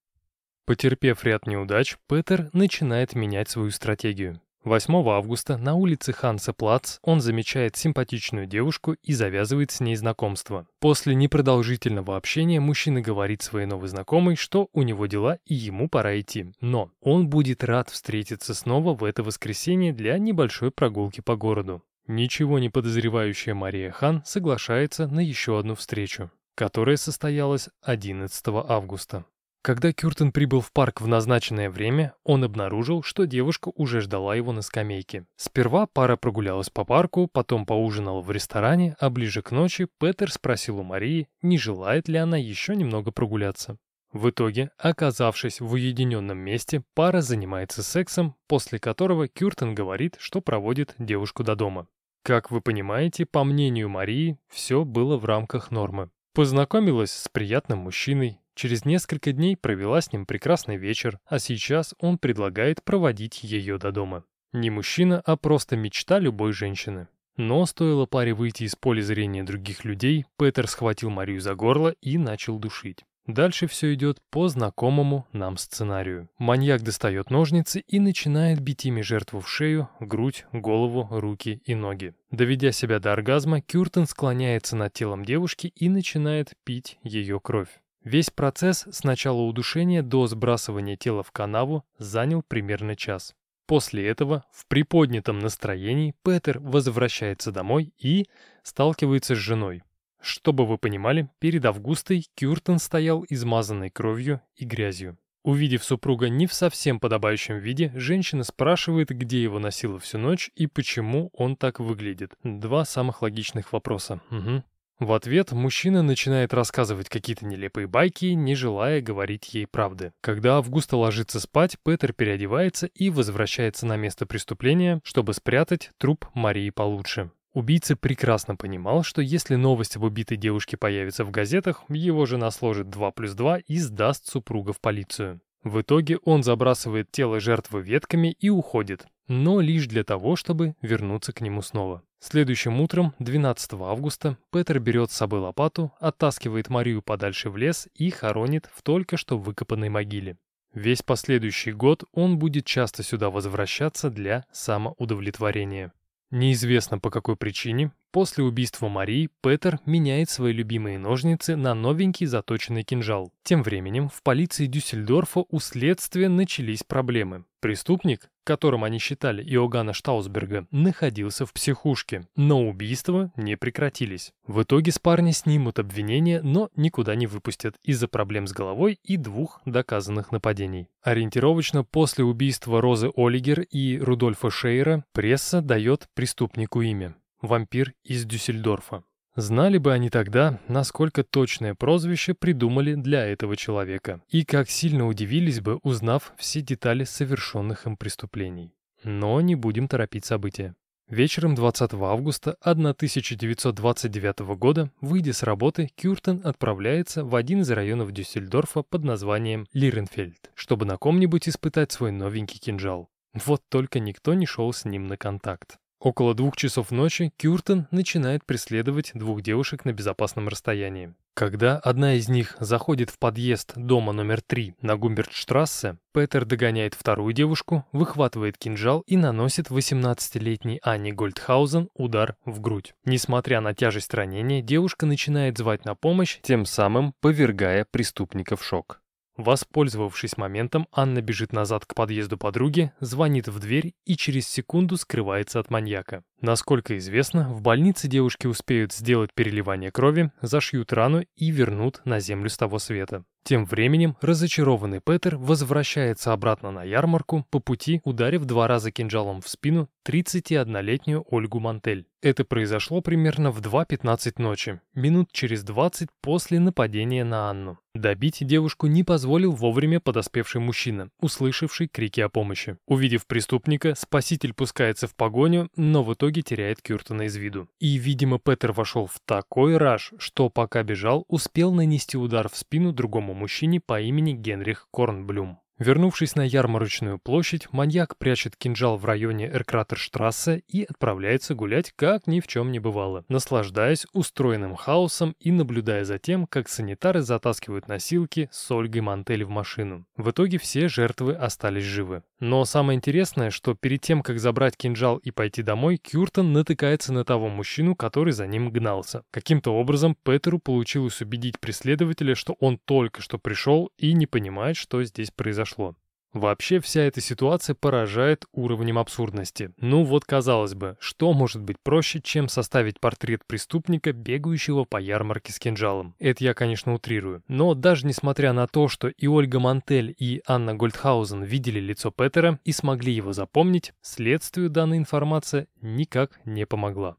Потерпев 0.65 1.23
ряд 1.23 1.47
неудач, 1.47 1.97
Петер 2.09 2.49
начинает 2.51 3.15
менять 3.15 3.49
свою 3.49 3.71
стратегию. 3.71 4.41
8 4.67 4.93
августа 5.09 5.57
на 5.57 5.75
улице 5.75 6.11
Ханса 6.11 6.51
Плац 6.51 6.97
он 7.01 7.21
замечает 7.21 7.77
симпатичную 7.77 8.47
девушку 8.47 8.93
и 9.01 9.13
завязывает 9.13 9.71
с 9.71 9.79
ней 9.79 9.95
знакомство. 9.95 10.67
После 10.79 11.15
непродолжительного 11.15 12.17
общения 12.17 12.59
мужчина 12.59 13.01
говорит 13.01 13.41
своей 13.41 13.65
новой 13.65 13.87
знакомой, 13.87 14.35
что 14.35 14.67
у 14.73 14.81
него 14.83 15.05
дела 15.05 15.39
и 15.45 15.55
ему 15.55 15.87
пора 15.87 16.19
идти. 16.19 16.51
Но 16.59 16.91
он 16.99 17.29
будет 17.29 17.63
рад 17.63 17.89
встретиться 17.89 18.53
снова 18.53 18.93
в 18.93 19.03
это 19.05 19.23
воскресенье 19.23 19.93
для 19.93 20.17
небольшой 20.17 20.71
прогулки 20.71 21.21
по 21.21 21.37
городу. 21.37 21.81
Ничего 22.05 22.59
не 22.59 22.69
подозревающая 22.69 23.53
Мария 23.53 23.91
Хан 23.91 24.21
соглашается 24.25 25.07
на 25.07 25.21
еще 25.21 25.59
одну 25.59 25.75
встречу, 25.75 26.29
которая 26.55 26.97
состоялась 26.97 27.69
11 27.83 28.43
августа. 28.47 29.25
Когда 29.67 29.91
Кюртен 29.91 30.31
прибыл 30.31 30.61
в 30.61 30.71
парк 30.71 31.01
в 31.01 31.07
назначенное 31.07 31.69
время, 31.69 32.13
он 32.23 32.45
обнаружил, 32.45 33.03
что 33.03 33.25
девушка 33.25 33.69
уже 33.75 33.99
ждала 33.99 34.33
его 34.33 34.53
на 34.53 34.61
скамейке. 34.61 35.25
Сперва 35.35 35.87
пара 35.87 36.15
прогулялась 36.15 36.69
по 36.69 36.85
парку, 36.85 37.27
потом 37.27 37.65
поужинала 37.65 38.21
в 38.21 38.31
ресторане, 38.31 38.95
а 38.97 39.09
ближе 39.09 39.41
к 39.41 39.51
ночи 39.51 39.89
Петер 39.99 40.31
спросил 40.31 40.79
у 40.79 40.83
Марии, 40.83 41.27
не 41.41 41.57
желает 41.57 42.07
ли 42.07 42.17
она 42.17 42.37
еще 42.37 42.77
немного 42.77 43.11
прогуляться. 43.11 43.77
В 44.13 44.29
итоге, 44.29 44.71
оказавшись 44.77 45.59
в 45.59 45.73
уединенном 45.73 46.37
месте, 46.37 46.81
пара 46.93 47.19
занимается 47.19 47.83
сексом, 47.83 48.35
после 48.47 48.79
которого 48.79 49.27
Кюртен 49.27 49.75
говорит, 49.75 50.15
что 50.17 50.39
проводит 50.39 50.95
девушку 50.97 51.43
до 51.43 51.57
дома. 51.57 51.89
Как 52.23 52.51
вы 52.51 52.61
понимаете, 52.61 53.25
по 53.25 53.43
мнению 53.43 53.89
Марии, 53.89 54.39
все 54.47 54.85
было 54.85 55.17
в 55.17 55.25
рамках 55.25 55.71
нормы. 55.71 56.09
Познакомилась 56.33 57.11
с 57.11 57.27
приятным 57.27 57.79
мужчиной, 57.79 58.39
Через 58.57 58.85
несколько 58.85 59.33
дней 59.33 59.55
провела 59.55 60.01
с 60.01 60.11
ним 60.11 60.25
прекрасный 60.25 60.77
вечер, 60.77 61.19
а 61.27 61.37
сейчас 61.37 61.93
он 61.99 62.17
предлагает 62.17 62.83
проводить 62.83 63.43
ее 63.43 63.77
до 63.77 63.91
дома. 63.91 64.23
Не 64.51 64.71
мужчина, 64.71 65.21
а 65.23 65.37
просто 65.37 65.77
мечта 65.77 66.17
любой 66.17 66.53
женщины. 66.53 67.07
Но 67.35 67.67
стоило 67.67 68.07
паре 68.07 68.33
выйти 68.33 68.63
из 68.63 68.75
поля 68.75 69.03
зрения 69.03 69.43
других 69.43 69.85
людей, 69.85 70.25
Петер 70.39 70.67
схватил 70.67 71.11
Марию 71.11 71.39
за 71.39 71.53
горло 71.53 71.93
и 72.01 72.17
начал 72.17 72.57
душить. 72.57 73.05
Дальше 73.27 73.67
все 73.67 73.93
идет 73.93 74.17
по 74.31 74.47
знакомому 74.47 75.27
нам 75.33 75.57
сценарию. 75.57 76.27
Маньяк 76.39 76.81
достает 76.81 77.29
ножницы 77.29 77.81
и 77.81 77.99
начинает 77.99 78.59
бить 78.59 78.87
ими 78.87 79.01
жертву 79.01 79.39
в 79.39 79.47
шею, 79.47 79.87
грудь, 79.99 80.47
голову, 80.51 81.07
руки 81.11 81.61
и 81.63 81.75
ноги. 81.75 82.15
Доведя 82.31 82.71
себя 82.71 82.97
до 82.97 83.13
оргазма, 83.13 83.61
Кюртен 83.61 84.07
склоняется 84.07 84.75
над 84.75 84.93
телом 84.93 85.25
девушки 85.25 85.71
и 85.75 85.89
начинает 85.89 86.53
пить 86.63 86.97
ее 87.03 87.39
кровь. 87.39 87.69
Весь 88.07 88.29
процесс 88.29 88.85
с 88.89 89.03
начала 89.03 89.41
удушения 89.41 90.01
до 90.01 90.27
сбрасывания 90.27 90.95
тела 90.95 91.23
в 91.23 91.33
канаву 91.33 91.83
занял 91.97 92.41
примерно 92.41 92.95
час. 92.95 93.35
После 93.65 94.07
этого 94.07 94.45
в 94.49 94.65
приподнятом 94.67 95.39
настроении 95.39 96.15
Петер 96.23 96.61
возвращается 96.61 97.51
домой 97.51 97.91
и 97.97 98.27
сталкивается 98.63 99.35
с 99.35 99.39
женой. 99.39 99.83
Чтобы 100.21 100.65
вы 100.65 100.77
понимали, 100.77 101.27
перед 101.39 101.65
Августой 101.65 102.25
Кюртен 102.35 102.79
стоял 102.79 103.25
измазанной 103.27 103.89
кровью 103.89 104.39
и 104.55 104.63
грязью. 104.63 105.17
Увидев 105.43 105.83
супруга 105.83 106.29
не 106.29 106.47
в 106.47 106.53
совсем 106.53 107.01
подобающем 107.01 107.57
виде, 107.57 107.91
женщина 107.93 108.45
спрашивает, 108.45 109.09
где 109.09 109.43
его 109.43 109.59
носило 109.59 109.99
всю 109.99 110.17
ночь 110.17 110.49
и 110.55 110.67
почему 110.67 111.29
он 111.33 111.57
так 111.57 111.81
выглядит. 111.81 112.35
Два 112.41 112.85
самых 112.85 113.21
логичных 113.21 113.73
вопроса. 113.73 114.21
Угу. 114.31 114.63
В 114.99 115.13
ответ 115.13 115.51
мужчина 115.51 116.01
начинает 116.01 116.55
рассказывать 116.55 117.07
какие-то 117.07 117.45
нелепые 117.45 117.85
байки, 117.85 118.25
не 118.27 118.55
желая 118.55 118.99
говорить 118.99 119.53
ей 119.53 119.67
правды. 119.67 120.11
Когда 120.21 120.57
Августа 120.57 120.97
ложится 120.97 121.39
спать, 121.39 121.77
Петер 121.83 122.13
переодевается 122.13 122.87
и 122.87 123.11
возвращается 123.11 123.85
на 123.85 123.95
место 123.95 124.25
преступления, 124.25 124.99
чтобы 125.03 125.35
спрятать 125.35 125.91
труп 125.99 126.25
Марии 126.33 126.71
получше. 126.71 127.29
Убийца 127.53 127.95
прекрасно 127.95 128.55
понимал, 128.55 129.03
что 129.03 129.21
если 129.21 129.53
новость 129.53 129.97
об 129.97 130.03
убитой 130.03 130.37
девушке 130.37 130.77
появится 130.77 131.23
в 131.25 131.31
газетах, 131.31 131.83
его 131.89 132.25
жена 132.25 132.49
сложит 132.49 132.89
2 132.89 133.11
плюс 133.11 133.33
2 133.33 133.59
и 133.67 133.77
сдаст 133.77 134.27
супруга 134.27 134.73
в 134.73 134.81
полицию. 134.81 135.41
В 135.63 135.81
итоге 135.81 136.17
он 136.23 136.41
забрасывает 136.41 137.11
тело 137.11 137.39
жертвы 137.39 137.81
ветками 137.81 138.35
и 138.39 138.49
уходит, 138.49 139.05
но 139.27 139.59
лишь 139.59 139.85
для 139.85 140.03
того, 140.03 140.35
чтобы 140.35 140.75
вернуться 140.81 141.33
к 141.33 141.41
нему 141.41 141.61
снова. 141.61 142.03
Следующим 142.19 142.81
утром, 142.81 143.13
12 143.19 143.73
августа, 143.73 144.37
Петер 144.51 144.79
берет 144.79 145.11
с 145.11 145.15
собой 145.15 145.39
лопату, 145.39 145.93
оттаскивает 145.99 146.69
Марию 146.69 147.01
подальше 147.01 147.49
в 147.49 147.57
лес 147.57 147.87
и 147.93 148.09
хоронит 148.09 148.69
в 148.73 148.81
только 148.81 149.17
что 149.17 149.37
выкопанной 149.37 149.89
могиле. 149.89 150.37
Весь 150.73 151.01
последующий 151.01 151.71
год 151.71 152.03
он 152.11 152.37
будет 152.37 152.65
часто 152.65 153.03
сюда 153.03 153.29
возвращаться 153.29 154.09
для 154.09 154.45
самоудовлетворения. 154.51 155.93
Неизвестно 156.29 156.99
по 156.99 157.09
какой 157.09 157.37
причине, 157.37 157.91
после 158.11 158.43
убийства 158.43 158.89
Марии 158.89 159.29
Петер 159.41 159.79
меняет 159.85 160.29
свои 160.29 160.51
любимые 160.51 160.99
ножницы 160.99 161.55
на 161.55 161.73
новенький 161.73 162.25
заточенный 162.25 162.83
кинжал. 162.83 163.31
Тем 163.43 163.63
временем 163.63 164.09
в 164.09 164.21
полиции 164.23 164.65
Дюссельдорфа 164.65 165.45
у 165.47 165.59
следствия 165.59 166.27
начались 166.27 166.83
проблемы. 166.83 167.45
Преступник, 167.61 168.29
которым 168.47 168.85
они 168.85 168.97
считали 168.97 169.43
Иоганна 169.43 169.91
Штаусберга, 169.91 170.67
находился 170.71 171.45
в 171.45 171.51
психушке, 171.51 172.29
но 172.37 172.65
убийства 172.65 173.29
не 173.35 173.57
прекратились. 173.57 174.31
В 174.47 174.63
итоге 174.63 174.93
с 174.93 174.99
парня 174.99 175.33
снимут 175.33 175.79
обвинения, 175.79 176.41
но 176.41 176.69
никуда 176.77 177.13
не 177.15 177.27
выпустят 177.27 177.75
из-за 177.83 178.07
проблем 178.07 178.47
с 178.47 178.53
головой 178.53 178.99
и 179.03 179.17
двух 179.17 179.59
доказанных 179.65 180.31
нападений. 180.31 180.87
Ориентировочно 181.03 181.83
после 181.83 182.23
убийства 182.23 182.79
Розы 182.79 183.11
Олигер 183.17 183.63
и 183.63 183.99
Рудольфа 183.99 184.49
Шейера 184.49 185.03
пресса 185.11 185.61
дает 185.61 186.07
преступнику 186.13 186.79
имя– 186.79 187.15
вампир 187.41 187.95
из 188.05 188.23
Дюссельдорфа. 188.23 189.03
Знали 189.37 189.77
бы 189.77 189.93
они 189.93 190.09
тогда, 190.09 190.59
насколько 190.67 191.23
точное 191.23 191.75
прозвище 191.75 192.33
придумали 192.33 192.95
для 192.95 193.23
этого 193.23 193.55
человека, 193.55 194.19
и 194.29 194.43
как 194.43 194.67
сильно 194.67 195.07
удивились 195.07 195.61
бы, 195.61 195.75
узнав 195.83 196.33
все 196.37 196.61
детали 196.61 197.03
совершенных 197.03 197.85
им 197.85 197.97
преступлений. 197.97 198.73
Но 199.03 199.39
не 199.41 199.53
будем 199.53 199.87
торопить 199.87 200.25
события. 200.25 200.73
Вечером 201.07 201.53
20 201.53 201.93
августа 201.93 202.57
1929 202.61 204.39
года, 204.57 204.89
выйдя 205.01 205.33
с 205.33 205.43
работы, 205.43 205.91
Кюртен 205.95 206.41
отправляется 206.43 207.23
в 207.23 207.35
один 207.35 207.61
из 207.61 207.69
районов 207.69 208.11
Дюссельдорфа 208.13 208.81
под 208.81 209.03
названием 209.03 209.67
Лиренфельд, 209.71 210.49
чтобы 210.55 210.87
на 210.87 210.97
ком-нибудь 210.97 211.47
испытать 211.47 211.91
свой 211.91 212.11
новенький 212.11 212.59
кинжал. 212.59 213.11
Вот 213.45 213.61
только 213.69 213.99
никто 213.99 214.33
не 214.33 214.47
шел 214.47 214.73
с 214.73 214.83
ним 214.83 215.05
на 215.05 215.15
контакт. 215.15 215.77
Около 215.99 216.35
двух 216.35 216.55
часов 216.55 216.91
ночи 216.91 217.31
Кюртен 217.37 217.87
начинает 217.89 218.45
преследовать 218.45 219.11
двух 219.15 219.41
девушек 219.41 219.83
на 219.83 219.93
безопасном 219.93 220.47
расстоянии. 220.47 221.13
Когда 221.33 221.77
одна 221.77 222.15
из 222.15 222.29
них 222.29 222.55
заходит 222.59 223.09
в 223.09 223.19
подъезд 223.19 223.73
дома 223.75 224.11
номер 224.11 224.41
3 224.41 224.75
на 224.81 224.95
Гумбертштрассе, 224.95 225.97
Петер 226.13 226.45
догоняет 226.45 226.95
вторую 226.95 227.33
девушку, 227.33 227.85
выхватывает 227.91 228.57
кинжал 228.57 229.03
и 229.05 229.17
наносит 229.17 229.69
18-летней 229.69 230.79
Анне 230.81 231.13
Гольдхаузен 231.13 231.89
удар 231.93 232.35
в 232.45 232.59
грудь. 232.59 232.93
Несмотря 233.05 233.61
на 233.61 233.75
тяжесть 233.75 234.13
ранения, 234.13 234.61
девушка 234.61 235.05
начинает 235.05 235.57
звать 235.57 235.85
на 235.85 235.95
помощь, 235.95 236.39
тем 236.41 236.65
самым 236.65 237.13
повергая 237.21 237.85
преступника 237.89 238.55
в 238.55 238.63
шок. 238.63 239.01
Воспользовавшись 239.37 240.35
моментом, 240.35 240.87
Анна 240.91 241.21
бежит 241.21 241.53
назад 241.53 241.85
к 241.85 241.93
подъезду 241.93 242.37
подруги, 242.37 242.91
звонит 242.99 243.47
в 243.47 243.59
дверь 243.59 243.93
и 244.05 244.17
через 244.17 244.47
секунду 244.47 244.97
скрывается 244.97 245.59
от 245.59 245.69
маньяка. 245.69 246.23
Насколько 246.41 246.97
известно, 246.97 247.49
в 247.49 247.61
больнице 247.61 248.07
девушки 248.07 248.47
успеют 248.47 248.93
сделать 248.93 249.33
переливание 249.33 249.91
крови, 249.91 250.31
зашьют 250.41 250.91
рану 250.91 251.23
и 251.35 251.51
вернут 251.51 252.01
на 252.03 252.19
землю 252.19 252.49
с 252.49 252.57
того 252.57 252.79
света. 252.79 253.23
Тем 253.43 253.63
временем 253.65 254.17
разочарованный 254.21 254.99
Петер 254.99 255.37
возвращается 255.37 256.33
обратно 256.33 256.71
на 256.71 256.83
ярмарку, 256.83 257.45
по 257.49 257.59
пути 257.59 258.01
ударив 258.03 258.43
два 258.43 258.67
раза 258.67 258.91
кинжалом 258.91 259.41
в 259.41 259.47
спину 259.47 259.87
31-летнюю 260.05 261.25
Ольгу 261.29 261.59
Мантель. 261.59 262.07
Это 262.21 262.43
произошло 262.43 263.01
примерно 263.01 263.51
в 263.51 263.61
2.15 263.61 264.41
ночи, 264.41 264.81
минут 264.95 265.31
через 265.31 265.63
20 265.63 266.09
после 266.19 266.59
нападения 266.59 267.23
на 267.23 267.51
Анну. 267.51 267.77
Добить 267.93 268.45
девушку 268.45 268.87
не 268.87 269.03
позволил 269.03 269.51
вовремя 269.51 269.99
подоспевший 269.99 270.59
мужчина, 270.59 271.09
услышавший 271.19 271.87
крики 271.87 272.19
о 272.21 272.29
помощи. 272.29 272.77
Увидев 272.87 273.27
преступника, 273.27 273.93
спаситель 273.95 274.53
пускается 274.53 275.07
в 275.07 275.15
погоню, 275.15 275.69
но 275.75 276.03
в 276.03 276.11
итоге 276.13 276.41
теряет 276.41 276.81
Кюртона 276.81 277.23
из 277.23 277.35
виду. 277.35 277.69
И, 277.79 277.97
видимо, 277.97 278.39
Петер 278.39 278.71
вошел 278.71 279.05
в 279.05 279.19
такой 279.25 279.77
раж, 279.77 280.13
что 280.17 280.49
пока 280.49 280.81
бежал, 280.81 281.23
успел 281.27 281.71
нанести 281.71 282.17
удар 282.17 282.49
в 282.49 282.57
спину 282.57 282.93
другому 282.93 283.35
мужчине 283.35 283.79
по 283.79 284.01
имени 284.01 284.33
Генрих 284.33 284.87
Корнблюм. 284.91 285.59
Вернувшись 285.79 286.35
на 286.35 286.41
ярмарочную 286.41 287.19
площадь, 287.19 287.67
маньяк 287.71 288.17
прячет 288.17 288.55
кинжал 288.55 288.97
в 288.97 289.05
районе 289.05 289.47
Эркратерштрассе 289.47 290.63
и 290.67 290.83
отправляется 290.83 291.53
гулять, 291.53 291.93
как 291.95 292.25
ни 292.25 292.39
в 292.39 292.47
чем 292.47 292.71
не 292.71 292.79
бывало, 292.79 293.25
наслаждаясь 293.29 294.07
устроенным 294.11 294.75
хаосом 294.75 295.35
и 295.39 295.51
наблюдая 295.51 296.03
за 296.03 296.17
тем, 296.17 296.47
как 296.47 296.67
санитары 296.67 297.21
затаскивают 297.21 297.87
носилки 297.87 298.49
с 298.51 298.71
Ольгой 298.71 299.01
Мантель 299.01 299.43
в 299.43 299.49
машину. 299.49 300.05
В 300.15 300.31
итоге 300.31 300.57
все 300.57 300.87
жертвы 300.87 301.33
остались 301.33 301.83
живы. 301.83 302.23
Но 302.39 302.65
самое 302.65 302.97
интересное, 302.97 303.51
что 303.51 303.75
перед 303.75 304.01
тем, 304.01 304.21
как 304.23 304.39
забрать 304.39 304.77
кинжал 304.77 305.17
и 305.17 305.29
пойти 305.29 305.61
домой, 305.61 305.97
Кюртон 305.97 306.53
натыкается 306.53 307.13
на 307.13 307.23
того 307.23 307.49
мужчину, 307.49 307.95
который 307.95 308.33
за 308.33 308.47
ним 308.47 308.71
гнался. 308.71 309.23
Каким-то 309.31 309.75
образом 309.75 310.15
Петеру 310.23 310.59
получилось 310.59 311.21
убедить 311.21 311.59
преследователя, 311.59 312.33
что 312.35 312.53
он 312.59 312.79
только 312.83 313.21
что 313.21 313.37
пришел 313.37 313.91
и 313.97 314.13
не 314.13 314.25
понимает, 314.25 314.75
что 314.75 315.03
здесь 315.03 315.31
произошло 315.31 315.66
произошло. 315.67 315.95
Вообще 316.33 316.79
вся 316.79 317.01
эта 317.01 317.21
ситуация 317.21 317.73
поражает 317.73 318.45
уровнем 318.51 318.99
абсурдности. 318.99 319.71
Ну 319.77 320.03
вот 320.03 320.25
казалось 320.25 320.75
бы, 320.75 320.97
что 320.99 321.33
может 321.33 321.63
быть 321.63 321.77
проще, 321.81 322.21
чем 322.21 322.49
составить 322.49 322.99
портрет 322.99 323.41
преступника, 323.47 324.11
бегающего 324.11 324.83
по 324.83 324.97
ярмарке 325.01 325.53
с 325.53 325.57
кинжалом? 325.57 326.15
Это 326.19 326.43
я, 326.43 326.53
конечно, 326.53 326.93
утрирую. 326.93 327.43
Но 327.47 327.73
даже 327.73 328.05
несмотря 328.05 328.53
на 328.53 328.67
то, 328.67 328.87
что 328.87 329.07
и 329.07 329.25
Ольга 329.25 329.59
Мантель, 329.59 330.13
и 330.19 330.41
Анна 330.45 330.75
Гольдхаузен 330.75 331.43
видели 331.43 331.79
лицо 331.79 332.11
Петера 332.11 332.59
и 332.65 332.71
смогли 332.71 333.13
его 333.13 333.33
запомнить, 333.33 333.93
следствию 334.01 334.69
данная 334.69 334.97
информация 334.97 335.67
никак 335.81 336.39
не 336.45 336.67
помогла. 336.67 337.15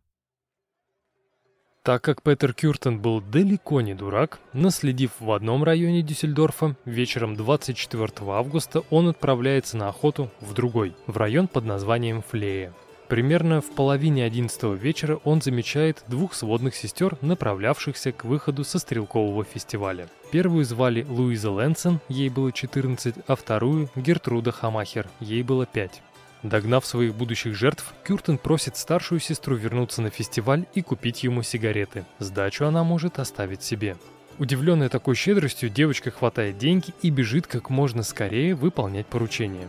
Так 1.88 2.02
как 2.02 2.20
Петер 2.20 2.52
Кюртен 2.52 3.00
был 3.00 3.22
далеко 3.22 3.80
не 3.80 3.94
дурак, 3.94 4.40
наследив 4.52 5.12
в 5.20 5.32
одном 5.32 5.64
районе 5.64 6.02
Дюссельдорфа, 6.02 6.76
вечером 6.84 7.34
24 7.34 8.12
августа 8.30 8.82
он 8.90 9.08
отправляется 9.08 9.78
на 9.78 9.88
охоту 9.88 10.28
в 10.42 10.52
другой, 10.52 10.94
в 11.06 11.16
район 11.16 11.48
под 11.48 11.64
названием 11.64 12.20
Флея. 12.20 12.74
Примерно 13.08 13.62
в 13.62 13.70
половине 13.70 14.26
11 14.26 14.78
вечера 14.78 15.18
он 15.24 15.40
замечает 15.40 16.04
двух 16.08 16.34
сводных 16.34 16.76
сестер, 16.76 17.16
направлявшихся 17.22 18.12
к 18.12 18.26
выходу 18.26 18.64
со 18.64 18.78
стрелкового 18.78 19.44
фестиваля. 19.44 20.10
Первую 20.30 20.66
звали 20.66 21.06
Луиза 21.08 21.50
Лэнсон, 21.50 22.00
ей 22.10 22.28
было 22.28 22.52
14, 22.52 23.14
а 23.26 23.34
вторую– 23.34 23.88
Гертруда 23.96 24.52
Хамахер, 24.52 25.06
ей 25.20 25.42
было 25.42 25.64
5. 25.64 26.02
Догнав 26.42 26.86
своих 26.86 27.14
будущих 27.14 27.56
жертв, 27.56 27.92
Кюртен 28.04 28.38
просит 28.38 28.76
старшую 28.76 29.20
сестру 29.20 29.56
вернуться 29.56 30.02
на 30.02 30.10
фестиваль 30.10 30.66
и 30.74 30.82
купить 30.82 31.24
ему 31.24 31.42
сигареты. 31.42 32.04
Сдачу 32.20 32.64
она 32.64 32.84
может 32.84 33.18
оставить 33.18 33.62
себе. 33.62 33.96
Удивленная 34.38 34.88
такой 34.88 35.16
щедростью, 35.16 35.68
девочка 35.68 36.12
хватает 36.12 36.58
деньги 36.58 36.94
и 37.02 37.10
бежит 37.10 37.48
как 37.48 37.70
можно 37.70 38.04
скорее 38.04 38.54
выполнять 38.54 39.06
поручение. 39.06 39.68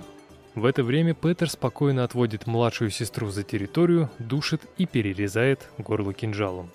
В 0.53 0.65
это 0.65 0.84
время 0.84 1.15
Петер 1.15 1.49
спокойно 1.49 2.03
отводит 2.03 2.45
младшую 2.45 2.91
сестру 2.91 3.30
за 3.30 3.43
территорию, 3.43 4.11
душит 4.20 4.61
и 4.78 4.86
перерезает 4.86 5.70
горло 5.80 6.13
кинжалом. 6.13 6.70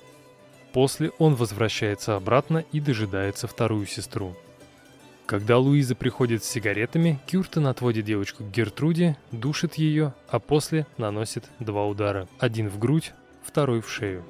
После 0.73 1.11
он 1.19 1.37
возвращается 1.37 2.17
обратно 2.17 2.65
и 2.73 2.81
дожидается 2.81 3.47
вторую 3.47 3.87
сестру. 3.87 4.37
Когда 5.27 5.57
Луиза 5.59 5.95
приходит 5.95 6.45
с 6.45 6.49
сигаретами, 6.49 7.19
Кюртон 7.27 7.67
отводит 7.67 8.05
девочку 8.05 8.45
к 8.45 8.51
Гертруде, 8.51 9.17
душит 9.33 9.75
ее, 9.75 10.13
а 10.29 10.39
после 10.39 10.87
наносит 10.99 11.45
два 11.61 11.87
удара. 11.87 12.29
Один 12.39 12.69
в 12.69 12.79
грудь, 12.79 13.15
второй 13.43 13.81
в 13.81 13.91
шею. 13.91 14.23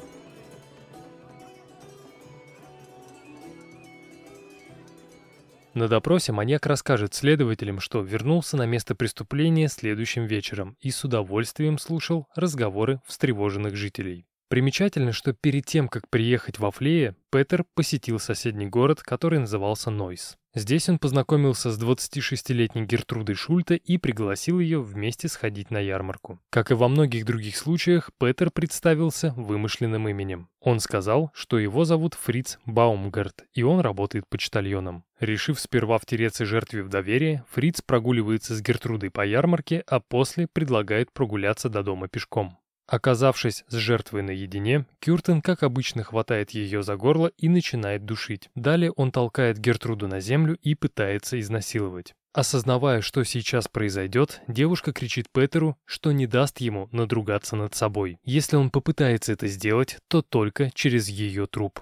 На 5.75 5.89
допросе 5.89 6.31
маньяк 6.31 6.67
расскажет 6.67 7.15
следователям, 7.15 7.81
что 7.81 8.01
вернулся 8.01 8.57
на 8.57 8.65
место 8.65 8.95
преступления 8.95 9.67
следующим 9.67 10.27
вечером 10.27 10.77
и 10.81 10.93
с 10.93 11.03
удовольствием 11.03 11.79
слушал 11.79 12.29
разговоры 12.37 13.01
встревоженных 13.05 13.75
жителей. 13.75 14.27
Примечательно, 14.49 15.11
что 15.11 15.33
перед 15.33 15.67
тем, 15.67 15.89
как 15.89 16.09
приехать 16.09 16.61
во 16.61 16.71
Флее, 16.71 17.17
Петер 17.33 17.65
посетил 17.75 18.21
соседний 18.21 18.67
город, 18.67 19.03
который 19.03 19.41
назывался 19.41 19.91
Нойс. 19.91 20.39
Здесь 20.57 20.89
он 20.89 21.01
познакомился 21.01 21.73
с 21.73 21.83
26-летней 21.83 22.87
Гертрудой 22.87 23.35
Шульте 23.35 23.77
и 23.77 23.99
пригласил 23.99 24.61
ее 24.61 24.81
вместе 24.81 25.27
сходить 25.27 25.73
на 25.73 25.79
ярмарку. 25.79 26.39
Как 26.49 26.71
и 26.71 26.75
во 26.75 26.87
многих 26.87 27.25
других 27.25 27.57
случаях, 27.57 28.11
Петер 28.21 28.53
представился 28.53 29.35
вымышленным 29.37 30.09
именем. 30.09 30.49
Он 30.61 30.79
сказал, 30.79 31.33
что 31.35 31.59
его 31.59 31.85
зовут 31.85 32.15
Фриц 32.15 32.61
Баумгарт, 32.67 33.45
и 33.53 33.65
он 33.65 33.81
работает 33.81 34.29
почтальоном. 34.29 35.05
Решив 35.19 35.59
сперва 35.59 35.99
втереться 35.99 36.45
жертве 36.45 36.85
в 36.85 36.89
доверие, 36.89 37.45
Фриц 37.51 37.83
прогуливается 37.83 38.55
с 38.55 38.63
Гертрудой 38.63 39.11
по 39.11 39.27
ярмарке, 39.27 39.83
а 39.89 39.99
после 39.99 40.47
предлагает 40.47 41.13
прогуляться 41.13 41.69
до 41.69 41.83
дома 41.83 42.07
пешком. 42.07 42.59
Оказавшись 42.87 43.65
с 43.69 43.75
жертвой 43.75 44.23
наедине, 44.23 44.87
Кюртен, 45.01 45.41
как 45.41 45.63
обычно, 45.63 46.03
хватает 46.03 46.51
ее 46.51 46.83
за 46.83 46.97
горло 46.97 47.33
и 47.39 47.49
начинает 47.49 48.05
душить. 48.05 48.51
Далее 48.55 48.91
он 48.93 49.11
толкает 49.11 49.59
Гертруду 49.59 50.07
на 50.07 50.21
землю 50.21 50.59
и 50.63 50.75
пытается 50.75 51.41
изнасиловать. 51.41 52.15
Осознавая, 52.35 53.01
что 53.01 53.23
сейчас 53.23 53.69
произойдет, 53.69 54.43
девушка 54.49 54.93
кричит 54.93 55.31
Петеру, 55.31 55.79
что 55.85 56.11
не 56.13 56.27
даст 56.27 56.59
ему 56.61 56.89
надругаться 56.91 57.55
над 57.55 57.75
собой. 57.75 58.19
Если 58.25 58.57
он 58.57 58.71
попытается 58.71 59.33
это 59.33 59.47
сделать, 59.47 59.99
то 60.09 60.21
только 60.21 60.71
через 60.75 61.09
ее 61.09 61.47
труп. 61.47 61.81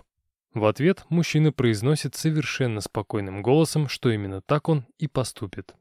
В 0.55 0.67
ответ 0.67 1.05
мужчина 1.09 1.51
произносит 1.51 2.15
совершенно 2.15 2.83
спокойным 2.83 3.41
голосом, 3.41 3.89
что 3.89 4.11
именно 4.11 4.43
так 4.43 4.69
он 4.69 4.85
и 4.99 5.09
поступит. 5.09 5.75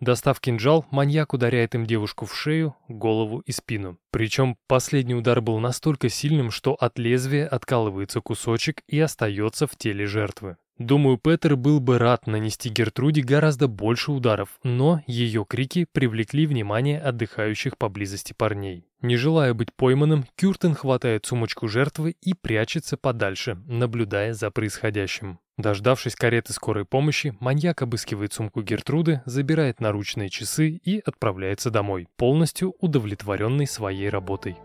Достав 0.00 0.40
кинжал, 0.40 0.84
маньяк 0.90 1.32
ударяет 1.32 1.74
им 1.74 1.86
девушку 1.86 2.26
в 2.26 2.34
шею, 2.36 2.76
голову 2.88 3.38
и 3.40 3.52
спину. 3.52 3.98
Причем 4.10 4.58
последний 4.66 5.14
удар 5.14 5.40
был 5.40 5.58
настолько 5.58 6.10
сильным, 6.10 6.50
что 6.50 6.74
от 6.74 6.98
лезвия 6.98 7.48
откалывается 7.48 8.20
кусочек 8.20 8.82
и 8.86 9.00
остается 9.00 9.66
в 9.66 9.74
теле 9.76 10.06
жертвы. 10.06 10.58
Думаю, 10.78 11.16
Петер 11.16 11.56
был 11.56 11.80
бы 11.80 11.98
рад 11.98 12.26
нанести 12.26 12.68
Гертруде 12.68 13.22
гораздо 13.22 13.66
больше 13.66 14.12
ударов, 14.12 14.50
но 14.62 15.02
ее 15.06 15.46
крики 15.48 15.86
привлекли 15.90 16.46
внимание 16.46 17.00
отдыхающих 17.00 17.78
поблизости 17.78 18.34
парней. 18.36 18.86
Не 19.00 19.16
желая 19.16 19.54
быть 19.54 19.72
пойманным, 19.74 20.26
Кюртен 20.36 20.74
хватает 20.74 21.24
сумочку 21.24 21.66
жертвы 21.66 22.16
и 22.20 22.34
прячется 22.34 22.98
подальше, 22.98 23.58
наблюдая 23.66 24.34
за 24.34 24.50
происходящим. 24.50 25.38
Дождавшись 25.56 26.14
кареты 26.14 26.52
скорой 26.52 26.84
помощи, 26.84 27.34
маньяк 27.40 27.80
обыскивает 27.80 28.34
сумку 28.34 28.60
Гертруды, 28.60 29.22
забирает 29.24 29.80
наручные 29.80 30.28
часы 30.28 30.68
и 30.84 30.98
отправляется 30.98 31.70
домой, 31.70 32.08
полностью 32.16 32.74
удовлетворенный 32.80 33.66
своей 33.66 34.10
работой. 34.10 34.56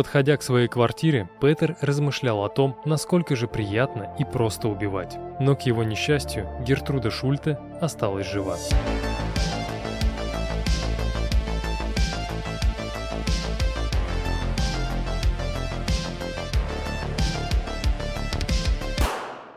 Подходя 0.00 0.38
к 0.38 0.42
своей 0.42 0.66
квартире, 0.66 1.28
Петер 1.42 1.76
размышлял 1.82 2.42
о 2.42 2.48
том, 2.48 2.74
насколько 2.86 3.36
же 3.36 3.46
приятно 3.46 4.16
и 4.18 4.24
просто 4.24 4.66
убивать. 4.66 5.18
Но 5.38 5.54
к 5.54 5.60
его 5.66 5.84
несчастью, 5.84 6.48
Гертруда 6.66 7.10
Шульте 7.10 7.58
осталась 7.82 8.26
жива. 8.26 8.56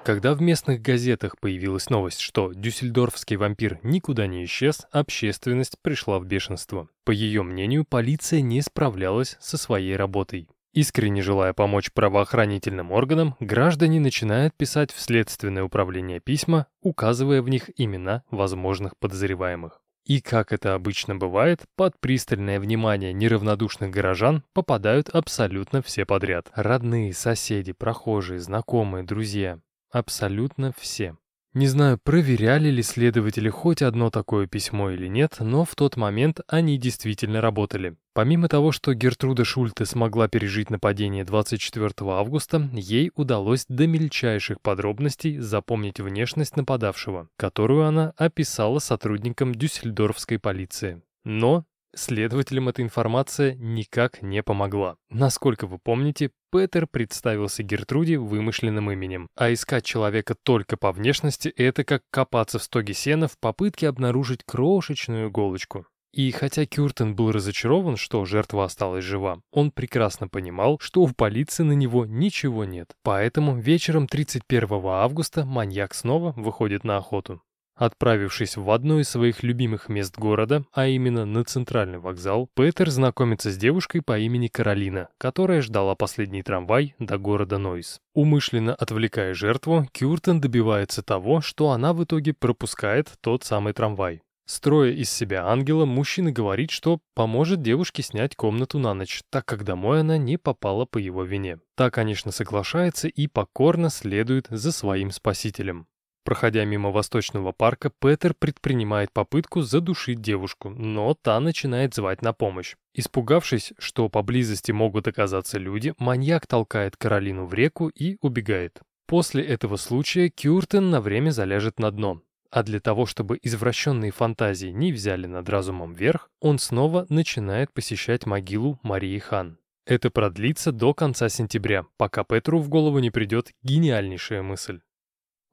Когда 0.04 0.34
в 0.34 0.41
местных 0.41 0.82
газетах 0.82 1.39
появилась 1.39 1.89
новость, 1.89 2.20
что 2.20 2.51
дюссельдорфский 2.54 3.38
вампир 3.38 3.80
никуда 3.84 4.28
не 4.28 4.43
исчез, 4.43 4.86
общественность 4.91 5.78
пришла 5.82 6.20
в 6.20 6.26
бешенство. 6.26 6.89
По 7.06 7.12
ее 7.12 7.41
мнению, 7.41 7.86
полиция 7.86 8.41
не 8.41 8.62
справлялась 8.62 9.38
со 9.39 9.58
своей 9.58 9.95
работой. 9.95 10.49
Искренне 10.74 11.22
желая 11.22 11.54
помочь 11.54 11.93
правоохранительным 11.93 12.91
органам, 12.91 13.36
граждане 13.39 14.01
начинают 14.01 14.54
писать 14.56 14.91
в 14.91 14.99
следственное 14.99 15.64
управление 15.64 16.20
письма, 16.20 16.68
указывая 16.82 17.41
в 17.41 17.47
них 17.47 17.70
имена 17.78 18.24
возможных 18.30 18.97
подозреваемых. 18.97 19.80
И, 20.04 20.20
как 20.20 20.51
это 20.51 20.74
обычно 20.74 21.16
бывает, 21.16 21.62
под 21.78 21.97
пристальное 22.01 22.60
внимание 22.60 23.14
неравнодушных 23.14 23.89
горожан 23.89 24.43
попадают 24.51 25.08
абсолютно 25.08 25.82
все 25.82 26.06
подряд. 26.06 26.51
Родные, 26.56 27.14
соседи, 27.14 27.72
прохожие, 27.72 28.41
знакомые, 28.41 29.06
друзья. 29.06 29.60
Абсолютно 29.93 30.73
все. 30.75 31.15
Не 31.53 31.67
знаю, 31.67 31.99
проверяли 32.03 32.69
ли 32.69 32.81
следователи 32.81 33.47
хоть 33.47 33.83
одно 33.83 34.09
такое 34.09 34.47
письмо 34.47 34.89
или 34.89 35.05
нет, 35.05 35.35
но 35.39 35.65
в 35.65 35.75
тот 35.75 35.97
момент 35.97 36.39
они 36.47 36.79
действительно 36.79 37.41
работали. 37.41 37.95
Помимо 38.15 38.47
того, 38.47 38.71
что 38.71 38.95
Гертруда 38.95 39.45
Шульте 39.45 39.85
смогла 39.85 40.27
пережить 40.27 40.71
нападение 40.71 41.23
24 41.23 41.91
августа, 42.09 42.67
ей 42.73 43.11
удалось 43.13 43.65
до 43.69 43.85
мельчайших 43.85 44.61
подробностей 44.61 45.37
запомнить 45.37 45.99
внешность 45.99 46.57
нападавшего, 46.57 47.29
которую 47.37 47.85
она 47.85 48.13
описала 48.17 48.79
сотрудникам 48.79 49.53
дюссельдорфской 49.53 50.39
полиции. 50.39 51.03
Но 51.23 51.65
Следователям 51.95 52.69
эта 52.69 52.81
информация 52.81 53.53
никак 53.55 54.21
не 54.21 54.41
помогла. 54.41 54.95
Насколько 55.09 55.67
вы 55.67 55.77
помните, 55.77 56.31
Петер 56.51 56.87
представился 56.87 57.61
Гертруде 57.61 58.17
вымышленным 58.17 58.91
именем, 58.91 59.27
а 59.35 59.53
искать 59.53 59.85
человека 59.85 60.35
только 60.41 60.75
по 60.75 60.91
внешности– 60.91 61.49
это 61.57 61.83
как 61.83 62.01
копаться 62.09 62.57
в 62.57 62.63
стоге 62.63 62.93
сена 62.93 63.27
в 63.27 63.37
попытке 63.37 63.87
обнаружить 63.87 64.43
крошечную 64.43 65.29
иголочку. 65.29 65.85
И 66.13 66.29
хотя 66.29 66.67
Кюртен 66.67 67.15
был 67.15 67.31
разочарован, 67.31 67.97
что 67.97 68.23
жертва 68.25 68.65
осталась 68.65 69.03
жива, 69.03 69.41
он 69.51 69.71
прекрасно 69.71 70.27
понимал, 70.27 70.77
что 70.79 71.01
у 71.01 71.07
полиции 71.07 71.63
на 71.63 71.71
него 71.71 72.05
ничего 72.05 72.65
нет. 72.65 72.95
Поэтому 73.01 73.57
вечером 73.57 74.07
31 74.07 74.67
августа 74.85 75.43
маньяк 75.43 75.95
снова 75.95 76.33
выходит 76.37 76.83
на 76.83 76.97
охоту. 76.97 77.41
Отправившись 77.76 78.55
в 78.55 78.69
одно 78.69 78.99
из 78.99 79.09
своих 79.09 79.41
любимых 79.41 79.89
мест 79.89 80.17
города, 80.17 80.63
а 80.74 80.88
именно 80.88 81.26
на 81.26 81.43
центральный 81.43 81.97
вокзал, 81.97 82.47
Петер 82.55 82.89
знакомится 82.91 83.51
с 83.51 83.57
девушкой 83.57 84.01
по 84.01 84.17
имени 84.19 84.47
Каролина, 84.47 85.09
которая 85.17 85.61
ждала 85.61 85.95
последний 85.95 86.43
трамвай 86.43 86.95
до 86.99 87.17
города 87.17 87.57
Нойс. 87.57 87.99
Умышленно 88.13 88.76
отвлекая 88.76 89.34
жертву, 89.34 89.88
Кюртен 89.91 90.39
добивается 90.39 91.01
того, 91.01 91.41
что 91.41 91.71
она 91.71 91.93
в 91.93 92.03
итоге 92.03 92.34
пропускает 92.34 93.11
тот 93.21 93.43
самый 93.43 93.74
трамвай. 93.74 94.21
Строя 94.45 94.91
из 94.91 95.09
себя 95.09 95.47
ангела, 95.47 95.86
мужчина 95.86 96.32
говорит, 96.32 96.69
что 96.69 96.99
поможет 97.15 97.61
девушке 97.61 98.03
снять 98.03 98.36
комнату 98.36 98.78
на 98.78 98.93
ночь, 98.93 99.21
так 99.30 99.45
как 99.45 99.63
домой 99.63 100.01
она 100.01 100.17
не 100.17 100.38
попала 100.38 100.86
по 100.86 100.97
его 100.97 101.24
вине. 101.24 101.59
Та, 101.76 101.89
конечно, 101.89 102.32
соглашается 102.32 103.07
и 103.07 103.28
покорно 103.28 103.89
следует 103.89 104.47
за 104.49 104.74
своим 104.74 105.11
спасителем. 105.11 105.88
Проходя 106.24 106.63
мимо 106.63 106.89
Восточного 106.91 107.51
парка, 107.51 107.91
Петер 107.99 108.34
предпринимает 108.34 109.11
попытку 109.11 109.61
задушить 109.61 110.21
девушку, 110.21 110.69
но 110.69 111.13
та 111.13 111.39
начинает 111.39 111.93
звать 111.93 112.21
на 112.21 112.32
помощь. 112.32 112.76
Испугавшись, 112.93 113.74
что 113.78 114.07
поблизости 114.07 114.71
могут 114.71 115.07
оказаться 115.07 115.57
люди, 115.57 115.93
маньяк 115.97 116.47
толкает 116.47 116.95
Каролину 116.95 117.45
в 117.45 117.53
реку 117.53 117.89
и 117.89 118.17
убегает. 118.21 118.80
После 119.05 119.43
этого 119.43 119.76
случая 119.76 120.30
Кюртен 120.30 120.89
на 120.89 121.01
время 121.01 121.32
заляжет 121.32 121.80
на 121.80 121.91
дно. 121.91 122.21
А 122.51 122.63
для 122.63 122.80
того, 122.80 123.05
чтобы 123.05 123.39
извращенные 123.41 124.11
фантазии 124.11 124.67
не 124.67 124.93
взяли 124.93 125.26
над 125.26 125.49
разумом 125.49 125.93
верх, 125.93 126.30
он 126.39 126.59
снова 126.59 127.05
начинает 127.09 127.74
посещать 127.74 128.26
могилу 128.26 128.80
Марии 128.84 129.17
Хан. 129.17 129.57
Это 129.86 130.09
продлится 130.09 130.71
до 130.71 130.93
конца 130.93 131.28
сентября, 131.28 131.86
пока 131.97 132.24
Петру 132.24 132.59
в 132.59 132.69
голову 132.69 132.99
не 132.99 133.11
придет 133.11 133.51
гениальнейшая 133.63 134.41
мысль. 134.41 134.80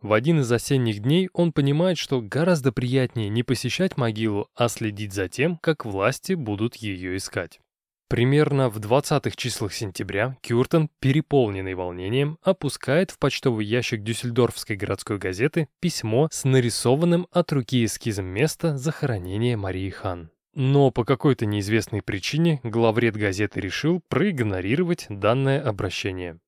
В 0.03 0.15
один 0.15 0.41
из 0.41 0.51
осенних 0.51 1.01
дней 1.01 1.29
он 1.35 1.53
понимает, 1.53 1.99
что 1.99 2.23
гораздо 2.23 2.73
приятнее 2.73 3.29
не 3.29 3.43
посещать 3.43 3.99
могилу, 3.99 4.49
а 4.55 4.69
следить 4.69 5.13
за 5.13 5.29
тем, 5.29 5.59
как 5.59 5.85
власти 5.85 6.33
будут 6.33 6.77
ее 6.77 7.17
искать. 7.17 7.61
Примерно 8.09 8.71
в 8.71 8.79
20-х 8.79 9.37
числах 9.37 9.73
сентября 9.73 10.37
Кюртен, 10.43 10.89
переполненный 11.01 11.75
волнением, 11.75 12.39
опускает 12.43 13.11
в 13.11 13.19
почтовый 13.19 13.65
ящик 13.67 14.03
Дюссельдорфской 14.03 14.75
городской 14.75 15.19
газеты 15.19 15.69
письмо 15.81 16.29
с 16.33 16.45
нарисованным 16.45 17.29
от 17.31 17.53
руки 17.53 17.85
эскизом 17.85 18.27
места 18.27 18.77
захоронения 18.79 19.57
Марии 19.57 19.91
Хан. 19.91 20.31
Но 20.55 20.91
по 20.91 21.05
какой-то 21.05 21.47
неизвестной 21.47 22.03
причине 22.03 22.61
главред 22.65 23.17
газеты 23.17 23.61
решил 23.61 24.03
проигнорировать 24.09 25.07
данное 25.09 25.63
обращение. 25.63 26.41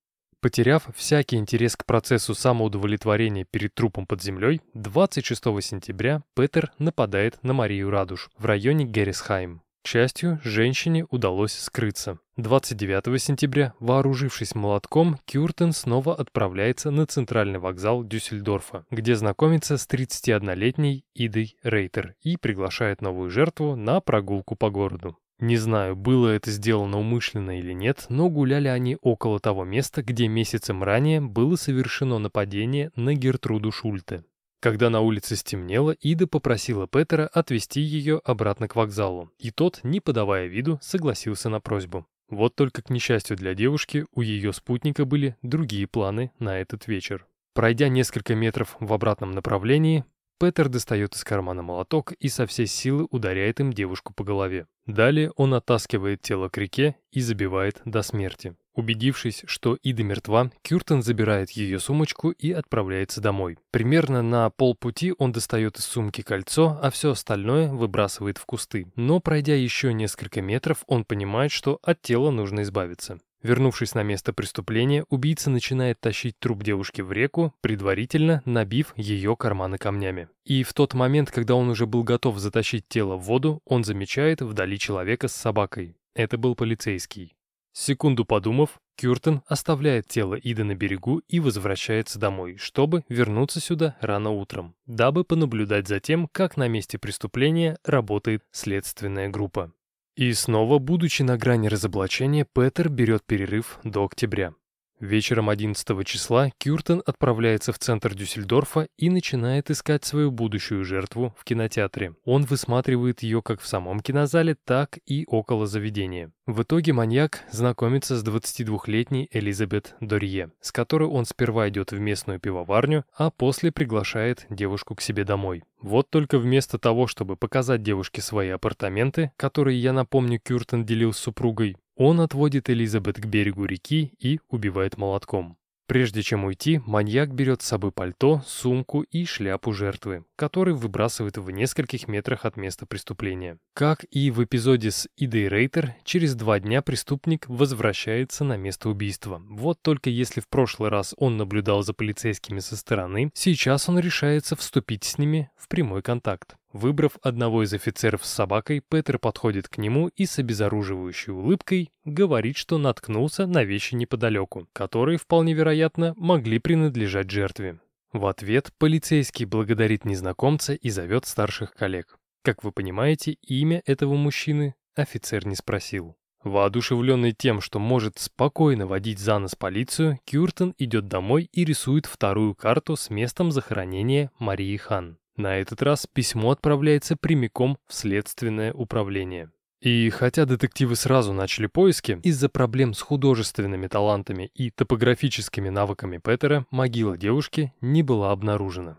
Потеряв 0.43 0.89
всякий 0.97 1.37
интерес 1.37 1.77
к 1.77 1.87
процессу 1.87 2.35
самоудовлетворения 2.35 3.45
перед 3.49 3.75
трупом 3.75 4.07
под 4.07 4.21
землей, 4.21 4.61
26 4.75 5.41
сентября 5.63 6.25
Петер 6.35 6.73
нападает 6.81 7.39
на 7.45 7.53
Марию 7.53 7.91
Радуш 7.91 8.29
в 8.37 8.45
районе 8.45 8.85
Геррисхайм. 8.85 9.63
К 9.85 9.87
счастью, 9.87 10.41
женщине 10.43 11.07
удалось 11.11 11.53
скрыться. 11.53 12.19
29 12.39 13.23
сентября, 13.23 13.75
вооружившись 13.79 14.57
молотком, 14.57 15.21
Кюртен 15.27 15.73
снова 15.73 16.17
отправляется 16.17 16.91
на 16.91 17.07
центральный 17.07 17.61
вокзал 17.61 18.03
Дюссельдорфа, 18.03 18.85
где 18.91 19.15
знакомится 19.15 19.79
с 19.79 19.87
31-летней 19.87 21.05
Идой 21.15 21.57
Рейтер 21.63 22.17
и 22.21 22.37
приглашает 22.37 23.01
новую 23.01 23.31
жертву 23.31 23.77
на 23.77 24.01
прогулку 24.01 24.57
по 24.57 24.71
городу. 24.71 25.17
Не 25.43 25.57
знаю, 25.57 25.97
было 25.97 26.29
это 26.29 26.53
сделано 26.53 27.01
умышленно 27.01 27.59
или 27.59 27.73
нет, 27.73 28.07
но 28.09 28.31
гуляли 28.31 28.69
они 28.69 28.97
около 29.01 29.41
того 29.41 29.65
места, 29.65 30.01
где 30.01 30.29
месяцем 30.29 30.85
ранее 30.85 31.21
было 31.21 31.57
совершено 31.57 32.21
нападение 32.21 32.93
на 32.95 33.15
Гертруду 33.15 33.73
Шульте. 33.73 34.25
Когда 34.61 34.89
на 34.89 35.01
улице 35.01 35.35
стемнело, 35.35 35.91
Ида 35.91 36.29
попросила 36.29 36.87
Петера 36.87 37.27
отвезти 37.27 37.81
ее 37.81 38.21
обратно 38.25 38.69
к 38.69 38.77
вокзалу, 38.77 39.33
и 39.37 39.51
тот, 39.51 39.81
не 39.83 39.99
подавая 39.99 40.47
виду, 40.47 40.79
согласился 40.81 41.49
на 41.49 41.61
просьбу. 41.61 42.07
Вот 42.31 42.55
только 42.55 42.81
к 42.81 42.91
несчастью 42.91 43.37
для 43.37 43.55
девушки, 43.55 44.07
у 44.15 44.21
ее 44.21 44.53
спутника 44.53 45.05
были 45.05 45.35
другие 45.43 45.89
планы 45.89 46.31
на 46.39 46.61
этот 46.61 46.87
вечер. 46.87 47.27
Пройдя 47.53 47.89
несколько 47.89 48.37
метров 48.37 48.77
в 48.79 48.93
обратном 48.93 49.33
направлении, 49.33 50.05
Петер 50.43 50.69
достает 50.69 51.15
из 51.15 51.23
кармана 51.23 51.63
молоток 51.63 52.11
и 52.15 52.29
со 52.29 52.49
всей 52.49 52.67
силы 52.67 53.07
ударяет 53.13 53.61
им 53.61 53.73
девушку 53.73 54.13
по 54.13 54.25
голове. 54.25 54.67
Далее 54.87 55.31
он 55.37 55.55
оттаскивает 55.55 56.21
тело 56.21 56.49
к 56.49 56.59
реке 56.59 56.97
и 57.13 57.21
забивает 57.21 57.81
до 57.85 58.03
смерти. 58.03 58.57
Убедившись, 58.75 59.45
что 59.47 59.79
Ида 59.85 60.03
мертва, 60.03 60.51
Кюртен 60.63 61.01
забирает 61.01 61.53
ее 61.53 61.79
сумочку 61.79 62.33
и 62.33 62.51
отправляется 62.51 63.21
домой. 63.21 63.57
Примерно 63.71 64.21
на 64.23 64.51
полпути 64.51 65.15
он 65.17 65.31
достает 65.31 65.79
из 65.79 65.85
сумки 65.85 66.23
кольцо, 66.23 66.77
а 66.83 66.91
все 66.91 67.13
остальное 67.13 67.69
выбрасывает 67.69 68.39
в 68.39 68.45
кусты. 68.45 68.91
Но 68.97 69.21
пройдя 69.21 69.55
еще 69.55 69.93
несколько 69.93 70.43
метров, 70.43 70.83
он 70.89 71.05
понимает, 71.05 71.53
что 71.53 71.79
от 71.85 72.03
тела 72.03 72.33
нужно 72.33 72.63
избавиться. 72.63 73.21
Вернувшись 73.43 73.95
на 73.95 74.03
место 74.03 74.33
преступления, 74.33 75.05
убийца 75.09 75.51
начинает 75.51 76.01
тащить 76.01 76.39
труп 76.39 76.63
девушки 76.63 77.01
в 77.01 77.11
реку, 77.11 77.53
предварительно 77.61 78.43
набив 78.45 78.93
ее 78.97 79.37
карманы 79.37 79.79
камнями. 79.79 80.29
И 80.45 80.63
в 80.63 80.73
тот 80.73 80.95
момент, 80.95 81.31
когда 81.31 81.55
он 81.57 81.69
уже 81.69 81.87
был 81.87 82.05
готов 82.05 82.39
затащить 82.39 82.87
тело 82.89 83.17
в 83.17 83.23
воду, 83.23 83.61
он 83.65 83.83
замечает 83.83 84.43
вдали 84.43 84.79
человека 84.79 85.27
с 85.29 85.33
собакой. 85.33 85.97
Это 86.15 86.39
был 86.39 86.55
полицейский. 86.55 87.35
Секунду 87.73 88.27
подумав, 88.27 88.81
Кюртен 88.97 89.41
оставляет 89.47 90.07
тело 90.07 90.35
Ида 90.35 90.63
на 90.63 90.75
берегу 90.75 91.23
и 91.27 91.41
возвращается 91.41 92.19
домой, 92.19 92.59
чтобы 92.59 93.03
вернуться 93.09 93.61
сюда 93.61 93.97
рано 94.01 94.31
утром, 94.31 94.75
дабы 94.87 95.25
понаблюдать 95.25 95.89
за 95.89 95.99
тем, 95.99 96.29
как 96.31 96.59
на 96.59 96.69
месте 96.69 96.99
преступления 96.99 97.79
работает 97.85 98.43
следственная 98.53 99.31
группа. 99.31 99.73
И 100.17 100.33
снова, 100.35 100.79
будучи 100.79 101.23
на 101.23 101.39
грани 101.39 101.69
разоблачения, 101.69 102.45
Петер 102.45 102.89
берет 102.89 103.25
перерыв 103.25 103.79
до 103.85 104.05
октября. 104.05 104.55
Вечером 105.03 105.51
11 105.51 106.07
числа 106.07 106.51
Кюртен 106.59 107.03
отправляется 107.05 107.73
в 107.73 107.79
центр 107.81 108.15
Дюссельдорфа 108.15 108.87
и 108.97 109.11
начинает 109.11 109.69
искать 109.69 110.05
свою 110.05 110.31
будущую 110.31 110.85
жертву 110.85 111.35
в 111.37 111.43
кинотеатре. 111.43 112.15
Он 112.25 112.45
высматривает 112.45 113.25
ее 113.25 113.43
как 113.43 113.61
в 113.61 113.67
самом 113.67 113.99
кинозале, 113.99 114.57
так 114.65 115.01
и 115.05 115.25
около 115.27 115.67
заведения. 115.67 116.31
В 116.47 116.63
итоге 116.63 116.93
маньяк 116.93 117.41
знакомится 117.51 118.17
с 118.17 118.25
22-летней 118.25 119.29
Элизабет 119.33 119.97
Дорье, 119.99 120.53
с 120.61 120.71
которой 120.71 121.09
он 121.09 121.25
сперва 121.25 121.69
идет 121.69 121.91
в 121.91 121.99
местную 121.99 122.39
пивоварню, 122.39 123.05
а 123.17 123.33
после 123.33 123.73
приглашает 123.73 124.47
девушку 124.51 124.95
к 124.95 125.01
себе 125.01 125.25
домой. 125.25 125.65
Вот 125.81 126.11
только 126.11 126.39
вместо 126.39 126.79
того, 126.79 127.09
чтобы 127.09 127.37
показать 127.37 127.83
девушке 127.83 128.23
свои 128.23 128.51
апартаменты, 128.51 129.33
которые, 129.37 129.83
я 129.83 129.93
напомню, 129.93 130.39
Кюртен 130.39 130.85
делил 130.85 131.13
с 131.13 131.19
супругой, 131.19 131.77
он 132.03 132.21
отводит 132.21 132.69
Элизабет 132.69 133.21
к 133.21 133.27
берегу 133.27 133.65
реки 133.65 134.13
и 134.19 134.41
убивает 134.49 134.99
молотком. 134.99 135.57
Прежде 135.87 136.23
чем 136.23 136.45
уйти, 136.45 136.81
маньяк 136.87 137.35
берет 137.35 137.61
с 137.63 137.67
собой 137.67 137.93
пальто, 137.93 138.43
сумку 138.47 139.03
и 139.03 139.25
шляпу 139.25 139.73
жертвы, 139.73 140.25
который 140.37 140.75
выбрасывает 140.75 141.37
в 141.37 141.51
нескольких 141.51 142.09
метрах 142.09 142.45
от 142.45 142.57
места 142.57 142.87
преступления. 142.87 143.59
Как 143.75 144.05
и 144.11 144.31
в 144.31 144.43
эпизоде 144.43 144.91
с 144.91 145.09
Идой 145.17 145.49
Рейтер, 145.49 145.95
через 146.03 146.35
два 146.35 146.61
дня 146.61 146.83
преступник 146.83 147.49
возвращается 147.49 148.43
на 148.43 148.57
место 148.57 148.89
убийства. 148.89 149.43
Вот 149.51 149.83
только 149.83 150.09
если 150.09 150.41
в 150.41 150.49
прошлый 150.49 150.89
раз 150.89 151.15
он 151.19 151.37
наблюдал 151.37 151.83
за 151.83 151.93
полицейскими 151.93 152.61
со 152.61 152.77
стороны, 152.77 153.31
сейчас 153.35 153.89
он 153.89 153.99
решается 153.99 154.57
вступить 154.57 155.05
с 155.05 155.19
ними 155.19 155.51
в 155.57 155.69
прямой 155.69 156.03
контакт. 156.03 156.57
Выбрав 156.73 157.19
одного 157.23 157.65
из 157.65 157.73
офицеров 157.75 158.25
с 158.25 158.33
собакой, 158.33 158.81
Петер 158.81 159.19
подходит 159.19 159.69
к 159.69 159.77
нему 159.77 160.09
и 160.09 160.25
с 160.25 160.39
обезоруживающей 160.39 161.33
улыбкой 161.33 161.91
говорит, 162.05 162.57
что 162.57 162.79
наткнулся 162.79 163.47
на 163.47 163.63
вещи 163.63 163.95
неподалеку, 163.95 164.69
которые, 164.73 165.19
вполне 165.19 165.53
вероятно, 165.53 166.15
могли 166.17 166.59
принадлежать 166.59 167.31
жертве. 167.31 167.79
В 168.13 168.27
ответ 168.27 168.71
полицейский 168.79 169.45
благодарит 169.45 170.05
незнакомца 170.07 170.73
и 170.75 170.89
зовет 170.89 171.27
старших 171.27 171.75
коллег. 171.75 172.19
Как 172.43 172.65
вы 172.65 172.73
понимаете, 172.73 173.33
имя 173.43 173.83
этого 173.85 174.15
мужчины 174.15 174.75
офицер 174.95 175.47
не 175.47 175.55
спросил. 175.55 176.17
Воодушевленный 176.43 177.33
тем, 177.33 177.61
что 177.61 177.79
может 177.79 178.19
спокойно 178.19 178.87
водить 178.87 179.21
за 179.21 179.39
нос 179.39 179.55
полицию, 179.55 180.19
Кюртен 180.25 180.75
идет 180.77 181.07
домой 181.07 181.49
и 181.53 181.65
рисует 181.65 182.07
вторую 182.07 182.55
карту 182.55 182.97
с 182.97 183.11
местом 183.11 183.53
захоронения 183.53 184.31
Марии 184.39 184.77
Хан. 184.77 185.19
На 185.37 185.57
этот 185.57 185.83
раз 185.83 186.07
письмо 186.07 186.51
отправляется 186.51 187.17
прямиком 187.17 187.79
в 187.87 187.95
следственное 187.95 188.73
управление. 188.73 189.51
И 189.81 190.11
хотя 190.11 190.45
детективы 190.45 190.95
сразу 190.95 191.33
начали 191.33 191.67
поиски, 191.67 192.21
из-за 192.23 192.49
проблем 192.49 192.95
с 192.95 193.01
художественными 193.01 193.89
талантами 193.89 194.51
и 194.55 194.71
топографическими 194.71 195.71
навыками 195.71 196.19
Петера 196.19 196.67
могила 196.71 197.17
девушки 197.17 197.73
не 197.81 198.05
была 198.05 198.31
обнаружена. 198.31 198.99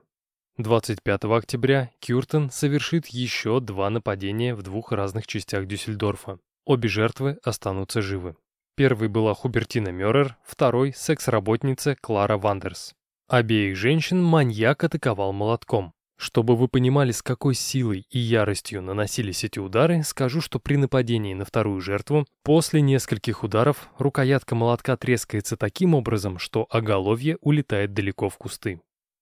25 0.58 1.24
октября 1.24 1.90
Кюртен 2.00 2.52
совершит 2.52 3.08
еще 3.08 3.60
два 3.60 3.90
нападения 3.90 4.54
в 4.54 4.62
двух 4.62 4.92
разных 4.92 5.26
частях 5.26 5.68
Дюссельдорфа. 5.68 6.40
Обе 6.66 6.90
жертвы 6.90 7.40
останутся 7.44 8.02
живы. 8.02 8.36
Первой 8.76 9.08
была 9.08 9.34
Хубертина 9.34 9.90
Мёррер, 9.90 10.38
второй– 10.44 10.94
секс-работница 10.96 11.96
Клара 12.02 12.38
Вандерс. 12.38 12.94
Обеих 13.28 13.78
женщин 13.78 14.22
маньяк 14.22 14.84
атаковал 14.84 15.32
молотком. 15.32 15.94
Чтобы 16.24 16.56
вы 16.56 16.70
понимали, 16.70 17.12
с 17.12 17.22
какой 17.22 17.54
силой 17.54 18.08
и 18.10 18.18
яростью 18.18 18.82
наносились 18.82 19.44
эти 19.44 19.60
удары, 19.60 20.04
скажу, 20.04 20.40
что 20.40 20.58
при 20.58 20.78
нападении 20.78 21.34
на 21.34 21.44
вторую 21.44 21.82
жертву, 21.82 22.26
после 22.44 22.80
нескольких 22.80 23.44
ударов, 23.44 23.90
рукоятка 23.98 24.56
молотка 24.56 24.96
трескается 24.96 25.58
таким 25.58 25.94
образом, 25.94 26.40
что 26.40 26.66
оголовье 26.70 27.38
улетает 27.42 27.94
далеко 27.94 28.30
в 28.30 28.38
кусты. 28.38 28.80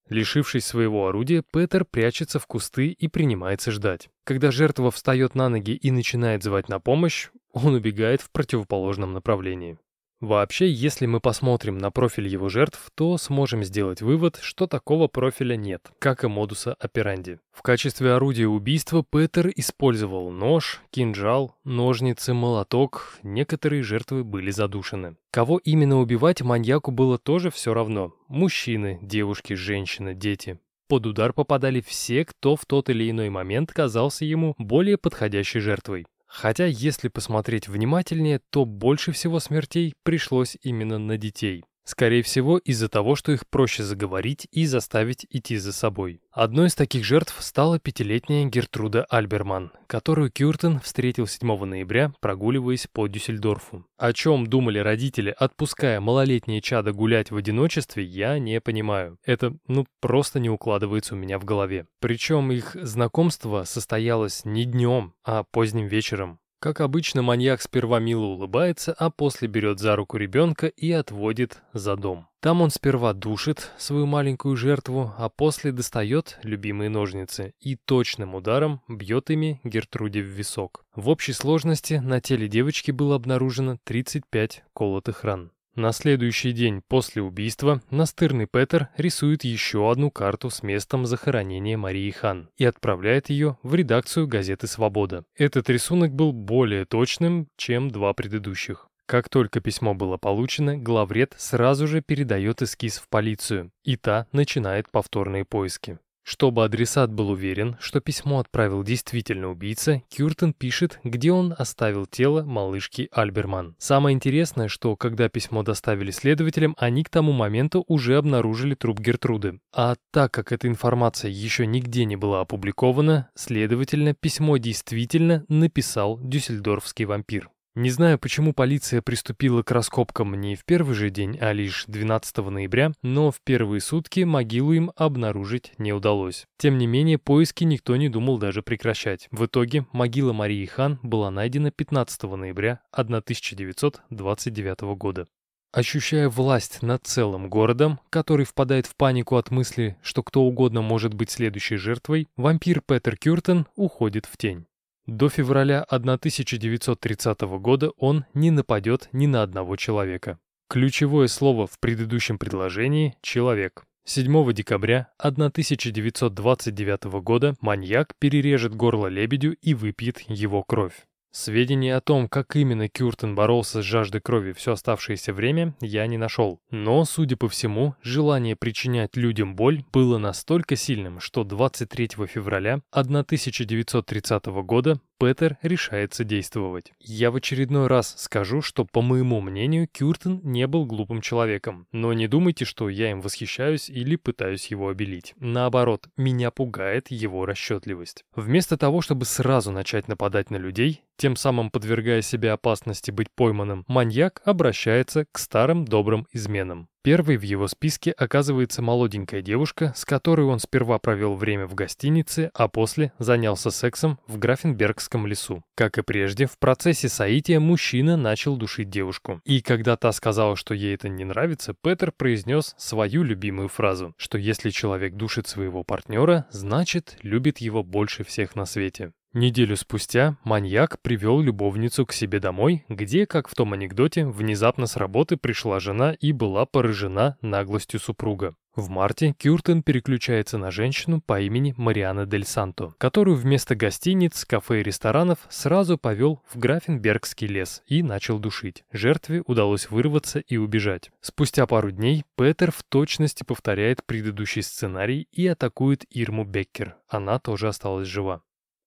Лишившись 0.10 0.64
своего 0.64 1.08
орудия, 1.08 1.42
Петер 1.52 1.86
прячется 1.86 2.38
в 2.38 2.46
кусты 2.46 2.90
и 2.90 3.08
принимается 3.08 3.72
ждать. 3.72 4.10
Когда 4.24 4.52
жертва 4.52 4.92
встает 4.92 5.34
на 5.34 5.50
ноги 5.50 5.72
и 5.72 5.90
начинает 5.90 6.44
звать 6.44 6.70
на 6.70 6.80
помощь, 6.80 7.30
он 7.52 7.74
убегает 7.74 8.22
в 8.22 8.30
противоположном 8.30 9.12
направлении. 9.12 9.80
Вообще, 10.22 10.72
если 10.72 11.08
мы 11.08 11.20
посмотрим 11.20 11.80
на 11.80 11.90
профиль 11.90 12.28
его 12.28 12.48
жертв, 12.48 12.92
то 12.94 13.18
сможем 13.18 13.64
сделать 13.64 14.04
вывод, 14.04 14.38
что 14.40 14.68
такого 14.68 15.08
профиля 15.08 15.56
нет, 15.56 15.92
как 15.98 16.24
и 16.24 16.28
модуса 16.28 16.76
операнди. 16.80 17.40
В 17.52 17.64
качестве 17.64 18.14
орудия 18.14 18.48
убийства 18.48 19.04
Петер 19.04 19.52
использовал 19.56 20.30
нож, 20.30 20.82
кинжал, 20.92 21.56
ножницы, 21.64 22.36
молоток, 22.36 23.18
некоторые 23.24 23.82
жертвы 23.82 24.24
были 24.24 24.52
задушены. 24.52 25.16
Кого 25.32 25.58
именно 25.58 26.00
убивать 26.00 26.44
маньяку 26.44 26.92
было 26.92 27.18
тоже 27.18 27.50
все 27.50 27.74
равно. 27.74 28.14
Мужчины, 28.28 29.00
девушки, 29.02 29.54
женщины, 29.54 30.14
дети. 30.14 30.60
Под 30.88 31.06
удар 31.06 31.32
попадали 31.32 31.80
все, 31.80 32.26
кто 32.26 32.58
в 32.58 32.66
тот 32.66 32.90
или 32.90 33.10
иной 33.10 33.30
момент 33.30 33.72
казался 33.72 34.26
ему 34.26 34.56
более 34.58 34.98
подходящей 34.98 35.62
жертвой. 35.62 36.06
Хотя, 36.34 36.66
если 36.66 37.10
посмотреть 37.10 37.68
внимательнее, 37.68 38.40
то 38.52 38.64
больше 38.64 39.12
всего 39.12 39.42
смертей 39.42 39.94
пришлось 40.04 40.58
именно 40.62 40.98
на 40.98 41.18
детей. 41.18 41.66
Скорее 41.84 42.22
всего, 42.22 42.58
из-за 42.58 42.90
того, 42.90 43.16
что 43.16 43.32
их 43.32 43.48
проще 43.48 43.84
заговорить 43.84 44.48
и 44.52 44.66
заставить 44.66 45.26
идти 45.30 45.58
за 45.58 45.74
собой. 45.74 46.22
Одной 46.32 46.68
из 46.68 46.76
таких 46.76 47.04
жертв 47.04 47.36
стала 47.40 47.80
пятилетняя 47.80 48.46
Гертруда 48.46 49.04
Альберман, 49.06 49.72
которую 49.88 50.32
Кюртен 50.32 50.80
встретил 50.80 51.28
7 51.28 51.66
ноября, 51.66 52.14
прогуливаясь 52.22 52.88
по 52.88 53.08
Дюссельдорфу. 53.08 53.86
О 53.98 54.14
чем 54.14 54.48
думали 54.48 54.80
родители, 54.80 55.36
отпуская 55.38 56.00
малолетнее 56.00 56.62
чадо 56.62 56.94
гулять 56.94 57.32
в 57.32 57.36
одиночестве, 57.36 58.04
я 58.04 58.40
не 58.40 58.62
понимаю. 58.62 59.18
Это, 59.26 59.58
ну, 59.68 59.86
просто 60.00 60.40
не 60.40 60.50
укладывается 60.50 61.16
у 61.16 61.18
меня 61.18 61.40
в 61.40 61.46
голове. 61.46 61.88
Причем 62.00 62.52
их 62.52 62.78
знакомство 62.80 63.64
состоялось 63.64 64.46
не 64.46 64.66
днем, 64.66 65.14
а 65.24 65.44
поздним 65.44 65.88
вечером. 65.88 66.41
Как 66.62 66.80
обычно, 66.80 67.24
маньяк 67.24 67.60
сперва 67.60 67.98
мило 67.98 68.26
улыбается, 68.26 68.94
а 68.94 69.10
после 69.10 69.48
берет 69.48 69.80
за 69.80 69.96
руку 69.96 70.18
ребенка 70.18 70.68
и 70.68 70.92
отводит 70.92 71.60
за 71.74 71.96
дом. 71.96 72.28
Там 72.40 72.62
он 72.62 72.70
сперва 72.70 73.14
душит 73.14 73.72
свою 73.80 74.06
маленькую 74.06 74.56
жертву, 74.56 75.12
а 75.18 75.30
после 75.30 75.72
достает 75.72 76.38
любимые 76.44 76.92
ножницы 76.92 77.56
и 77.62 77.78
точным 77.78 78.36
ударом 78.36 78.84
бьет 78.88 79.32
ими 79.32 79.60
Гертруде 79.64 80.22
в 80.22 80.28
висок. 80.28 80.86
В 80.96 81.10
общей 81.10 81.34
сложности 81.34 81.96
на 81.96 82.22
теле 82.22 82.48
девочки 82.48 82.92
было 82.92 83.16
обнаружено 83.16 83.80
35 83.84 84.64
колотых 84.76 85.24
ран. 85.24 85.52
На 85.76 85.94
следующий 85.94 86.52
день 86.52 86.82
после 86.86 87.22
убийства 87.22 87.82
настырный 87.90 88.46
Петер 88.46 88.90
рисует 88.98 89.46
еще 89.46 89.90
одну 89.90 90.12
карту 90.12 90.50
с 90.50 90.64
местом 90.64 91.06
захоронения 91.06 91.78
Марии 91.78 92.12
Хан 92.12 92.50
и 92.58 92.66
отправляет 92.66 93.30
ее 93.30 93.58
в 93.64 93.74
редакцию 93.74 94.28
газеты 94.28 94.68
«Свобода». 94.68 95.24
Этот 95.34 95.70
рисунок 95.70 96.14
был 96.14 96.34
более 96.34 96.84
точным, 96.84 97.48
чем 97.56 97.90
два 97.90 98.14
предыдущих. 98.14 98.90
Как 99.06 99.30
только 99.30 99.62
письмо 99.62 99.94
было 99.94 100.18
получено, 100.18 100.78
главред 100.78 101.36
сразу 101.38 101.88
же 101.88 102.02
передает 102.02 102.62
эскиз 102.62 102.98
в 102.98 103.08
полицию, 103.08 103.72
и 103.84 103.96
та 103.96 104.28
начинает 104.34 104.92
повторные 104.92 105.46
поиски. 105.46 106.00
Чтобы 106.24 106.64
адресат 106.64 107.12
был 107.12 107.30
уверен, 107.32 107.78
что 107.80 108.00
письмо 108.00 108.40
отправил 108.40 108.84
действительно 108.84 109.50
убийца, 109.50 110.04
Кюртен 110.10 110.54
пишет, 110.54 111.00
где 111.04 111.32
он 111.32 111.54
оставил 111.58 112.06
тело 112.06 112.44
малышки 112.44 113.10
Альберман. 113.12 113.76
Самое 113.80 114.16
интересное, 114.16 114.68
что 114.68 114.96
когда 114.96 115.30
письмо 115.30 115.64
доставили 115.64 116.12
следователям, 116.12 116.76
они 116.78 117.04
к 117.04 117.10
тому 117.10 117.32
моменту 117.32 117.84
уже 117.88 118.18
обнаружили 118.18 118.76
труп 118.76 119.00
Гертруды. 119.00 119.60
А 119.74 119.96
так 120.12 120.32
как 120.32 120.52
эта 120.52 120.68
информация 120.68 121.32
еще 121.32 121.66
нигде 121.66 122.06
не 122.06 122.16
была 122.16 122.42
опубликована, 122.42 123.30
следовательно, 123.36 124.14
письмо 124.14 124.58
действительно 124.58 125.46
написал 125.48 126.20
дюссельдорфский 126.22 127.06
вампир. 127.06 127.50
Не 127.74 127.90
знаю, 127.90 128.20
почему 128.20 128.52
полиция 128.54 129.02
приступила 129.02 129.64
к 129.64 129.72
раскопкам 129.72 130.34
не 130.34 130.58
в 130.58 130.66
первый 130.66 130.94
же 130.94 131.10
день, 131.10 131.38
а 131.40 131.54
лишь 131.54 131.86
12 131.88 132.38
ноября, 132.38 132.92
но 133.02 133.32
в 133.32 133.40
первые 133.42 133.80
сутки 133.80 134.22
могилу 134.22 134.74
им 134.74 134.92
обнаружить 134.98 135.72
не 135.78 135.94
удалось. 135.94 136.46
Тем 136.58 136.78
не 136.78 136.86
менее, 136.86 137.18
поиски 137.18 137.64
никто 137.64 137.96
не 137.96 138.10
думал 138.10 138.40
даже 138.40 138.62
прекращать. 138.62 139.30
В 139.32 139.46
итоге 139.46 139.86
могила 139.94 140.34
Марии 140.34 140.66
Хан 140.66 141.00
была 141.02 141.32
найдена 141.32 141.72
15 141.72 142.24
ноября 142.24 142.82
1929 142.92 144.82
года. 144.98 145.28
Ощущая 145.72 146.28
власть 146.28 146.82
над 146.82 147.08
целым 147.08 147.50
городом, 147.50 148.02
который 148.10 148.46
впадает 148.46 148.86
в 148.86 148.98
панику 148.98 149.38
от 149.38 149.50
мысли, 149.50 149.96
что 150.02 150.24
кто 150.24 150.42
угодно 150.42 150.82
может 150.82 151.14
быть 151.14 151.32
следующей 151.32 151.78
жертвой, 151.78 152.28
вампир 152.36 152.82
Петер 152.82 153.16
Кюртен 153.16 153.66
уходит 153.78 154.26
в 154.26 154.36
тень. 154.36 154.66
До 155.12 155.28
февраля 155.28 155.84
1930 155.90 157.42
года 157.60 157.90
он 157.98 158.24
не 158.34 158.50
нападет 158.50 159.10
ни 159.12 159.26
на 159.26 159.44
одного 159.44 159.76
человека. 159.76 160.40
Ключевое 160.70 161.28
слово 161.28 161.68
в 161.68 161.80
предыдущем 161.80 162.38
предложении– 162.38 163.18
«человек». 163.22 163.84
7 164.06 164.54
декабря 164.54 165.12
1929 165.18 167.04
года 167.22 167.56
маньяк 167.60 168.16
перережет 168.20 168.74
горло 168.74 169.08
лебедю 169.08 169.52
и 169.62 169.74
выпьет 169.74 170.22
его 170.30 170.64
кровь. 170.64 171.06
Сведений 171.34 171.92
о 171.92 172.02
том, 172.02 172.28
как 172.28 172.58
именно 172.58 172.90
Кюртен 172.90 173.36
боролся 173.36 173.82
с 173.82 173.86
жаждой 173.86 174.20
крови 174.20 174.52
все 174.52 174.74
оставшееся 174.74 175.34
время, 175.34 175.74
я 175.80 176.06
не 176.06 176.18
нашел. 176.18 176.60
Но, 176.72 177.06
судя 177.06 177.38
по 177.38 177.48
всему, 177.48 177.96
желание 178.04 178.58
причинять 178.58 179.16
людям 179.16 179.56
боль 179.56 179.86
было 179.94 180.18
настолько 180.18 180.76
сильным, 180.76 181.22
что 181.22 181.46
23 181.46 182.10
февраля 182.28 182.82
1930 182.92 184.46
года 184.48 185.00
Петер 185.22 185.60
решается 185.62 186.24
действовать. 186.24 186.94
Я 187.00 187.30
в 187.30 187.36
очередной 187.36 187.86
раз 187.86 188.16
скажу, 188.18 188.64
что, 188.64 188.86
по 188.86 189.04
моему 189.04 189.40
мнению, 189.40 189.88
Кюртен 189.88 190.42
не 190.44 190.66
был 190.66 190.88
глупым 190.88 191.22
человеком. 191.22 191.86
Но 191.92 192.12
не 192.14 192.28
думайте, 192.28 192.66
что 192.66 192.90
я 192.90 193.12
им 193.12 193.22
восхищаюсь 193.22 193.88
или 193.88 194.16
пытаюсь 194.16 194.66
его 194.72 194.90
обелить. 194.90 195.36
Наоборот, 195.38 196.08
меня 196.18 196.50
пугает 196.50 197.12
его 197.12 197.46
расчетливость. 197.46 198.26
Вместо 198.36 198.78
того, 198.78 199.02
чтобы 199.02 199.26
сразу 199.26 199.72
начать 199.72 200.08
нападать 200.08 200.50
на 200.50 200.56
людей, 200.56 201.04
тем 201.18 201.36
самым 201.36 201.70
подвергая 201.70 202.24
себе 202.24 202.52
опасности 202.52 203.12
быть 203.12 203.28
пойманным, 203.36 203.86
маньяк 203.88 204.42
обращается 204.44 205.28
к 205.32 205.38
старым 205.38 205.86
добрым 205.86 206.26
изменам. 206.32 206.88
Первой 207.04 207.38
в 207.38 207.42
его 207.42 207.68
списке 207.68 208.12
оказывается 208.12 208.84
молоденькая 208.84 209.42
девушка, 209.42 209.92
с 209.96 210.06
которой 210.06 210.46
он 210.46 210.60
сперва 210.60 211.00
провел 211.00 211.34
время 211.34 211.66
в 211.66 211.74
гостинице, 211.74 212.52
а 212.54 212.68
после 212.68 213.12
занялся 213.18 213.72
сексом 213.72 214.20
в 214.28 214.38
Графенбергском 214.38 215.26
лесу. 215.26 215.64
Как 215.74 215.98
и 215.98 216.04
прежде, 216.04 216.46
в 216.46 216.60
процессе 216.60 217.10
соития 217.10 217.60
мужчина 217.60 218.18
начал 218.18 218.56
душить 218.56 218.92
девушку. 218.92 219.42
И 219.46 219.62
когда 219.62 219.98
та 219.98 220.12
сказала, 220.12 220.56
что 220.56 220.76
ей 220.76 220.94
это 220.94 221.10
не 221.10 221.24
нравится, 221.24 221.74
Петер 221.82 222.12
произнес 222.12 222.76
свою 222.78 223.24
любимую 223.24 223.68
фразу, 223.68 224.14
что 224.18 224.38
если 224.38 224.70
человек 224.70 225.16
душит 225.16 225.48
своего 225.48 225.84
партнера, 225.84 226.46
значит 226.52 227.18
любит 227.24 227.58
его 227.58 227.84
больше 227.84 228.24
всех 228.24 228.56
на 228.56 228.66
свете. 228.66 229.12
Неделю 229.34 229.78
спустя 229.78 230.36
маньяк 230.44 231.00
привел 231.02 231.40
любовницу 231.40 232.06
к 232.06 232.12
себе 232.12 232.42
домой, 232.42 232.84
где, 232.90 233.26
как 233.26 233.48
в 233.48 233.56
том 233.56 233.72
анекдоте, 233.72 234.26
внезапно 234.26 234.88
с 234.88 234.98
работы 234.98 235.38
пришла 235.38 235.80
жена 235.80 236.12
и 236.12 236.34
была 236.34 236.66
поражена 236.66 237.38
наглостью 237.42 238.02
супруга. 238.02 238.56
В 238.76 238.90
марте 238.90 239.34
Кюртен 239.38 239.84
переключается 239.84 240.58
на 240.58 240.70
женщину 240.70 241.22
по 241.22 241.40
имени 241.40 241.74
Мариана 241.78 242.26
Дель 242.26 242.46
Санто, 242.46 242.94
которую 242.98 243.38
вместо 243.38 243.74
гостиниц, 243.74 244.44
кафе 244.44 244.82
и 244.82 244.84
ресторанов 244.84 245.40
сразу 245.50 245.98
повел 245.98 246.42
в 246.54 246.58
Графенбергский 246.58 247.48
лес 247.48 247.84
и 247.88 248.04
начал 248.04 248.38
душить. 248.38 248.84
Жертве 248.92 249.44
удалось 249.46 249.90
вырваться 249.90 250.40
и 250.40 250.58
убежать. 250.58 251.10
Спустя 251.22 251.66
пару 251.68 251.92
дней 251.92 252.26
Петер 252.36 252.72
в 252.72 252.84
точности 252.84 253.46
повторяет 253.46 254.06
предыдущий 254.06 254.62
сценарий 254.62 255.30
и 255.32 255.48
атакует 255.48 256.04
Ирму 256.10 256.44
Беккер. 256.44 256.98
Она 257.08 257.40
тоже 257.40 257.70
осталась 257.70 258.10
жива. 258.10 258.42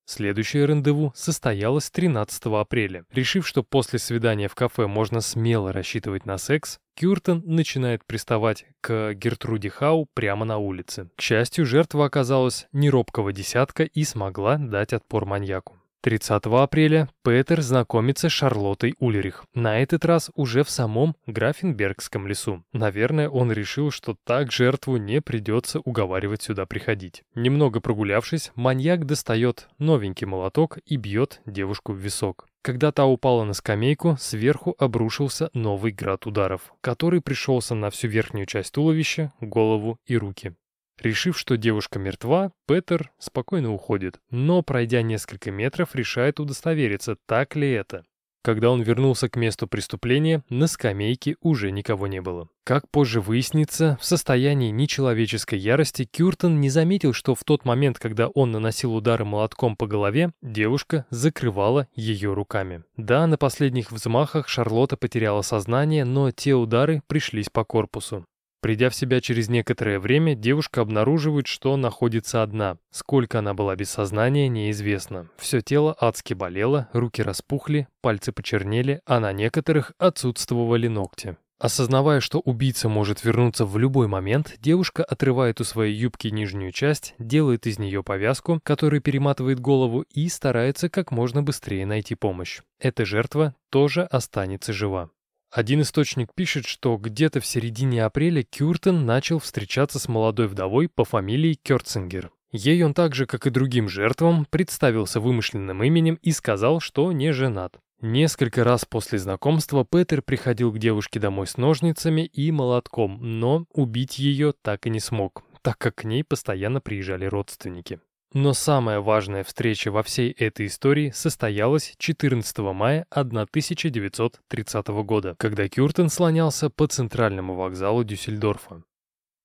Следующее 0.07 0.67
рандеву 0.67 1.13
состоялось 1.15 1.91
13 1.91 2.47
апреля. 2.47 3.05
Решив, 3.13 3.47
что 3.47 3.63
после 3.63 3.99
свидания 3.99 4.49
в 4.49 4.55
кафе 4.55 4.87
можно 4.87 5.21
смело 5.21 5.73
рассчитывать 5.73 6.27
на 6.27 6.37
секс, 6.37 6.79
Кюртен 6.95 7.43
начинает 7.45 8.05
приставать 8.05 8.67
к 8.81 9.15
Гертруде 9.15 9.71
Хау 9.71 10.07
прямо 10.13 10.45
на 10.45 10.59
улице. 10.59 11.09
К 11.17 11.21
счастью, 11.21 11.67
жертва 11.67 12.07
оказалась 12.07 12.67
неробкого 12.73 13.33
десятка 13.33 13.85
и 13.85 14.05
смогла 14.05 14.59
дать 14.59 14.93
отпор 14.93 15.25
маньяку. 15.25 15.79
30 16.05 16.45
апреля 16.45 17.09
Петер 17.23 17.63
знакомится 17.63 18.29
с 18.29 18.33
Шарлоттой 18.33 18.95
Ульрих, 18.99 19.47
на 19.55 19.81
этот 19.81 20.05
раз 20.05 20.31
уже 20.35 20.63
в 20.63 20.69
самом 20.69 21.17
Графенбергском 21.27 22.27
лесу. 22.27 22.63
Наверное, 22.75 23.31
он 23.31 23.51
решил, 23.51 23.91
что 23.91 24.15
так 24.23 24.53
жертву 24.53 24.99
не 24.99 25.23
придется 25.23 25.81
уговаривать 25.81 26.43
сюда 26.43 26.67
приходить. 26.67 27.23
Немного 27.35 27.81
прогулявшись, 27.81 28.53
маньяк 28.55 29.07
достает 29.07 29.67
новенький 29.79 30.27
молоток 30.27 30.77
и 30.85 30.97
бьет 30.97 31.41
девушку 31.47 31.95
в 31.95 31.97
висок. 31.97 32.49
Когда 32.61 32.93
та 32.93 33.07
упала 33.07 33.45
на 33.45 33.55
скамейку, 33.55 34.19
сверху 34.21 34.75
обрушился 34.79 35.49
новый 35.55 35.93
град 35.93 36.27
ударов, 36.27 36.75
который 36.83 37.23
пришелся 37.23 37.75
на 37.75 37.89
всю 37.89 38.09
верхнюю 38.09 38.45
часть 38.45 38.75
туловища, 38.75 39.33
голову 39.41 39.99
и 40.05 40.19
руки. 40.19 40.53
Решив, 41.01 41.39
что 41.39 41.57
девушка 41.57 41.99
мертва, 41.99 42.53
Петер 42.67 43.11
спокойно 43.19 43.73
уходит, 43.73 44.21
но, 44.31 44.63
пройдя 44.63 45.03
несколько 45.03 45.51
метров, 45.51 45.95
решает 45.95 46.41
удостовериться, 46.41 47.17
так 47.27 47.57
ли 47.57 47.71
это. 47.71 48.05
Когда 48.45 48.71
он 48.71 48.83
вернулся 48.83 49.31
к 49.31 49.37
месту 49.37 49.67
преступления, 49.67 50.45
на 50.51 50.67
скамейке 50.67 51.37
уже 51.41 51.71
никого 51.71 52.07
не 52.07 52.21
было. 52.21 52.49
Как 52.63 52.91
позже 52.91 53.23
выяснится, 53.23 53.97
в 54.03 54.05
состоянии 54.05 54.71
нечеловеческой 54.71 55.59
ярости 55.59 56.05
Кюртон 56.05 56.61
не 56.61 56.69
заметил, 56.69 57.15
что 57.15 57.35
в 57.35 57.43
тот 57.43 57.65
момент, 57.65 57.99
когда 57.99 58.29
он 58.29 58.53
наносил 58.53 58.95
удары 58.95 59.25
молотком 59.25 59.77
по 59.77 59.87
голове, 59.87 60.33
девушка 60.43 61.07
закрывала 61.09 61.89
ее 61.95 62.35
руками. 62.35 62.85
Да, 62.99 63.27
на 63.27 63.39
последних 63.39 63.91
взмахах 63.91 64.47
Шарлотта 64.47 64.99
потеряла 64.99 65.41
сознание, 65.41 66.05
но 66.05 66.31
те 66.31 66.53
удары 66.53 67.01
пришлись 67.07 67.49
по 67.49 67.65
корпусу. 67.65 68.27
Придя 68.65 68.89
в 68.89 68.95
себя 68.95 69.21
через 69.21 69.51
некоторое 69.51 69.99
время, 69.99 70.35
девушка 70.35 70.81
обнаруживает, 70.81 71.47
что 71.47 71.77
находится 71.77 72.43
одна. 72.43 72.79
Сколько 72.91 73.41
она 73.41 73.53
была 73.53 73.77
без 73.77 73.91
сознания, 73.91 74.49
неизвестно. 74.49 75.29
Все 75.37 75.61
тело 75.61 75.95
адски 76.01 76.33
болело, 76.33 76.89
руки 76.95 77.21
распухли, 77.21 77.89
пальцы 78.01 78.33
почернели, 78.33 79.03
а 79.05 79.21
на 79.21 79.35
некоторых 79.35 79.93
отсутствовали 79.99 80.89
ногти. 80.89 81.37
Осознавая, 81.59 82.21
что 82.21 82.41
убийца 82.41 82.89
может 82.89 83.23
вернуться 83.23 83.67
в 83.67 83.77
любой 83.77 84.07
момент, 84.07 84.55
девушка 84.61 85.05
отрывает 85.05 85.61
у 85.61 85.65
своей 85.65 85.95
юбки 85.95 86.29
нижнюю 86.29 86.73
часть, 86.73 87.15
делает 87.19 87.67
из 87.67 87.79
нее 87.79 88.03
повязку, 88.03 88.61
которая 88.63 89.03
перематывает 89.03 89.61
голову 89.61 90.07
и 90.09 90.27
старается 90.31 90.89
как 90.89 91.11
можно 91.11 91.43
быстрее 91.43 91.85
найти 91.85 92.15
помощь. 92.15 92.63
Эта 92.81 93.05
жертва 93.05 93.55
тоже 93.69 94.05
останется 94.05 94.73
жива. 94.73 95.11
Один 95.55 95.83
источник 95.83 96.35
пишет, 96.35 96.67
что 96.67 96.97
где-то 96.97 97.39
в 97.39 97.47
середине 97.47 98.05
апреля 98.05 98.43
Кюртен 98.43 99.07
начал 99.07 99.39
встречаться 99.39 100.01
с 100.01 100.09
молодой 100.09 100.49
вдовой 100.49 100.89
по 100.89 101.05
фамилии 101.05 101.57
Кёрцингер. 101.63 102.33
Ей 102.51 102.83
он 102.83 102.93
так 102.93 103.15
же, 103.15 103.25
как 103.25 103.47
и 103.47 103.51
другим 103.51 103.89
жертвам, 103.89 104.47
представился 104.51 105.21
вымышленным 105.21 105.85
именем 105.85 106.19
и 106.23 106.33
сказал, 106.33 106.81
что 106.81 107.13
не 107.13 107.33
женат. 107.33 107.79
Несколько 108.01 108.65
раз 108.65 108.85
после 108.85 109.21
знакомства 109.21 109.87
Петер 109.89 110.23
приходил 110.23 110.73
к 110.73 110.81
девушке 110.81 111.21
домой 111.21 111.47
с 111.47 111.57
ножницами 111.57 112.23
и 112.23 112.51
молотком, 112.51 113.19
но 113.21 113.65
убить 113.73 114.19
ее 114.19 114.55
так 114.61 114.89
и 114.89 114.91
не 114.91 114.99
смог, 114.99 115.45
так 115.63 115.79
как 115.79 115.95
к 115.95 116.05
ней 116.05 116.25
постоянно 116.25 116.81
приезжали 116.81 117.27
родственники. 117.27 118.01
Но 118.35 118.53
самая 118.53 118.99
важная 118.99 119.45
встреча 119.45 119.93
во 119.93 120.03
всей 120.03 120.33
этой 120.33 120.67
истории 120.67 121.13
состоялась 121.15 121.95
14 121.99 122.59
мая 122.59 123.07
1930 123.11 124.89
года, 124.89 125.37
когда 125.39 125.69
Кюртен 125.69 126.09
слонялся 126.09 126.69
по 126.69 126.89
центральному 126.89 127.55
вокзалу 127.55 128.03
Дюссельдорфа. 128.03 128.83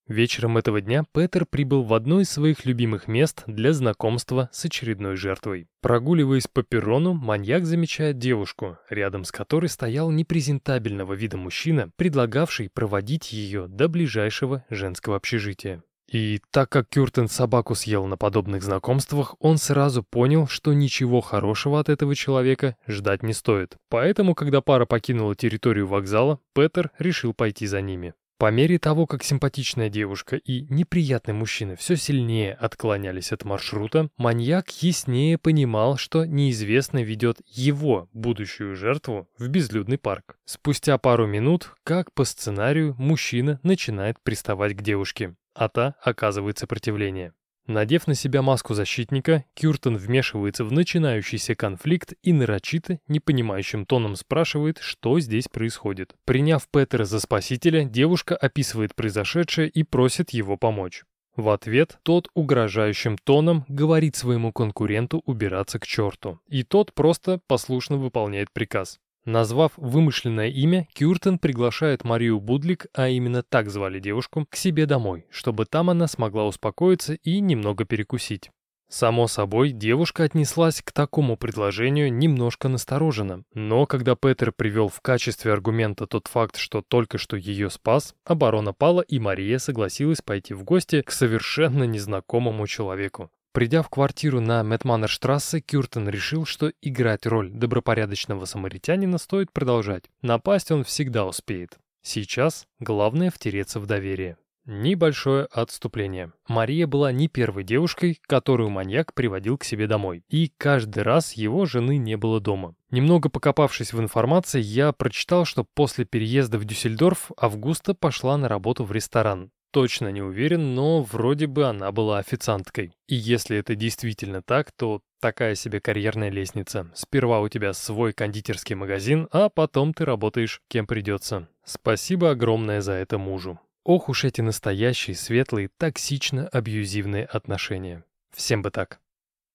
Вечером 0.07 0.57
этого 0.57 0.81
дня 0.81 1.03
Петер 1.13 1.45
прибыл 1.45 1.83
в 1.83 1.93
одно 1.93 2.19
из 2.19 2.31
своих 2.31 2.65
любимых 2.65 3.07
мест 3.07 3.43
для 3.45 3.73
знакомства 3.73 4.49
с 4.51 4.65
очередной 4.65 5.15
жертвой. 5.15 5.67
Прогуливаясь 5.81 6.47
по 6.47 6.63
перрону, 6.63 7.13
маньяк 7.13 7.65
замечает 7.67 8.17
девушку, 8.17 8.79
рядом 8.89 9.23
с 9.23 9.31
которой 9.31 9.67
стоял 9.67 10.09
непрезентабельного 10.09 11.13
вида 11.13 11.37
мужчина, 11.37 11.91
предлагавший 11.95 12.71
проводить 12.71 13.31
ее 13.31 13.67
до 13.67 13.87
ближайшего 13.87 14.65
женского 14.71 15.17
общежития. 15.17 15.83
И 16.11 16.41
так 16.49 16.69
как 16.69 16.89
Кюртен 16.89 17.27
собаку 17.27 17.75
съел 17.75 18.07
на 18.07 18.17
подобных 18.17 18.63
знакомствах, 18.63 19.35
он 19.39 19.57
сразу 19.57 20.01
понял, 20.01 20.47
что 20.47 20.73
ничего 20.73 21.21
хорошего 21.21 21.79
от 21.79 21.87
этого 21.87 22.15
человека 22.15 22.75
ждать 22.87 23.21
не 23.21 23.33
стоит. 23.33 23.77
Поэтому, 23.89 24.33
когда 24.33 24.61
пара 24.61 24.85
покинула 24.85 25.35
территорию 25.35 25.87
вокзала, 25.87 26.39
Петер 26.55 26.91
решил 26.97 27.33
пойти 27.33 27.67
за 27.67 27.81
ними. 27.81 28.15
По 28.39 28.51
мере 28.51 28.79
того, 28.79 29.05
как 29.05 29.21
симпатичная 29.21 29.89
девушка 29.89 30.37
и 30.37 30.61
неприятный 30.69 31.33
мужчина 31.33 31.75
все 31.75 31.97
сильнее 31.97 32.53
отклонялись 32.53 33.33
от 33.33 33.43
маршрута, 33.43 34.09
маньяк 34.15 34.69
яснее 34.81 35.37
понимал, 35.37 35.97
что 35.97 36.23
неизвестный 36.23 37.03
ведет 37.03 37.41
его, 37.45 38.07
будущую 38.13 38.77
жертву, 38.77 39.27
в 39.37 39.49
безлюдный 39.49 39.97
парк. 39.97 40.37
Спустя 40.45 40.97
пару 40.97 41.27
минут, 41.27 41.73
как 41.83 42.13
по 42.13 42.23
сценарию, 42.23 42.95
мужчина 42.97 43.59
начинает 43.61 44.15
приставать 44.23 44.73
к 44.73 44.81
девушке, 44.81 45.35
а 45.53 45.69
та 45.69 45.95
оказывает 46.01 46.57
сопротивление. 46.57 47.33
Надев 47.69 48.07
на 48.07 48.15
себя 48.15 48.41
маску 48.41 48.73
защитника, 48.73 49.45
Кюртон 49.53 49.95
вмешивается 49.95 50.65
в 50.65 50.71
начинающийся 50.71 51.53
конфликт 51.53 52.13
и 52.23 52.33
нарочито, 52.33 52.99
непонимающим 53.07 53.85
тоном 53.85 54.15
спрашивает, 54.15 54.79
что 54.79 55.19
здесь 55.19 55.47
происходит. 55.47 56.15
Приняв 56.25 56.67
Петера 56.67 57.05
за 57.05 57.19
спасителя, 57.19 57.83
девушка 57.83 58.35
описывает 58.35 58.95
произошедшее 58.95 59.69
и 59.69 59.83
просит 59.83 60.31
его 60.31 60.57
помочь. 60.57 61.03
В 61.35 61.49
ответ 61.49 61.99
тот 62.01 62.27
угрожающим 62.33 63.19
тоном 63.19 63.65
говорит 63.67 64.15
своему 64.15 64.51
конкуренту 64.51 65.21
убираться 65.25 65.77
к 65.77 65.85
черту. 65.85 66.39
И 66.47 66.63
тот 66.63 66.93
просто 66.93 67.39
послушно 67.45 67.97
выполняет 67.97 68.51
приказ. 68.51 68.99
Назвав 69.29 69.73
вымышленное 69.77 70.47
имя, 70.47 70.87
Кюртен 70.95 71.37
приглашает 71.37 72.03
Марию 72.03 72.39
Будлик, 72.39 72.87
а 72.95 73.09
именно 73.09 73.43
так 73.43 73.69
звали 73.69 73.99
девушку, 73.99 74.47
к 74.49 74.55
себе 74.55 74.87
домой, 74.87 75.27
чтобы 75.29 75.67
там 75.67 75.91
она 75.91 76.07
смогла 76.07 76.47
успокоиться 76.47 77.13
и 77.13 77.39
немного 77.39 77.85
перекусить. 77.85 78.49
Само 78.89 79.27
собой, 79.27 79.69
девушка 79.69 80.23
отнеслась 80.23 80.81
к 80.81 80.91
такому 80.91 81.37
предложению 81.37 82.11
немножко 82.11 82.69
настороженно, 82.69 83.43
но 83.53 83.85
когда 83.85 84.15
Петер 84.15 84.51
привел 84.51 84.87
в 84.87 84.99
качестве 84.99 85.53
аргумента 85.53 86.07
тот 86.07 86.25
факт, 86.25 86.57
что 86.57 86.81
только 86.81 87.19
что 87.19 87.37
ее 87.37 87.69
спас, 87.69 88.15
оборона 88.25 88.73
пала 88.73 89.01
и 89.01 89.19
Мария 89.19 89.59
согласилась 89.59 90.23
пойти 90.23 90.55
в 90.55 90.63
гости 90.63 91.03
к 91.03 91.11
совершенно 91.11 91.83
незнакомому 91.83 92.65
человеку. 92.65 93.29
Придя 93.51 93.81
в 93.81 93.89
квартиру 93.89 94.41
на 94.41 94.61
Метманнерштрассе, 94.61 95.59
Кюртен 95.59 96.07
решил, 96.07 96.45
что 96.45 96.71
играть 96.81 97.25
роль 97.25 97.49
добропорядочного 97.49 98.45
самаритянина 98.45 99.17
стоит 99.17 99.51
продолжать. 99.51 100.03
Напасть 100.21 100.71
он 100.71 100.83
всегда 100.83 101.25
успеет. 101.25 101.79
Сейчас 102.03 102.67
главное 102.79 103.31
втереться 103.31 103.79
в 103.79 103.87
доверие. 103.87 104.37
Небольшое 104.65 105.45
отступление. 105.45 106.31
Мария 106.47 106.85
была 106.85 107.11
не 107.11 107.27
первой 107.27 107.63
девушкой, 107.63 108.19
которую 108.27 108.69
маньяк 108.69 109.15
приводил 109.15 109.57
к 109.57 109.63
себе 109.63 109.87
домой. 109.87 110.23
И 110.29 110.51
каждый 110.57 111.01
раз 111.01 111.33
его 111.33 111.65
жены 111.65 111.97
не 111.97 112.17
было 112.17 112.39
дома. 112.39 112.75
Немного 112.91 113.29
покопавшись 113.29 113.93
в 113.93 113.99
информации, 113.99 114.61
я 114.61 114.91
прочитал, 114.91 115.45
что 115.45 115.65
после 115.73 116.05
переезда 116.05 116.59
в 116.59 116.65
Дюссельдорф 116.65 117.31
Августа 117.35 117.95
пошла 117.95 118.37
на 118.37 118.47
работу 118.47 118.83
в 118.83 118.91
ресторан. 118.91 119.49
Точно 119.71 120.07
не 120.07 120.21
уверен, 120.21 120.73
но 120.73 121.03
вроде 121.03 121.45
бы 121.45 121.65
она 121.65 121.91
была 121.91 122.17
официанткой. 122.17 122.93
И 123.07 123.15
если 123.15 123.57
это 123.57 123.75
действительно 123.75 124.41
так, 124.41 124.71
то 124.71 125.01
такая 125.19 125.53
себе 125.53 125.79
карьерная 125.79 126.31
лестница. 126.31 126.89
Сперва 126.95 127.39
у 127.41 127.49
тебя 127.49 127.73
свой 127.73 128.13
кондитерский 128.13 128.75
магазин, 128.75 129.27
а 129.31 129.49
потом 129.49 129.93
ты 129.93 130.05
работаешь 130.05 130.61
кем 130.69 130.87
придется. 130.87 131.47
Спасибо 131.63 132.31
огромное 132.31 132.81
за 132.81 132.93
это 132.93 133.19
мужу. 133.19 133.59
Ох 133.83 134.09
уж 134.09 134.23
эти 134.23 134.41
настоящие, 134.41 135.15
светлые, 135.15 135.69
токсично-абьюзивные 135.79 137.25
отношения. 137.25 138.03
Всем 138.35 138.61
бы 138.63 138.71
так. 138.71 138.99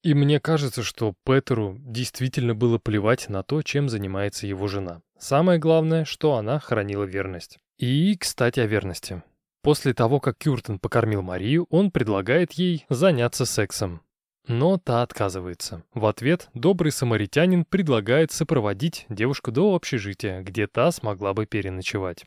И 0.05 0.15
мне 0.15 0.39
кажется, 0.39 0.83
что 0.83 1.15
Петеру 1.25 1.77
действительно 1.81 2.55
было 2.55 2.79
плевать 2.79 3.29
на 3.29 3.43
то, 3.43 3.63
чем 3.63 3.89
занимается 3.89 4.47
его 4.47 4.69
жена. 4.69 5.01
Самое 5.19 5.59
главное, 5.59 6.05
что 6.05 6.35
она 6.35 6.61
хранила 6.61 7.05
верность. 7.05 7.59
И, 7.79 8.17
кстати, 8.17 8.61
о 8.61 8.67
верности. 8.67 9.23
После 9.65 9.95
того, 9.95 10.21
как 10.21 10.37
Кюртен 10.37 10.79
покормил 10.79 11.23
Марию, 11.23 11.67
он 11.71 11.91
предлагает 11.91 12.53
ей 12.53 12.85
заняться 12.91 13.47
сексом. 13.47 14.03
Но 14.47 14.77
та 14.77 15.03
отказывается. 15.03 15.85
В 15.95 16.05
ответ 16.05 16.51
добрый 16.53 16.93
самаритянин 16.93 17.65
предлагает 17.65 18.31
сопроводить 18.31 19.07
девушку 19.09 19.53
до 19.53 19.75
общежития, 19.75 20.43
где 20.43 20.67
та 20.67 20.93
смогла 20.93 21.33
бы 21.33 21.47
переночевать. 21.47 22.27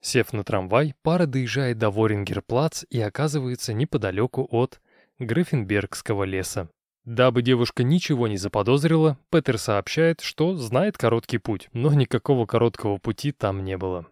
Сев 0.00 0.32
на 0.32 0.44
трамвай, 0.44 0.94
пара 1.02 1.26
доезжает 1.26 1.78
до 1.78 1.90
Ворингерплац 1.90 2.84
и 2.88 3.00
оказывается 3.00 3.72
неподалеку 3.72 4.46
от 4.48 4.80
Гриффенбергского 5.18 6.22
леса. 6.22 6.68
Дабы 7.04 7.42
девушка 7.42 7.82
ничего 7.82 8.28
не 8.28 8.36
заподозрила, 8.36 9.18
Петер 9.30 9.58
сообщает, 9.58 10.20
что 10.20 10.54
знает 10.54 10.96
короткий 10.96 11.38
путь, 11.38 11.68
но 11.72 11.92
никакого 11.92 12.46
короткого 12.46 12.98
пути 12.98 13.32
там 13.32 13.64
не 13.64 13.76
было. 13.76 14.06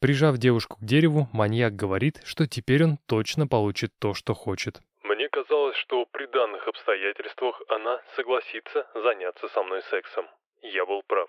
Прижав 0.00 0.38
девушку 0.38 0.76
к 0.76 0.84
дереву, 0.84 1.26
маньяк 1.32 1.74
говорит, 1.74 2.20
что 2.24 2.46
теперь 2.46 2.84
он 2.84 2.98
точно 3.08 3.48
получит 3.48 3.90
то, 3.98 4.14
что 4.14 4.32
хочет. 4.32 4.80
Мне 5.02 5.28
казалось, 5.28 5.76
что 5.76 6.06
при 6.06 6.26
данных 6.26 6.68
обстоятельствах 6.68 7.60
она 7.68 8.00
согласится 8.14 8.86
заняться 8.94 9.48
со 9.48 9.62
мной 9.64 9.82
сексом. 9.90 10.28
Я 10.62 10.86
был 10.86 11.02
прав. 11.02 11.28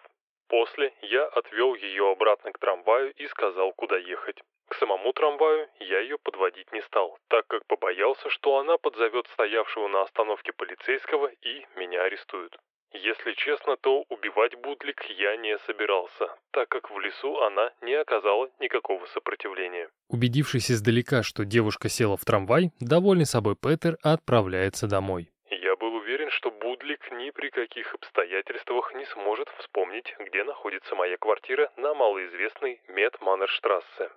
После 0.49 0.93
я 1.01 1.25
отвел 1.25 1.73
ее 1.73 2.11
обратно 2.11 2.51
к 2.51 2.59
трамваю 2.59 3.11
и 3.13 3.25
сказал, 3.27 3.73
куда 3.73 3.97
ехать. 3.97 4.43
К 4.67 4.75
самому 4.75 5.13
трамваю 5.13 5.67
я 5.79 6.01
ее 6.01 6.19
подводить 6.19 6.71
не 6.71 6.81
стал, 6.81 7.17
так 7.27 7.47
как 7.47 7.65
побоялся, 7.65 8.29
что 8.29 8.59
она 8.59 8.77
подзовет 8.77 9.25
стоявшего 9.33 9.87
на 9.87 10.03
остановке 10.03 10.53
полицейского 10.53 11.31
и 11.41 11.65
меня 11.75 12.03
арестуют. 12.03 12.55
Если 12.91 13.33
честно, 13.33 13.77
то 13.77 14.03
убивать 14.09 14.55
Будлик 14.55 15.03
я 15.09 15.37
не 15.37 15.57
собирался, 15.59 16.35
так 16.51 16.69
как 16.69 16.89
в 16.89 16.99
лесу 16.99 17.39
она 17.41 17.71
не 17.81 17.93
оказала 17.93 18.49
никакого 18.59 19.05
сопротивления. 19.07 19.89
Убедившись 20.09 20.71
издалека, 20.71 21.21
что 21.21 21.45
девушка 21.45 21.87
села 21.87 22.17
в 22.17 22.25
трамвай, 22.25 22.71
довольный 22.79 23.27
собой 23.27 23.55
Петер 23.55 23.97
отправляется 24.01 24.87
домой. 24.87 25.29
Я 25.51 25.75
был 25.75 25.93
уверен, 25.95 26.31
что 26.31 26.49
Будлик 26.49 27.11
ни 27.11 27.29
при 27.29 27.49
каких 27.49 27.93
обстоятельствах 27.93 28.95
не 28.95 29.05
сможет 29.05 29.49
вспомнить, 29.59 30.15
где 30.19 30.43
находится 30.43 30.95
моя 30.95 31.17
квартира 31.17 31.71
на 31.77 31.93
малоизвестной 31.93 32.81
Метманнерштрассе. 32.87 34.09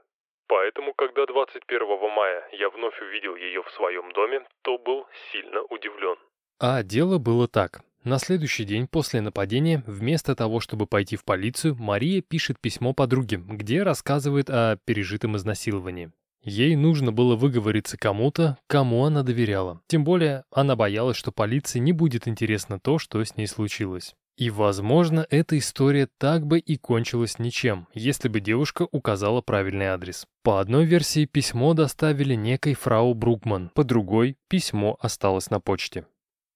Поэтому, 0.48 0.94
когда 0.94 1.26
21 1.26 2.10
мая 2.10 2.48
я 2.52 2.70
вновь 2.70 3.00
увидел 3.00 3.36
ее 3.36 3.62
в 3.62 3.70
своем 3.72 4.12
доме, 4.12 4.46
то 4.62 4.78
был 4.78 5.06
сильно 5.30 5.62
удивлен. 5.62 6.16
А 6.58 6.82
дело 6.82 7.18
было 7.18 7.48
так. 7.48 7.80
На 8.04 8.18
следующий 8.18 8.64
день 8.64 8.88
после 8.88 9.20
нападения, 9.20 9.84
вместо 9.86 10.34
того, 10.34 10.58
чтобы 10.58 10.86
пойти 10.86 11.14
в 11.16 11.24
полицию, 11.24 11.76
Мария 11.78 12.20
пишет 12.20 12.58
письмо 12.60 12.92
подруге, 12.92 13.36
где 13.36 13.84
рассказывает 13.84 14.50
о 14.50 14.76
пережитом 14.84 15.36
изнасиловании. 15.36 16.10
Ей 16.42 16.74
нужно 16.74 17.12
было 17.12 17.36
выговориться 17.36 17.96
кому-то, 17.96 18.58
кому 18.66 19.04
она 19.04 19.22
доверяла. 19.22 19.80
Тем 19.86 20.02
более, 20.02 20.42
она 20.50 20.74
боялась, 20.74 21.16
что 21.16 21.30
полиции 21.30 21.78
не 21.78 21.92
будет 21.92 22.26
интересно 22.26 22.80
то, 22.80 22.98
что 22.98 23.22
с 23.24 23.36
ней 23.36 23.46
случилось. 23.46 24.16
И, 24.36 24.50
возможно, 24.50 25.24
эта 25.30 25.56
история 25.56 26.08
так 26.18 26.44
бы 26.44 26.58
и 26.58 26.76
кончилась 26.76 27.38
ничем, 27.38 27.86
если 27.94 28.28
бы 28.28 28.40
девушка 28.40 28.88
указала 28.90 29.42
правильный 29.42 29.86
адрес. 29.86 30.26
По 30.42 30.58
одной 30.58 30.86
версии 30.86 31.26
письмо 31.26 31.74
доставили 31.74 32.34
некой 32.34 32.74
фрау 32.74 33.14
Брукман, 33.14 33.70
по 33.74 33.84
другой 33.84 34.36
письмо 34.48 34.96
осталось 35.00 35.50
на 35.50 35.60
почте. 35.60 36.06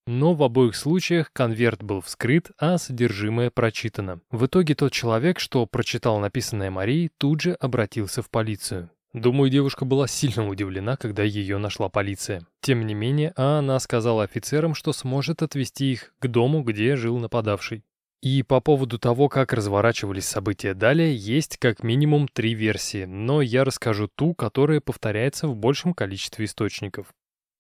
Но 0.07 0.35
в 0.35 0.43
обоих 0.43 0.77
случаях 0.77 1.33
конверт 1.33 1.83
был 1.83 2.01
вскрыт, 2.01 2.53
а 2.59 2.78
содержимое 2.78 3.51
прочитано. 3.51 4.20
В 4.31 4.47
итоге 4.47 4.74
тот 4.74 4.93
человек, 4.93 5.41
что 5.41 5.66
прочитал 5.66 6.20
написанное 6.20 6.70
Марией, 6.70 7.11
тут 7.19 7.41
же 7.41 7.53
обратился 7.55 8.23
в 8.23 8.31
полицию. 8.31 8.91
Думаю, 9.12 9.51
девушка 9.51 9.85
была 9.85 10.07
сильно 10.07 10.47
удивлена, 10.47 10.97
когда 10.97 11.23
ее 11.23 11.59
нашла 11.59 11.89
полиция. 11.89 12.47
Тем 12.61 12.87
не 12.87 12.95
менее, 12.95 13.33
она 13.35 13.81
сказала 13.81 14.24
офицерам, 14.24 14.74
что 14.74 14.93
сможет 14.93 15.43
отвезти 15.43 15.93
их 15.93 16.15
к 16.20 16.28
дому, 16.28 16.62
где 16.62 16.97
жил 16.97 17.19
нападавший. 17.19 17.83
И 18.23 18.43
по 18.43 18.61
поводу 18.61 18.99
того, 18.99 19.28
как 19.28 19.53
разворачивались 19.53 20.27
события 20.27 20.74
далее, 20.74 21.16
есть 21.16 21.59
как 21.59 21.83
минимум 21.83 22.28
три 22.28 22.55
версии, 22.55 23.05
но 23.05 23.41
я 23.41 23.65
расскажу 23.65 24.09
ту, 24.09 24.35
которая 24.35 24.81
повторяется 24.81 25.49
в 25.49 25.57
большем 25.57 25.95
количестве 25.95 26.45
источников. 26.45 27.07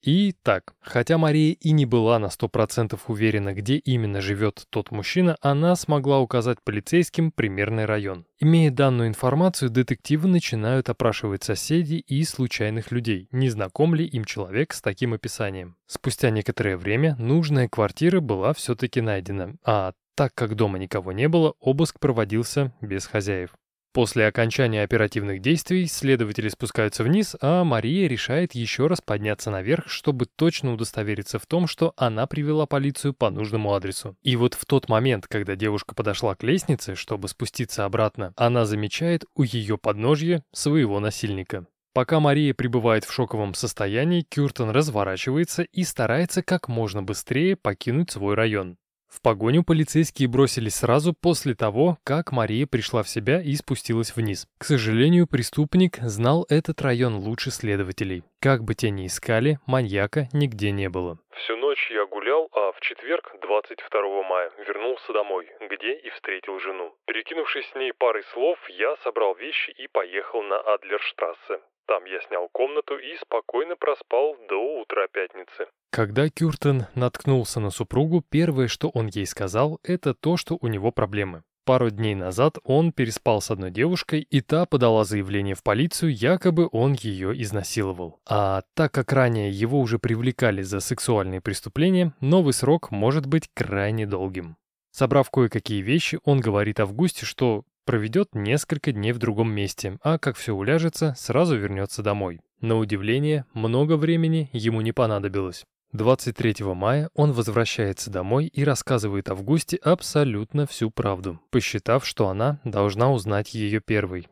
И 0.02 0.34
так, 0.42 0.74
хотя 0.80 1.18
Мария 1.18 1.54
и 1.54 1.72
не 1.72 1.86
была 1.86 2.18
на 2.18 2.26
100% 2.26 2.98
уверена, 3.08 3.54
где 3.54 3.76
именно 3.76 4.20
живет 4.20 4.64
тот 4.70 4.90
мужчина, 4.90 5.36
она 5.40 5.74
смогла 5.74 6.20
указать 6.20 6.58
полицейским 6.62 7.32
примерный 7.32 7.86
район. 7.86 8.26
Имея 8.38 8.70
данную 8.70 9.08
информацию, 9.08 9.70
детективы 9.70 10.28
начинают 10.28 10.88
опрашивать 10.88 11.44
соседей 11.44 11.98
и 11.98 12.22
случайных 12.24 12.92
людей, 12.92 13.28
не 13.32 13.48
знаком 13.48 13.94
ли 13.94 14.04
им 14.04 14.24
человек 14.24 14.74
с 14.74 14.82
таким 14.82 15.14
описанием. 15.14 15.76
Спустя 15.86 16.30
некоторое 16.30 16.76
время 16.76 17.16
нужная 17.18 17.68
квартира 17.68 18.20
была 18.20 18.52
все-таки 18.52 19.00
найдена, 19.00 19.56
а 19.64 19.92
так 20.14 20.34
как 20.34 20.54
дома 20.54 20.78
никого 20.78 21.12
не 21.12 21.28
было, 21.28 21.54
обыск 21.60 21.98
проводился 22.00 22.72
без 22.80 23.06
хозяев. 23.06 23.50
После 23.96 24.26
окончания 24.26 24.82
оперативных 24.82 25.40
действий 25.40 25.86
следователи 25.86 26.50
спускаются 26.50 27.02
вниз, 27.02 27.34
а 27.40 27.64
Мария 27.64 28.06
решает 28.06 28.54
еще 28.54 28.88
раз 28.88 29.00
подняться 29.00 29.50
наверх, 29.50 29.88
чтобы 29.88 30.26
точно 30.26 30.74
удостовериться 30.74 31.38
в 31.38 31.46
том, 31.46 31.66
что 31.66 31.94
она 31.96 32.26
привела 32.26 32.66
полицию 32.66 33.14
по 33.14 33.30
нужному 33.30 33.72
адресу. 33.72 34.14
И 34.22 34.36
вот 34.36 34.52
в 34.52 34.66
тот 34.66 34.90
момент, 34.90 35.26
когда 35.28 35.56
девушка 35.56 35.94
подошла 35.94 36.34
к 36.34 36.42
лестнице, 36.42 36.94
чтобы 36.94 37.28
спуститься 37.28 37.86
обратно, 37.86 38.34
она 38.36 38.66
замечает 38.66 39.24
у 39.34 39.44
ее 39.44 39.78
подножья 39.78 40.44
своего 40.52 41.00
насильника. 41.00 41.66
Пока 41.94 42.20
Мария 42.20 42.52
пребывает 42.52 43.06
в 43.06 43.12
шоковом 43.14 43.54
состоянии, 43.54 44.26
Кюртон 44.28 44.68
разворачивается 44.68 45.62
и 45.62 45.84
старается 45.84 46.42
как 46.42 46.68
можно 46.68 47.02
быстрее 47.02 47.56
покинуть 47.56 48.10
свой 48.10 48.34
район. 48.34 48.76
В 49.16 49.22
погоню 49.22 49.64
полицейские 49.64 50.28
бросились 50.28 50.74
сразу 50.74 51.14
после 51.14 51.54
того, 51.54 51.96
как 52.04 52.32
Мария 52.32 52.66
пришла 52.66 53.02
в 53.02 53.08
себя 53.08 53.40
и 53.40 53.54
спустилась 53.54 54.14
вниз. 54.14 54.46
К 54.58 54.64
сожалению, 54.64 55.26
преступник 55.26 55.96
знал 56.02 56.44
этот 56.50 56.82
район 56.82 57.16
лучше 57.16 57.50
следователей. 57.50 58.24
Как 58.42 58.62
бы 58.62 58.74
те 58.74 58.90
ни 58.90 59.06
искали, 59.06 59.58
маньяка 59.66 60.28
нигде 60.34 60.70
не 60.70 60.90
было. 60.90 61.18
Всю 61.30 61.56
ночь 61.56 61.90
я 61.90 62.04
гулял, 62.04 62.50
а 62.52 62.72
в 62.72 62.80
четверг, 62.80 63.34
22 63.40 64.22
мая, 64.24 64.52
вернулся 64.68 65.12
домой, 65.14 65.48
где 65.70 65.94
и 65.94 66.10
встретил 66.10 66.60
жену. 66.60 66.94
Перекинувшись 67.06 67.66
с 67.72 67.74
ней 67.74 67.94
парой 67.94 68.22
слов, 68.34 68.58
я 68.68 68.96
собрал 69.02 69.34
вещи 69.34 69.70
и 69.70 69.88
поехал 69.88 70.42
на 70.42 70.60
Адлерштрассе. 70.60 71.60
Там 71.86 72.04
я 72.04 72.20
снял 72.22 72.48
комнату 72.48 72.98
и 72.98 73.16
спокойно 73.18 73.76
проспал 73.76 74.36
до 74.48 74.80
утра 74.80 75.06
пятницы. 75.12 75.66
Когда 75.90 76.28
Кюртен 76.28 76.86
наткнулся 76.94 77.60
на 77.60 77.70
супругу, 77.70 78.24
первое, 78.28 78.66
что 78.66 78.88
он 78.88 79.06
ей 79.06 79.26
сказал, 79.26 79.78
это 79.84 80.12
то, 80.12 80.36
что 80.36 80.58
у 80.60 80.66
него 80.66 80.90
проблемы. 80.90 81.42
Пару 81.64 81.90
дней 81.90 82.14
назад 82.14 82.58
он 82.62 82.92
переспал 82.92 83.40
с 83.40 83.50
одной 83.50 83.72
девушкой, 83.72 84.20
и 84.20 84.40
та 84.40 84.66
подала 84.66 85.04
заявление 85.04 85.56
в 85.56 85.64
полицию, 85.64 86.14
якобы 86.14 86.68
он 86.70 86.92
ее 86.92 87.40
изнасиловал. 87.42 88.20
А 88.28 88.62
так 88.74 88.92
как 88.92 89.12
ранее 89.12 89.50
его 89.50 89.80
уже 89.80 89.98
привлекали 89.98 90.62
за 90.62 90.78
сексуальные 90.78 91.40
преступления, 91.40 92.14
новый 92.20 92.52
срок 92.52 92.92
может 92.92 93.26
быть 93.26 93.48
крайне 93.52 94.06
долгим. 94.06 94.56
Собрав 94.92 95.28
кое-какие 95.30 95.82
вещи, 95.82 96.20
он 96.24 96.40
говорит 96.40 96.78
Августе, 96.78 97.26
что 97.26 97.64
проведет 97.86 98.34
несколько 98.34 98.92
дней 98.92 99.12
в 99.12 99.18
другом 99.18 99.50
месте, 99.50 99.98
а 100.02 100.18
как 100.18 100.36
все 100.36 100.52
уляжется, 100.52 101.14
сразу 101.16 101.56
вернется 101.56 102.02
домой. 102.02 102.40
На 102.60 102.76
удивление, 102.76 103.46
много 103.54 103.96
времени 103.96 104.50
ему 104.52 104.82
не 104.82 104.92
понадобилось. 104.92 105.64
23 105.92 106.56
мая 106.74 107.08
он 107.14 107.32
возвращается 107.32 108.10
домой 108.10 108.46
и 108.46 108.64
рассказывает 108.64 109.30
Августе 109.30 109.76
абсолютно 109.76 110.66
всю 110.66 110.90
правду, 110.90 111.40
посчитав, 111.50 112.04
что 112.04 112.28
она 112.28 112.60
должна 112.64 113.12
узнать 113.12 113.54
ее 113.54 113.80
первой. 113.80 114.28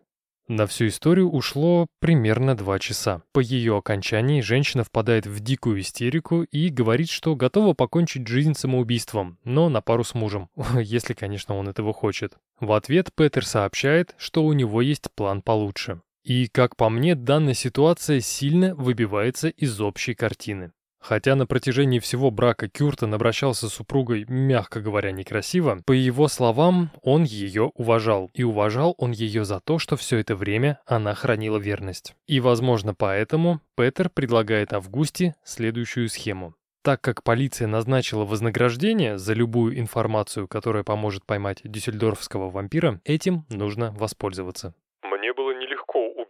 На 0.47 0.67
всю 0.67 0.89
историю 0.89 1.31
ушло 1.31 1.87
примерно 2.01 2.55
два 2.55 2.79
часа. 2.79 3.23
По 3.33 3.41
ее 3.41 3.79
окончании 3.79 4.43
женщина 4.43 4.85
впадает 4.85 5.27
в 5.27 5.41
дикую 5.41 5.81
истерику 5.81 6.43
и 6.43 6.69
говорит, 6.69 7.09
что 7.09 7.35
готова 7.35 7.73
покончить 7.73 8.29
жизнь 8.29 8.53
самоубийством, 8.53 9.39
но 9.45 9.71
на 9.71 9.81
пару 9.81 10.05
с 10.05 10.13
мужем, 10.13 10.51
если, 10.79 11.15
конечно, 11.15 11.55
он 11.57 11.71
этого 11.71 11.95
хочет. 11.95 12.35
В 12.61 12.73
ответ 12.73 13.11
Петер 13.17 13.47
сообщает, 13.47 14.15
что 14.19 14.45
у 14.45 14.53
него 14.53 14.83
есть 14.83 15.11
план 15.15 15.41
получше. 15.41 16.03
И, 16.25 16.49
как 16.49 16.77
по 16.77 16.91
мне, 16.91 17.15
данная 17.15 17.55
ситуация 17.55 18.21
сильно 18.21 18.75
выбивается 18.75 19.49
из 19.49 19.81
общей 19.81 20.15
картины. 20.15 20.73
Хотя 21.05 21.35
на 21.35 21.47
протяжении 21.47 21.99
всего 21.99 22.31
брака 22.31 22.67
Кюртон 22.67 23.13
обращался 23.13 23.69
с 23.69 23.75
супругой, 23.75 24.25
мягко 24.27 24.81
говоря, 24.81 25.13
некрасиво, 25.13 25.83
по 25.85 25.93
его 25.93 26.29
словам, 26.29 26.91
он 27.03 27.25
ее 27.25 27.73
уважал. 27.75 28.31
И 28.33 28.43
уважал 28.43 28.95
он 28.97 29.13
ее 29.13 29.45
за 29.45 29.61
то, 29.61 29.79
что 29.79 29.99
все 29.99 30.17
это 30.17 30.35
время 30.35 30.81
она 30.87 31.13
хранила 31.15 31.59
верность. 31.59 32.15
И, 32.27 32.41
возможно, 32.41 32.95
поэтому 32.95 33.61
Петер 33.77 34.09
предлагает 34.09 34.73
Августе 34.73 35.35
следующую 35.45 36.09
схему. 36.09 36.55
Так 36.83 37.03
как 37.03 37.23
полиция 37.23 37.69
назначила 37.69 38.25
вознаграждение 38.25 39.19
за 39.19 39.35
любую 39.35 39.79
информацию, 39.79 40.49
которая 40.49 40.85
поможет 40.85 41.27
поймать 41.27 41.61
дюссельдорфского 41.65 42.49
вампира, 42.49 43.03
этим 43.05 43.45
нужно 43.51 43.93
воспользоваться 43.93 44.75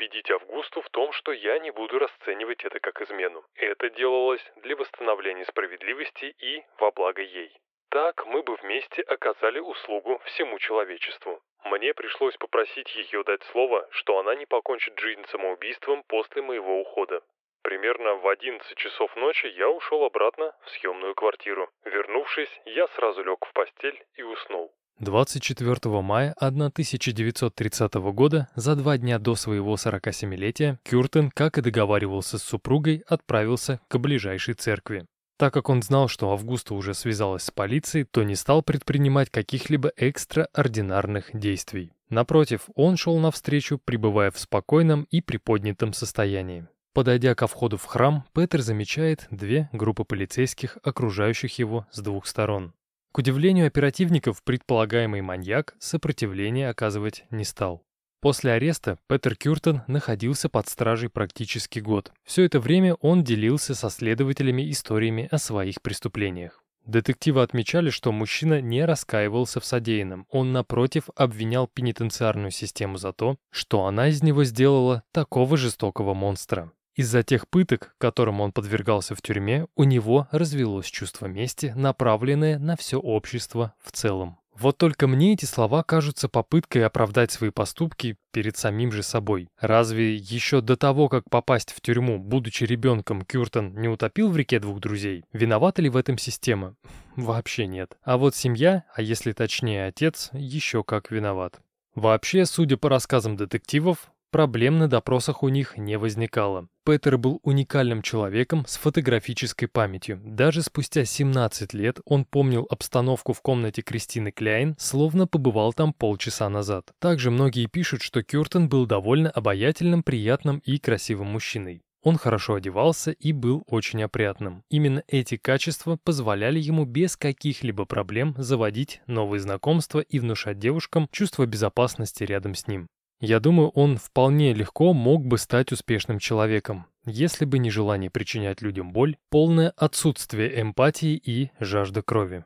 убедить 0.04 0.30
Августу 0.30 0.82
в 0.82 0.90
том, 0.90 1.12
что 1.12 1.32
я 1.32 1.58
не 1.58 1.70
буду 1.70 1.98
расценивать 1.98 2.64
это 2.64 2.78
как 2.78 3.00
измену. 3.00 3.42
Это 3.54 3.88
делалось 3.88 4.44
для 4.56 4.76
восстановления 4.76 5.46
справедливости 5.46 6.26
и 6.38 6.62
во 6.78 6.90
благо 6.90 7.22
ей. 7.22 7.50
Так 7.88 8.26
мы 8.26 8.42
бы 8.42 8.56
вместе 8.56 9.02
оказали 9.02 9.60
услугу 9.60 10.20
всему 10.26 10.58
человечеству. 10.58 11.40
Мне 11.64 11.94
пришлось 11.94 12.36
попросить 12.36 12.94
ее 12.96 13.24
дать 13.24 13.42
слово, 13.44 13.88
что 13.92 14.18
она 14.18 14.34
не 14.34 14.44
покончит 14.44 14.98
жизнь 14.98 15.24
самоубийством 15.28 16.02
после 16.02 16.42
моего 16.42 16.80
ухода. 16.80 17.22
Примерно 17.62 18.16
в 18.16 18.28
11 18.28 18.76
часов 18.76 19.16
ночи 19.16 19.46
я 19.46 19.70
ушел 19.70 20.04
обратно 20.04 20.54
в 20.64 20.70
съемную 20.72 21.14
квартиру. 21.14 21.70
Вернувшись, 21.84 22.60
я 22.66 22.88
сразу 22.88 23.24
лег 23.24 23.46
в 23.46 23.52
постель 23.54 24.04
и 24.16 24.22
уснул. 24.22 24.70
24 25.00 26.02
мая 26.02 26.34
1930 26.38 27.94
года, 27.94 28.48
за 28.54 28.76
два 28.76 28.96
дня 28.96 29.18
до 29.18 29.34
своего 29.34 29.74
47-летия, 29.74 30.78
Кюртен, 30.84 31.30
как 31.30 31.58
и 31.58 31.62
договаривался 31.62 32.38
с 32.38 32.42
супругой, 32.42 33.02
отправился 33.06 33.80
к 33.88 33.98
ближайшей 33.98 34.54
церкви. 34.54 35.06
Так 35.36 35.52
как 35.52 35.68
он 35.68 35.82
знал, 35.82 36.06
что 36.08 36.30
Августа 36.30 36.74
уже 36.74 36.94
связалась 36.94 37.42
с 37.42 37.50
полицией, 37.50 38.04
то 38.04 38.22
не 38.22 38.36
стал 38.36 38.62
предпринимать 38.62 39.30
каких-либо 39.30 39.92
экстраординарных 39.96 41.30
действий. 41.32 41.92
Напротив, 42.08 42.68
он 42.76 42.96
шел 42.96 43.18
навстречу, 43.18 43.80
пребывая 43.84 44.30
в 44.30 44.38
спокойном 44.38 45.08
и 45.10 45.20
приподнятом 45.20 45.92
состоянии. 45.92 46.68
Подойдя 46.92 47.34
ко 47.34 47.48
входу 47.48 47.76
в 47.76 47.84
храм, 47.86 48.24
Петер 48.32 48.60
замечает 48.62 49.26
две 49.32 49.68
группы 49.72 50.04
полицейских, 50.04 50.78
окружающих 50.84 51.58
его 51.58 51.86
с 51.90 51.98
двух 51.98 52.26
сторон. 52.26 52.72
К 53.14 53.18
удивлению 53.18 53.68
оперативников, 53.68 54.42
предполагаемый 54.42 55.20
маньяк 55.20 55.76
сопротивления 55.78 56.68
оказывать 56.68 57.24
не 57.30 57.44
стал. 57.44 57.84
После 58.20 58.50
ареста 58.50 58.98
Петер 59.06 59.36
Кюртон 59.36 59.82
находился 59.86 60.48
под 60.48 60.68
стражей 60.68 61.10
практически 61.10 61.78
год. 61.78 62.10
Все 62.24 62.42
это 62.42 62.58
время 62.58 62.94
он 62.94 63.22
делился 63.22 63.76
со 63.76 63.88
следователями 63.88 64.68
историями 64.68 65.28
о 65.30 65.38
своих 65.38 65.80
преступлениях. 65.80 66.64
Детективы 66.86 67.42
отмечали, 67.42 67.90
что 67.90 68.10
мужчина 68.10 68.60
не 68.60 68.84
раскаивался 68.84 69.60
в 69.60 69.64
содеянном. 69.64 70.26
Он, 70.28 70.50
напротив, 70.50 71.04
обвинял 71.14 71.68
пенитенциарную 71.68 72.50
систему 72.50 72.96
за 72.96 73.12
то, 73.12 73.36
что 73.52 73.86
она 73.86 74.08
из 74.08 74.24
него 74.24 74.42
сделала 74.42 75.04
такого 75.12 75.56
жестокого 75.56 76.14
монстра. 76.14 76.72
Из-за 76.96 77.24
тех 77.24 77.48
пыток, 77.48 77.94
которым 77.98 78.40
он 78.40 78.52
подвергался 78.52 79.16
в 79.16 79.22
тюрьме, 79.22 79.66
у 79.74 79.84
него 79.84 80.28
развелось 80.30 80.86
чувство 80.86 81.26
мести, 81.26 81.72
направленное 81.74 82.58
на 82.58 82.76
все 82.76 83.00
общество 83.00 83.74
в 83.82 83.90
целом. 83.90 84.38
Вот 84.56 84.78
только 84.78 85.08
мне 85.08 85.32
эти 85.32 85.44
слова 85.44 85.82
кажутся 85.82 86.28
попыткой 86.28 86.86
оправдать 86.86 87.32
свои 87.32 87.50
поступки 87.50 88.16
перед 88.30 88.56
самим 88.56 88.92
же 88.92 89.02
собой. 89.02 89.48
Разве 89.58 90.14
еще 90.14 90.60
до 90.60 90.76
того, 90.76 91.08
как 91.08 91.28
попасть 91.28 91.72
в 91.72 91.80
тюрьму, 91.80 92.20
будучи 92.20 92.62
ребенком, 92.62 93.22
Кюртон 93.22 93.74
не 93.74 93.88
утопил 93.88 94.30
в 94.30 94.36
реке 94.36 94.60
двух 94.60 94.78
друзей? 94.78 95.24
Виновата 95.32 95.82
ли 95.82 95.88
в 95.88 95.96
этом 95.96 96.18
система? 96.18 96.76
Вообще 97.16 97.66
нет. 97.66 97.96
А 98.04 98.16
вот 98.16 98.36
семья, 98.36 98.84
а 98.94 99.02
если 99.02 99.32
точнее 99.32 99.86
отец, 99.86 100.30
еще 100.32 100.84
как 100.84 101.10
виноват. 101.10 101.60
Вообще, 101.96 102.44
судя 102.44 102.76
по 102.76 102.88
рассказам 102.88 103.36
детективов, 103.36 104.10
Проблем 104.34 104.80
на 104.80 104.88
допросах 104.88 105.44
у 105.44 105.48
них 105.48 105.76
не 105.76 105.96
возникало. 105.96 106.66
Петер 106.84 107.18
был 107.18 107.38
уникальным 107.44 108.02
человеком 108.02 108.64
с 108.66 108.76
фотографической 108.78 109.68
памятью. 109.68 110.20
Даже 110.24 110.62
спустя 110.62 111.04
17 111.04 111.72
лет 111.72 112.00
он 112.04 112.24
помнил 112.24 112.66
обстановку 112.68 113.32
в 113.32 113.40
комнате 113.42 113.82
Кристины 113.82 114.32
Кляйн, 114.32 114.74
словно 114.76 115.28
побывал 115.28 115.72
там 115.72 115.92
полчаса 115.92 116.48
назад. 116.48 116.90
Также 116.98 117.30
многие 117.30 117.66
пишут, 117.66 118.02
что 118.02 118.24
Кюртен 118.24 118.68
был 118.68 118.86
довольно 118.86 119.30
обаятельным, 119.30 120.02
приятным 120.02 120.58
и 120.64 120.78
красивым 120.78 121.28
мужчиной. 121.28 121.82
Он 122.02 122.18
хорошо 122.18 122.54
одевался 122.56 123.12
и 123.12 123.32
был 123.32 123.62
очень 123.68 124.02
опрятным. 124.02 124.64
Именно 124.68 125.04
эти 125.06 125.36
качества 125.36 125.96
позволяли 126.02 126.58
ему 126.58 126.86
без 126.86 127.16
каких-либо 127.16 127.84
проблем 127.84 128.34
заводить 128.36 129.00
новые 129.06 129.38
знакомства 129.38 130.00
и 130.00 130.18
внушать 130.18 130.58
девушкам 130.58 131.08
чувство 131.12 131.46
безопасности 131.46 132.24
рядом 132.24 132.56
с 132.56 132.66
ним. 132.66 132.88
Я 133.20 133.40
думаю, 133.40 133.70
он 133.70 133.96
вполне 133.96 134.52
легко 134.52 134.92
мог 134.92 135.26
бы 135.26 135.38
стать 135.38 135.72
успешным 135.72 136.18
человеком, 136.18 136.86
если 137.06 137.44
бы 137.44 137.58
не 137.58 137.70
желание 137.70 138.10
причинять 138.10 138.62
людям 138.62 138.92
боль, 138.92 139.16
полное 139.30 139.70
отсутствие 139.76 140.60
эмпатии 140.60 141.14
и 141.14 141.50
жажда 141.60 142.02
крови. 142.02 142.44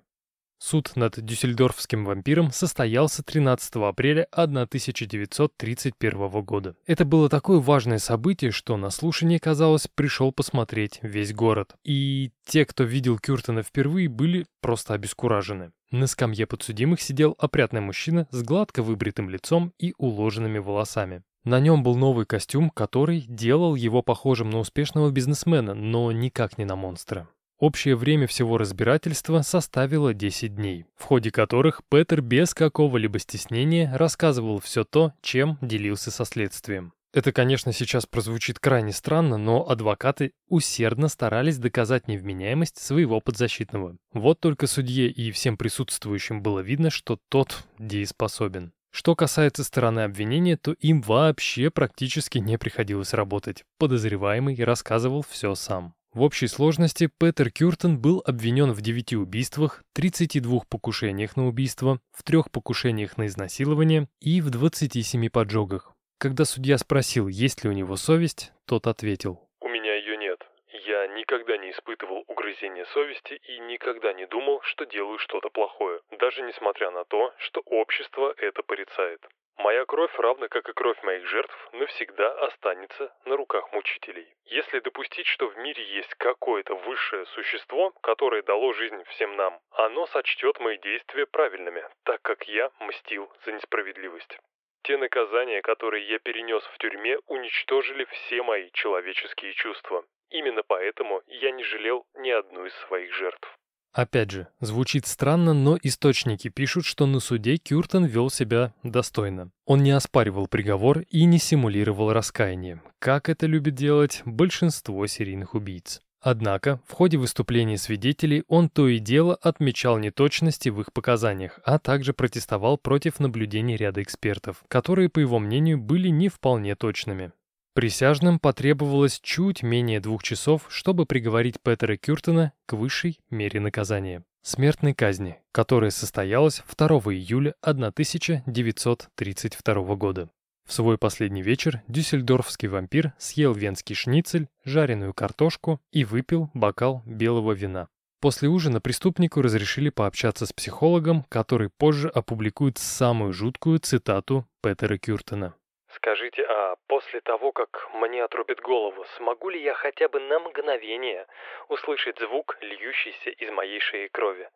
Суд 0.61 0.97
над 0.97 1.25
дюссельдорфским 1.25 2.05
вампиром 2.05 2.51
состоялся 2.51 3.23
13 3.23 3.77
апреля 3.77 4.27
1931 4.33 6.43
года. 6.43 6.75
Это 6.85 7.05
было 7.05 7.29
такое 7.29 7.61
важное 7.61 7.99
событие, 7.99 8.51
что 8.51 8.77
на 8.77 8.91
слушание, 8.91 9.39
казалось, 9.39 9.87
пришел 9.87 10.33
посмотреть 10.33 10.99
весь 11.03 11.33
город. 11.33 11.77
И 11.85 12.33
те, 12.45 12.65
кто 12.65 12.83
видел 12.83 13.21
Кюртона 13.21 13.63
впервые, 13.63 14.09
были 14.09 14.47
просто 14.61 14.95
обескуражены. 14.95 15.71
На 15.91 16.07
скамье 16.07 16.47
подсудимых 16.47 17.01
сидел 17.01 17.35
опрятный 17.39 17.81
мужчина 17.81 18.29
с 18.31 18.43
гладко 18.43 18.83
выбритым 18.83 19.31
лицом 19.31 19.73
и 19.79 19.95
уложенными 19.97 20.59
волосами. 20.59 21.23
На 21.45 21.61
нем 21.61 21.83
был 21.83 21.97
новый 21.97 22.27
костюм, 22.27 22.69
который 22.69 23.25
делал 23.27 23.75
его 23.75 24.03
похожим 24.03 24.51
на 24.51 24.59
успешного 24.59 25.11
бизнесмена, 25.11 25.73
но 25.73 26.13
никак 26.13 26.59
не 26.59 26.67
на 26.67 26.77
монстра. 26.77 27.29
Общее 27.59 27.97
время 27.97 28.27
всего 28.27 28.59
разбирательства 28.59 29.43
составило 29.43 30.15
10 30.15 30.55
дней, 30.55 30.85
в 30.95 31.05
ходе 31.05 31.31
которых 31.31 31.81
Петер 31.89 32.21
без 32.21 32.55
какого-либо 32.55 33.19
стеснения 33.19 33.93
рассказывал 33.97 34.61
все 34.61 34.85
то, 34.85 35.13
чем 35.23 35.59
делился 35.61 36.11
со 36.11 36.25
следствием. 36.25 36.93
Это, 37.15 37.33
конечно, 37.33 37.73
сейчас 37.73 38.05
прозвучит 38.05 38.59
крайне 38.59 38.93
странно, 38.93 39.39
но 39.39 39.69
адвокаты 39.69 40.33
усердно 40.49 41.09
старались 41.09 41.59
доказать 41.59 42.07
невменяемость 42.07 42.79
своего 42.79 43.21
подзащитного. 43.21 43.97
Вот 44.13 44.41
только 44.41 44.67
судье 44.67 45.09
и 45.11 45.31
всем 45.31 45.57
присутствующим 45.57 46.43
было 46.43 46.61
видно, 46.61 46.91
что 46.91 47.19
тот 47.29 47.65
дееспособен. 47.79 48.73
Что 48.91 49.15
касается 49.15 49.65
стороны 49.65 50.01
обвинения, 50.01 50.57
то 50.57 50.73
им 50.73 51.03
вообще 51.03 51.71
практически 51.71 52.39
не 52.39 52.59
приходилось 52.59 53.15
работать. 53.15 53.65
Подозреваемый 53.79 54.63
рассказывал 54.63 55.23
все 55.23 55.55
сам. 55.55 55.95
В 56.13 56.23
общей 56.23 56.47
сложности 56.47 57.11
Петер 57.19 57.51
Кюртон 57.51 57.99
был 57.99 58.23
обвинен 58.27 58.73
в 58.73 58.81
9 58.81 59.15
убийствах, 59.15 59.83
32 59.93 60.61
покушениях 60.69 61.37
на 61.37 61.47
убийство, 61.47 62.01
в 62.13 62.23
трех 62.23 62.51
покушениях 62.51 63.19
на 63.19 63.27
изнасилование 63.27 64.09
и 64.21 64.41
в 64.41 64.51
27 64.51 65.29
поджогах. 65.29 65.95
Когда 66.21 66.45
судья 66.45 66.79
спросил, 66.79 67.29
есть 67.29 67.63
ли 67.63 67.71
у 67.71 67.73
него 67.73 67.95
совесть, 67.95 68.51
тот 68.67 68.89
ответил. 68.89 69.39
«У 69.61 69.69
меня 69.69 69.95
ее 69.95 70.17
нет. 70.17 70.45
Я 70.73 71.07
никогда 71.07 71.57
не 71.57 71.71
испытывал 71.71 72.25
угрызения 72.27 72.87
совести 72.87 73.35
и 73.35 73.61
никогда 73.61 74.13
не 74.13 74.27
думал, 74.27 74.61
что 74.63 74.85
делаю 74.85 75.19
что-то 75.19 75.49
плохое, 75.49 76.01
даже 76.19 76.43
несмотря 76.43 76.91
на 76.91 77.05
то, 77.05 77.33
что 77.39 77.61
общество 77.61 78.35
это 78.37 78.65
порицает. 78.65 79.25
Моя 79.59 79.85
кровь, 79.85 80.11
равно 80.19 80.49
как 80.49 80.69
и 80.69 80.73
кровь 80.73 81.01
моих 81.05 81.25
жертв, 81.29 81.55
навсегда 81.73 82.33
останется 82.47 83.15
на 83.25 83.37
руках 83.37 83.73
мучителей. 83.73 84.27
Если 84.47 84.81
допустить, 84.81 85.27
что 85.27 85.47
в 85.47 85.57
мире 85.59 85.85
есть 85.85 86.15
какое-то 86.17 86.75
высшее 86.75 87.27
существо, 87.27 87.93
которое 88.03 88.43
дало 88.43 88.73
жизнь 88.73 89.05
всем 89.11 89.37
нам, 89.37 89.61
оно 89.71 90.07
сочтет 90.09 90.59
мои 90.59 90.79
действия 90.79 91.27
правильными, 91.27 91.85
так 92.03 92.21
как 92.23 92.49
я 92.49 92.73
мстил 92.81 93.31
за 93.45 93.53
несправедливость. 93.53 94.41
Те 94.89 94.97
наказания, 94.97 95.61
которые 95.61 96.09
я 96.09 96.19
перенес 96.19 96.63
в 96.63 96.79
тюрьме, 96.79 97.19
уничтожили 97.27 98.07
все 98.11 98.43
мои 98.43 98.71
человеческие 98.73 99.53
чувства. 99.53 100.03
Именно 100.31 100.63
поэтому 100.67 101.21
я 101.27 101.51
не 101.51 101.63
жалел 101.63 102.07
ни 102.15 102.31
одну 102.31 102.65
из 102.65 102.73
своих 102.87 103.13
жертв. 103.15 103.55
Опять 103.93 104.31
же, 104.31 104.49
звучит 104.61 105.07
странно, 105.07 105.53
но 105.53 105.77
источники 105.83 106.49
пишут, 106.49 106.87
что 106.87 107.05
на 107.05 107.21
суде 107.21 107.59
Кюртон 107.59 108.07
вел 108.07 108.31
себя 108.31 108.73
достойно. 108.83 109.51
Он 109.67 109.83
не 109.83 109.91
оспаривал 109.91 110.49
приговор 110.49 111.01
и 111.11 111.27
не 111.27 111.39
симулировал 111.39 112.15
раскаяние, 112.15 112.81
как 112.99 113.29
это 113.29 113.45
любит 113.45 113.75
делать 113.75 114.23
большинство 114.25 115.07
серийных 115.07 115.53
убийц. 115.53 116.01
Однако, 116.21 116.81
в 116.87 116.93
ходе 116.93 117.17
выступления 117.17 117.79
свидетелей 117.79 118.45
он 118.49 118.69
то 118.69 118.89
и 118.89 118.99
дело 118.99 119.37
отмечал 119.37 119.99
неточности 119.99 120.69
в 120.69 120.81
их 120.81 120.93
показаниях, 120.93 121.61
а 121.65 121.79
также 121.79 122.13
протестовал 122.13 122.77
против 122.77 123.21
наблюдений 123.21 123.77
ряда 123.77 124.03
экспертов, 124.03 124.65
которые, 124.69 125.09
по 125.09 125.21
его 125.21 125.39
мнению, 125.39 125.79
были 125.79 126.09
не 126.09 126.29
вполне 126.29 126.75
точными. 126.75 127.31
Присяжным 127.75 128.41
потребовалось 128.41 129.21
чуть 129.23 129.63
менее 129.63 130.01
двух 130.01 130.25
часов, 130.25 130.67
чтобы 130.69 131.07
приговорить 131.07 131.61
Петера 131.63 131.97
Кюртона 131.97 132.53
к 132.67 132.73
высшей 132.73 133.21
мере 133.31 133.61
наказания– 133.61 134.25
смертной 134.43 134.95
казни, 134.95 135.39
которая 135.53 135.93
состоялась 135.93 136.65
2 136.77 136.89
июля 137.13 137.55
1932 137.61 139.95
года. 139.95 140.29
В 140.69 140.73
свой 140.75 140.99
последний 140.99 141.41
вечер 141.41 141.81
дюссельдорфский 141.89 142.69
вампир 142.69 143.15
съел 143.17 143.55
венский 143.55 143.95
шницель, 143.95 144.49
жареную 144.67 145.15
картошку 145.15 145.81
и 145.93 146.05
выпил 146.05 146.51
бокал 146.53 147.01
белого 147.07 147.53
вина. 147.53 147.89
После 148.21 148.51
ужина 148.51 148.79
преступнику 148.79 149.41
разрешили 149.41 149.89
пообщаться 149.89 150.45
с 150.45 150.53
психологом, 150.53 151.25
который 151.31 151.71
позже 151.71 152.11
опубликует 152.11 152.77
самую 152.77 153.33
жуткую 153.33 153.79
цитату 153.79 154.45
Петера 154.63 154.99
Кюртона. 154.99 155.55
«Скажите, 155.95 156.43
а 156.43 156.77
после 156.87 157.23
того, 157.23 157.53
как 157.53 157.89
мне 157.95 158.23
отрубит 158.23 158.61
голову, 158.61 159.07
смогу 159.17 159.49
ли 159.49 159.63
я 159.63 159.73
хотя 159.73 160.11
бы 160.11 160.21
на 160.21 160.39
мгновение 160.39 161.27
услышать 161.71 162.19
звук, 162.19 162.59
льющийся 162.61 163.31
из 163.31 163.51
моей 163.53 163.81
шеи 163.81 164.09
крови? 164.09 164.51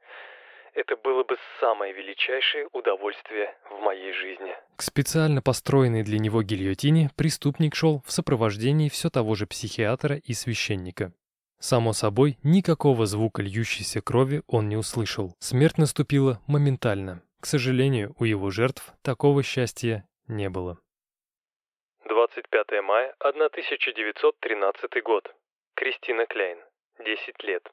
Это 0.75 0.97
было 0.97 1.23
бы 1.23 1.37
самое 1.61 1.93
величайшее 1.93 2.67
удовольствие 2.73 3.55
в 3.71 3.81
моей 3.81 4.13
жизни. 4.13 4.55
К 4.77 4.83
специально 4.83 5.43
построенной 5.43 6.03
для 6.03 6.19
него 6.19 6.43
гильотине 6.43 7.11
преступник 7.17 7.75
шел 7.75 8.03
в 8.07 8.13
сопровождении 8.13 8.89
все 8.89 9.11
того 9.11 9.35
же 9.35 9.47
психиатра 9.47 10.17
и 10.17 10.33
священника. 10.33 11.13
Само 11.59 11.93
собой, 11.93 12.39
никакого 12.43 13.07
звука 13.07 13.43
льющейся 13.43 14.01
крови 14.01 14.43
он 14.49 14.69
не 14.69 14.77
услышал. 14.77 15.35
Смерть 15.39 15.79
наступила 15.79 16.41
моментально. 16.49 17.23
К 17.41 17.47
сожалению, 17.47 18.15
у 18.19 18.25
его 18.25 18.51
жертв 18.51 18.93
такого 19.03 19.43
счастья 19.43 20.09
не 20.27 20.49
было. 20.49 20.79
25 22.09 22.83
мая 22.83 23.15
1913 23.21 25.03
год. 25.05 25.35
Кристина 25.75 26.27
Кляйн. 26.27 26.59
10 26.99 27.43
лет. 27.45 27.71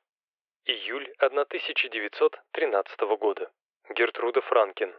Июль 0.66 1.10
1913 1.20 3.00
года. 3.18 3.50
Гертруда 3.90 4.42
Франкин. 4.42 4.94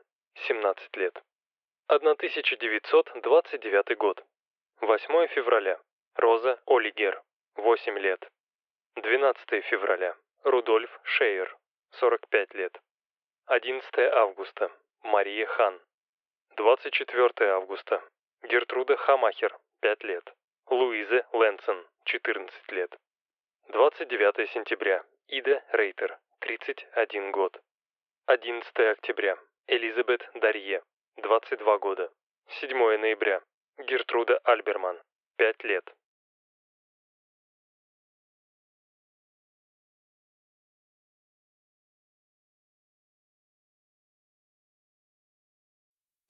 17 0.47 0.97
лет. 0.97 1.23
1929 1.87 3.99
год. 3.99 4.25
8 4.81 5.27
февраля. 5.29 5.79
Роза 6.17 6.59
Олигер. 6.67 7.23
8 7.57 7.99
лет. 7.99 8.27
12 8.97 9.65
февраля. 9.67 10.17
Рудольф 10.45 10.99
Шейер. 11.05 11.57
45 11.91 12.55
лет. 12.55 12.81
11 13.47 13.99
августа. 13.99 14.73
Мария 15.03 15.47
Хан. 15.47 15.79
24 16.57 17.51
августа. 17.51 18.03
Гертруда 18.43 18.97
Хамахер. 18.97 19.57
5 19.81 20.05
лет. 20.05 20.35
Луиза 20.67 21.27
Лэнсон. 21.33 21.87
14 22.05 22.73
лет. 22.73 22.97
29 23.69 24.51
сентября. 24.51 25.05
Ида 25.33 25.63
Рейтер, 25.71 26.19
31 26.41 27.31
год. 27.31 27.57
11 28.27 28.67
октября. 28.91 29.39
Элизабет 29.69 30.29
Дарье, 30.35 30.83
22 31.19 31.79
года. 31.79 32.11
7 32.61 32.77
ноября. 32.99 33.41
Гертруда 33.79 34.39
Альберман, 34.39 35.01
5 35.37 35.63
лет. 35.63 35.85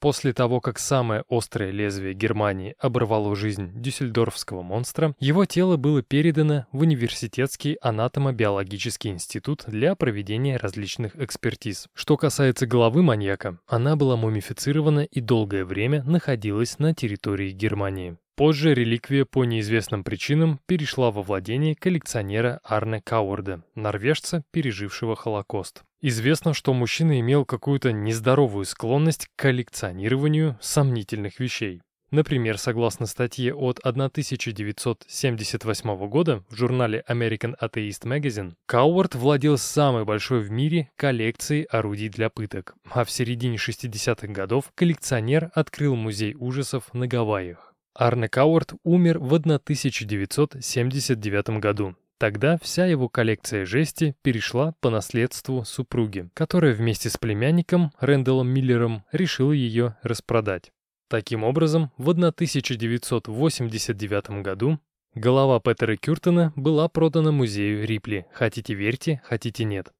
После 0.00 0.32
того, 0.32 0.62
как 0.62 0.78
самое 0.78 1.24
острое 1.28 1.70
лезвие 1.70 2.14
Германии 2.14 2.74
оборвало 2.78 3.36
жизнь 3.36 3.70
дюссельдорфского 3.74 4.62
монстра, 4.62 5.14
его 5.20 5.44
тело 5.44 5.76
было 5.76 6.02
передано 6.02 6.64
в 6.72 6.80
университетский 6.80 7.76
анатомо-биологический 7.82 9.10
институт 9.10 9.64
для 9.66 9.94
проведения 9.94 10.56
различных 10.56 11.16
экспертиз. 11.16 11.88
Что 11.94 12.16
касается 12.16 12.66
головы 12.66 13.02
маньяка, 13.02 13.58
она 13.66 13.94
была 13.94 14.16
мумифицирована 14.16 15.00
и 15.00 15.20
долгое 15.20 15.66
время 15.66 16.02
находилась 16.04 16.78
на 16.78 16.94
территории 16.94 17.50
Германии. 17.50 18.16
Позже 18.36 18.72
реликвия 18.72 19.26
по 19.26 19.44
неизвестным 19.44 20.02
причинам 20.02 20.60
перешла 20.64 21.10
во 21.10 21.22
владение 21.22 21.74
коллекционера 21.74 22.58
Арне 22.64 23.02
Кауэрда, 23.02 23.64
норвежца, 23.74 24.44
пережившего 24.50 25.14
Холокост. 25.14 25.82
Известно, 26.02 26.54
что 26.54 26.72
мужчина 26.72 27.20
имел 27.20 27.44
какую-то 27.44 27.92
нездоровую 27.92 28.64
склонность 28.64 29.26
к 29.26 29.30
коллекционированию 29.36 30.56
сомнительных 30.60 31.38
вещей. 31.38 31.82
Например, 32.10 32.56
согласно 32.58 33.06
статье 33.06 33.54
от 33.54 33.78
1978 33.80 36.08
года 36.08 36.42
в 36.48 36.56
журнале 36.56 37.04
American 37.08 37.54
Atheist 37.60 38.04
Magazine, 38.04 38.54
Кауарт 38.66 39.14
владел 39.14 39.56
самой 39.58 40.04
большой 40.04 40.40
в 40.40 40.50
мире 40.50 40.90
коллекцией 40.96 41.62
орудий 41.64 42.08
для 42.08 42.30
пыток, 42.30 42.74
а 42.90 43.04
в 43.04 43.10
середине 43.10 43.58
60-х 43.58 44.26
годов 44.28 44.72
коллекционер 44.74 45.50
открыл 45.54 45.94
музей 45.94 46.34
ужасов 46.36 46.92
на 46.94 47.06
Гавайях. 47.06 47.74
Арне 47.94 48.28
Кауарт 48.28 48.72
умер 48.82 49.20
в 49.20 49.34
1979 49.34 51.60
году. 51.60 51.94
Тогда 52.20 52.58
вся 52.58 52.84
его 52.84 53.08
коллекция 53.08 53.64
жести 53.64 54.14
перешла 54.20 54.74
по 54.80 54.90
наследству 54.90 55.64
супруги, 55.64 56.28
которая 56.34 56.74
вместе 56.74 57.08
с 57.08 57.16
племянником 57.16 57.92
Рэндаллом 57.98 58.46
Миллером 58.46 59.04
решила 59.10 59.52
ее 59.52 59.96
распродать. 60.02 60.70
Таким 61.08 61.44
образом, 61.44 61.90
в 61.96 62.10
1989 62.10 64.42
году 64.42 64.78
голова 65.14 65.60
Петера 65.60 65.96
Кюртона 65.96 66.52
была 66.56 66.90
продана 66.90 67.32
музею 67.32 67.86
Рипли, 67.86 68.26
хотите 68.34 68.74
верьте, 68.74 69.22
хотите 69.24 69.64
нет. 69.64 69.90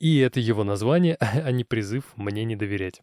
И 0.00 0.18
это 0.18 0.40
его 0.40 0.64
название, 0.64 1.14
а 1.20 1.48
не 1.52 1.62
призыв 1.62 2.06
мне 2.16 2.44
не 2.44 2.56
доверять. 2.56 3.02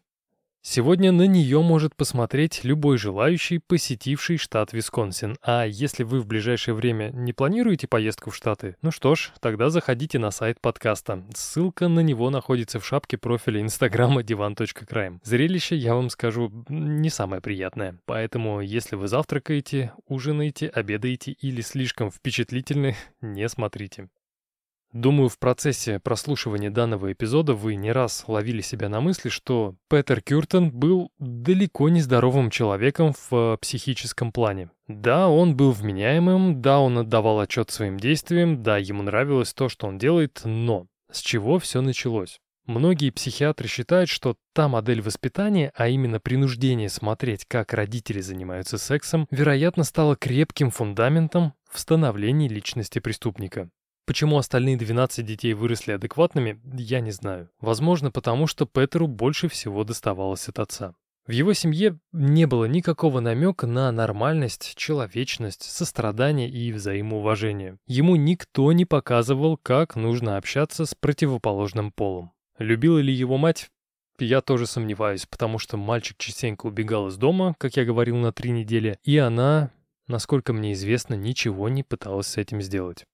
Сегодня 0.68 1.12
на 1.12 1.28
нее 1.28 1.62
может 1.62 1.94
посмотреть 1.94 2.64
любой 2.64 2.98
желающий, 2.98 3.60
посетивший 3.60 4.36
штат 4.36 4.72
Висконсин. 4.72 5.36
А 5.40 5.62
если 5.64 6.02
вы 6.02 6.20
в 6.20 6.26
ближайшее 6.26 6.74
время 6.74 7.12
не 7.14 7.32
планируете 7.32 7.86
поездку 7.86 8.30
в 8.30 8.36
Штаты, 8.36 8.74
ну 8.82 8.90
что 8.90 9.14
ж, 9.14 9.30
тогда 9.40 9.70
заходите 9.70 10.18
на 10.18 10.32
сайт 10.32 10.60
подкаста. 10.60 11.22
Ссылка 11.32 11.86
на 11.86 12.00
него 12.00 12.30
находится 12.30 12.80
в 12.80 12.84
шапке 12.84 13.16
профиля 13.16 13.60
инстаграма 13.60 14.22
divan.crime. 14.22 15.20
Зрелище, 15.22 15.76
я 15.76 15.94
вам 15.94 16.10
скажу, 16.10 16.52
не 16.68 17.10
самое 17.10 17.40
приятное. 17.40 18.00
Поэтому, 18.04 18.60
если 18.60 18.96
вы 18.96 19.06
завтракаете, 19.06 19.92
ужинаете, 20.08 20.66
обедаете 20.66 21.30
или 21.30 21.60
слишком 21.60 22.10
впечатлительны, 22.10 22.96
не 23.20 23.48
смотрите. 23.48 24.08
Думаю, 24.96 25.28
в 25.28 25.38
процессе 25.38 26.00
прослушивания 26.00 26.70
данного 26.70 27.12
эпизода 27.12 27.52
вы 27.52 27.74
не 27.74 27.92
раз 27.92 28.24
ловили 28.28 28.62
себя 28.62 28.88
на 28.88 29.02
мысли, 29.02 29.28
что 29.28 29.74
Петер 29.90 30.22
Кюртен 30.22 30.70
был 30.70 31.10
далеко 31.18 31.90
не 31.90 32.00
здоровым 32.00 32.48
человеком 32.48 33.12
в 33.12 33.34
э, 33.34 33.56
психическом 33.58 34.32
плане. 34.32 34.70
Да, 34.88 35.28
он 35.28 35.54
был 35.54 35.72
вменяемым, 35.72 36.62
да, 36.62 36.80
он 36.80 36.96
отдавал 36.96 37.40
отчет 37.40 37.70
своим 37.70 38.00
действиям, 38.00 38.62
да, 38.62 38.78
ему 38.78 39.02
нравилось 39.02 39.52
то, 39.52 39.68
что 39.68 39.86
он 39.86 39.98
делает, 39.98 40.40
но 40.44 40.86
с 41.12 41.20
чего 41.20 41.58
все 41.58 41.82
началось? 41.82 42.40
Многие 42.64 43.10
психиатры 43.10 43.68
считают, 43.68 44.08
что 44.08 44.36
та 44.54 44.66
модель 44.66 45.02
воспитания, 45.02 45.72
а 45.76 45.88
именно 45.88 46.20
принуждение 46.20 46.88
смотреть, 46.88 47.44
как 47.44 47.74
родители 47.74 48.22
занимаются 48.22 48.78
сексом, 48.78 49.28
вероятно, 49.30 49.84
стала 49.84 50.16
крепким 50.16 50.70
фундаментом 50.70 51.52
в 51.70 51.78
становлении 51.80 52.48
личности 52.48 52.98
преступника. 52.98 53.68
Почему 54.06 54.38
остальные 54.38 54.76
12 54.76 55.26
детей 55.26 55.52
выросли 55.52 55.90
адекватными, 55.90 56.60
я 56.74 57.00
не 57.00 57.10
знаю. 57.10 57.50
Возможно, 57.60 58.12
потому 58.12 58.46
что 58.46 58.64
Петеру 58.64 59.08
больше 59.08 59.48
всего 59.48 59.82
доставалось 59.82 60.48
от 60.48 60.60
отца. 60.60 60.94
В 61.26 61.32
его 61.32 61.54
семье 61.54 61.98
не 62.12 62.46
было 62.46 62.66
никакого 62.66 63.18
намека 63.18 63.66
на 63.66 63.90
нормальность, 63.90 64.74
человечность, 64.76 65.62
сострадание 65.64 66.48
и 66.48 66.72
взаимоуважение. 66.72 67.78
Ему 67.88 68.14
никто 68.14 68.70
не 68.70 68.84
показывал, 68.84 69.56
как 69.56 69.96
нужно 69.96 70.36
общаться 70.36 70.86
с 70.86 70.94
противоположным 70.94 71.90
полом. 71.90 72.30
Любила 72.58 72.98
ли 72.98 73.12
его 73.12 73.38
мать? 73.38 73.70
Я 74.20 74.40
тоже 74.40 74.68
сомневаюсь, 74.68 75.26
потому 75.26 75.58
что 75.58 75.76
мальчик 75.76 76.16
частенько 76.16 76.66
убегал 76.66 77.08
из 77.08 77.16
дома, 77.16 77.56
как 77.58 77.76
я 77.76 77.84
говорил, 77.84 78.16
на 78.16 78.32
три 78.32 78.50
недели, 78.52 79.00
и 79.02 79.18
она, 79.18 79.72
насколько 80.06 80.52
мне 80.52 80.74
известно, 80.74 81.14
ничего 81.14 81.68
не 81.68 81.82
пыталась 81.82 82.28
с 82.28 82.36
этим 82.36 82.62
сделать. 82.62 83.04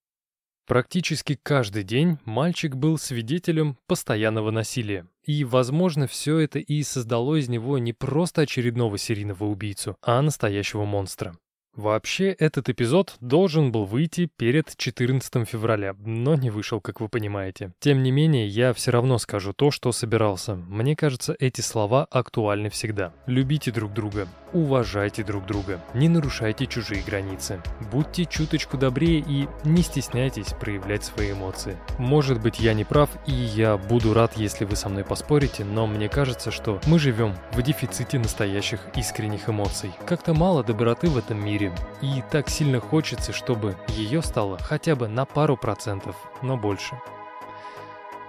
Практически 0.67 1.39
каждый 1.43 1.83
день 1.83 2.19
мальчик 2.25 2.77
был 2.77 2.97
свидетелем 2.97 3.77
постоянного 3.87 4.51
насилия. 4.51 5.07
И, 5.25 5.45
возможно, 5.45 6.07
все 6.07 6.39
это 6.39 6.59
и 6.59 6.83
создало 6.83 7.37
из 7.37 7.49
него 7.49 7.79
не 7.79 7.93
просто 7.93 8.43
очередного 8.43 8.97
серийного 8.99 9.45
убийцу, 9.45 9.97
а 10.03 10.23
настоящего 10.23 10.85
монстра. 10.85 11.35
Вообще, 11.75 12.33
этот 12.33 12.69
эпизод 12.69 13.17
должен 13.21 13.73
был 13.73 13.87
выйти 13.87 14.27
перед 14.37 14.77
14 14.77 15.49
февраля, 15.49 15.95
но 16.05 16.35
не 16.35 16.51
вышел, 16.51 16.83
как 16.83 17.01
вы 17.01 17.09
понимаете. 17.09 17.73
Тем 17.81 18.03
не 18.03 18.11
менее, 18.11 18.47
я 18.47 18.75
все 18.75 18.91
равно 18.91 19.17
скажу 19.17 19.55
то, 19.55 19.71
что 19.71 19.91
собирался. 19.91 20.55
Мне 20.55 20.95
кажется, 20.95 21.35
эти 21.39 21.63
слова 21.63 22.07
актуальны 22.11 22.69
всегда. 22.69 23.15
Любите 23.27 23.73
друг 23.73 23.95
друга, 23.95 24.29
уважайте 24.53 25.25
друг 25.25 25.47
друга, 25.47 25.81
не 25.95 26.11
нарушайте 26.11 26.67
чужие 26.67 27.03
границы. 27.03 27.63
Будьте 27.91 28.27
чуточку 28.27 28.77
добрее 28.77 29.25
и 29.27 29.49
не 29.65 29.83
стесняйтесь 29.83 30.53
проявлять 30.53 31.05
свои 31.05 31.33
эмоции. 31.33 31.79
Может 31.99 32.43
быть, 32.43 32.61
я 32.61 32.75
не 32.75 32.85
прав, 32.85 33.09
и 33.27 33.33
я 33.33 33.79
буду 33.79 34.13
рад, 34.13 34.37
если 34.37 34.67
вы 34.67 34.77
со 34.77 34.91
мной 34.91 35.05
поспорите, 35.05 35.65
но 35.65 35.87
мне 35.87 36.11
кажется, 36.11 36.51
что 36.51 36.83
мы 36.87 36.99
живем 36.99 37.35
в 37.53 37.63
дефиците 37.63 38.19
настоящих 38.19 38.81
искренних 38.95 39.49
эмоций. 39.49 39.91
Как-то 40.05 40.35
мало 40.35 40.63
доброты 40.63 41.09
в 41.09 41.17
этом 41.17 41.43
мире, 41.43 41.62
мире. 41.63 41.73
И 42.01 42.23
так 42.31 42.49
сильно 42.49 42.81
хочется, 42.81 43.33
чтобы 43.33 43.77
ее 43.89 44.23
стало 44.23 44.59
хотя 44.59 44.97
бы 44.97 45.09
на 45.09 45.25
пару 45.25 45.57
процентов, 45.57 46.17
но 46.43 46.57
больше. 46.57 47.01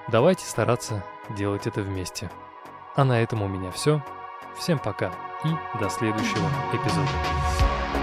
Давайте 0.10 0.46
стараться 0.46 1.04
делать 1.38 1.68
это 1.68 1.82
вместе. 1.82 2.30
А 2.96 3.04
на 3.04 3.22
этом 3.22 3.42
у 3.42 3.48
меня 3.48 3.72
все. 3.72 4.04
Всем 4.58 4.78
пока 4.78 5.12
и 5.44 5.80
до 5.80 5.90
следующего 5.90 6.48
эпизода. 6.74 8.03